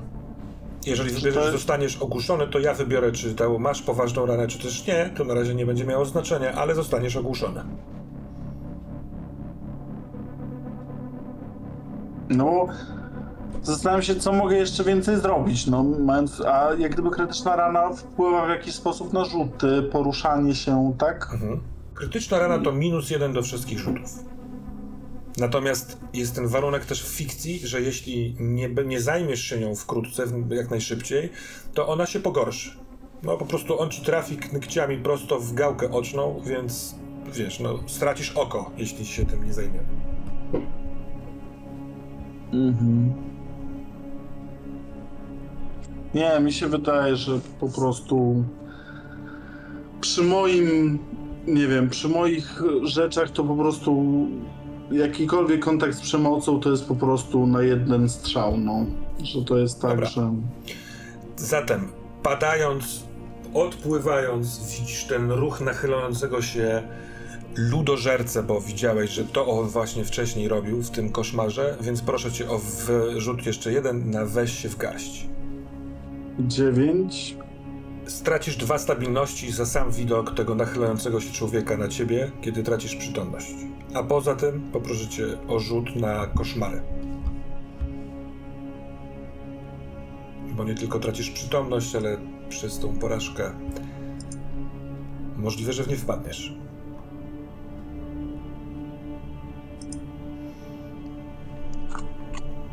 Jeżeli 0.86 1.10
wybierzesz, 1.10 1.44
to- 1.44 1.52
zostaniesz 1.52 2.02
ogłuszony, 2.02 2.46
to 2.46 2.58
ja 2.58 2.74
wybiorę, 2.74 3.12
czy 3.12 3.34
to 3.34 3.58
masz 3.58 3.82
poważną 3.82 4.26
ranę, 4.26 4.46
czy 4.46 4.58
też 4.58 4.86
nie. 4.86 5.10
To 5.16 5.24
na 5.24 5.34
razie 5.34 5.54
nie 5.54 5.66
będzie 5.66 5.84
miało 5.84 6.04
znaczenia, 6.04 6.52
ale 6.52 6.74
zostaniesz 6.74 7.16
ogłuszony. 7.16 7.60
No 12.28 12.66
zastanawiam 13.62 14.02
się, 14.02 14.14
co 14.14 14.32
mogę 14.32 14.56
jeszcze 14.56 14.84
więcej 14.84 15.16
zrobić. 15.16 15.66
No, 15.66 15.82
mając, 15.82 16.40
a 16.40 16.74
jak 16.78 16.92
gdyby 16.92 17.10
krytyczna 17.10 17.56
rana 17.56 17.92
wpływa 17.92 18.46
w 18.46 18.48
jakiś 18.48 18.74
sposób 18.74 19.12
na 19.12 19.24
rzuty, 19.24 19.82
poruszanie 19.82 20.54
się, 20.54 20.94
tak? 20.98 21.28
Mhm. 21.32 21.60
Krytyczna 21.94 22.38
rana 22.38 22.58
to 22.58 22.72
minus 22.72 23.10
jeden 23.10 23.32
do 23.32 23.42
wszystkich 23.42 23.78
rzutów. 23.78 24.10
Natomiast 25.38 26.00
jest 26.14 26.34
ten 26.34 26.46
warunek 26.46 26.84
też 26.84 27.02
w 27.02 27.08
fikcji, 27.08 27.58
że 27.58 27.80
jeśli 27.80 28.36
nie, 28.40 28.68
nie 28.68 29.00
zajmiesz 29.00 29.40
się 29.40 29.60
nią 29.60 29.74
wkrótce, 29.74 30.24
jak 30.50 30.70
najszybciej, 30.70 31.30
to 31.74 31.88
ona 31.88 32.06
się 32.06 32.20
pogorszy. 32.20 32.78
No 33.22 33.36
po 33.36 33.46
prostu 33.46 33.80
on 33.80 33.90
ci 33.90 34.02
trafi 34.02 34.36
knykciami 34.36 34.98
prosto 34.98 35.40
w 35.40 35.54
gałkę 35.54 35.90
oczną, 35.90 36.40
więc 36.44 36.94
wiesz, 37.32 37.60
no 37.60 37.78
stracisz 37.86 38.32
oko, 38.32 38.70
jeśli 38.76 39.06
się 39.06 39.26
tym 39.26 39.44
nie 39.44 39.52
zajmiemy. 39.52 39.86
Mhm. 42.52 43.31
Nie, 46.14 46.40
mi 46.40 46.52
się 46.52 46.68
wydaje, 46.68 47.16
że 47.16 47.40
po 47.60 47.68
prostu 47.68 48.44
przy 50.00 50.22
moim, 50.22 50.98
nie 51.46 51.66
wiem, 51.66 51.90
przy 51.90 52.08
moich 52.08 52.62
rzeczach 52.82 53.30
to 53.30 53.44
po 53.44 53.56
prostu 53.56 54.26
jakikolwiek 54.90 55.64
kontakt 55.64 55.94
z 55.94 56.00
przemocą 56.00 56.60
to 56.60 56.70
jest 56.70 56.88
po 56.88 56.94
prostu 56.94 57.46
na 57.46 57.62
jeden 57.62 58.08
strzał, 58.08 58.58
no. 58.58 58.86
Że 59.22 59.44
to 59.44 59.58
jest 59.58 59.82
tak, 59.82 59.90
Dobra. 59.90 60.06
że... 60.06 60.32
Zatem, 61.36 61.88
padając, 62.22 63.04
odpływając, 63.54 64.76
widzisz 64.78 65.04
ten 65.04 65.30
ruch 65.30 65.60
nachylającego 65.60 66.42
się 66.42 66.82
ludożercę, 67.56 68.42
bo 68.42 68.60
widziałeś, 68.60 69.10
że 69.10 69.24
to 69.24 69.46
on 69.46 69.68
właśnie 69.68 70.04
wcześniej 70.04 70.48
robił 70.48 70.82
w 70.82 70.90
tym 70.90 71.12
koszmarze, 71.12 71.76
więc 71.80 72.02
proszę 72.02 72.32
cię 72.32 72.50
o 72.50 72.58
wrzut 72.58 73.46
jeszcze 73.46 73.72
jeden 73.72 74.10
na 74.10 74.26
weź 74.26 74.58
się 74.58 74.68
w 74.68 74.76
garść. 74.76 75.26
Dziewięć. 76.46 77.36
Stracisz 78.06 78.56
dwa 78.56 78.78
stabilności 78.78 79.52
za 79.52 79.66
sam 79.66 79.90
widok 79.90 80.34
tego 80.34 80.54
nachylającego 80.54 81.20
się 81.20 81.32
człowieka 81.32 81.76
na 81.76 81.88
ciebie, 81.88 82.30
kiedy 82.40 82.62
tracisz 82.62 82.96
przytomność. 82.96 83.54
A 83.94 84.02
poza 84.02 84.34
tym 84.34 84.60
poproszę 84.72 85.08
cię 85.08 85.24
o 85.48 85.58
rzut 85.58 85.96
na 85.96 86.26
koszmary. 86.26 86.82
Bo 90.56 90.64
nie 90.64 90.74
tylko 90.74 90.98
tracisz 90.98 91.30
przytomność, 91.30 91.96
ale 91.96 92.16
przez 92.48 92.78
tą 92.78 92.98
porażkę 92.98 93.50
możliwe, 95.36 95.72
że 95.72 95.84
w 95.84 95.88
nie 95.88 95.96
wpadniesz. 95.96 96.54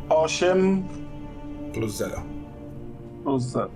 Osiem. 0.08 0.84
Plus 1.72 1.96
zero. 1.96 2.39
Zero. 3.38 3.70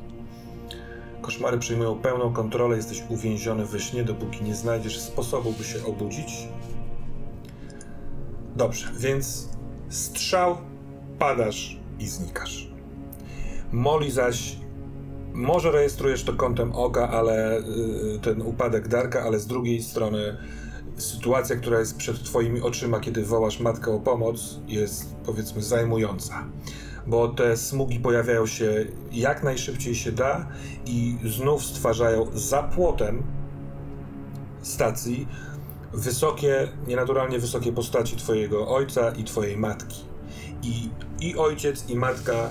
Koszmary 1.23 1.59
przyjmują 1.59 1.99
pełną 1.99 2.33
kontrolę, 2.33 2.77
jesteś 2.77 3.03
uwięziony 3.09 3.65
we 3.65 3.81
śnie, 3.81 4.05
dopóki 4.05 4.45
nie 4.45 4.55
znajdziesz 4.55 5.01
sposobu, 5.01 5.53
by 5.53 5.65
się 5.65 5.87
obudzić. 5.87 6.49
Dobrze, 8.57 8.89
więc 8.99 9.49
strzał, 9.89 10.57
padasz 11.19 11.81
i 11.99 12.07
znikasz. 12.07 12.71
Moli 13.73 14.11
zaś, 14.11 14.57
może 15.33 15.73
rejestrujesz 15.73 16.25
to 16.25 16.33
kątem 16.33 16.73
oka, 16.73 17.11
ale 17.11 17.59
y, 17.59 18.19
ten 18.23 18.43
upadek 18.43 18.89
Darka, 18.89 19.23
ale 19.23 19.39
z 19.39 19.47
drugiej 19.47 19.83
strony 19.83 20.37
sytuacja, 20.97 21.57
która 21.57 21.79
jest 21.79 21.97
przed 21.97 22.23
twoimi 22.23 22.61
oczyma, 22.61 23.01
kiedy 23.01 23.25
wołasz 23.25 23.61
matkę 23.61 23.95
o 23.95 24.01
pomoc, 24.01 24.61
jest 24.66 25.16
powiedzmy 25.16 25.62
zajmująca 25.62 26.45
bo 27.06 27.28
te 27.28 27.56
smugi 27.56 28.01
pojawiają 28.01 28.47
się 28.47 28.86
jak 29.12 29.43
najszybciej 29.43 29.94
się 29.94 30.12
da 30.12 30.47
i 30.86 31.16
znów 31.24 31.64
stwarzają 31.64 32.26
za 32.35 32.62
płotem 32.62 33.22
stacji 34.62 35.28
wysokie, 35.93 36.68
nienaturalnie 36.86 37.39
wysokie 37.39 37.72
postaci 37.72 38.16
twojego 38.16 38.68
ojca 38.68 39.10
i 39.10 39.24
twojej 39.24 39.56
matki. 39.56 40.05
I, 40.62 40.90
i 41.20 41.36
ojciec 41.36 41.90
i 41.90 41.97
matka 41.97 42.51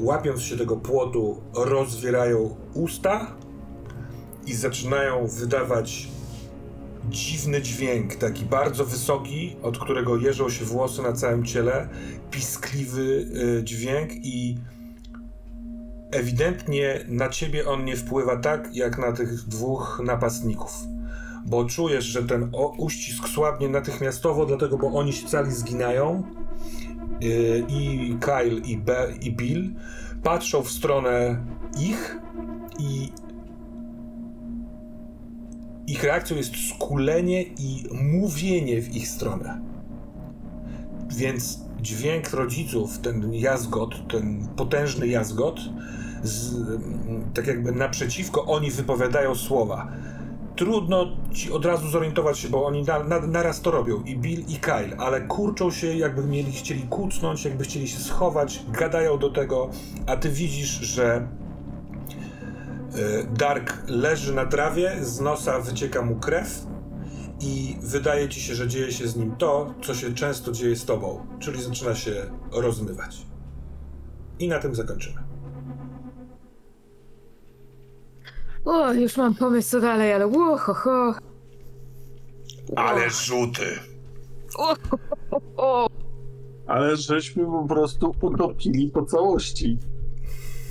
łapiąc 0.00 0.42
się 0.42 0.56
tego 0.56 0.76
płotu 0.76 1.40
rozwierają 1.54 2.56
usta 2.74 3.26
i 4.46 4.54
zaczynają 4.54 5.26
wydawać 5.26 6.08
dziwny 7.08 7.62
dźwięk, 7.62 8.14
taki 8.14 8.44
bardzo 8.44 8.84
wysoki, 8.84 9.56
od 9.62 9.78
którego 9.78 10.16
jeżą 10.16 10.50
się 10.50 10.64
włosy 10.64 11.02
na 11.02 11.12
całym 11.12 11.44
ciele, 11.44 11.88
piskliwy 12.30 13.26
y, 13.58 13.64
dźwięk 13.64 14.10
i 14.12 14.58
ewidentnie 16.10 17.04
na 17.08 17.28
ciebie 17.28 17.68
on 17.68 17.84
nie 17.84 17.96
wpływa 17.96 18.36
tak, 18.36 18.76
jak 18.76 18.98
na 18.98 19.12
tych 19.12 19.48
dwóch 19.48 20.00
napastników. 20.04 20.72
Bo 21.46 21.64
czujesz, 21.64 22.04
że 22.04 22.22
ten 22.22 22.50
uścisk 22.78 23.28
słabnie 23.28 23.68
natychmiastowo, 23.68 24.46
dlatego, 24.46 24.78
bo 24.78 24.92
oni 24.92 25.12
się 25.12 25.26
cali 25.26 25.52
zginają 25.52 26.22
y, 27.22 27.64
i 27.68 28.14
Kyle 28.20 28.60
i, 28.64 28.76
Be, 28.76 29.12
i 29.20 29.32
Bill 29.32 29.74
patrzą 30.22 30.62
w 30.62 30.70
stronę 30.70 31.44
ich 31.80 32.18
i 32.78 33.12
ich 35.92 36.04
reakcją 36.04 36.36
jest 36.36 36.52
skulenie 36.68 37.42
i 37.42 37.84
mówienie 37.92 38.82
w 38.82 38.96
ich 38.96 39.08
stronę. 39.08 39.60
Więc 41.08 41.60
dźwięk 41.80 42.30
rodziców, 42.30 42.98
ten 42.98 43.34
jazgot, 43.34 44.08
ten 44.08 44.48
potężny 44.56 45.08
jazgot, 45.08 45.60
z, 46.22 46.54
tak 47.34 47.46
jakby 47.46 47.72
naprzeciwko 47.72 48.44
oni 48.44 48.70
wypowiadają 48.70 49.34
słowa. 49.34 49.92
Trudno 50.56 51.06
ci 51.32 51.52
od 51.52 51.64
razu 51.64 51.88
zorientować 51.88 52.38
się, 52.38 52.48
bo 52.48 52.66
oni 52.66 52.82
na, 52.82 53.04
na, 53.04 53.20
naraz 53.20 53.60
to 53.60 53.70
robią, 53.70 54.02
i 54.02 54.16
Bill, 54.16 54.44
i 54.48 54.56
Kyle, 54.56 54.96
ale 54.98 55.20
kurczą 55.20 55.70
się, 55.70 55.94
jakby 55.94 56.24
mieli, 56.24 56.52
chcieli 56.52 56.82
kucnąć, 56.82 57.44
jakby 57.44 57.64
chcieli 57.64 57.88
się 57.88 57.98
schować, 57.98 58.62
gadają 58.72 59.18
do 59.18 59.30
tego, 59.30 59.70
a 60.06 60.16
ty 60.16 60.30
widzisz, 60.30 60.80
że 60.80 61.28
Dark 63.34 63.82
leży 63.86 64.34
na 64.34 64.46
trawie, 64.46 64.96
z 65.04 65.20
nosa 65.20 65.60
wycieka 65.60 66.02
mu 66.02 66.16
krew 66.16 66.66
i 67.40 67.76
wydaje 67.82 68.28
ci 68.28 68.40
się, 68.40 68.54
że 68.54 68.68
dzieje 68.68 68.92
się 68.92 69.08
z 69.08 69.16
nim 69.16 69.36
to, 69.36 69.74
co 69.82 69.94
się 69.94 70.14
często 70.14 70.52
dzieje 70.52 70.76
z 70.76 70.84
tobą, 70.84 71.26
czyli 71.38 71.62
zaczyna 71.62 71.94
się 71.94 72.30
rozmywać. 72.52 73.26
I 74.38 74.48
na 74.48 74.58
tym 74.58 74.74
zakończymy. 74.74 75.20
O, 78.64 78.92
już 78.92 79.16
mam 79.16 79.34
pomysł 79.34 79.70
co 79.70 79.80
dalej, 79.80 80.12
ale 80.12 80.26
ło, 80.26 80.58
ho, 80.58 80.74
ho. 80.74 81.14
Ale 82.76 83.10
rzuty! 83.10 83.66
O, 84.58 84.74
ho, 84.90 84.98
ho, 85.30 85.40
ho. 85.56 85.86
Ale 86.66 86.96
żeśmy 86.96 87.44
po 87.44 87.66
prostu 87.68 88.14
utopili 88.20 88.90
po 88.90 89.04
całości. 89.04 89.78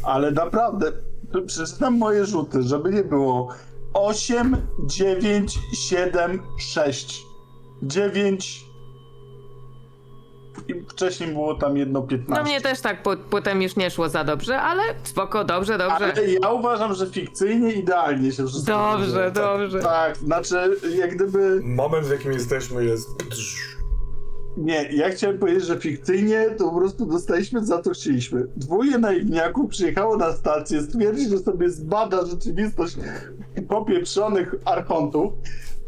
ale 0.03 0.31
naprawdę 0.31 0.91
przeczytam 1.47 1.97
moje 1.97 2.26
rzuty, 2.26 2.64
żeby 2.64 2.89
nie 2.91 3.03
było 3.03 3.47
8, 3.93 4.57
9, 4.88 5.60
7, 5.73 6.41
6. 6.60 7.23
9 7.84 8.65
i 10.68 10.73
wcześniej 10.89 11.34
było 11.34 11.56
tam 11.56 11.77
jedno 11.77 12.01
15. 12.01 12.43
No 12.43 12.49
mnie 12.49 12.61
też 12.61 12.81
tak 12.81 13.03
po, 13.03 13.18
potem 13.30 13.61
już 13.61 13.76
nie 13.76 13.91
szło 13.91 14.10
za 14.10 14.23
dobrze, 14.23 14.61
ale 14.61 14.84
spoko, 15.03 15.43
dobrze, 15.43 15.77
dobrze. 15.77 15.95
Ale 16.14 16.26
ja 16.34 16.49
uważam, 16.51 16.93
że 16.93 17.07
fikcyjnie 17.07 17.72
idealnie 17.73 18.31
się 18.31 18.47
wszystko 18.47 18.72
Dobrze, 18.72 19.06
złożyło. 19.11 19.31
dobrze. 19.31 19.80
Tak, 19.80 20.18
znaczy 20.18 20.56
jak 20.97 21.15
gdyby... 21.15 21.61
Moment, 21.64 22.07
w 22.07 22.11
jakim 22.11 22.31
jesteśmy 22.31 22.85
jest... 22.85 23.10
Nie, 24.57 24.84
ja 24.91 25.09
chciałem 25.09 25.38
powiedzieć, 25.38 25.63
że 25.63 25.80
fikcyjnie 25.80 26.45
to 26.57 26.69
po 26.69 26.76
prostu 26.80 27.05
dostaliśmy 27.05 27.65
za 27.65 27.77
to 27.77 27.91
chcieliśmy. 27.91 28.47
Dwoje 28.55 28.97
naiwniaków 28.97 29.69
przyjechało 29.69 30.17
na 30.17 30.34
stację 30.34 30.81
stwierdzić, 30.81 31.30
że 31.30 31.39
sobie 31.39 31.69
zbada 31.69 32.26
rzeczywistość 32.26 32.95
popieprzonych 33.67 34.55
archontów 34.65 35.34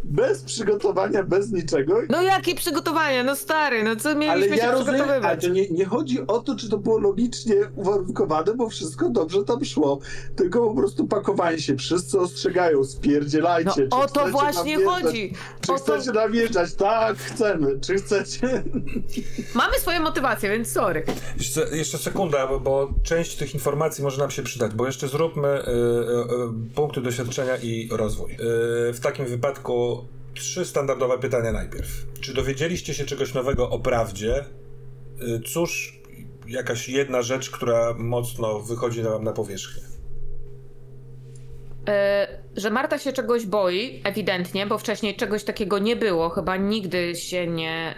bez 0.03 0.43
przygotowania, 0.43 1.23
bez 1.23 1.51
niczego. 1.51 2.01
No 2.09 2.21
jakie 2.21 2.55
przygotowania, 2.55 3.23
no 3.23 3.35
stary, 3.35 3.83
no 3.83 3.95
co 3.95 4.09
Ale 4.09 4.19
mieliśmy 4.19 4.57
ja 4.57 4.65
się 4.65 4.71
rozumiem, 4.71 5.01
ale 5.01 5.03
przygotowywać? 5.03 5.41
to 5.41 5.49
nie, 5.49 5.69
nie 5.69 5.85
chodzi 5.85 6.27
o 6.27 6.39
to, 6.39 6.55
czy 6.55 6.69
to 6.69 6.77
było 6.77 6.99
logicznie 6.99 7.55
uwarunkowane, 7.75 8.53
bo 8.53 8.69
wszystko 8.69 9.09
dobrze 9.09 9.43
tam 9.43 9.65
szło. 9.65 9.99
Tylko 10.35 10.67
po 10.69 10.75
prostu 10.75 11.07
pakowanie 11.07 11.59
się. 11.59 11.75
Wszyscy 11.75 12.19
ostrzegają, 12.19 12.83
spierdzielajcie. 12.83 13.69
No 13.69 13.73
czy 13.75 13.87
o 13.89 14.07
to 14.07 14.19
chcecie 14.19 14.31
właśnie 14.31 14.85
chodzi. 14.85 15.33
Czy 15.61 15.73
O 15.73 15.79
to... 15.79 15.83
chcecie 15.83 16.11
najeżdżać? 16.11 16.73
Tak, 16.73 17.17
chcemy. 17.17 17.79
Czy 17.79 17.95
chcecie? 17.95 18.63
Mamy 19.55 19.79
swoje 19.79 19.99
motywacje, 19.99 20.49
więc 20.49 20.71
sorry. 20.71 21.03
Jeszcze, 21.37 21.77
jeszcze 21.77 21.97
sekunda, 21.97 22.47
bo, 22.47 22.59
bo 22.59 22.93
część 23.03 23.35
tych 23.35 23.53
informacji 23.53 24.03
może 24.03 24.21
nam 24.21 24.31
się 24.31 24.43
przydać, 24.43 24.73
bo 24.73 24.85
jeszcze 24.85 25.07
zróbmy 25.07 25.47
y, 25.47 25.61
y, 25.61 25.71
y, 26.71 26.75
punkty 26.75 27.01
doświadczenia 27.01 27.57
i 27.57 27.89
rozwój. 27.91 28.31
Y, 28.33 28.37
w 28.93 28.99
takim 29.01 29.25
wypadku 29.25 29.90
trzy 30.33 30.65
standardowe 30.65 31.17
pytania 31.17 31.51
najpierw. 31.51 32.05
Czy 32.21 32.33
dowiedzieliście 32.33 32.93
się 32.93 33.05
czegoś 33.05 33.33
nowego 33.33 33.69
o 33.69 33.79
prawdzie? 33.79 34.45
Y, 35.21 35.39
cóż, 35.39 36.01
jakaś 36.47 36.89
jedna 36.89 37.21
rzecz, 37.21 37.49
która 37.49 37.93
mocno 37.97 38.59
wychodzi 38.59 39.03
nam 39.03 39.23
na 39.23 39.33
powierzchnię. 39.33 39.83
E, 41.87 42.27
że 42.57 42.69
Marta 42.69 42.97
się 42.97 43.13
czegoś 43.13 43.45
boi, 43.45 44.01
ewidentnie, 44.03 44.67
bo 44.67 44.77
wcześniej 44.77 45.15
czegoś 45.15 45.43
takiego 45.43 45.79
nie 45.79 45.95
było. 45.95 46.29
Chyba 46.29 46.57
nigdy 46.57 47.15
się 47.15 47.47
nie. 47.47 47.95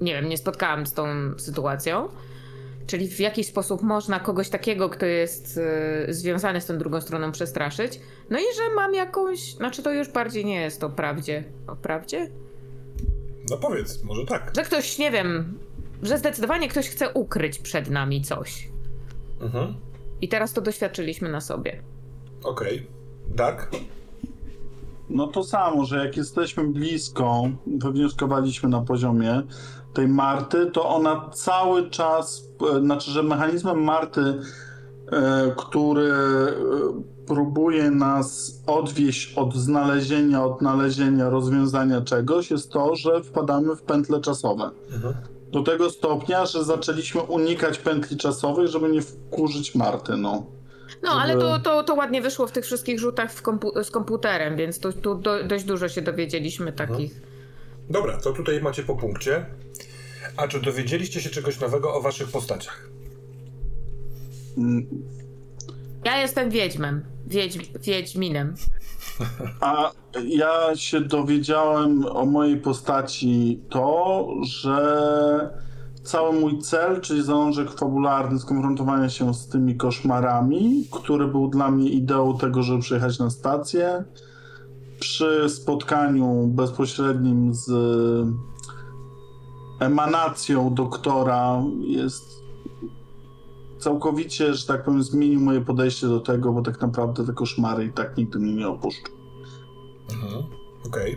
Nie 0.00 0.14
wiem, 0.14 0.28
nie 0.28 0.36
spotkałam 0.36 0.86
z 0.86 0.92
tą 0.92 1.06
sytuacją. 1.38 2.08
Czyli 2.90 3.08
w 3.08 3.20
jakiś 3.20 3.46
sposób 3.46 3.82
można 3.82 4.20
kogoś 4.20 4.48
takiego, 4.48 4.88
kto 4.88 5.06
jest 5.06 5.60
e, 6.08 6.14
związany 6.14 6.60
z 6.60 6.66
tą 6.66 6.78
drugą 6.78 7.00
stroną, 7.00 7.32
przestraszyć. 7.32 8.00
No 8.30 8.38
i 8.38 8.42
że 8.56 8.74
mam 8.74 8.94
jakąś. 8.94 9.54
Znaczy, 9.54 9.82
to 9.82 9.92
już 9.92 10.08
bardziej 10.08 10.44
nie 10.44 10.60
jest 10.60 10.84
o 10.84 10.90
prawdzie. 10.90 11.44
O 11.66 11.76
prawdzie? 11.76 12.30
No 13.50 13.56
powiedz, 13.56 14.02
może 14.02 14.26
tak. 14.26 14.52
Że 14.56 14.62
ktoś, 14.62 14.98
nie 14.98 15.10
wiem, 15.10 15.58
że 16.02 16.18
zdecydowanie 16.18 16.68
ktoś 16.68 16.88
chce 16.88 17.12
ukryć 17.12 17.58
przed 17.58 17.90
nami 17.90 18.22
coś. 18.22 18.68
Mhm. 19.40 19.74
I 20.20 20.28
teraz 20.28 20.52
to 20.52 20.60
doświadczyliśmy 20.60 21.28
na 21.28 21.40
sobie. 21.40 21.82
Okej. 22.42 22.86
Dark? 23.28 23.70
No 25.10 25.26
to 25.26 25.44
samo, 25.44 25.84
że 25.84 26.06
jak 26.06 26.16
jesteśmy 26.16 26.68
blisko, 26.68 27.50
wywnioskowaliśmy 27.66 28.68
na 28.68 28.80
poziomie 28.80 29.42
tej 29.92 30.08
Marty, 30.08 30.70
to 30.72 30.88
ona 30.88 31.30
cały 31.32 31.90
czas, 31.90 32.44
e, 32.76 32.80
znaczy, 32.80 33.10
że 33.10 33.22
mechanizmem 33.22 33.82
Marty, 33.82 34.20
e, 35.12 35.54
który 35.56 36.12
e, 36.12 36.16
próbuje 37.26 37.90
nas 37.90 38.60
odwieść 38.66 39.34
od 39.34 39.54
znalezienia, 39.54 40.44
odnalezienia, 40.44 41.30
rozwiązania 41.30 42.00
czegoś, 42.00 42.50
jest 42.50 42.72
to, 42.72 42.96
że 42.96 43.22
wpadamy 43.22 43.76
w 43.76 43.82
pętle 43.82 44.20
czasowe. 44.20 44.70
Mhm. 44.92 45.14
Do 45.52 45.62
tego 45.62 45.90
stopnia, 45.90 46.46
że 46.46 46.64
zaczęliśmy 46.64 47.22
unikać 47.22 47.78
pętli 47.78 48.16
czasowych, 48.16 48.68
żeby 48.68 48.88
nie 48.88 49.02
wkurzyć 49.02 49.74
Marty, 49.74 50.16
no. 50.16 50.46
No, 51.02 51.10
ale 51.10 51.36
to, 51.36 51.58
to, 51.58 51.82
to 51.82 51.94
ładnie 51.94 52.22
wyszło 52.22 52.46
w 52.46 52.52
tych 52.52 52.64
wszystkich 52.64 52.98
rzutach 52.98 53.32
w 53.32 53.42
kompu- 53.42 53.84
z 53.84 53.90
komputerem, 53.90 54.56
więc 54.56 54.80
tu, 54.80 54.92
tu 54.92 55.14
do, 55.14 55.44
dość 55.44 55.64
dużo 55.64 55.88
się 55.88 56.02
dowiedzieliśmy 56.02 56.72
takich. 56.72 57.20
Dobra, 57.90 58.16
to 58.16 58.32
tutaj 58.32 58.62
macie 58.62 58.82
po 58.82 58.96
punkcie. 58.96 59.46
A 60.36 60.48
czy 60.48 60.60
dowiedzieliście 60.60 61.20
się 61.20 61.30
czegoś 61.30 61.60
nowego 61.60 61.94
o 61.94 62.00
waszych 62.00 62.30
postaciach? 62.30 62.90
Mm, 64.58 64.86
Ja 66.04 66.20
jestem 66.20 66.50
wiedźmem, 66.50 67.04
wiedźm, 67.26 67.60
wiedźminem. 67.80 68.54
A 69.60 69.92
ja 70.24 70.50
się 70.74 71.00
dowiedziałem 71.00 72.06
o 72.06 72.26
mojej 72.26 72.56
postaci 72.56 73.60
to, 73.70 74.26
że 74.42 74.80
cały 76.02 76.40
mój 76.40 76.58
cel, 76.58 77.00
czyli 77.00 77.22
zalążek 77.22 77.70
fabularny 77.78 78.38
skonfrontowania 78.38 79.08
się 79.08 79.34
z 79.34 79.48
tymi 79.48 79.76
koszmarami, 79.76 80.88
który 80.92 81.26
był 81.28 81.48
dla 81.48 81.70
mnie 81.70 81.90
ideą 81.90 82.38
tego, 82.38 82.62
żeby 82.62 82.82
przyjechać 82.82 83.18
na 83.18 83.30
stację, 83.30 84.04
przy 85.00 85.48
spotkaniu 85.48 86.46
bezpośrednim 86.46 87.54
z 87.54 87.70
emanacją 89.80 90.74
doktora 90.74 91.62
jest 91.80 92.40
całkowicie, 93.78 94.54
że 94.54 94.66
tak 94.66 94.84
powiem, 94.84 95.02
zmienił 95.02 95.40
moje 95.40 95.60
podejście 95.60 96.06
do 96.06 96.20
tego, 96.20 96.52
bo 96.52 96.62
tak 96.62 96.80
naprawdę 96.80 97.26
te 97.26 97.32
koszmary 97.32 97.84
i 97.84 97.92
tak 97.92 98.16
nigdy 98.16 98.38
mnie 98.38 98.52
nie 98.54 98.68
opuszczą. 98.68 99.08
Mhm. 100.12 100.44
Okej. 100.86 101.16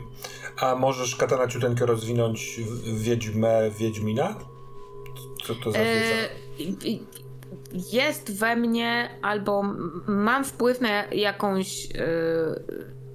A 0.61 0.75
możesz 0.75 1.15
katana 1.15 1.47
ciuteńkę 1.47 1.85
rozwinąć 1.85 2.59
w 2.83 2.99
wiedźmę 3.01 3.71
Wiedźmina? 3.79 4.35
Co 5.45 5.55
to 5.55 5.71
za 5.71 5.77
E, 5.77 6.29
i- 6.59 7.01
jest 7.93 8.39
we 8.39 8.55
mnie, 8.55 9.09
albo 9.21 9.63
mam 10.07 10.45
wpływ 10.45 10.81
na 10.81 10.89
jakąś. 11.05 11.85
e, 11.95 12.03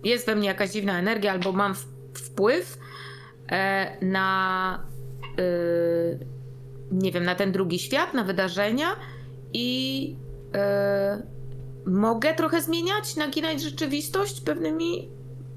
jest 0.05 0.27
we 0.27 0.35
mnie 0.37 0.49
jakaś 0.49 0.71
dziwna 0.71 0.99
energia, 0.99 1.33
albo 1.33 1.53
mam 1.53 1.75
wpływ 2.15 2.79
e, 3.49 3.97
na. 4.07 4.85
e, 5.39 6.39
nie 6.93 7.13
wiem, 7.13 7.25
na 7.25 7.35
ten 7.35 7.53
drugi 7.53 7.79
świat, 7.79 8.15
na 8.15 8.25
wydarzenia 8.25 8.87
i 9.53 10.17
e, 10.55 11.23
mogę 11.87 12.35
trochę 12.35 12.63
zmieniać, 12.63 13.17
naginać 13.17 13.63
rzeczywistość 13.63 14.41
pewnymi 14.41 15.09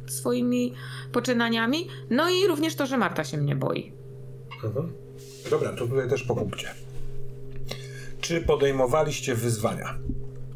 swoimi 0.08 0.74
poczynaniami. 1.12 1.88
No 2.10 2.30
i 2.30 2.48
również 2.48 2.76
to, 2.76 2.86
że 2.86 2.98
Marta 2.98 3.24
się 3.24 3.38
mnie 3.38 3.56
boi. 3.56 3.94
Mhm. 4.64 4.94
Dobra, 5.50 5.74
to 5.74 5.88
tutaj 5.88 6.10
też 6.10 6.24
po 6.24 6.36
punkcie. 6.36 6.68
Czy 8.22 8.42
podejmowaliście 8.42 9.36
wyzwania? 9.36 9.98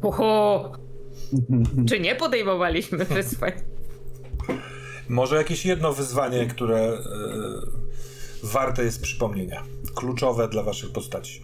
Oho! 0.02 0.72
Czy 1.88 2.00
nie 2.00 2.14
podejmowaliśmy 2.14 3.04
wyzwań? 3.04 3.52
Może 5.08 5.36
jakieś 5.36 5.66
jedno 5.66 5.92
wyzwanie, 5.92 6.46
które 6.46 6.78
e, 6.78 6.98
warte 8.42 8.84
jest 8.84 9.02
przypomnienia? 9.02 9.62
Kluczowe 9.94 10.48
dla 10.48 10.62
waszych 10.62 10.92
postaci. 10.92 11.42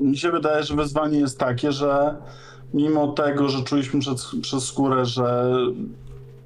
Mi 0.00 0.18
się 0.18 0.30
wydaje, 0.30 0.62
że 0.62 0.74
wyzwanie 0.74 1.18
jest 1.18 1.38
takie, 1.38 1.72
że 1.72 2.16
mimo 2.74 3.12
tego, 3.12 3.48
że 3.48 3.62
czuliśmy 3.62 4.00
przez, 4.00 4.36
przez 4.42 4.64
skórę, 4.64 5.06
że 5.06 5.52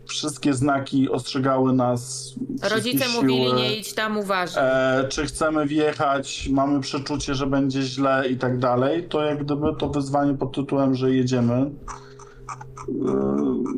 wszystkie 0.07 0.55
znaki 0.55 1.11
ostrzegały 1.11 1.73
nas. 1.73 2.35
Rodzice 2.71 3.05
siły, 3.05 3.23
mówili, 3.23 3.53
nie 3.53 3.77
idź 3.77 3.95
tam, 3.95 4.19
uważaj. 4.19 4.65
E, 5.01 5.09
czy 5.09 5.27
chcemy 5.27 5.67
wjechać, 5.67 6.49
mamy 6.53 6.81
przeczucie, 6.81 7.35
że 7.35 7.47
będzie 7.47 7.83
źle 7.83 8.29
i 8.29 8.37
tak 8.37 8.59
dalej, 8.59 9.09
to 9.09 9.23
jak 9.23 9.45
gdyby 9.45 9.77
to 9.79 9.89
wyzwanie 9.89 10.35
pod 10.35 10.55
tytułem, 10.55 10.95
że 10.95 11.15
jedziemy, 11.15 11.71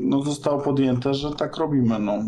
no 0.01 0.23
zostało 0.23 0.61
podjęte, 0.61 1.15
że 1.15 1.31
tak 1.32 1.57
robimy, 1.57 1.99
no. 1.99 2.19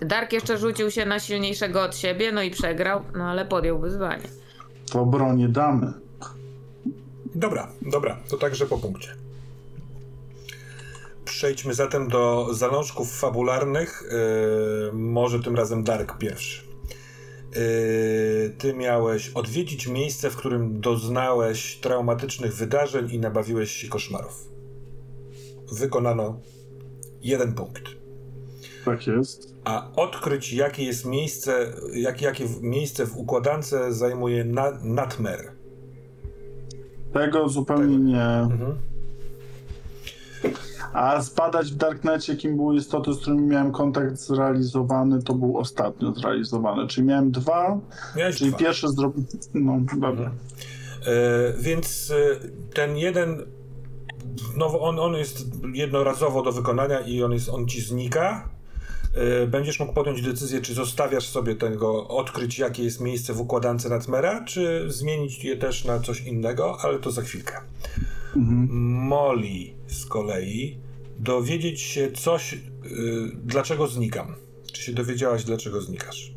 Dark 0.00 0.32
jeszcze 0.32 0.58
rzucił 0.58 0.90
się 0.90 1.06
na 1.06 1.20
silniejszego 1.20 1.82
od 1.82 1.96
siebie, 1.96 2.32
no 2.32 2.42
i 2.42 2.50
przegrał, 2.50 3.02
no 3.16 3.24
ale 3.24 3.44
podjął 3.44 3.78
wyzwanie. 3.78 4.28
To 4.92 5.06
bronię 5.06 5.48
damy. 5.48 5.92
Dobra, 7.34 7.68
dobra, 7.82 8.18
to 8.30 8.36
także 8.36 8.66
po 8.66 8.78
punkcie. 8.78 9.08
Przejdźmy 11.24 11.74
zatem 11.74 12.08
do 12.08 12.48
zalążków 12.54 13.18
fabularnych. 13.18 14.02
Yy, 14.10 14.92
może 14.92 15.40
tym 15.40 15.56
razem 15.56 15.84
Dark 15.84 16.18
pierwszy. 16.18 16.62
Yy, 17.54 18.50
ty 18.58 18.74
miałeś 18.74 19.28
odwiedzić 19.28 19.86
miejsce, 19.86 20.30
w 20.30 20.36
którym 20.36 20.80
doznałeś 20.80 21.76
traumatycznych 21.76 22.54
wydarzeń 22.54 23.10
i 23.10 23.18
nabawiłeś 23.18 23.70
się 23.70 23.88
koszmarów. 23.88 24.51
Wykonano 25.78 26.40
jeden 27.22 27.54
punkt. 27.54 27.82
Tak 28.84 29.06
jest. 29.06 29.54
A 29.64 29.90
odkryć, 29.96 30.52
jakie 30.52 30.84
jest 30.84 31.04
miejsce, 31.04 31.72
jak, 31.94 32.22
jakie 32.22 32.44
miejsce 32.60 33.06
w 33.06 33.16
układance 33.16 33.74
zajmuje 33.88 34.44
na, 34.44 34.70
Natmer. 34.82 35.52
Tego 37.12 37.48
zupełnie 37.48 37.96
nie. 37.98 38.24
Mhm. 38.24 38.74
A 40.92 41.20
zbadać 41.20 41.72
w 41.72 41.76
Darknecie, 41.76 42.36
kim 42.36 42.56
były 42.56 42.76
istoty, 42.76 43.12
z 43.12 43.20
którymi 43.20 43.42
miałem 43.42 43.72
kontakt 43.72 44.16
zrealizowany, 44.16 45.22
to 45.22 45.34
był 45.34 45.58
ostatnio 45.58 46.14
zrealizowany. 46.14 46.86
Czyli 46.86 47.06
miałem 47.06 47.30
dwa, 47.30 47.80
Miałeś 48.16 48.36
czyli 48.36 48.50
dwa. 48.50 48.58
pierwszy 48.58 48.88
zrobił. 48.88 49.24
No, 49.54 49.80
dobra. 50.00 50.30
E, 51.06 51.52
więc 51.58 52.10
e, 52.10 52.48
ten 52.74 52.96
jeden, 52.96 53.44
no 54.56 54.80
on, 54.80 54.98
on 54.98 55.14
jest 55.14 55.46
jednorazowo 55.74 56.42
do 56.42 56.52
wykonania 56.52 57.00
i 57.00 57.22
on, 57.22 57.32
jest, 57.32 57.48
on 57.48 57.68
ci 57.68 57.80
znika. 57.80 58.48
E, 59.14 59.46
będziesz 59.46 59.80
mógł 59.80 59.92
podjąć 59.92 60.22
decyzję, 60.22 60.60
czy 60.60 60.74
zostawiasz 60.74 61.26
sobie 61.26 61.54
tego, 61.54 62.08
odkryć 62.08 62.58
jakie 62.58 62.84
jest 62.84 63.00
miejsce 63.00 63.32
w 63.32 63.40
układance 63.40 63.84
Natmera, 63.84 64.44
czy 64.44 64.84
zmienić 64.86 65.44
je 65.44 65.56
też 65.56 65.84
na 65.84 66.00
coś 66.00 66.20
innego, 66.20 66.78
ale 66.80 66.98
to 66.98 67.10
za 67.10 67.22
chwilkę. 67.22 67.56
Mhm. 68.36 68.68
Molly 69.08 69.74
z 69.86 70.06
kolei 70.06 70.78
dowiedzieć 71.18 71.80
się 71.80 72.12
coś, 72.12 72.52
y, 72.52 72.58
dlaczego 73.44 73.86
znikam. 73.86 74.34
Czy 74.72 74.82
się 74.82 74.92
dowiedziałaś, 74.92 75.44
dlaczego 75.44 75.80
znikasz? 75.80 76.32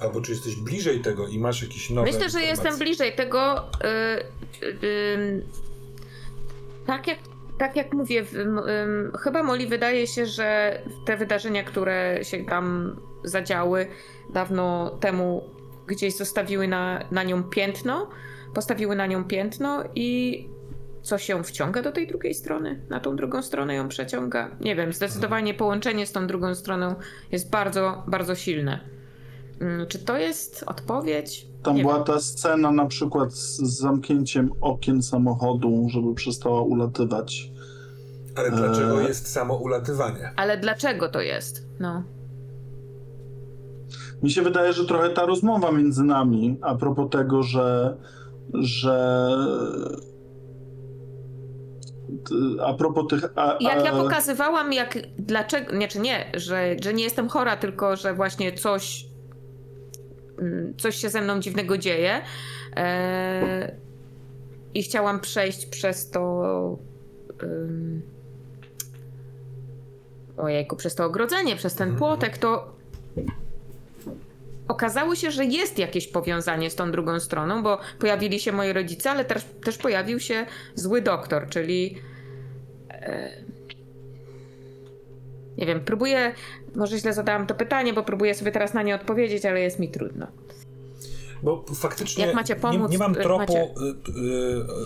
Albo 0.00 0.20
czy 0.20 0.32
jesteś 0.32 0.56
bliżej 0.56 1.00
tego 1.00 1.28
i 1.28 1.38
masz 1.38 1.62
jakieś 1.62 1.90
nowe 1.90 2.12
Myślę, 2.12 2.30
że 2.30 2.42
jestem 2.42 2.78
bliżej 2.78 3.12
tego. 3.12 3.58
y, 3.60 4.66
y, 4.66 4.86
y, 4.86 5.42
tak, 6.86 7.06
jak, 7.06 7.18
tak 7.58 7.76
jak 7.76 7.92
mówię, 7.92 8.24
chyba 9.20 9.42
Moli 9.42 9.66
wydaje 9.66 10.06
się, 10.06 10.26
że 10.26 10.78
te 11.06 11.16
wydarzenia, 11.16 11.64
które 11.64 12.18
się 12.22 12.44
tam 12.44 12.96
zadziały 13.24 13.86
dawno 14.32 14.90
temu, 15.00 15.44
gdzieś 15.86 16.16
zostawiły 16.16 16.68
na, 16.68 17.08
na 17.10 17.22
nią 17.22 17.44
piętno, 17.44 18.10
postawiły 18.54 18.96
na 18.96 19.06
nią 19.06 19.24
piętno 19.24 19.84
i 19.94 20.48
coś 21.02 21.28
ją 21.28 21.42
wciąga 21.42 21.82
do 21.82 21.92
tej 21.92 22.06
drugiej 22.06 22.34
strony, 22.34 22.80
na 22.88 23.00
tą 23.00 23.16
drugą 23.16 23.42
stronę 23.42 23.74
ją 23.74 23.88
przeciąga. 23.88 24.50
Nie 24.60 24.76
wiem, 24.76 24.92
zdecydowanie 24.92 25.54
połączenie 25.54 26.06
z 26.06 26.12
tą 26.12 26.26
drugą 26.26 26.54
stroną 26.54 26.94
jest 27.32 27.50
bardzo, 27.50 28.04
bardzo 28.06 28.34
silne. 28.34 28.95
Mm, 29.60 29.86
Czy 29.86 29.98
to 29.98 30.16
jest 30.16 30.64
odpowiedź? 30.66 31.46
Tam 31.62 31.76
Nie 31.76 31.82
była 31.82 31.94
wiem. 31.94 32.04
ta 32.04 32.20
scena 32.20 32.70
na 32.72 32.86
przykład 32.86 33.32
z 33.34 33.60
zamknięciem 33.80 34.50
okien 34.60 35.02
samochodu, 35.02 35.86
żeby 35.90 36.14
przestała 36.14 36.62
ulatywać. 36.62 37.50
Ale 38.36 38.50
dlaczego 38.50 39.00
Eee. 39.00 39.08
jest 39.08 39.32
samo 39.32 39.54
ulatywanie? 39.56 40.32
Ale 40.36 40.56
dlaczego 40.58 41.08
to 41.08 41.20
jest? 41.20 41.66
No. 41.80 42.02
Mi 44.22 44.30
się 44.30 44.42
wydaje, 44.42 44.72
że 44.72 44.84
trochę 44.84 45.10
ta 45.10 45.26
rozmowa 45.26 45.72
między 45.72 46.04
nami 46.04 46.58
a 46.62 46.74
propos 46.74 47.10
tego, 47.10 47.42
że 47.42 47.96
że 48.54 49.28
a 52.66 52.74
propos 52.74 53.04
tych 53.10 53.24
a, 53.36 53.56
Jak 53.60 53.84
ja 53.84 53.92
a- 53.92 54.02
pokazywałam, 54.02 54.72
jak 54.72 54.98
dlaczego, 55.18 55.76
nie, 55.76 55.88
czy 55.88 56.00
nie, 56.00 56.30
że, 56.34 56.76
że 56.84 56.94
nie 56.94 57.04
jestem 57.04 57.28
chora, 57.28 57.56
tylko 57.56 57.96
że 57.96 58.14
właśnie 58.14 58.52
coś, 58.52 59.05
coś 60.78 60.96
się 60.96 61.08
ze 61.08 61.20
mną 61.20 61.40
dziwnego 61.40 61.78
dzieje. 61.78 62.22
E, 62.76 63.72
I 64.74 64.82
chciałam 64.82 65.20
przejść 65.20 65.66
przez 65.66 66.10
to. 66.10 66.78
Um, 67.42 68.02
ojejku, 70.36 70.76
przez 70.76 70.94
to 70.94 71.04
ogrodzenie, 71.04 71.56
przez 71.56 71.74
ten 71.74 71.96
płotek, 71.96 72.38
to 72.38 72.76
okazało 74.68 75.14
się, 75.14 75.30
że 75.30 75.44
jest 75.44 75.78
jakieś 75.78 76.08
powiązanie 76.08 76.70
z 76.70 76.74
tą 76.74 76.90
drugą 76.90 77.20
stroną, 77.20 77.62
bo 77.62 77.78
pojawili 77.98 78.40
się 78.40 78.52
moi 78.52 78.72
rodzice, 78.72 79.10
ale 79.10 79.24
też, 79.24 79.44
też 79.64 79.78
pojawił 79.78 80.20
się 80.20 80.46
zły 80.74 81.02
doktor, 81.02 81.48
czyli 81.48 81.98
Nie 85.58 85.66
wiem, 85.66 85.80
próbuję, 85.84 86.34
może 86.74 86.98
źle 86.98 87.12
zadałam 87.12 87.46
to 87.46 87.54
pytanie, 87.54 87.92
bo 87.92 88.02
próbuję 88.02 88.34
sobie 88.34 88.52
teraz 88.52 88.74
na 88.74 88.82
nie 88.82 88.94
odpowiedzieć, 88.94 89.44
ale 89.44 89.60
jest 89.60 89.78
mi 89.78 89.88
trudno. 89.88 90.26
Bo 91.42 91.64
faktycznie 91.74 92.26
Jak 92.26 92.34
macie 92.34 92.56
pomóc, 92.56 92.90
nie, 92.90 92.92
nie 92.92 92.98
mam 92.98 93.12
y, 93.12 93.14
tropu 93.14 93.38
macie- 93.38 93.62
y, 93.62 94.20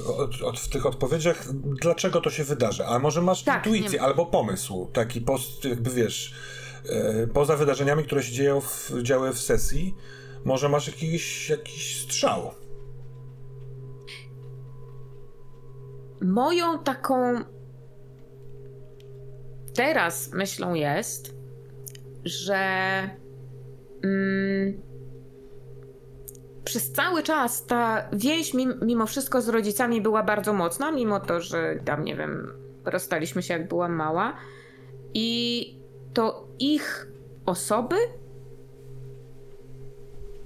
y, 0.09 0.15
od, 0.17 0.43
od, 0.43 0.61
w 0.61 0.69
tych 0.69 0.87
odpowiedziach, 0.87 1.45
dlaczego 1.81 2.21
to 2.21 2.31
się 2.31 2.45
wydarzy. 2.45 2.87
A 2.87 2.99
może 2.99 3.23
masz 3.23 3.43
Tak, 3.45 3.67
intuicję 3.67 3.99
nie- 3.99 4.03
albo 4.05 4.27
pomysł, 4.27 4.89
taki 4.93 5.21
post, 5.21 5.65
jakby 5.65 5.91
wiesz, 5.91 6.35
y, 7.25 7.29
poza 7.35 7.57
wydarzeniami, 7.57 8.05
które 8.05 8.23
się 8.23 8.33
dzieją 8.33 8.61
w, 8.61 8.93
działy 9.03 9.33
w 9.33 9.39
sesji, 9.41 9.95
może 10.45 10.69
masz 10.69 10.87
jakiś, 10.87 11.51
jakiś 11.51 12.03
strzał. 12.03 12.51
Moją 16.23 16.79
taką 16.79 17.45
teraz 19.75 20.33
myślą 20.33 20.75
jest, 20.75 21.35
że 22.25 22.59
mm, 24.05 24.81
przez 26.65 26.93
cały 26.93 27.23
czas 27.23 27.67
ta 27.67 28.09
więź 28.13 28.55
mim, 28.55 28.75
mimo 28.83 29.07
wszystko 29.07 29.43
z 29.43 29.49
rodzicami 29.49 30.01
była 30.01 30.23
bardzo 30.23 30.53
mocna, 30.53 30.91
mimo 30.91 31.21
to, 31.21 31.41
że 31.41 31.77
tam 31.85 32.05
nie 32.05 32.17
wiem, 32.17 32.53
rozstaliśmy 32.85 33.43
się 33.43 33.55
jak 33.55 33.69
byłam 33.69 33.93
mała 33.93 34.37
i 35.15 35.81
to 36.15 36.49
ich 36.59 37.09
osoby 37.47 37.97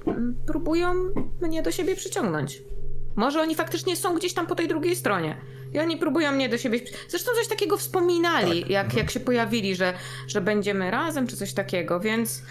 mm, 0.07 0.37
próbują 0.47 0.95
mnie 1.41 1.63
do 1.63 1.71
siebie 1.71 1.97
przyciągnąć. 1.97 2.63
Może 3.17 3.41
oni 3.41 3.55
faktycznie 3.55 3.97
są 3.97 4.15
gdzieś 4.15 4.35
tam 4.35 4.47
po 4.47 4.55
tej 4.55 4.69
drugiej 4.69 4.97
stronie. 4.97 5.37
I 5.75 5.79
oni 5.79 5.97
próbują 5.97 6.33
mnie 6.33 6.49
do 6.49 6.59
siebie. 6.59 6.81
Zresztą 7.09 7.33
coś 7.35 7.49
takiego 7.49 7.77
wspominali, 7.77 8.61
Tak. 8.63 8.71
jak, 8.71 8.85
Mhm. 8.85 9.03
jak 9.05 9.11
się 9.11 9.21
pojawili, 9.21 9.77
że, 9.77 9.95
że 10.29 10.41
będziemy 10.41 10.91
razem, 10.91 11.27
czy 11.27 11.37
coś 11.37 11.53
takiego, 11.53 12.01
więc 12.01 12.43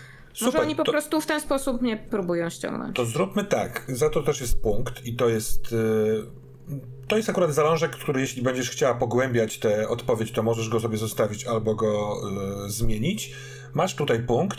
może 0.42 0.46
Super, 0.52 0.62
oni 0.62 0.76
po 0.76 0.84
to- 0.84 0.92
prostu 0.92 1.22
w 1.22 1.26
ten 1.26 1.42
sposób 1.42 1.82
mnie 1.82 1.98
próbują 1.98 2.50
ściągnąć. 2.50 2.96
To 2.96 3.06
zróbmy 3.06 3.44
tak. 3.46 3.86
Za 3.88 4.10
to 4.10 4.24
też 4.24 4.42
jest 4.42 4.62
punkt 4.62 5.06
i 5.06 5.16
to 5.16 5.30
jest. 5.30 5.72
y, 5.74 6.44
To 7.08 7.18
jest 7.18 7.30
akurat 7.30 7.54
zalążek, 7.54 7.92
który 7.92 8.22
jeśli 8.22 8.42
będziesz 8.42 8.70
chciała 8.70 8.94
pogłębiać 8.96 9.60
tę 9.60 9.88
odpowiedź, 9.90 10.32
to 10.32 10.44
możesz 10.44 10.70
go 10.70 10.80
sobie 10.80 10.98
zostawić 10.98 11.46
albo 11.46 11.76
go 11.76 12.16
y, 12.66 12.70
zmienić. 12.70 13.34
Masz 13.74 13.96
tutaj 13.96 14.24
punkt, 14.24 14.58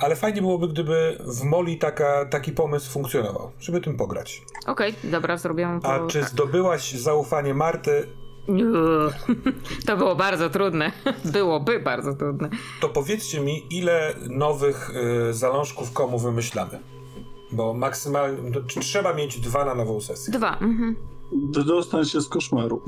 ale 0.00 0.16
fajnie 0.16 0.40
byłoby, 0.40 0.68
gdyby 0.68 1.18
w 1.20 1.42
Moli 1.44 1.78
taka, 1.78 2.24
taki 2.24 2.52
pomysł 2.52 2.90
funkcjonował, 2.90 3.50
żeby 3.60 3.80
tym 3.80 3.96
pograć. 3.96 4.42
Okej, 4.66 4.94
dobra, 5.04 5.36
zrobię 5.36 5.78
to. 5.82 5.88
A 5.92 6.06
czy 6.06 6.24
zdobyłaś 6.24 6.92
zaufanie 6.92 7.54
Marty? 7.54 8.06
To 9.86 9.96
było 9.96 10.16
bardzo 10.16 10.50
trudne. 10.50 10.92
Byłoby 11.32 11.80
bardzo 11.80 12.14
trudne. 12.14 12.48
To 12.80 12.88
powiedzcie 12.88 13.40
mi, 13.40 13.66
ile 13.70 14.14
nowych 14.28 14.90
y, 15.30 15.34
zalążków 15.34 15.92
komu 15.92 16.18
wymyślamy? 16.18 16.78
Bo 17.52 17.74
maksymalnie. 17.74 18.52
to 18.52 18.60
tr- 18.60 18.80
Trzeba 18.80 19.14
mieć 19.14 19.40
dwa 19.40 19.64
na 19.64 19.74
nową 19.74 20.00
sesję. 20.00 20.32
Dwa. 20.32 20.52
Mhm. 20.52 20.96
Wydostań 21.54 22.04
się 22.04 22.20
z 22.20 22.28
koszmaru. 22.28 22.82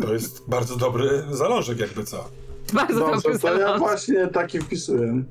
To 0.00 0.12
jest 0.12 0.50
bardzo 0.50 0.76
dobry 0.76 1.24
zalążek, 1.30 1.78
jakby 1.78 2.04
co. 2.04 2.24
Bardzo 2.74 2.98
Dobrze, 2.98 3.14
dobry 3.22 3.38
to 3.38 3.58
ja 3.58 3.78
właśnie 3.78 4.26
taki 4.26 4.58
wpisuję. 4.58 5.22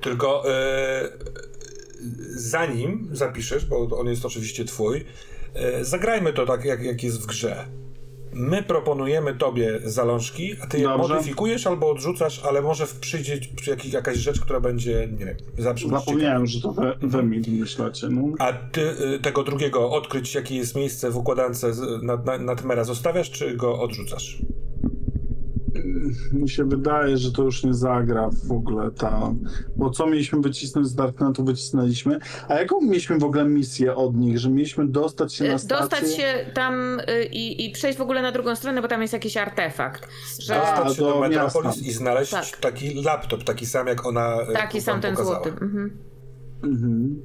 Tylko 0.00 0.50
e, 0.50 1.08
zanim 2.36 3.08
zapiszesz, 3.12 3.66
bo 3.66 3.98
on 3.98 4.06
jest 4.06 4.24
oczywiście 4.24 4.64
twój, 4.64 5.04
e, 5.54 5.84
zagrajmy 5.84 6.32
to 6.32 6.46
tak, 6.46 6.64
jak, 6.64 6.82
jak 6.82 7.02
jest 7.02 7.22
w 7.22 7.26
grze. 7.26 7.64
My 8.36 8.62
proponujemy 8.62 9.34
tobie 9.34 9.80
zalążki, 9.84 10.54
a 10.62 10.66
ty 10.66 10.78
je 10.78 10.84
Dobrze. 10.84 11.08
modyfikujesz 11.14 11.66
albo 11.66 11.90
odrzucasz, 11.90 12.42
ale 12.44 12.62
może 12.62 12.86
przyjdzie 13.00 13.40
jaki- 13.66 13.90
jakaś 13.90 14.16
rzecz, 14.16 14.40
która 14.40 14.60
będzie, 14.60 15.08
nie 15.18 15.24
wiem, 15.26 15.36
zabrzmieć. 15.58 15.92
Zapomniałem, 15.92 16.46
że 16.46 16.60
to 16.60 16.72
wy, 16.72 16.94
wy 17.02 17.22
mi 17.22 17.40
wymyślacie. 17.40 18.08
No. 18.10 18.22
A 18.38 18.52
ty 18.52 18.80
y, 19.14 19.18
tego 19.18 19.42
drugiego 19.42 19.90
odkryć, 19.90 20.34
jakie 20.34 20.56
jest 20.56 20.74
miejsce 20.76 21.10
w 21.10 21.16
układance 21.16 21.58
z- 21.60 22.02
na, 22.02 22.16
na, 22.16 22.38
na 22.38 22.56
Tmera 22.56 22.84
zostawiasz, 22.84 23.30
czy 23.30 23.56
go 23.56 23.80
odrzucasz? 23.80 24.38
Mi 26.32 26.48
się 26.50 26.64
wydaje, 26.64 27.16
że 27.16 27.32
to 27.32 27.42
już 27.42 27.64
nie 27.64 27.74
zagra 27.74 28.30
w 28.48 28.52
ogóle 28.52 28.90
ta. 28.90 29.32
Bo 29.76 29.90
co 29.90 30.06
mieliśmy 30.06 30.40
wycisnąć 30.40 30.86
z 30.86 30.94
Darknetu, 30.94 31.44
wycisnęliśmy. 31.44 32.18
A 32.48 32.54
jaką 32.54 32.80
mieliśmy 32.80 33.18
w 33.18 33.24
ogóle 33.24 33.44
misję 33.44 33.94
od 33.96 34.16
nich? 34.16 34.38
Że 34.38 34.50
mieliśmy 34.50 34.86
dostać 34.88 35.34
się 35.34 35.44
na 35.44 35.58
stację? 35.58 35.78
Dostać 35.88 36.16
się 36.16 36.46
tam 36.54 37.00
y, 37.00 37.24
i, 37.24 37.66
i 37.66 37.70
przejść 37.72 37.98
w 37.98 38.02
ogóle 38.02 38.22
na 38.22 38.32
drugą 38.32 38.56
stronę, 38.56 38.82
bo 38.82 38.88
tam 38.88 39.02
jest 39.02 39.12
jakiś 39.14 39.36
artefakt. 39.36 40.08
Że 40.38 40.62
A, 40.62 40.76
Dostać 40.76 40.96
się 40.96 41.02
do 41.02 41.12
do 41.12 41.20
Metropolis 41.20 41.82
i 41.82 41.92
znaleźć 41.92 42.30
Tak. 42.30 42.44
taki 42.60 43.02
laptop, 43.02 43.44
taki 43.44 43.66
sam 43.66 43.86
jak 43.86 44.06
ona 44.06 44.36
e, 44.42 44.52
taki 44.52 44.80
sam 44.80 45.00
ten 45.00 45.14
pokazała. 45.14 45.36
złoty. 45.42 45.50
Mhm. 45.64 45.96
Mhm. 46.62 47.22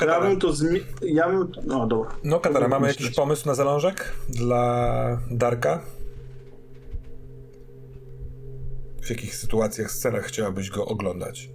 Ja 0.00 0.06
Katara, 0.06 0.28
bym 0.28 0.40
to 0.40 0.52
zmi... 0.52 0.80
Ja 1.02 1.28
bym... 1.28 1.52
No 1.66 1.86
dobra. 1.86 2.10
no 2.24 2.40
Katara, 2.40 2.68
mamy 2.68 2.86
myśleć. 2.86 3.00
jakiś 3.04 3.16
pomysł 3.16 3.48
na 3.48 3.54
zalążek 3.54 4.12
dla 4.28 5.20
Darka? 5.30 5.82
W 9.02 9.10
jakich 9.10 9.36
sytuacjach, 9.36 9.90
scenach 9.90 10.24
chciałabyś 10.24 10.70
go 10.70 10.86
oglądać? 10.86 11.50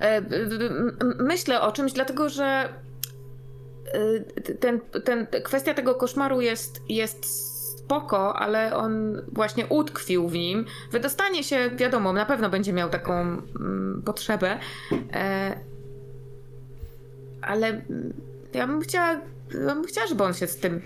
E, 0.00 0.22
myślę 1.18 1.60
o 1.60 1.72
czymś, 1.72 1.92
dlatego 1.92 2.28
że 2.28 2.68
e, 3.92 4.20
ten, 4.54 4.80
ten, 5.04 5.26
kwestia 5.44 5.74
tego 5.74 5.94
koszmaru 5.94 6.40
jest, 6.40 6.80
jest 6.88 7.49
spoko, 7.90 8.36
ale 8.36 8.76
on 8.76 9.22
właśnie 9.32 9.66
utkwił 9.66 10.28
w 10.28 10.32
nim. 10.32 10.64
Wydostanie 10.92 11.44
się, 11.44 11.70
wiadomo, 11.76 12.12
na 12.12 12.26
pewno 12.26 12.50
będzie 12.50 12.72
miał 12.72 12.90
taką 12.90 13.12
mm, 13.20 14.02
potrzebę, 14.04 14.58
e, 15.12 15.56
ale 17.42 17.66
mm, 17.68 18.12
ja 18.54 18.66
bym 18.66 18.80
chciała, 18.80 19.08
ja 19.66 19.74
bym 19.74 19.84
chciała, 19.84 20.06
żeby 20.06 20.24
on 20.24 20.34
się 20.34 20.46
z 20.46 20.56
tym. 20.56 20.82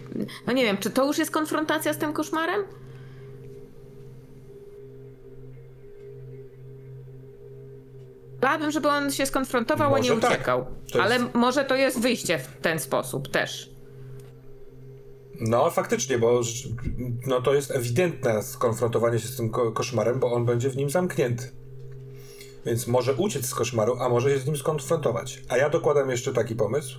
No 0.47 0.53
nie 0.53 0.65
wiem, 0.65 0.77
czy 0.77 0.91
to 0.91 1.07
już 1.07 1.19
jest 1.19 1.31
konfrontacja 1.31 1.93
z 1.93 1.99
tym 1.99 2.13
koszmarem? 2.13 2.61
Chciałabym, 8.39 8.71
żeby 8.71 8.89
on 8.89 9.11
się 9.13 9.27
skonfrontował, 9.27 9.95
a 9.95 9.99
nie 9.99 10.11
Może 10.11 10.21
tak. 10.21 10.31
uciekał. 10.31 10.67
Ale 11.03 11.15
jest- 11.15 11.35
może 11.35 11.65
to 11.65 11.77
jest 11.77 12.01
wyjście 12.01 12.39
w 12.39 12.57
ten 12.63 12.79
sposób 12.79 13.29
też. 13.29 13.74
No 15.41 15.71
faktycznie, 15.71 16.19
bo 16.19 16.41
no, 17.27 17.43
to 17.43 17.55
jest 17.55 17.71
ewidentne 17.71 18.43
skonfrontowanie 18.43 19.19
się 19.19 19.29
z 19.29 19.37
tym 19.37 19.51
ko- 19.51 19.73
koszmarem, 19.73 20.21
bo 20.21 20.33
on 20.33 20.45
będzie 20.45 20.71
w 20.71 20.77
nim 20.77 20.91
zamknięty. 20.91 21.51
Więc 22.67 22.87
może 22.87 23.15
uciec 23.15 23.47
z 23.47 23.55
koszmaru, 23.55 23.97
a 24.01 24.09
może 24.09 24.31
się 24.31 24.39
z 24.39 24.47
nim 24.47 24.57
skonfrontować. 24.57 25.43
A 25.49 25.57
ja 25.57 25.71
dokładam 25.71 26.11
jeszcze 26.11 26.33
taki 26.33 26.55
pomysł. 26.55 26.99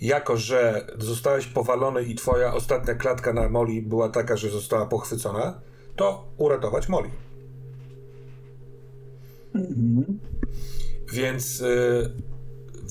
Jako, 0.00 0.36
że 0.36 0.86
zostałeś 0.98 1.46
powalony 1.46 2.02
i 2.02 2.14
twoja 2.14 2.54
ostatnia 2.54 2.94
klatka 2.94 3.32
na 3.32 3.48
Moli 3.48 3.82
była 3.82 4.08
taka, 4.08 4.36
że 4.36 4.50
została 4.50 4.86
pochwycona, 4.86 5.60
to 5.96 6.28
uratować 6.36 6.88
Moli. 6.88 7.10
Więc 11.12 11.60
y, 11.60 12.12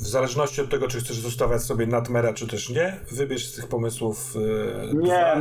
w 0.03 0.07
zależności 0.07 0.61
od 0.61 0.69
tego, 0.69 0.87
czy 0.87 0.99
chcesz 0.99 1.19
zostawiać 1.19 1.63
sobie 1.63 1.87
Natmera, 1.87 2.33
czy 2.33 2.47
też 2.47 2.69
nie, 2.69 2.99
wybierz 3.11 3.45
z 3.47 3.55
tych 3.55 3.67
pomysłów. 3.67 4.35
y, 4.35 4.95
Nie, 4.95 5.01
dwa. 5.01 5.35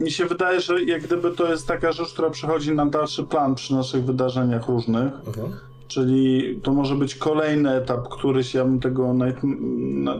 mi 0.00 0.10
się 0.10 0.26
wydaje, 0.26 0.60
że 0.60 0.82
jak 0.84 1.02
gdyby 1.02 1.30
to 1.30 1.50
jest 1.50 1.66
taka 1.66 1.92
rzecz, 1.92 2.12
która 2.12 2.30
przychodzi 2.30 2.74
na 2.74 2.86
dalszy 2.86 3.24
plan 3.24 3.54
przy 3.54 3.74
naszych 3.74 4.04
wydarzeniach 4.04 4.68
różnych. 4.68 5.12
Mhm. 5.26 5.52
Czyli 5.88 6.60
to 6.62 6.72
może 6.72 6.94
być 6.94 7.14
kolejny 7.14 7.70
etap, 7.74 8.08
któryś 8.08 8.54
ja 8.54 8.64
bym 8.64 8.80
tego 8.80 9.14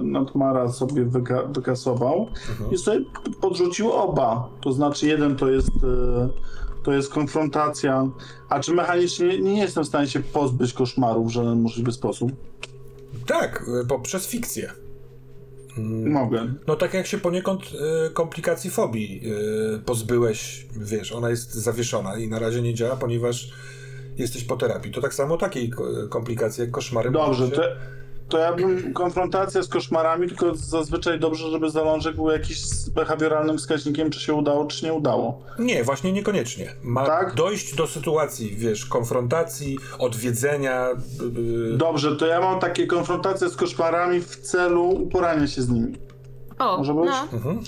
Nightmara 0.02 0.68
sobie 0.72 1.04
wyka 1.04 1.42
wykasował 1.42 2.28
i 2.72 2.78
sobie 2.78 3.04
podrzucił 3.40 3.92
oba. 3.92 4.48
To 4.60 4.72
znaczy 4.72 5.06
jeden 5.06 5.36
to 5.36 5.50
jest, 5.50 5.68
e, 5.68 6.28
to 6.82 6.92
jest 6.92 7.12
konfrontacja, 7.12 8.08
a 8.48 8.60
czy 8.60 8.74
mechanicznie 8.74 9.26
nie, 9.28 9.38
nie 9.54 9.60
jestem 9.60 9.84
w 9.84 9.86
stanie 9.86 10.06
się 10.08 10.20
pozbyć 10.20 10.72
koszmaru 10.72 11.24
w 11.24 11.30
żaden 11.30 11.60
możliwy 11.62 11.92
sposób? 11.92 12.32
Tak, 13.26 13.64
y, 13.82 13.86
poprzez 13.86 14.26
fikcję. 14.26 14.72
Mogę. 16.04 16.54
No 16.66 16.76
tak 16.76 16.94
jak 16.94 17.06
się 17.06 17.18
poniekąd 17.18 17.62
y, 18.06 18.10
komplikacji 18.10 18.70
fobii 18.70 19.20
y, 19.76 19.78
pozbyłeś, 19.78 20.66
wiesz, 20.76 21.12
ona 21.12 21.30
jest 21.30 21.54
zawieszona 21.54 22.16
i 22.16 22.28
na 22.28 22.38
razie 22.38 22.62
nie 22.62 22.74
działa, 22.74 22.96
ponieważ 22.96 23.50
jesteś 24.16 24.44
po 24.44 24.56
terapii. 24.56 24.92
To 24.92 25.00
tak 25.00 25.14
samo 25.14 25.36
takiej 25.36 25.70
ko- 25.70 26.08
komplikacji 26.08 26.60
jak 26.60 26.70
koszmary. 26.70 27.10
Dobrze, 27.10 27.50
się- 27.50 27.76
to 28.32 28.38
ja 28.38 28.52
bym 28.52 28.92
konfrontacja 28.92 29.62
z 29.62 29.68
koszmarami, 29.68 30.28
tylko 30.28 30.54
zazwyczaj 30.54 31.20
dobrze, 31.20 31.50
żeby 31.50 31.70
zalążek 31.70 32.16
był 32.16 32.30
jakiś 32.30 32.64
z 32.64 32.88
behawioralnym 32.88 33.58
wskaźnikiem, 33.58 34.10
czy 34.10 34.20
się 34.20 34.34
udało, 34.34 34.64
czy 34.66 34.84
nie 34.84 34.92
udało. 34.92 35.42
Nie, 35.58 35.84
właśnie 35.84 36.12
niekoniecznie. 36.12 36.74
Ma 36.82 37.06
Tak? 37.06 37.34
dojść 37.34 37.74
do 37.74 37.86
sytuacji, 37.86 38.56
wiesz, 38.56 38.86
konfrontacji, 38.86 39.78
odwiedzenia. 39.98 40.88
y, 40.90 41.74
y, 41.74 41.76
Dobrze, 41.76 42.16
to 42.16 42.26
ja 42.26 42.40
mam 42.40 42.60
takie 42.60 42.86
konfrontacje 42.86 43.48
z 43.48 43.56
koszmarami 43.56 44.20
w 44.20 44.36
celu 44.36 44.88
uporania 44.88 45.46
się 45.46 45.62
z 45.62 45.68
nimi. 45.68 45.92
O, 46.58 46.78
Może 46.78 46.94
być? 46.94 47.04
no. 47.32 47.38
mhm. 47.38 47.60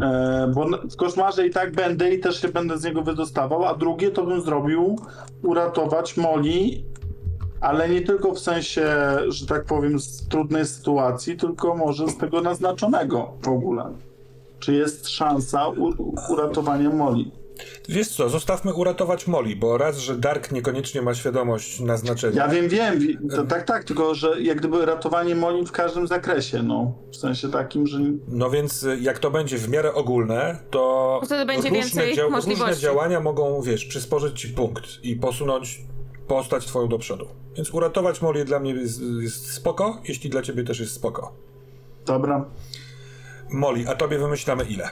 E, 0.00 0.50
bo 0.54 0.66
w 0.90 0.96
koszmarze 0.96 1.46
i 1.46 1.50
tak 1.50 1.72
będę 1.72 2.14
i 2.14 2.20
też 2.20 2.40
się 2.40 2.48
będę 2.48 2.78
z 2.78 2.84
niego 2.84 3.02
wydostawał, 3.02 3.64
a 3.64 3.74
drugie 3.74 4.10
to 4.10 4.26
bym 4.26 4.40
zrobił 4.40 4.98
uratować 5.42 6.16
Moli, 6.16 6.84
ale 7.62 7.88
nie 7.88 8.00
tylko 8.02 8.32
w 8.34 8.38
sensie, 8.38 8.86
że 9.28 9.46
tak 9.46 9.64
powiem, 9.64 10.00
z 10.00 10.28
trudnej 10.28 10.66
sytuacji, 10.66 11.36
tylko 11.36 11.74
może 11.76 12.08
z 12.08 12.16
tego 12.16 12.40
naznaczonego 12.40 13.32
w 13.42 13.48
ogóle. 13.48 13.84
Czy 14.60 14.74
jest 14.74 15.08
szansa 15.08 15.68
u- 15.68 16.14
uratowania 16.32 16.90
Moli? 16.90 17.32
Wiesz 17.88 18.08
co, 18.08 18.28
zostawmy 18.28 18.74
uratować 18.74 19.26
Moli, 19.26 19.56
bo 19.56 19.78
raz, 19.78 19.98
że 19.98 20.16
Dark 20.16 20.52
niekoniecznie 20.52 21.02
ma 21.02 21.14
świadomość 21.14 21.80
naznaczenia. 21.80 22.36
Ja 22.36 22.48
wiem, 22.48 22.68
wiem, 22.68 22.98
wi- 22.98 23.18
to, 23.36 23.44
tak, 23.44 23.64
tak, 23.66 23.84
tylko 23.84 24.14
że 24.14 24.40
jak 24.42 24.58
gdyby 24.58 24.86
ratowanie 24.86 25.34
Moli 25.34 25.66
w 25.66 25.72
każdym 25.72 26.06
zakresie, 26.06 26.62
no. 26.62 26.92
W 27.12 27.16
sensie 27.16 27.50
takim, 27.50 27.86
że 27.86 27.98
No 28.28 28.50
więc 28.50 28.82
y, 28.82 28.98
jak 29.00 29.18
to 29.18 29.30
będzie 29.30 29.58
w 29.58 29.68
miarę 29.68 29.94
ogólne, 29.94 30.58
to 30.70 31.20
Wtedy 31.24 31.46
będzie 31.46 31.68
różne, 31.68 31.80
więcej 31.82 32.08
różne 32.10 32.28
możliwości. 32.28 32.82
działania 32.82 33.20
mogą, 33.20 33.62
wiesz, 33.62 33.84
przysporzyć 33.84 34.40
ci 34.40 34.48
punkt 34.48 34.84
i 35.02 35.16
posunąć 35.16 35.80
postać 36.32 36.66
twoją 36.66 36.88
do 36.88 36.98
przodu. 36.98 37.26
Więc 37.56 37.74
uratować 37.74 38.22
Moli 38.22 38.44
dla 38.44 38.58
mnie 38.60 38.74
jest, 38.74 39.00
jest 39.20 39.52
spoko, 39.52 39.98
jeśli 40.08 40.30
dla 40.30 40.42
ciebie 40.42 40.64
też 40.64 40.80
jest 40.80 40.92
spoko. 40.92 41.32
dobra. 42.06 42.44
Moli, 43.50 43.86
a 43.86 43.94
tobie 43.94 44.18
wymyślamy 44.18 44.64
ile? 44.64 44.90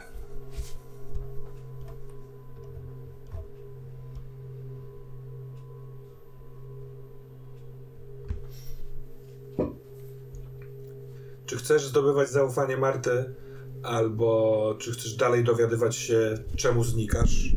Czy 11.46 11.56
chcesz 11.56 11.86
zdobywać 11.86 12.30
zaufanie 12.30 12.76
Marty, 12.76 13.34
albo 13.82 14.74
czy 14.78 14.92
chcesz 14.92 15.16
dalej 15.16 15.44
dowiadywać 15.44 15.96
się, 15.96 16.34
czemu 16.56 16.84
znikasz? 16.84 17.48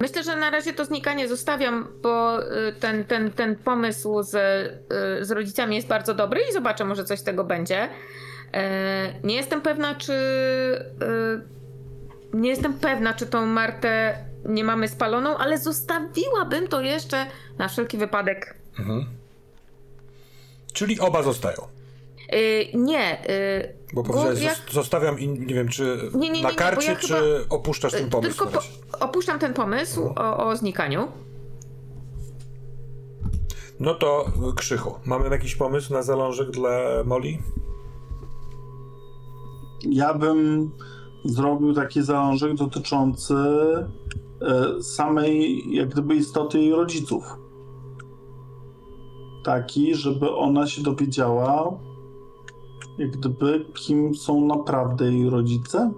Myślę, 0.00 0.22
że 0.24 0.36
na 0.36 0.50
razie 0.50 0.72
to 0.72 0.84
znikanie 0.84 1.28
zostawiam, 1.28 1.88
bo 2.02 2.42
y, 2.42 2.72
ten, 2.80 3.04
ten, 3.04 3.30
ten 3.30 3.56
pomysł 3.56 4.22
z, 4.22 4.34
y, 4.34 5.24
z 5.24 5.30
rodzicami 5.30 5.76
jest 5.76 5.88
bardzo 5.88 6.14
dobry 6.14 6.40
i 6.50 6.52
zobaczę, 6.52 6.84
może 6.84 7.04
coś 7.04 7.18
z 7.18 7.24
tego 7.24 7.44
będzie. 7.44 7.88
E, 8.52 9.12
Nie 9.24 9.34
jestem 9.36 9.60
pewna, 9.62 9.94
czy. 9.94 10.12
y, 10.12 12.36
Nie 12.36 12.50
jestem 12.50 12.74
pewna, 12.74 13.14
czy 13.14 13.26
tą 13.26 13.46
Martę 13.46 14.18
nie 14.44 14.64
mamy 14.64 14.88
spaloną, 14.88 15.36
ale 15.36 15.58
zostawiłabym 15.58 16.68
to 16.68 16.80
jeszcze 16.80 17.26
na 17.58 17.68
wszelki 17.68 17.98
wypadek. 17.98 18.54
Czyli 20.72 21.00
oba 21.00 21.22
zostają. 21.22 21.56
Y, 22.34 22.66
Nie. 22.74 23.30
y, 23.30 23.74
Bo 23.94 24.02
bo 24.02 24.08
powiedziałeś, 24.08 24.42
ja- 24.42 24.54
zos- 24.54 24.72
zostawiam 24.72 25.18
i 25.20 25.28
nie 25.28 25.54
wiem, 25.54 25.68
czy 25.68 25.98
Nie, 26.14 26.18
nie, 26.20 26.30
nie, 26.30 26.42
na 26.42 26.48
nie, 26.48 26.54
bo 26.54 26.58
karcie, 26.58 26.92
ja 26.92 26.96
czy 26.98 27.06
chyba- 27.08 27.48
opuszczasz 27.50 27.92
ten 27.92 28.06
y, 28.06 28.10
pomysł 28.10 28.38
Tylko 28.38 28.58
po, 28.58 29.04
opuszczam 29.04 29.38
ten 29.38 29.54
pomysł 29.54 30.04
o, 30.16 30.36
o 30.46 30.56
znikaniu. 30.56 31.08
No 33.80 33.94
to 33.94 34.26
Krzychu, 34.56 34.94
mamy 35.04 35.28
jakiś 35.30 35.54
pomysł 35.56 35.92
na 35.92 36.02
zalążek 36.02 36.50
dla 36.50 36.78
Moli? 37.04 37.38
Ja 39.90 40.14
bym 40.14 40.70
zrobił 41.24 41.74
taki 41.74 42.02
zalążek 42.02 42.54
dotyczący 42.54 43.34
e, 44.42 44.82
samej, 44.82 45.62
jak 45.74 45.88
gdyby, 45.88 46.14
istoty 46.14 46.58
jej 46.58 46.72
rodziców. 46.72 47.24
Taki, 49.44 49.94
żeby 49.94 50.30
ona 50.34 50.66
się 50.66 50.82
dowiedziała, 50.82 51.72
jak 52.98 53.10
gdyby, 53.10 53.64
kim 53.74 54.14
są 54.14 54.46
naprawdę 54.46 55.12
jej 55.12 55.30
rodzice. 55.30 55.92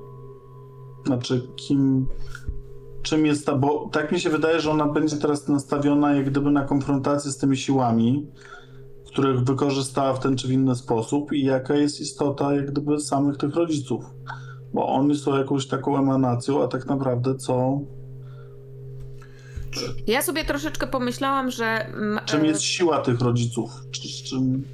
Znaczy, 1.06 1.48
kim, 1.56 2.06
czym 3.02 3.26
jest 3.26 3.46
ta, 3.46 3.56
bo 3.56 3.88
tak 3.92 4.12
mi 4.12 4.20
się 4.20 4.30
wydaje, 4.30 4.60
że 4.60 4.70
ona 4.70 4.86
będzie 4.86 5.16
teraz 5.16 5.48
nastawiona, 5.48 6.14
jak 6.14 6.30
gdyby, 6.30 6.50
na 6.50 6.64
konfrontację 6.64 7.30
z 7.30 7.38
tymi 7.38 7.56
siłami, 7.56 8.26
których 9.06 9.40
wykorzystała 9.40 10.14
w 10.14 10.20
ten 10.20 10.36
czy 10.36 10.48
w 10.48 10.52
inny 10.52 10.74
sposób 10.74 11.32
i 11.32 11.44
jaka 11.44 11.74
jest 11.74 12.00
istota 12.00 12.54
jak 12.54 12.70
gdyby 12.70 13.00
samych 13.00 13.36
tych 13.36 13.54
rodziców. 13.54 14.04
Bo 14.74 14.88
oni 14.88 15.16
są 15.16 15.36
jakąś 15.36 15.66
taką 15.66 15.98
emanacją, 15.98 16.62
a 16.62 16.68
tak 16.68 16.86
naprawdę 16.86 17.34
co, 17.34 17.80
Ja 20.06 20.22
sobie 20.22 20.44
troszeczkę 20.44 20.86
pomyślałam, 20.86 21.50
że. 21.50 21.64
mm, 21.64 22.20
czym 22.24 22.40
e, 22.40 22.46
jest 22.46 22.62
siła 22.62 22.98
tych 22.98 23.20
rodziców? 23.20 23.70
Czy, 23.90 24.24
czym, 24.24 24.64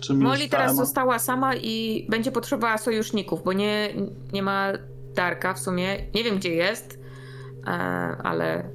czym 0.00 0.22
Molly 0.22 0.48
teraz 0.48 0.76
została 0.76 1.18
sama 1.18 1.54
i 1.56 2.06
będzie 2.08 2.32
potrzebowała 2.32 2.78
sojuszników, 2.78 3.44
bo 3.44 3.52
nie, 3.52 3.94
nie 4.32 4.42
ma 4.42 4.72
Darka 5.14 5.54
w 5.54 5.58
sumie. 5.58 5.96
Nie 6.14 6.24
wiem, 6.24 6.36
gdzie 6.36 6.54
jest, 6.54 6.98
e, 7.66 7.70
ale 8.22 8.70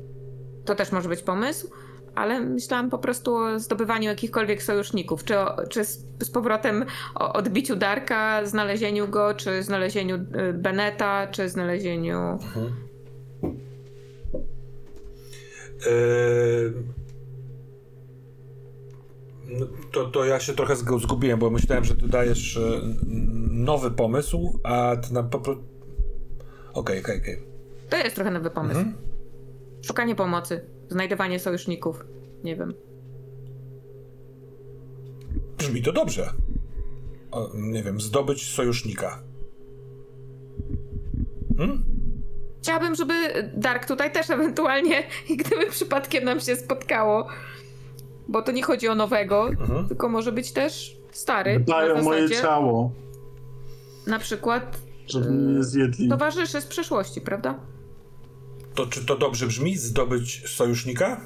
to 0.66 0.76
też 0.76 0.92
może 0.92 1.10
być 1.10 1.22
pomysł. 1.22 1.70
ale 2.16 2.40
myślałam 2.40 2.90
po 2.90 2.98
prostu 2.98 3.36
o 3.36 3.60
zdobywaniu 3.60 4.10
jakichkolwiek 4.10 4.64
sojuszników. 4.64 5.24
Czy, 5.24 5.40
o, 5.40 5.68
czy 5.68 5.86
z, 5.86 6.06
z 6.20 6.30
powrotem 6.30 6.86
o 7.16 7.34
odbiciu 7.34 7.76
Darka, 7.76 8.46
znalezieniu 8.46 9.08
go, 9.08 9.34
czy 9.34 9.64
znalezieniu 9.64 10.16
y, 10.16 10.54
Beneta, 10.54 11.28
czy 11.28 11.50
znalezieniu. 11.50 12.40
Yy, 15.86 16.74
no, 16.76 17.05
To, 19.92 20.06
to 20.06 20.26
ja 20.26 20.40
się 20.40 20.54
trochę 20.54 20.74
zg- 20.76 21.00
zgubiłem, 21.00 21.40
bo 21.40 21.50
myślałem, 21.50 21.84
że 21.86 21.96
ty 21.96 22.08
dajesz 22.08 22.58
e, 22.58 22.82
nowy 23.52 23.92
pomysł, 23.92 24.60
a 24.64 24.96
ty 24.96 25.14
nam 25.14 25.30
po 25.30 25.40
prostu. 25.40 25.64
Okej, 26.74 27.00
okej, 27.02 27.22
okej. 27.22 27.44
To 27.90 27.98
jest 27.98 28.16
trochę 28.16 28.32
nowy 28.32 28.50
pomysł. 28.50 28.80
Szukanie 29.82 30.16
pomocy, 30.16 30.66
znajdywanie 30.90 31.40
sojuszników. 31.40 32.06
Nie 32.44 32.56
wiem. 32.56 32.74
Brzmi 35.58 35.82
to 35.82 35.92
dobrze. 35.92 36.30
O, 37.32 37.52
nie 37.54 37.84
wiem, 37.84 38.02
zdobyć 38.02 38.50
sojusznika. 38.54 39.24
Hmm? 41.58 41.84
Chciałabym, 42.62 42.96
żeby 42.96 43.14
Dark 43.58 43.86
tutaj 43.86 44.12
też 44.12 44.30
ewentualnie, 44.30 45.04
gdyby 45.40 45.70
przypadkiem 45.70 46.24
nam 46.24 46.40
się 46.40 46.56
spotkało, 46.56 47.28
bo 48.28 48.42
to 48.42 48.52
nie 48.52 48.64
chodzi 48.64 48.88
o 48.88 48.96
nowego, 48.96 49.50
tylko 49.88 50.10
może 50.10 50.32
być 50.32 50.52
też 50.52 50.98
stary. 51.12 51.60
Dbają 51.60 52.04
moje 52.04 52.30
ciało, 52.30 52.92
Na 54.08 54.20
przykład 54.20 54.78
żeby 55.08 55.32
mnie 55.32 55.54
nie 55.58 55.64
zjedli. 55.64 56.10
towarzyszy 56.10 56.62
z 56.62 56.66
przeszłości, 56.66 57.22
prawda? 57.22 57.60
To 58.76 58.86
czy 58.88 59.06
to 59.06 59.18
dobrze 59.18 59.48
brzmi? 59.48 59.78
Zdobyć 59.78 60.50
sojusznika? 60.50 61.22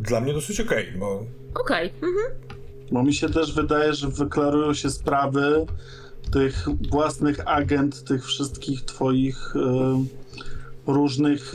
Dla 0.00 0.20
mnie 0.20 0.32
dosyć 0.32 0.60
okej, 0.60 0.92
bo. 0.98 1.24
Okej. 1.60 1.86
Mhm. 1.94 2.14
Bo 2.92 3.02
mi 3.02 3.14
się 3.14 3.28
też 3.30 3.54
wydaje, 3.54 3.94
że 3.94 4.08
wyklarują 4.08 4.74
się 4.74 4.90
sprawy 4.90 5.66
tych 6.32 6.66
własnych 6.90 7.48
agent, 7.48 8.04
tych 8.04 8.24
wszystkich 8.26 8.84
twoich 8.84 9.54
e, 9.56 10.04
różnych 10.86 11.52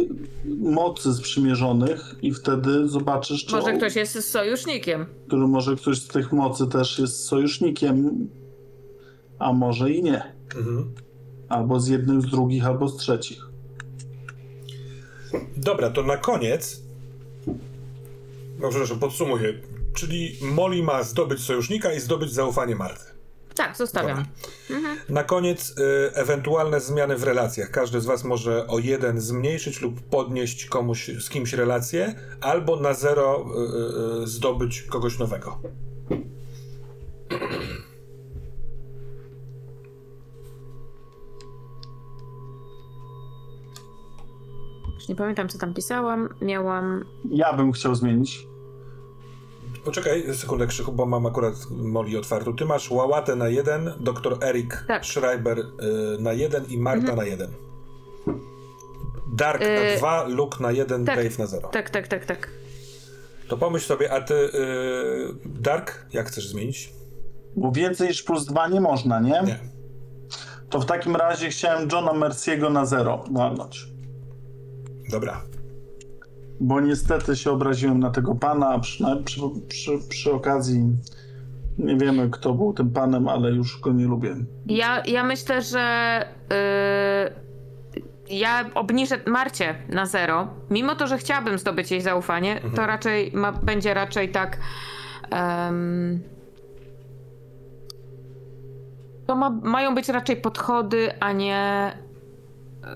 mocy 0.60 1.14
sprzymierzonych 1.14 2.16
i 2.22 2.34
wtedy 2.34 2.88
zobaczysz, 2.88 3.46
czy 3.46 3.56
Może 3.56 3.74
o- 3.74 3.78
ktoś 3.78 3.96
jest 3.96 4.30
sojusznikiem. 4.32 5.06
który 5.28 5.48
może 5.48 5.76
ktoś 5.76 5.98
z 6.02 6.08
tych 6.08 6.32
mocy 6.32 6.68
też 6.68 7.00
jest 7.00 7.24
sojusznikiem, 7.26 8.28
a 9.40 9.54
może 9.54 9.92
i 9.92 10.04
nie. 10.04 10.34
Mhm. 10.56 10.92
Albo 11.50 11.80
z 11.80 11.88
jednych, 11.88 12.22
z 12.22 12.26
drugich, 12.26 12.66
albo 12.66 12.88
z 12.90 12.98
trzecich. 12.98 13.46
Dobra, 15.58 15.90
to 15.90 16.04
na 16.04 16.18
koniec. 16.18 16.82
No, 18.62 18.70
przepraszam, 18.70 19.00
podsumuję. 19.00 19.54
Czyli 19.94 20.36
Molly 20.42 20.84
ma 20.84 21.04
zdobyć 21.04 21.40
sojusznika 21.40 21.94
i 21.94 22.00
zdobyć 22.00 22.34
zaufanie 22.34 22.76
Marty. 22.76 23.04
Tak, 23.60 23.78
zostawiam. 23.78 24.26
Dobra. 24.70 24.92
Na 25.10 25.24
koniec 25.24 25.70
y, 25.70 25.74
ewentualne 26.14 26.80
zmiany 26.80 27.18
w 27.18 27.24
relacjach. 27.24 27.72
Każdy 27.72 28.02
z 28.02 28.06
was 28.06 28.24
może 28.24 28.68
o 28.68 28.80
jeden 28.80 29.22
zmniejszyć 29.22 29.82
lub 29.82 30.02
podnieść 30.02 30.66
komuś 30.66 31.12
z 31.20 31.30
kimś 31.30 31.54
relację, 31.54 32.16
albo 32.42 32.76
na 32.76 32.94
zero 32.94 33.46
y, 34.20 34.24
y, 34.24 34.28
zdobyć 34.28 34.82
kogoś 34.82 35.20
nowego. 35.20 35.60
Już 44.96 45.08
nie 45.10 45.16
pamiętam, 45.16 45.50
co 45.50 45.58
tam 45.58 45.74
pisałam. 45.74 46.30
Miałam. 46.42 47.06
Ja 47.32 47.54
bym 47.54 47.72
chciał 47.72 47.96
zmienić. 47.96 48.49
Poczekaj 49.86 50.24
sekundę, 50.34 50.68
Krzychu, 50.68 50.92
bo 50.92 51.06
mam 51.06 51.26
akurat 51.26 51.54
Molly 51.72 52.18
otwartą. 52.20 52.56
Ty 52.56 52.66
masz 52.66 52.92
Łałatę 52.92 53.36
na 53.36 53.48
jeden, 53.48 53.94
doktor 54.00 54.44
Erik 54.44 54.84
Tak. 54.88 55.06
Schreiber 55.06 55.60
y, 55.60 55.64
na 56.20 56.34
jeden 56.34 56.66
i 56.70 56.78
Marta 56.78 57.16
na 57.16 57.24
jeden. 57.24 57.52
Dark 59.34 59.62
na 59.62 59.68
Y, 59.68 59.98
dwa, 59.98 60.24
Luke 60.28 60.58
na 60.64 60.72
jeden, 60.72 61.06
tak. 61.06 61.16
Dave 61.24 61.40
na 61.40 61.46
zero. 61.48 61.70
Tak, 61.70 61.90
tak, 61.90 62.08
tak, 62.08 62.26
tak. 62.26 62.50
To 63.48 63.58
pomyśl 63.58 63.86
sobie, 63.88 64.12
a 64.14 64.22
ty, 64.22 64.34
y, 64.34 64.50
Dark, 65.46 66.06
jak 66.14 66.28
chcesz 66.28 66.48
zmienić? 66.48 66.94
Bo 67.56 67.72
więcej 67.72 68.08
niż 68.08 68.24
plus 68.24 68.46
dwa 68.46 68.68
nie 68.68 68.82
można, 68.82 69.20
nie? 69.20 69.42
Nie. 69.46 69.60
To 70.70 70.80
w 70.80 70.86
takim 70.86 71.16
razie 71.16 71.50
chciałem 71.50 71.90
Johna 71.92 72.14
Merciego 72.14 72.70
na 72.70 72.86
zero 72.86 73.24
walnąć. 73.32 73.88
Dobra. 75.12 75.42
Bo 76.60 76.82
niestety 76.82 77.36
się 77.36 77.52
obraziłem 77.52 78.00
na 78.00 78.10
tego 78.10 78.36
pana, 78.36 78.70
a 78.70 78.80
przy, 78.80 79.04
przy, 79.26 79.42
przy, 79.68 79.92
przy 80.10 80.32
okazji 80.32 80.84
nie 81.80 81.98
wiemy, 81.98 82.30
kto 82.30 82.54
był 82.54 82.74
tym 82.74 82.90
panem, 82.90 83.28
ale 83.28 83.52
już 83.52 83.80
go 83.80 83.92
nie 83.92 84.06
lubię. 84.06 84.36
Ja, 84.66 85.04
ja 85.06 85.24
myślę, 85.24 85.62
że 85.62 86.26
yy, 86.50 88.38
ja 88.38 88.70
obniżę 88.76 89.20
Marcie 89.28 89.76
na 89.90 90.06
zero. 90.06 90.48
Mimo 90.70 90.96
to, 90.96 91.08
że 91.08 91.18
chciałabym 91.18 91.58
zdobyć 91.58 91.92
jej 91.92 92.02
zaufanie, 92.02 92.62
to 92.76 92.86
raczej 92.86 93.32
ma, 93.34 93.52
będzie 93.52 93.94
raczej 93.94 94.32
tak. 94.32 94.58
em, 95.32 96.20
to 99.28 99.36
ma, 99.36 99.50
mają 99.50 99.96
być 99.96 100.10
raczej 100.10 100.38
podchody, 100.38 101.20
a 101.20 101.32
nie 101.32 101.92
yy, 102.84 102.90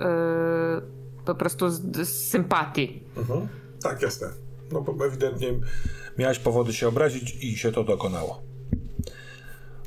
po 1.26 1.36
prostu 1.36 1.70
z, 1.70 2.08
z 2.08 2.30
sympatii. 2.30 3.04
Mhm. 3.18 3.48
Tak, 3.84 4.02
jasne. 4.02 4.28
No 4.72 4.82
bo 4.82 5.06
ewidentnie 5.06 5.54
miałeś 6.18 6.40
powody 6.40 6.74
się 6.74 6.88
obrazić 6.88 7.36
i 7.44 7.58
się 7.58 7.72
to 7.72 7.84
dokonało. 7.84 8.42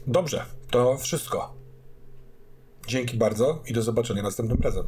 Dobrze, 0.06 0.44
to 0.70 0.96
wszystko. 0.96 1.54
Dzięki 2.86 3.16
bardzo 3.16 3.62
i 3.66 3.72
do 3.72 3.82
zobaczenia 3.82 4.22
następnym 4.22 4.58
razem. 4.60 4.86